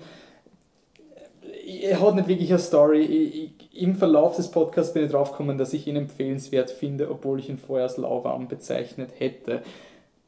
Er 1.83 2.01
hat 2.01 2.15
nicht 2.15 2.29
wirklich 2.29 2.49
eine 2.49 2.59
Story. 2.59 3.03
Ich, 3.03 3.53
ich, 3.71 3.83
Im 3.83 3.97
Verlauf 3.97 4.37
des 4.37 4.51
Podcasts 4.51 4.95
bin 4.95 5.05
ich 5.05 5.11
draufgekommen, 5.11 5.59
dass 5.59 5.75
ich 5.75 5.87
ihn 5.87 5.97
empfehlenswert 5.97 6.71
finde, 6.71 7.11
obwohl 7.11 7.41
ich 7.41 7.51
ihn 7.51 7.59
vorher 7.59 7.85
als 7.85 7.99
lauwarm 7.99 8.49
bezeichnet 8.49 9.11
hätte. 9.19 9.61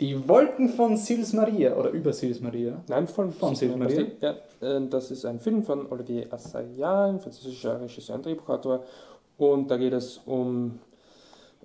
Die 0.00 0.28
Wolken 0.28 0.68
von 0.68 0.96
Sils 0.96 1.32
Maria 1.32 1.74
oder 1.74 1.90
über 1.90 2.12
Sils 2.12 2.40
Maria. 2.40 2.80
Nein, 2.86 3.08
von, 3.08 3.32
Von 3.32 3.56
Sils 3.56 3.74
Maria? 3.76 4.06
Ja, 4.20 4.36
äh, 4.60 4.80
das 4.88 5.10
ist 5.10 5.24
ein 5.24 5.40
Film 5.40 5.64
von 5.64 5.90
Olivier 5.90 6.32
Assayas, 6.32 7.10
ein 7.10 7.20
französischer 7.20 7.80
Regisseur 7.80 8.14
und 8.14 8.24
Drehbuchautor. 8.24 8.84
Und 9.38 9.68
da 9.68 9.76
geht 9.76 9.92
es 9.92 10.20
um 10.24 10.78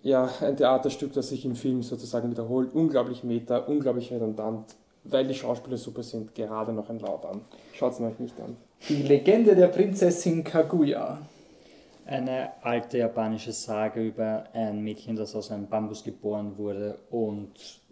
ja, 0.02 0.30
ein 0.42 0.58
Theaterstück, 0.58 1.14
das 1.14 1.30
sich 1.30 1.46
im 1.46 1.56
Film 1.56 1.84
sozusagen 1.84 2.32
wiederholt. 2.32 2.74
Unglaublich 2.74 3.24
meta, 3.24 3.58
unglaublich 3.58 4.12
redundant, 4.12 4.76
weil 5.04 5.28
die 5.28 5.36
Schauspieler 5.36 5.78
super 5.78 6.02
sind, 6.02 6.34
gerade 6.34 6.74
noch 6.74 6.90
ein 6.90 7.00
Laut 7.00 7.26
an. 7.26 7.42
Schaut 7.74 7.94
es 7.94 8.02
euch 8.02 8.18
nicht 8.20 8.40
an. 8.42 8.58
Die 8.90 9.04
Legende 9.04 9.56
der 9.56 9.68
Prinzessin 9.68 10.44
Kaguya. 10.44 11.20
Eine 12.06 12.52
alte 12.62 12.98
japanische 12.98 13.54
Sage 13.54 14.02
über 14.06 14.46
ein 14.54 14.84
Mädchen, 14.84 15.16
das 15.16 15.36
aus 15.36 15.52
einem 15.52 15.68
Bambus 15.68 16.04
geboren 16.04 16.58
wurde 16.58 17.00
und 17.10 17.52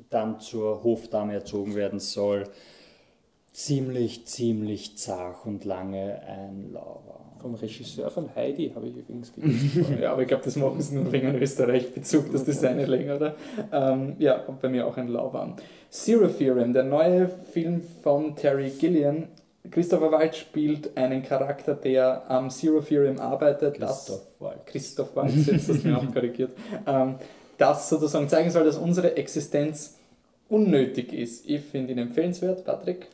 dann 0.09 0.39
zur 0.39 0.83
Hofdame 0.83 1.33
erzogen 1.33 1.75
werden 1.75 1.99
soll. 1.99 2.43
Ziemlich, 3.53 4.25
ziemlich 4.27 4.97
zart 4.97 5.45
und 5.45 5.63
lange 5.63 6.21
ein 6.23 6.73
Lauer. 6.73 7.19
Vom 7.41 7.55
Regisseur 7.55 8.11
von 8.11 8.35
Heidi 8.35 8.71
habe 8.75 8.87
ich 8.87 8.97
übrigens 8.97 9.33
gelesen. 9.33 9.97
Ja, 10.01 10.11
aber 10.11 10.21
ich 10.21 10.27
glaube, 10.27 10.43
das 10.43 10.55
machen 10.57 10.79
sie 10.79 10.95
nur 10.95 11.11
wegen 11.11 11.33
Österreich-Bezug, 11.35 12.31
das 12.31 12.43
Design 12.43 12.79
ist 12.79 12.87
länger, 12.87 13.15
oder? 13.15 13.35
Ähm, 13.71 14.15
ja, 14.19 14.43
bei 14.61 14.69
mir 14.69 14.85
auch 14.85 14.95
ein 14.97 15.07
Lauwarm. 15.07 15.55
Zero 15.89 16.27
Theorem, 16.27 16.71
der 16.71 16.83
neue 16.83 17.27
Film 17.27 17.81
von 18.03 18.35
Terry 18.35 18.69
Gilliam. 18.69 19.27
Christopher 19.69 20.11
Wald 20.11 20.35
spielt 20.35 20.97
einen 20.97 21.21
Charakter, 21.23 21.75
der 21.75 22.29
am 22.29 22.49
Zero 22.49 22.81
Theorem 22.81 23.19
arbeitet. 23.19 23.81
das- 23.81 24.05
Christoph 24.07 24.39
Waltz. 24.41 24.65
Christoph 24.65 25.15
Waltz, 25.15 25.45
jetzt 25.45 25.69
hast 25.69 25.83
du 25.83 25.87
mir 25.87 25.97
auch 25.99 26.13
korrigiert. 26.13 26.51
Ähm, 26.87 27.15
das 27.57 27.89
sozusagen 27.89 28.27
zeigen 28.27 28.49
soll, 28.49 28.63
dass 28.63 28.77
unsere 28.77 29.15
Existenz 29.17 29.97
unnötig 30.49 31.13
ist. 31.13 31.47
Ich 31.47 31.61
finde 31.61 31.91
ihn 31.93 31.99
empfehlenswert, 31.99 32.65
Patrick. 32.65 33.07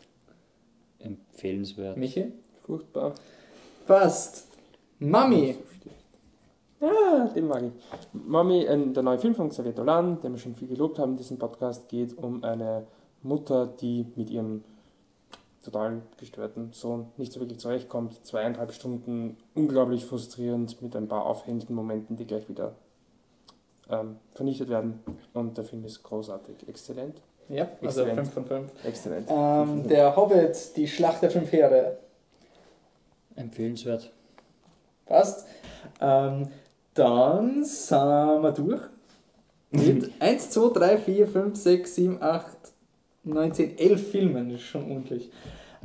empfehlenswert. 0.99 1.97
Michi? 1.97 2.31
Furchtbar. 2.65 3.13
Passt. 3.85 4.47
Mami. 4.99 5.55
Ja, 6.79 7.27
den 7.35 7.47
mag 7.47 7.63
ich. 7.63 7.71
Mami, 8.13 8.65
der 8.93 9.03
neue 9.03 9.17
Film 9.19 9.35
von 9.35 9.49
Xavier 9.49 9.71
Dolan, 9.73 10.21
den 10.21 10.33
wir 10.33 10.39
schon 10.39 10.55
viel 10.55 10.67
gelobt 10.67 10.99
haben 10.99 11.11
in 11.11 11.17
diesem 11.17 11.37
Podcast, 11.39 11.89
geht 11.89 12.17
um 12.17 12.43
eine 12.43 12.85
Mutter, 13.23 13.67
die 13.81 14.05
mit 14.15 14.29
ihrem 14.29 14.63
total 15.71 16.01
gestörten 16.17 16.71
Sohn 16.73 17.07
nicht 17.17 17.31
so 17.31 17.39
wirklich 17.39 17.59
zurechtkommt. 17.59 18.25
Zweieinhalb 18.25 18.73
Stunden 18.73 19.37
unglaublich 19.53 20.05
frustrierend 20.05 20.81
mit 20.81 20.95
ein 20.95 21.07
paar 21.07 21.25
aufhängenden 21.25 21.75
Momenten, 21.75 22.15
die 22.15 22.25
gleich 22.25 22.47
wieder 22.49 22.73
ähm, 23.89 24.17
vernichtet 24.33 24.69
werden. 24.69 25.03
Und 25.33 25.57
der 25.57 25.63
Film 25.63 25.85
ist 25.85 26.03
großartig. 26.03 26.67
Exzellent. 26.67 27.21
Ja, 27.49 27.67
also 27.81 28.01
Exzellent. 28.01 28.15
5 28.19 28.33
von 28.33 28.45
5. 28.45 28.85
Exzellent. 28.85 29.27
Ähm, 29.29 29.87
der 29.87 30.15
Hobbit, 30.15 30.75
die 30.75 30.87
Schlacht 30.87 31.21
der 31.21 31.31
fünf 31.31 31.51
Heere. 31.51 31.97
Empfehlenswert. 33.35 34.11
Passt. 35.05 35.45
Ähm, 36.01 36.49
dann 36.93 37.63
sind 37.63 38.41
wir 38.41 38.51
durch. 38.51 38.81
Mit 39.71 40.11
1, 40.19 40.49
2, 40.51 40.73
3, 40.73 40.97
4, 40.97 41.27
5, 41.27 41.57
6, 41.57 41.95
7, 41.95 42.21
8, 42.21 42.57
9, 43.23 43.53
10, 43.53 43.77
11 43.77 44.11
Filmen. 44.11 44.49
Das 44.49 44.61
ist 44.61 44.67
schon 44.67 44.89
ordentlich. 44.89 45.31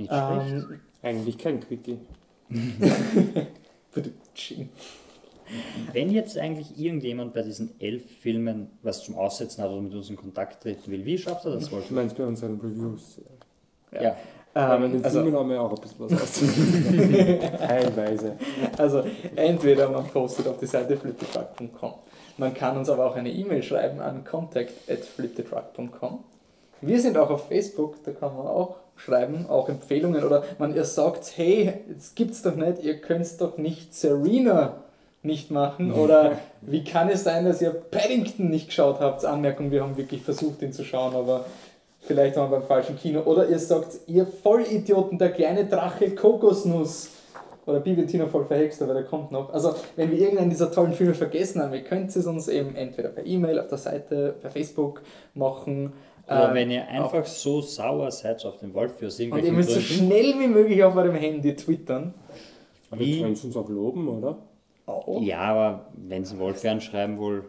Nicht 0.02 0.12
schlecht. 0.12 0.66
Ähm, 0.70 0.80
Eigentlich 1.02 1.38
kein 1.38 1.60
Quickie. 1.60 1.98
Wenn 5.92 6.10
jetzt 6.10 6.38
eigentlich 6.38 6.78
irgendjemand 6.78 7.34
bei 7.34 7.42
diesen 7.42 7.78
elf 7.80 8.02
Filmen 8.20 8.70
was 8.82 9.04
zum 9.04 9.16
Aussetzen 9.16 9.62
hat 9.62 9.70
oder 9.70 9.82
mit 9.82 9.94
uns 9.94 10.08
in 10.08 10.16
Kontakt 10.16 10.62
treten 10.62 10.90
will, 10.90 11.04
wie 11.04 11.18
schafft 11.18 11.44
er 11.44 11.52
das 11.52 11.70
wohl? 11.70 11.82
Du 11.86 11.94
meinst 11.94 12.16
bei 12.16 12.24
unseren 12.24 12.58
Reviews. 12.60 13.20
Ja. 13.92 14.02
Ja. 14.02 14.16
Ähm, 14.54 14.92
den 14.92 15.02
also, 15.04 15.20
Filmen 15.20 15.34
haben 15.36 15.48
wir 15.48 15.60
auch 15.60 15.72
ein 15.72 15.80
bisschen 15.80 16.00
was 16.00 16.12
auszunehmen. 16.12 17.40
Teilweise. 17.58 18.36
also 18.76 19.02
entweder 19.34 19.88
man 19.88 20.06
postet 20.06 20.46
auf 20.46 20.58
die 20.58 20.66
Seite 20.66 20.96
fliptetruck.com. 20.96 21.94
Man 22.36 22.52
kann 22.54 22.76
uns 22.76 22.90
aber 22.90 23.06
auch 23.06 23.16
eine 23.16 23.30
E-Mail 23.30 23.62
schreiben 23.62 24.00
an 24.00 24.24
contact@fliptetruck.com. 24.24 26.24
Wir 26.82 27.00
sind 27.00 27.16
auch 27.16 27.30
auf 27.30 27.48
Facebook, 27.48 28.04
da 28.04 28.12
kann 28.12 28.36
man 28.36 28.46
auch 28.46 28.76
schreiben, 28.96 29.46
auch 29.48 29.68
Empfehlungen 29.68 30.24
oder 30.24 30.44
man 30.58 30.74
ihr 30.74 30.84
sagt, 30.84 31.32
hey, 31.36 31.74
das 31.92 32.14
gibt's 32.14 32.42
doch 32.42 32.54
nicht, 32.54 32.82
ihr 32.82 33.00
könnt 33.00 33.40
doch 33.40 33.58
nicht 33.58 33.94
Serena 33.94 34.76
nicht 35.22 35.50
machen 35.50 35.92
oder 35.92 36.38
wie 36.60 36.84
kann 36.84 37.08
es 37.08 37.24
sein, 37.24 37.44
dass 37.44 37.62
ihr 37.62 37.70
Paddington 37.70 38.48
nicht 38.48 38.68
geschaut 38.68 39.00
habt? 39.00 39.24
Anmerkung, 39.24 39.70
wir 39.70 39.82
haben 39.82 39.96
wirklich 39.96 40.22
versucht, 40.22 40.62
ihn 40.62 40.72
zu 40.72 40.84
schauen, 40.84 41.14
aber 41.14 41.44
vielleicht 42.00 42.36
waren 42.36 42.50
wir 42.50 42.58
beim 42.58 42.66
falschen 42.66 42.96
Kino. 42.96 43.20
Oder 43.20 43.48
ihr 43.48 43.58
sagt, 43.58 44.00
ihr 44.06 44.26
Vollidioten, 44.26 45.18
der 45.18 45.30
kleine 45.30 45.66
Drache 45.66 46.14
Kokosnuss. 46.14 47.10
Oder 47.64 47.78
Bibentina 47.78 48.26
voll 48.26 48.44
verhext, 48.44 48.82
aber 48.82 48.92
der 48.92 49.04
kommt 49.04 49.30
noch. 49.30 49.52
Also, 49.54 49.72
wenn 49.94 50.10
wir 50.10 50.18
irgendeinen 50.18 50.50
dieser 50.50 50.72
tollen 50.72 50.92
Filme 50.94 51.14
vergessen 51.14 51.62
haben, 51.62 51.72
ihr 51.72 51.84
könnt 51.84 52.14
es 52.14 52.26
uns 52.26 52.48
eben 52.48 52.74
entweder 52.74 53.08
per 53.10 53.24
E-Mail, 53.24 53.60
auf 53.60 53.68
der 53.68 53.78
Seite, 53.78 54.34
per 54.40 54.50
Facebook 54.50 55.02
machen. 55.34 55.92
Oder 56.26 56.48
Ähm, 56.50 56.54
wenn 56.54 56.70
ihr 56.70 56.86
einfach 56.88 57.24
so 57.26 57.60
sauer 57.60 58.10
seid 58.10 58.44
auf 58.44 58.58
den 58.58 58.72
Wolf 58.74 58.96
für 58.98 59.06
Und 59.06 59.18
irgendwelchen 59.18 59.46
ihr 59.46 59.52
müsst 59.52 59.70
so 59.70 59.74
Gründen, 59.80 59.94
schnell 60.06 60.38
wie 60.40 60.46
möglich 60.48 60.82
auf 60.84 60.94
eurem 60.96 61.14
Handy 61.16 61.54
twittern. 61.56 62.14
Aber 62.90 63.00
Wie? 63.00 63.14
wir 63.16 63.22
können 63.22 63.32
es 63.34 63.44
uns 63.44 63.56
auch 63.56 63.68
loben, 63.68 64.08
oder? 64.08 64.38
Oh. 64.86 65.20
Ja, 65.22 65.38
aber 65.40 65.86
wenn 65.96 66.24
sie 66.24 66.38
Wolf 66.38 66.64
anschreiben 66.64 67.18
wohl. 67.18 67.44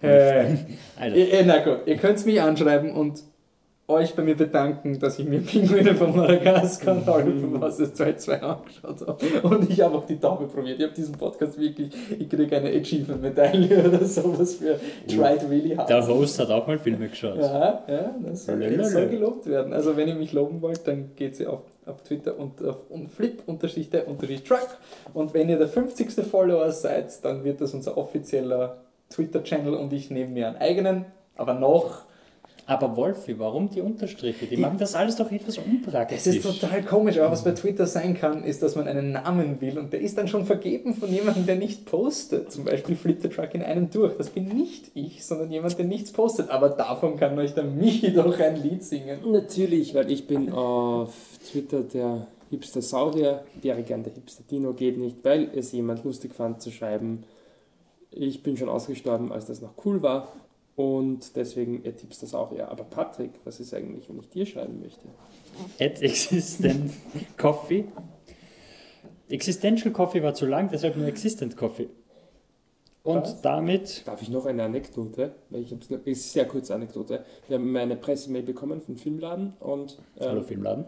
Äh, 0.00 0.56
Also, 0.98 1.16
Ihr- 1.16 1.32
ihr- 1.32 1.44
na 1.46 1.58
gut, 1.62 1.86
ihr 1.86 1.96
könnt 1.96 2.24
mich 2.26 2.40
anschreiben 2.40 2.92
und 2.92 3.22
euch 3.88 4.14
bei 4.14 4.22
mir 4.22 4.36
bedanken, 4.36 4.98
dass 4.98 5.18
ich 5.18 5.26
mir 5.26 5.40
Pinguine 5.46 5.94
von 5.94 6.16
Madagaskar 6.16 6.96
und 6.96 7.08
alle 7.08 7.32
von 7.36 7.60
was 7.60 7.78
es 7.80 7.92
2-2 7.94 8.40
angeschaut 8.40 9.06
habe. 9.06 9.48
Und 9.48 9.70
ich 9.70 9.80
habe 9.80 9.96
auch 9.96 10.06
die 10.06 10.18
Taube 10.18 10.46
probiert. 10.46 10.78
Ich 10.78 10.84
habe 10.84 10.94
diesen 10.94 11.16
Podcast 11.16 11.58
wirklich, 11.58 11.92
ich 12.18 12.28
kriege 12.28 12.56
eine 12.56 12.70
Achievement-Medaille 12.70 13.84
oder 13.88 14.04
sowas 14.04 14.54
für 14.54 14.78
Tried 15.06 15.48
Really 15.50 15.74
Hard. 15.74 15.90
der 15.90 16.06
Host 16.06 16.38
hat 16.38 16.50
auch 16.50 16.66
mal 16.66 16.78
Filme 16.78 17.08
geschaut. 17.08 17.38
Ja, 17.38 17.82
ja, 17.88 18.14
das 18.24 18.46
soll, 18.46 18.84
soll 18.84 19.08
gelobt 19.08 19.46
werden. 19.46 19.72
Also 19.72 19.96
wenn 19.96 20.08
ihr 20.08 20.14
mich 20.14 20.32
loben 20.32 20.62
wollt, 20.62 20.86
dann 20.86 21.10
geht 21.16 21.38
ihr 21.40 21.52
auf, 21.52 21.62
auf 21.86 22.02
Twitter 22.02 22.38
und 22.38 22.64
auf 22.64 22.88
und 22.88 23.10
flip 23.10 23.42
der 23.46 24.04
truck. 24.44 24.78
Und 25.12 25.34
wenn 25.34 25.48
ihr 25.48 25.58
der 25.58 25.68
50. 25.68 26.12
Follower 26.24 26.70
seid, 26.70 27.24
dann 27.24 27.44
wird 27.44 27.60
das 27.60 27.74
unser 27.74 27.98
offizieller 27.98 28.78
Twitter-Channel 29.10 29.74
und 29.74 29.92
ich 29.92 30.10
nehme 30.10 30.30
mir 30.30 30.48
einen 30.48 30.56
eigenen, 30.56 31.06
aber 31.36 31.54
noch. 31.54 32.04
Aber 32.66 32.96
Wolfi, 32.96 33.38
warum 33.38 33.70
die 33.70 33.80
Unterstriche? 33.80 34.46
Die, 34.46 34.56
machen 34.56 34.78
das 34.78 34.94
alles 34.94 35.16
doch 35.16 35.30
etwas 35.32 35.58
unpraktisch. 35.58 36.18
Es 36.18 36.26
ist 36.26 36.42
total 36.42 36.82
komisch, 36.82 37.18
aber 37.18 37.32
was 37.32 37.42
bei 37.42 37.52
Twitter 37.52 37.86
sein 37.86 38.14
kann, 38.14 38.44
ist, 38.44 38.62
dass 38.62 38.76
man 38.76 38.86
einen 38.86 39.12
Namen 39.12 39.60
will 39.60 39.78
und 39.78 39.92
der 39.92 40.00
ist 40.00 40.16
dann 40.16 40.28
schon 40.28 40.46
vergeben 40.46 40.94
von 40.94 41.12
jemandem, 41.12 41.44
der 41.44 41.56
nicht 41.56 41.86
postet. 41.86 42.52
Zum 42.52 42.64
Beispiel 42.64 42.94
Flip 42.94 43.20
the 43.20 43.28
Truck 43.28 43.54
in 43.54 43.62
einem 43.62 43.90
durch. 43.90 44.16
Das 44.16 44.30
bin 44.30 44.46
nicht 44.48 44.92
ich, 44.94 45.24
sondern 45.24 45.50
jemand, 45.50 45.76
der 45.76 45.86
nichts 45.86 46.12
postet. 46.12 46.50
Aber 46.50 46.68
davon 46.68 47.16
kann 47.16 47.36
euch 47.38 47.54
der 47.54 47.64
Michi 47.64 48.12
doch 48.12 48.38
ein 48.38 48.62
Lied 48.62 48.84
singen. 48.84 49.18
Natürlich, 49.26 49.94
weil 49.94 50.10
ich 50.10 50.28
bin 50.28 50.52
auf 50.52 51.12
Twitter 51.50 51.80
der 51.82 52.28
Hipster 52.50 52.82
Saurier, 52.82 53.42
wäre 53.60 53.82
gern 53.82 54.04
der 54.04 54.12
Hipster 54.12 54.44
Dino, 54.48 54.72
geht 54.72 54.98
nicht, 54.98 55.16
weil 55.24 55.50
es 55.54 55.72
jemand 55.72 56.04
lustig 56.04 56.32
fand 56.32 56.62
zu 56.62 56.70
schreiben. 56.70 57.24
Ich 58.10 58.42
bin 58.42 58.56
schon 58.56 58.68
ausgestorben, 58.68 59.32
als 59.32 59.46
das 59.46 59.62
noch 59.62 59.72
cool 59.84 60.02
war 60.02 60.28
und 60.76 61.36
deswegen 61.36 61.84
er 61.84 61.92
Hipster 61.92 62.26
Saurier. 62.26 62.68
Aber 62.70 62.84
Patrick, 62.84 63.32
was 63.44 63.60
ist 63.60 63.74
eigentlich, 63.74 64.08
wenn 64.08 64.18
ich 64.18 64.28
dir 64.28 64.46
schreiben 64.46 64.80
möchte? 64.80 65.06
At 65.78 66.00
Existent 66.02 66.92
Coffee. 67.36 67.84
Existential 69.28 69.92
Coffee 69.92 70.22
war 70.22 70.34
zu 70.34 70.46
lang, 70.46 70.68
deshalb 70.70 70.96
nur 70.96 71.06
Existent 71.06 71.56
Coffee. 71.56 71.88
Und 73.02 73.22
Was? 73.22 73.42
damit, 73.42 74.06
Darf 74.06 74.22
ich 74.22 74.28
noch 74.28 74.46
eine 74.46 74.62
Anekdote? 74.62 75.32
Ich 75.50 75.72
habe 75.72 75.80
es 75.80 75.90
ist 75.90 76.06
eine 76.06 76.14
sehr 76.14 76.46
kurze 76.46 76.74
Anekdote. 76.74 77.24
Wir 77.48 77.58
haben 77.58 77.76
eine 77.76 77.96
Pressemail 77.96 78.42
bekommen 78.42 78.80
vom 78.80 78.96
Filmladen 78.96 79.54
und 79.58 79.98
ähm, 80.20 80.28
hallo 80.28 80.42
Filmladen. 80.42 80.84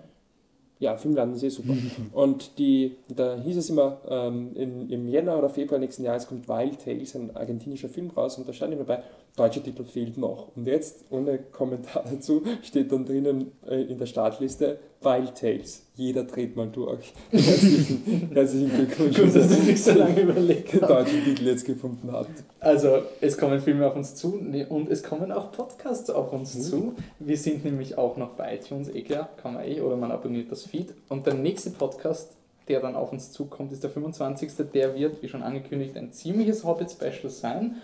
Ja, 0.78 0.96
Filmladen 0.96 1.34
ist 1.34 1.42
eh 1.42 1.48
super. 1.48 1.72
Und 2.12 2.58
die, 2.58 2.96
da 3.08 3.36
hieß 3.36 3.56
es 3.56 3.70
immer, 3.70 4.00
ähm, 4.08 4.54
in, 4.54 4.90
im 4.90 5.08
Jänner 5.08 5.38
oder 5.38 5.48
Februar 5.48 5.78
nächsten 5.78 6.02
Jahres 6.04 6.26
kommt 6.26 6.48
Wild 6.48 6.84
Tales, 6.84 7.14
ein 7.14 7.34
argentinischer 7.34 7.88
Film 7.88 8.10
raus, 8.10 8.36
und 8.38 8.48
da 8.48 8.52
stand 8.52 8.74
immer 8.74 8.84
bei, 8.84 9.02
deutscher 9.36 9.62
Titel 9.62 9.84
fehlt 9.84 10.16
noch. 10.16 10.48
Und 10.54 10.66
jetzt, 10.66 11.04
ohne 11.10 11.38
Kommentar 11.38 12.04
dazu, 12.10 12.42
steht 12.62 12.92
dann 12.92 13.04
drinnen 13.04 13.52
äh, 13.68 13.82
in 13.82 13.98
der 13.98 14.06
Startliste 14.06 14.78
Wild 15.00 15.34
Tales. 15.34 15.82
Jeder 15.96 16.24
dreht 16.24 16.56
mal 16.56 16.68
durch. 16.68 17.12
Herzlichen, 17.30 18.30
herzlichen 18.32 18.70
Glückwunsch, 18.70 19.16
Gut, 19.18 19.34
dass 19.36 19.50
ich 19.50 19.64
nicht 19.64 19.82
so 19.84 19.92
lange 19.92 20.20
überlegt 20.20 20.72
den 20.72 20.80
deutschen 20.80 21.24
Titel 21.24 21.46
jetzt 21.46 21.64
gefunden 21.66 22.10
habt. 22.10 22.30
Also, 22.60 23.02
es 23.20 23.36
kommen 23.36 23.60
Filme 23.60 23.86
auf 23.86 23.96
uns 23.96 24.14
zu 24.14 24.38
nee, 24.40 24.64
und 24.64 24.88
es 24.88 25.02
kommen 25.02 25.30
auch 25.30 25.52
Podcasts 25.52 26.08
auf 26.10 26.32
uns 26.32 26.54
Mhm. 26.54 26.60
zu. 26.62 26.94
Wir 27.18 27.36
sind 27.36 27.64
nämlich 27.64 27.98
auch 27.98 28.16
noch 28.16 28.30
bei 28.30 28.56
iTunes, 28.56 28.88
eh 28.88 29.02
klar, 29.02 29.28
kann 29.42 29.54
man 29.54 29.64
eh, 29.64 29.80
oder 29.80 29.96
man 29.96 30.10
abonniert 30.10 30.50
das 30.50 30.64
Feed. 30.64 30.94
Und 31.08 31.26
der 31.26 31.34
nächste 31.34 31.70
Podcast, 31.70 32.30
der 32.68 32.80
dann 32.80 32.94
auf 32.96 33.12
uns 33.12 33.30
zukommt, 33.30 33.72
ist 33.72 33.82
der 33.82 33.90
25. 33.90 34.52
Der 34.72 34.94
wird, 34.94 35.22
wie 35.22 35.28
schon 35.28 35.42
angekündigt, 35.42 35.96
ein 35.98 36.12
ziemliches 36.12 36.64
Hobbit-Special 36.64 37.30
sein. 37.30 37.76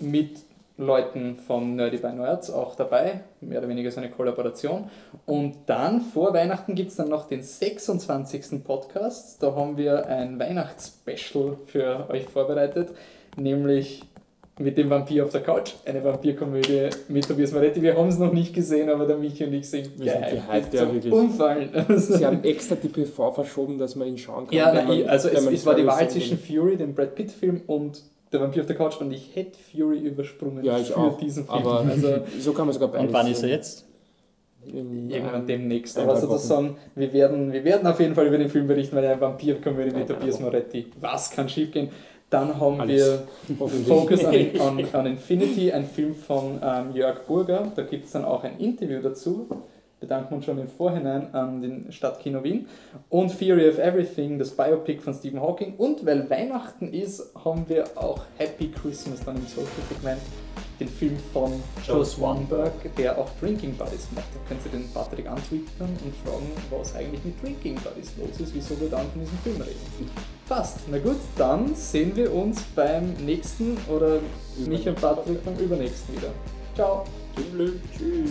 Mit 0.00 0.38
Leuten 0.76 1.36
von 1.36 1.76
Nerdy 1.76 1.98
by 1.98 2.12
Nerds 2.12 2.50
auch 2.50 2.74
dabei, 2.74 3.20
mehr 3.40 3.60
oder 3.60 3.68
weniger 3.68 3.90
so 3.92 4.00
eine 4.00 4.10
Kollaboration. 4.10 4.90
Und 5.24 5.54
dann 5.66 6.00
vor 6.00 6.34
Weihnachten 6.34 6.74
gibt 6.74 6.90
es 6.90 6.96
dann 6.96 7.08
noch 7.10 7.28
den 7.28 7.42
26. 7.42 8.64
Podcast. 8.64 9.40
Da 9.42 9.54
haben 9.54 9.76
wir 9.76 10.06
ein 10.06 10.38
Weihnachtsspecial 10.38 11.58
für 11.66 12.06
euch 12.10 12.24
vorbereitet, 12.24 12.88
nämlich 13.36 14.02
mit 14.58 14.78
dem 14.78 14.88
Vampir 14.90 15.24
auf 15.24 15.30
der 15.30 15.42
Couch, 15.42 15.72
eine 15.84 16.02
Vampirkomödie 16.04 16.88
mit 17.08 17.26
Tobias 17.26 17.52
Moretti. 17.52 17.82
Wir 17.82 17.96
haben 17.96 18.08
es 18.08 18.18
noch 18.18 18.32
nicht 18.32 18.54
gesehen, 18.54 18.88
aber 18.88 19.04
der 19.06 19.16
Michi 19.16 19.44
und 19.44 19.52
ich 19.52 19.68
sind 19.68 19.98
Wir 19.98 20.12
sind 20.12 20.22
gehypt 20.26 20.46
gehypt, 20.48 20.70
bis 20.70 20.80
ja, 20.80 20.92
wirklich. 20.92 21.12
Umfallen. 21.12 21.70
Also- 21.88 22.16
Sie 22.16 22.24
haben 22.26 22.42
extra 22.44 22.76
die 22.76 22.88
PV 22.88 23.32
verschoben, 23.32 23.78
dass 23.78 23.96
man 23.96 24.08
ihn 24.08 24.18
schauen 24.18 24.46
kann. 24.46 24.56
ja, 24.56 24.72
nein, 24.72 24.86
man- 24.86 25.08
also 25.08 25.28
es, 25.28 25.44
es 25.46 25.66
war 25.66 25.74
die 25.74 25.86
Wahl 25.86 26.08
zwischen. 26.08 26.38
Fury, 26.38 26.76
dem 26.76 26.94
Brad 26.94 27.14
Pitt-Film, 27.16 27.62
und 27.66 28.02
der 28.34 28.42
Vampir 28.42 28.60
auf 28.62 28.66
der 28.66 28.76
Couch 28.76 29.00
und 29.00 29.12
ich 29.12 29.34
hätte 29.34 29.58
Fury 29.58 29.98
übersprungen 29.98 30.64
Ja, 30.64 30.78
ich 30.78 30.88
für 30.88 30.98
auch. 30.98 31.18
diesen 31.18 31.46
Film. 31.46 31.58
Aber 31.58 31.80
also 31.80 32.08
so 32.40 32.52
kann 32.52 32.66
man 32.66 32.74
sogar 32.74 32.88
beides 32.88 33.06
Und 33.06 33.12
wann 33.12 33.26
ist 33.28 33.42
er 33.42 33.48
jetzt? 33.48 33.86
Irgendwann 34.66 35.46
demnächst. 35.46 35.98
ein 35.98 36.08
Aber 36.08 36.16
sozusagen, 36.18 36.76
wir 36.94 37.12
werden, 37.12 37.52
wir 37.52 37.64
werden 37.64 37.86
auf 37.86 38.00
jeden 38.00 38.14
Fall 38.14 38.26
über 38.26 38.38
den 38.38 38.48
Film 38.48 38.66
berichten, 38.66 38.96
weil 38.96 39.04
er 39.04 39.12
eine 39.12 39.20
Vampirkomödie 39.20 39.94
mit 39.94 40.08
Tobias 40.08 40.40
Moretti. 40.40 40.86
Was 41.00 41.30
kann 41.30 41.48
schiefgehen? 41.48 41.90
Dann 42.30 42.58
haben 42.58 42.80
Alles. 42.80 43.20
wir. 43.48 43.68
Focus 43.86 44.24
on, 44.24 44.34
on, 44.60 44.94
on 44.94 45.06
Infinity, 45.06 45.70
ein 45.70 45.84
Film 45.84 46.14
von 46.14 46.58
ähm, 46.62 46.94
Jörg 46.94 47.20
Burger. 47.26 47.70
Da 47.76 47.82
gibt 47.82 48.06
es 48.06 48.12
dann 48.12 48.24
auch 48.24 48.42
ein 48.42 48.58
Interview 48.58 49.00
dazu. 49.02 49.46
Bedanken 50.04 50.34
uns 50.34 50.44
schon 50.44 50.58
im 50.58 50.68
Vorhinein 50.68 51.34
an 51.34 51.62
den 51.62 51.90
Stadtkino 51.90 52.44
Wien. 52.44 52.66
Und 53.08 53.38
Theory 53.38 53.70
of 53.70 53.78
Everything, 53.78 54.38
das 54.38 54.50
Biopic 54.50 55.00
von 55.00 55.14
Stephen 55.14 55.40
Hawking. 55.40 55.76
Und 55.78 56.04
weil 56.04 56.28
Weihnachten 56.28 56.92
ist, 56.92 57.34
haben 57.42 57.64
wir 57.68 57.84
auch 57.94 58.20
Happy 58.36 58.68
Christmas 58.68 59.24
dann 59.24 59.36
im 59.36 59.46
Social-Segment. 59.46 60.20
Den 60.78 60.88
Film 60.88 61.16
von 61.32 61.52
Joe 61.86 61.96
Joe 61.96 62.04
Swanberg, 62.04 62.72
der 62.98 63.16
auch 63.16 63.30
Drinking 63.40 63.74
Buddies 63.76 64.08
macht. 64.14 64.26
Da 64.34 64.40
könnt 64.48 64.60
ihr 64.66 64.72
den 64.72 64.92
Patrick 64.92 65.26
antwittern 65.26 65.96
und 66.04 66.14
fragen, 66.24 66.50
was 66.70 66.94
eigentlich 66.96 67.24
mit 67.24 67.42
Drinking 67.42 67.76
Buddies 67.76 68.12
los 68.18 68.40
ist, 68.40 68.54
wieso 68.54 68.78
wir 68.80 68.90
dann 68.90 69.08
von 69.10 69.20
diesem 69.20 69.38
Film 69.38 69.60
reden. 69.62 70.10
Passt. 70.48 70.80
Na 70.90 70.98
gut, 70.98 71.16
dann 71.38 71.74
sehen 71.74 72.14
wir 72.14 72.34
uns 72.34 72.60
beim 72.74 73.14
nächsten 73.24 73.78
oder 73.88 74.18
mich 74.66 74.86
und 74.86 75.00
Patrick 75.00 75.42
beim 75.44 75.56
übernächsten 75.56 76.16
wieder. 76.16 76.30
Ciao. 76.74 77.04
Tschüss. 77.96 78.30